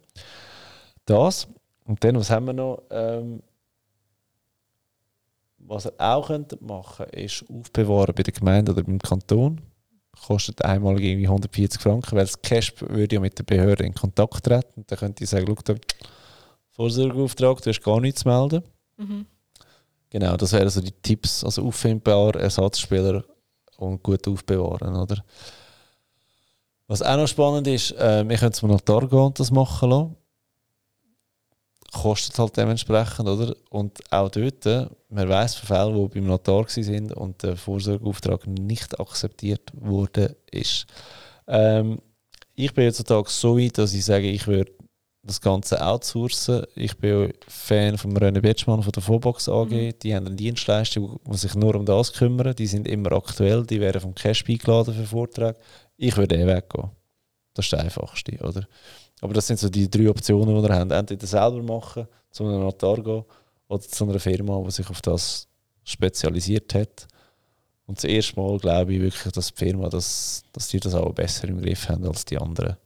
Das. 1.04 1.46
Und 1.84 2.02
dann, 2.02 2.16
was 2.16 2.30
haben 2.30 2.46
wir 2.46 2.54
noch? 2.54 2.82
Ähm, 2.90 3.42
was 5.58 5.86
ihr 5.86 5.92
auch 5.98 6.28
könnt 6.28 6.60
machen 6.62 7.06
ist 7.10 7.44
aufbewahren 7.50 8.14
bei 8.14 8.22
der 8.22 8.32
Gemeinde 8.32 8.72
oder 8.72 8.84
beim 8.84 8.98
Kanton. 8.98 9.60
Kostet 10.26 10.64
einmal 10.64 10.98
irgendwie 11.00 11.26
140 11.26 11.80
Franken, 11.80 12.16
weil 12.16 12.24
das 12.24 12.40
Cash 12.40 12.72
würde 12.80 13.16
ja 13.16 13.20
mit 13.20 13.38
der 13.38 13.44
Behörde 13.44 13.84
in 13.84 13.92
Kontakt 13.92 14.44
treten. 14.44 14.72
Und 14.76 14.90
dann 14.90 14.98
könnt 14.98 15.20
ihr 15.20 15.26
sagen, 15.26 15.54
schau, 15.66 15.74
Vorsorgeauftrag, 16.70 17.60
du 17.60 17.70
hast 17.70 17.82
gar 17.82 18.00
nichts 18.00 18.22
zu 18.22 18.28
melden. 18.28 18.62
Mhm. 18.96 19.26
Genau, 20.08 20.36
das 20.36 20.52
wären 20.52 20.70
so 20.70 20.80
die 20.80 20.92
Tipps. 21.02 21.44
Also 21.44 21.66
auffindbar, 21.66 22.36
Ersatzspieler 22.36 23.24
und 23.78 24.02
gut 24.02 24.26
aufbewahren, 24.28 24.94
oder? 24.94 25.24
Was 26.88 27.02
auch 27.02 27.16
noch 27.16 27.26
spannend 27.26 27.66
ist, 27.66 27.92
äh, 27.92 28.28
wir 28.28 28.36
können 28.36 28.52
zum 28.52 28.70
Notar 28.70 29.08
gehen 29.08 29.18
und 29.18 29.40
das 29.40 29.50
machen 29.50 29.90
lassen. 29.90 30.16
Kostet 31.92 32.38
halt 32.38 32.56
dementsprechend, 32.56 33.28
oder? 33.28 33.56
Und 33.70 34.00
auch 34.10 34.28
dort, 34.28 34.66
äh, 34.66 34.86
man 35.08 35.28
weiß 35.28 35.56
von 35.56 35.66
Fällen, 35.66 36.10
die 36.10 36.20
beim 36.20 36.26
Notar 36.28 36.64
waren 36.66 37.12
und 37.12 37.42
der 37.42 37.56
Vorsorgeauftrag 37.56 38.46
nicht 38.46 38.98
akzeptiert 39.00 39.72
wurde. 39.74 40.36
Ähm, 41.48 42.00
ich 42.54 42.72
bin 42.72 42.86
heutzutage 42.86 43.30
so 43.30 43.58
weit, 43.58 43.78
dass 43.78 43.92
ich 43.92 44.04
sage, 44.04 44.30
ich 44.30 44.46
würde 44.46 44.72
das 45.26 45.40
Ganze 45.40 45.84
outsourcen. 45.84 46.64
Ich 46.74 46.96
bin 46.96 47.32
Fan 47.48 47.98
von 47.98 48.16
René 48.16 48.40
Betschmann 48.40 48.82
von 48.82 48.92
der 48.92 49.02
Vorbox 49.02 49.48
AG. 49.48 49.70
Mhm. 49.70 49.98
Die 50.02 50.14
haben 50.14 50.26
eine 50.26 50.36
Dienstleistung, 50.36 51.20
die 51.26 51.36
sich 51.36 51.54
nur 51.54 51.74
um 51.74 51.84
das 51.84 52.12
kümmern. 52.12 52.54
Die 52.54 52.66
sind 52.66 52.86
immer 52.86 53.12
aktuell, 53.12 53.64
die 53.66 53.80
werden 53.80 54.00
vom 54.00 54.14
Cash 54.14 54.44
eingeladen 54.48 54.94
für 54.94 55.04
Vorträge. 55.04 55.56
Ich 55.96 56.16
würde 56.16 56.36
eh 56.36 56.46
weggehen. 56.46 56.90
Das 57.54 57.66
ist 57.66 57.72
der 57.72 57.80
einfachste, 57.80 58.36
oder? 58.38 58.66
Aber 59.20 59.34
das 59.34 59.46
sind 59.46 59.58
so 59.58 59.68
die 59.68 59.90
drei 59.90 60.10
Optionen, 60.10 60.54
die 60.54 60.68
wir 60.68 60.74
haben. 60.74 60.90
Entweder 60.90 61.26
selber 61.26 61.62
machen, 61.62 62.06
zu 62.30 62.44
einem 62.44 62.60
Notar 62.60 63.02
gehen 63.02 63.24
oder 63.68 63.82
zu 63.82 64.04
einer 64.04 64.20
Firma, 64.20 64.62
die 64.64 64.70
sich 64.70 64.88
auf 64.88 65.00
das 65.02 65.48
spezialisiert 65.84 66.74
hat. 66.74 67.08
Und 67.86 67.98
das 67.98 68.04
erste 68.04 68.38
Mal 68.40 68.58
glaube 68.58 68.94
ich 68.94 69.00
wirklich, 69.00 69.32
dass 69.32 69.52
die 69.52 69.64
Firma, 69.64 69.88
das, 69.88 70.42
dass 70.52 70.68
die 70.68 70.80
das 70.80 70.94
auch 70.94 71.12
besser 71.12 71.48
im 71.48 71.60
Griff 71.60 71.88
haben 71.88 72.06
als 72.06 72.24
die 72.24 72.38
anderen. 72.38 72.76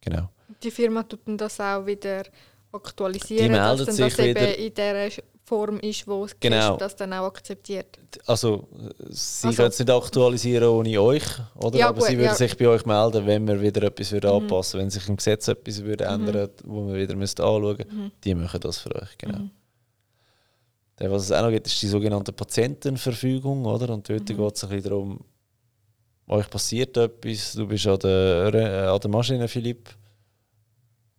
Genau 0.00 0.28
die 0.62 0.70
Firma 0.70 1.02
tut 1.02 1.20
das 1.26 1.60
auch 1.60 1.86
wieder 1.86 2.24
aktualisieren, 2.72 3.44
die 3.44 3.50
meldet 3.50 3.88
dass 3.88 3.96
dann 3.96 4.08
das 4.08 4.18
eben 4.18 4.54
in 4.54 4.74
der 4.74 5.10
Form 5.48 5.78
ist, 5.80 6.06
wo 6.06 6.24
es 6.26 6.38
genau. 6.38 6.76
das 6.76 6.94
dann 6.94 7.12
auch 7.14 7.26
akzeptiert. 7.26 7.98
Also 8.26 8.68
sie 9.08 9.46
also, 9.46 9.56
können 9.56 9.68
es 9.70 9.78
nicht 9.78 9.90
aktualisieren 9.90 10.68
ohne 10.68 11.00
euch, 11.00 11.24
oder? 11.54 11.78
Ja, 11.78 11.88
aber 11.88 12.00
gut, 12.00 12.08
sie 12.08 12.18
würden 12.18 12.26
ja. 12.26 12.34
sich 12.34 12.56
bei 12.56 12.68
euch 12.68 12.84
melden, 12.84 13.26
wenn 13.26 13.48
wir 13.48 13.60
wieder 13.60 13.82
etwas 13.84 14.12
mhm. 14.12 14.26
anpassen, 14.26 14.80
wenn 14.80 14.90
sich 14.90 15.08
im 15.08 15.16
Gesetz 15.16 15.48
etwas 15.48 15.82
würde 15.82 16.04
mhm. 16.04 16.26
ändern, 16.26 16.50
wo 16.64 16.86
wir 16.88 16.96
wieder 16.96 17.16
müsste 17.16 17.42
anschauen, 17.42 17.84
mhm. 17.90 18.12
die 18.22 18.34
machen 18.34 18.60
das 18.60 18.78
für 18.78 18.94
euch, 18.94 19.16
genau. 19.16 19.38
Mhm. 19.38 19.50
Dann, 20.96 21.10
was 21.12 21.22
es 21.22 21.32
auch 21.32 21.42
noch 21.42 21.50
gibt, 21.50 21.66
ist 21.66 21.80
die 21.80 21.86
sogenannte 21.86 22.32
Patientenverfügung, 22.32 23.64
oder? 23.64 23.94
Und 23.94 24.08
dort 24.08 24.28
mhm. 24.28 24.36
geht 24.36 24.56
es 24.56 24.64
ein 24.64 24.68
bisschen 24.68 24.90
darum, 24.90 25.20
euch 26.26 26.50
passiert 26.50 26.96
etwas, 26.96 27.54
du 27.54 27.66
bist 27.66 27.86
an 27.86 27.98
der, 28.00 28.54
äh, 28.54 28.86
an 28.86 29.00
der 29.00 29.10
Maschine, 29.10 29.48
Philipp, 29.48 29.88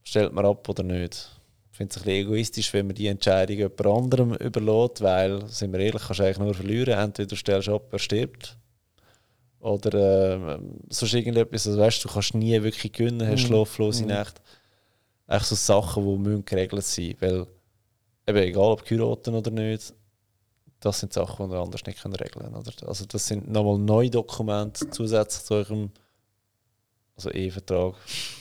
stellt 0.10 0.34
man 0.34 0.46
ab 0.46 0.68
oder 0.68 0.84
nicht? 0.84 1.30
Ich 1.72 1.78
finde 1.78 1.92
es 1.92 1.98
ein 1.98 2.04
bisschen 2.04 2.26
egoistisch, 2.28 2.74
wenn 2.74 2.88
man 2.88 2.96
die 2.96 3.08
Entscheidung 3.08 3.58
jemand 3.58 3.86
anderem 3.86 4.34
überlässt, 4.34 5.02
weil, 5.02 5.48
sind 5.48 5.72
wir 5.72 5.80
ehrlich, 5.80 6.02
kannst 6.02 6.20
du 6.20 6.24
eigentlich 6.24 6.40
nur 6.40 6.54
verlieren. 6.54 7.00
Entweder 7.00 7.28
du 7.28 7.36
stellst 7.36 7.70
ab, 7.70 7.94
er 7.94 8.00
stirbt. 8.00 8.58
Oder 9.60 9.94
äh, 9.94 10.60
sonst 10.90 11.14
irgendetwas, 11.14 11.68
also 11.68 11.80
weißt, 11.80 12.04
du 12.04 12.10
kannst 12.10 12.34
nie 12.34 12.62
wirklich 12.62 12.92
gewinnen, 12.92 13.28
hast 13.28 13.44
mhm. 13.44 13.48
schlaflose 13.48 14.04
mhm. 14.04 14.10
Nächte. 14.10 14.42
Echt 15.28 15.46
so 15.46 15.56
Sachen, 15.56 16.06
die 16.06 16.18
müssen 16.18 16.46
geregelt 16.46 16.84
sein. 16.84 17.16
Weil, 17.20 17.48
eben, 18.28 18.38
egal 18.38 18.72
ob 18.72 18.90
heiraten 18.90 19.36
oder 19.36 19.52
nicht, 19.52 19.94
das 20.80 21.00
sind 21.00 21.14
Sachen, 21.14 21.46
die 21.46 21.52
wir 21.52 21.60
anders 21.60 21.86
nicht 21.86 22.04
regeln 22.06 22.52
können. 22.52 22.64
Also 22.88 23.06
das 23.06 23.28
sind 23.28 23.50
nochmal 23.50 23.78
neue 23.78 24.10
Dokumente 24.10 24.90
zusätzlich 24.90 25.44
zu 25.44 25.54
eurem 25.54 25.92
also 27.26 27.32
Ehevertrag. 27.32 27.96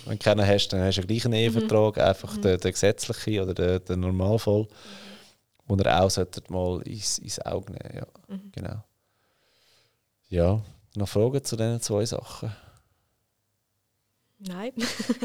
Wenn 0.04 0.18
du 0.18 0.24
keinen 0.24 0.46
hast, 0.46 0.68
dann 0.68 0.80
hast 0.80 0.98
du 0.98 1.02
gleich 1.02 1.24
einen. 1.24 1.34
Ehevertrag, 1.34 1.96
mhm. 1.96 2.02
einfach 2.02 2.36
mhm. 2.36 2.42
Der, 2.42 2.58
der 2.58 2.72
gesetzliche 2.72 3.42
oder 3.42 3.54
der, 3.54 3.80
der 3.80 3.96
Normalfall, 3.96 4.62
mhm. 4.62 4.66
wo 5.66 5.76
ihr 5.76 6.02
auch 6.02 6.10
solltet 6.10 6.50
mal 6.50 6.82
ins, 6.82 7.18
ins 7.18 7.40
Auge 7.40 7.72
nehmen 7.72 7.96
ja. 7.96 8.06
Mhm. 8.28 8.52
Genau. 8.52 8.84
Ja, 10.28 10.62
noch 10.96 11.08
Fragen 11.08 11.44
zu 11.44 11.56
diesen 11.56 11.80
zwei 11.80 12.04
Sachen? 12.04 12.54
Nein. 14.38 14.72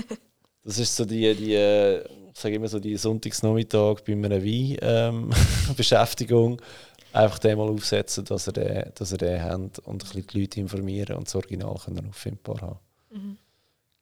das 0.64 0.80
ist 0.80 0.96
so 0.96 1.06
die, 1.06 1.36
die 1.36 2.02
ich 2.36 2.40
sage 2.40 2.56
immer 2.56 2.68
so 2.68 2.80
die 2.80 2.98
Sonntagsnachmittag 2.98 4.02
bei 4.06 4.14
einer 4.14 4.44
Wein-Beschäftigung. 4.44 6.54
Ähm, 6.54 6.60
einfach 7.14 7.40
den 7.40 7.58
mal 7.58 7.70
aufsetzen, 7.70 8.26
dass 8.26 8.48
ihr 8.48 8.54
den, 8.54 8.92
dass 8.96 9.12
ihr 9.12 9.20
den 9.20 9.42
habt 9.42 9.80
und 9.80 9.94
ein 9.94 9.98
bisschen 10.00 10.28
die 10.28 10.42
Leute 10.42 10.60
informieren 10.60 11.16
und 11.16 11.28
das 11.28 11.36
Original 11.36 11.76
können 11.76 12.10
auffindbar 12.10 12.62
haben. 12.62 12.80
Mhm. 13.12 13.38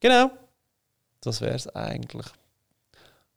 Genau. 0.02 0.32
Das 1.22 1.40
wäre 1.40 1.56
es 1.56 1.68
eigentlich. 1.74 2.26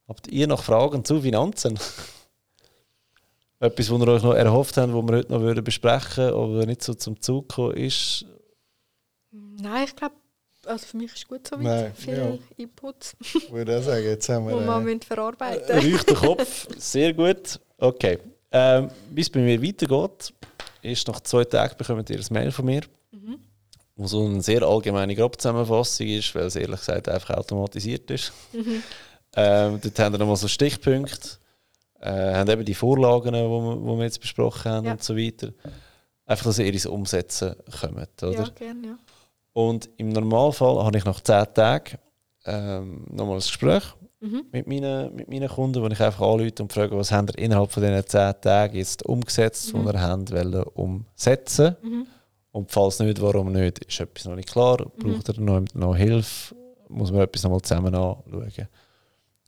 Habt 0.07 0.27
ihr 0.27 0.47
noch 0.47 0.63
Fragen 0.63 1.05
zu 1.05 1.21
Finanzen? 1.21 1.79
Etwas, 3.59 3.89
was 3.89 4.01
ihr 4.01 4.07
euch 4.07 4.23
noch 4.23 4.33
erhofft 4.33 4.75
habt, 4.77 4.93
was 4.93 5.03
wir 5.07 5.15
heute 5.15 5.31
noch 5.31 5.39
würden 5.39 5.63
besprechen 5.63 6.25
würden, 6.25 6.53
aber 6.55 6.65
nicht 6.65 6.83
so 6.83 6.93
zum 6.93 7.21
Zug 7.21 7.47
gekommen 7.47 7.77
ist? 7.77 8.25
Nein, 9.31 9.85
ich 9.85 9.95
glaube, 9.95 10.15
also 10.65 10.85
für 10.85 10.97
mich 10.97 11.13
ist 11.13 11.17
es 11.17 11.27
gut 11.27 11.47
so 11.47 11.55
Nein, 11.55 11.93
viel 11.95 12.17
ja. 12.17 12.37
Input. 12.57 13.15
Ich 13.19 13.51
würde 13.51 13.77
auch 13.79 13.83
sagen, 13.83 14.03
jetzt 14.03 14.27
haben 14.27 14.47
wir... 14.47 14.55
Wo 14.55 14.89
äh, 14.89 14.99
verarbeiten 14.99 15.91
Leuchten 15.91 16.15
Kopf, 16.15 16.67
sehr 16.77 17.13
gut. 17.13 17.59
Okay. 17.77 18.19
Ähm, 18.51 18.89
Wie 19.11 19.21
es 19.21 19.29
bei 19.29 19.39
mir 19.39 19.61
weitergeht, 19.61 20.33
ist 20.81 21.07
nach 21.07 21.19
zwei 21.21 21.45
Tagen 21.45 21.75
bekommt 21.77 22.09
ihr 22.09 22.19
ein 22.19 22.25
Mail 22.31 22.51
von 22.51 22.65
mir. 22.65 22.81
Wo 23.95 24.07
so 24.07 24.25
eine 24.25 24.41
sehr 24.41 24.63
allgemeine 24.63 25.15
Grobzusammenfassung 25.15 26.07
ist, 26.07 26.35
weil 26.35 26.45
es 26.45 26.55
ehrlich 26.55 26.79
gesagt 26.79 27.07
einfach 27.07 27.35
automatisiert 27.35 28.09
ist. 28.11 28.33
Mhm. 28.53 28.83
Ähm, 29.35 29.79
dort 29.81 29.99
haben 29.99 30.13
wir 30.13 30.19
nochmal 30.19 30.35
so 30.35 30.47
Stichpunkte, 30.47 31.37
äh, 32.01 32.33
haben 32.33 32.49
eben 32.49 32.65
die 32.65 32.73
Vorlagen, 32.73 33.33
die 33.33 33.39
wir, 33.39 33.97
wir 33.97 34.03
jetzt 34.03 34.21
besprochen 34.21 34.71
haben 34.71 34.85
ja. 34.85 34.91
und 34.93 35.03
so 35.03 35.15
weiter. 35.15 35.51
Einfach, 36.25 36.45
dass 36.45 36.59
ihr 36.59 36.71
ins 36.71 36.85
Umsetzen 36.85 37.55
kommt, 37.79 38.23
oder? 38.23 38.31
Ja, 38.31 38.49
gerne, 38.49 38.87
ja. 38.87 38.97
Und 39.53 39.89
im 39.97 40.09
Normalfall 40.09 40.83
habe 40.83 40.97
ich 40.97 41.05
nach 41.05 41.21
zehn 41.21 41.45
Tagen 41.53 41.97
ähm, 42.45 43.05
nochmal 43.09 43.35
ein 43.35 43.39
Gespräch 43.39 43.83
mhm. 44.19 44.45
mit, 44.51 44.67
meinen, 44.67 45.15
mit 45.15 45.29
meinen 45.29 45.47
Kunden, 45.47 45.81
wo 45.81 45.87
ich 45.87 46.01
einfach 46.01 46.21
anrufe 46.21 46.61
und 46.61 46.73
frage, 46.73 46.97
was 46.97 47.11
haben 47.11 47.27
ihr 47.29 47.37
innerhalb 47.37 47.71
von 47.71 47.81
diesen 47.81 48.05
zehn 48.05 48.33
Tagen 48.41 48.75
jetzt 48.75 49.05
umgesetzt, 49.05 49.73
mhm. 49.73 49.83
die 49.83 49.93
ihr 49.93 50.01
habt 50.01 50.31
wollen, 50.31 50.63
umsetzen 50.73 51.75
mhm. 51.81 52.07
Und 52.55 52.71
falls 52.71 52.99
nicht, 52.99 53.21
warum 53.21 53.51
nicht, 53.51 53.79
ist 53.79 53.99
etwas 53.99 54.23
noch 54.23 54.35
nicht 54.37 54.49
klar. 54.49 54.77
Mhm. 54.79 55.11
Braucht 55.11 55.27
ihr 55.27 55.41
noch, 55.41 55.61
noch 55.73 55.97
Hilfe? 55.97 56.55
Muss 56.87 57.11
man 57.11 57.19
etwas 57.19 57.43
nochmal 57.43 57.59
zusammen 57.59 57.93
anschauen. 57.93 58.69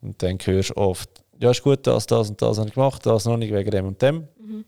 Und 0.02 0.22
dann 0.22 0.38
hörst 0.44 0.72
du 0.72 0.76
oft, 0.76 1.10
ja 1.40 1.52
ist 1.52 1.64
gut, 1.64 1.88
das, 1.88 2.06
das 2.06 2.30
und 2.30 2.42
das 2.42 2.58
habe 2.58 2.68
ich 2.68 2.74
gemacht, 2.74 3.06
das 3.06 3.24
noch 3.24 3.38
nicht 3.38 3.54
wegen 3.54 3.72
dem 3.72 3.86
und 3.86 4.02
dem. 4.02 4.28
Mhm. 4.38 4.66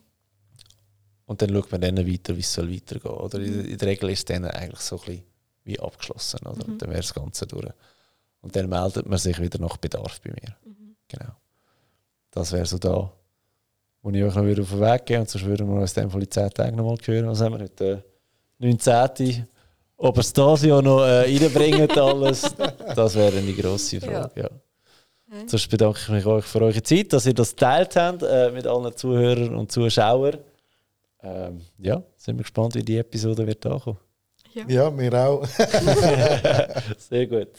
Und 1.26 1.42
dann 1.42 1.50
schaut 1.50 1.70
man 1.70 1.82
dann 1.82 1.98
weiter, 1.98 2.34
wie 2.34 2.40
es 2.40 2.54
soll 2.54 2.74
weitergehen. 2.74 3.12
Oder 3.12 3.40
in, 3.40 3.66
in 3.66 3.78
der 3.78 3.90
Regel 3.90 4.10
ist 4.10 4.20
es 4.20 4.26
dann 4.26 4.46
eigentlich 4.46 4.80
so 4.80 4.96
ein 4.96 5.06
bisschen 5.06 5.24
wie 5.66 5.80
abgeschlossen. 5.82 6.40
Oder? 6.48 6.66
Mhm. 6.66 6.78
Dann 6.78 6.90
wäre 6.92 7.02
das 7.02 7.14
Ganze 7.14 7.46
durch. 7.46 7.74
Und 8.40 8.56
dann 8.56 8.70
meldet 8.70 9.06
man 9.06 9.20
sich 9.20 9.38
wieder 9.42 9.60
nach 9.60 9.76
Bedarf 9.76 10.22
bei 10.22 10.30
mir. 10.30 10.56
Mhm. 10.64 10.96
Genau. 11.10 11.34
Das 12.32 12.54
wäre 12.54 12.66
so 12.66 12.78
da, 12.78 13.12
wo 14.02 14.12
ich 14.12 14.24
euch 14.24 14.36
noch 14.36 14.46
wieder 14.46 14.62
auf 14.62 14.70
den 14.70 14.80
Weg 14.80 15.06
gehe. 15.08 15.20
Und 15.20 15.30
sonst 15.30 15.46
würden 15.46 15.68
wir 15.68 15.82
uns 15.82 15.98
in 15.98 16.10
Fall 16.10 16.24
in 16.24 16.32
10 16.32 16.50
Tagen 16.52 16.78
nochmal 16.78 16.96
hören. 17.04 17.28
Was 17.28 17.42
haben 17.42 17.56
wir 17.56 17.66
heute? 17.66 18.06
Äh, 18.60 18.66
19. 18.68 19.48
Ob 19.98 20.18
es 20.18 20.32
das 20.32 20.64
Jahr 20.64 20.82
noch 20.82 21.02
äh, 21.02 21.22
reinbringt, 21.22 21.98
alles, 21.98 22.56
das 22.96 23.16
wäre 23.16 23.38
eine 23.38 23.54
grosse 23.54 24.00
Frage. 24.00 24.32
Ja. 24.36 24.44
ja. 24.44 24.50
Sonst 25.46 25.70
bedanke 25.70 26.00
ich 26.02 26.10
mich 26.10 26.26
euch 26.26 26.46
für 26.46 26.62
eure 26.62 26.82
Zeit, 26.82 27.14
dass 27.14 27.26
ihr 27.26 27.34
das 27.34 27.52
geteilt 27.52 27.96
habt 27.96 28.24
äh, 28.24 28.50
mit 28.52 28.66
allen 28.66 28.96
Zuhörern 28.96 29.56
und 29.56 29.72
Zuschauern. 29.72 30.38
Ähm, 31.22 31.62
ja, 31.78 32.02
sind 32.16 32.38
wir 32.38 32.44
gespannt, 32.44 32.76
wie 32.76 32.84
die 32.84 32.98
Episode 32.98 33.46
wird 33.46 33.66
ankommen. 33.66 34.00
Ja, 34.54 34.64
ja 34.68 34.98
wir 34.98 35.14
auch. 35.14 35.46
Sehr 36.98 37.28
gut. 37.28 37.50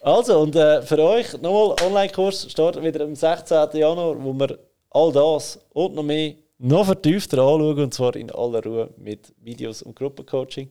Also, 0.00 0.40
und 0.40 0.54
äh, 0.54 0.82
für 0.82 0.98
euch 1.02 1.32
nochmal, 1.40 1.74
Online-Kurs 1.84 2.50
startet 2.50 2.84
wieder 2.84 3.04
am 3.04 3.14
16. 3.14 3.68
Januar, 3.72 4.22
wo 4.22 4.32
wir 4.34 4.58
all 4.90 5.12
das 5.12 5.58
und 5.72 5.94
noch 5.94 6.02
mehr 6.02 6.34
noch 6.58 6.86
vertiefter 6.86 7.38
anschauen, 7.38 7.78
und 7.78 7.94
zwar 7.94 8.16
in 8.16 8.30
aller 8.30 8.62
Ruhe 8.62 8.90
mit 8.96 9.32
Videos 9.42 9.82
und 9.82 9.96
Gruppencoaching. 9.96 10.70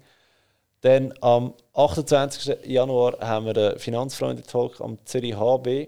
Dann 0.82 1.14
am 1.22 1.54
28. 1.74 2.66
Januar 2.66 3.18
haben 3.20 3.48
wir 3.48 3.54
den 3.54 3.80
Finanzfreunde-Talk 3.80 4.80
am 4.80 4.98
Zürich 5.06 5.36
HB 5.36 5.88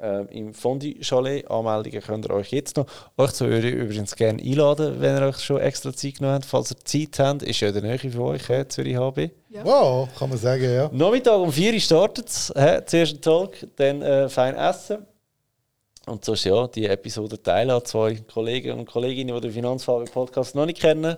äh, 0.00 0.24
im 0.30 0.54
Fondi 0.54 0.98
Chalet. 1.02 1.50
Anmeldungen 1.50 2.00
könnt 2.00 2.26
ihr 2.26 2.34
euch 2.34 2.50
jetzt 2.50 2.76
noch. 2.76 2.86
Euch 3.18 3.32
zu 3.32 3.46
würde 3.46 3.68
ich 3.68 3.74
übrigens 3.74 4.16
gerne 4.16 4.42
einladen, 4.42 5.00
wenn 5.00 5.16
ihr 5.16 5.28
euch 5.28 5.38
schon 5.38 5.60
extra 5.60 5.92
Zeit 5.92 6.18
genommen 6.18 6.36
habt. 6.36 6.46
Falls 6.46 6.70
ihr 6.70 6.78
Zeit 6.84 7.18
habt, 7.18 7.42
ist 7.42 7.60
ja 7.60 7.72
der 7.72 7.82
Nähe 7.82 7.98
für 7.98 8.22
euch, 8.22 8.48
äh, 8.48 8.66
Zürich 8.68 8.96
HB. 8.96 9.30
Ja. 9.50 9.64
Wow, 9.64 10.08
kann 10.18 10.30
man 10.30 10.38
sagen, 10.38 10.64
ja. 10.64 10.88
Nachmittag 10.92 11.38
um 11.38 11.52
4 11.52 11.74
Uhr 11.74 11.80
startet 11.80 12.28
es. 12.28 12.46
Zuerst 12.86 13.14
ein 13.14 13.20
Talk, 13.20 13.66
dann 13.76 14.02
äh, 14.02 14.28
fein 14.28 14.54
essen. 14.56 15.06
Und 16.06 16.24
sonst 16.24 16.44
ja, 16.44 16.66
die 16.68 16.86
Episode 16.86 17.42
teilen 17.42 17.70
an 17.70 17.84
zwei 17.84 18.16
Kollegen 18.16 18.78
und 18.78 18.86
Kolleginnen, 18.86 19.34
die 19.36 19.40
den 19.40 19.52
Finanzfabrik-Podcast 19.52 20.54
noch 20.54 20.66
nicht 20.66 20.80
kennen. 20.80 21.16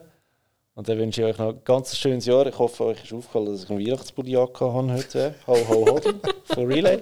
Und 0.74 0.88
dann 0.88 0.98
wünsche 0.98 1.22
ich 1.22 1.26
euch 1.26 1.38
noch 1.38 1.54
ein 1.54 1.60
ganz 1.64 1.96
schönes 1.96 2.26
Jahr. 2.26 2.46
Ich 2.46 2.58
hoffe, 2.58 2.84
euch 2.84 3.02
ist 3.02 3.12
aufgefallen, 3.12 3.46
dass 3.46 3.64
ich 3.64 3.70
einen 3.70 3.84
Weihnachtspulli 3.84 4.32
habe 4.32 4.92
heute. 4.92 5.34
Ho, 5.46 5.56
ho, 5.68 5.86
ho. 5.86 6.00
Von 6.54 6.66
Relay. 6.66 7.00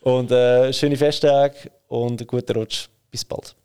Und 0.00 0.30
äh, 0.30 0.72
schöne 0.72 0.96
Festtage 0.96 1.70
und 1.88 2.20
einen 2.20 2.26
guten 2.26 2.56
Rutsch. 2.56 2.88
Bis 3.10 3.24
bald. 3.24 3.57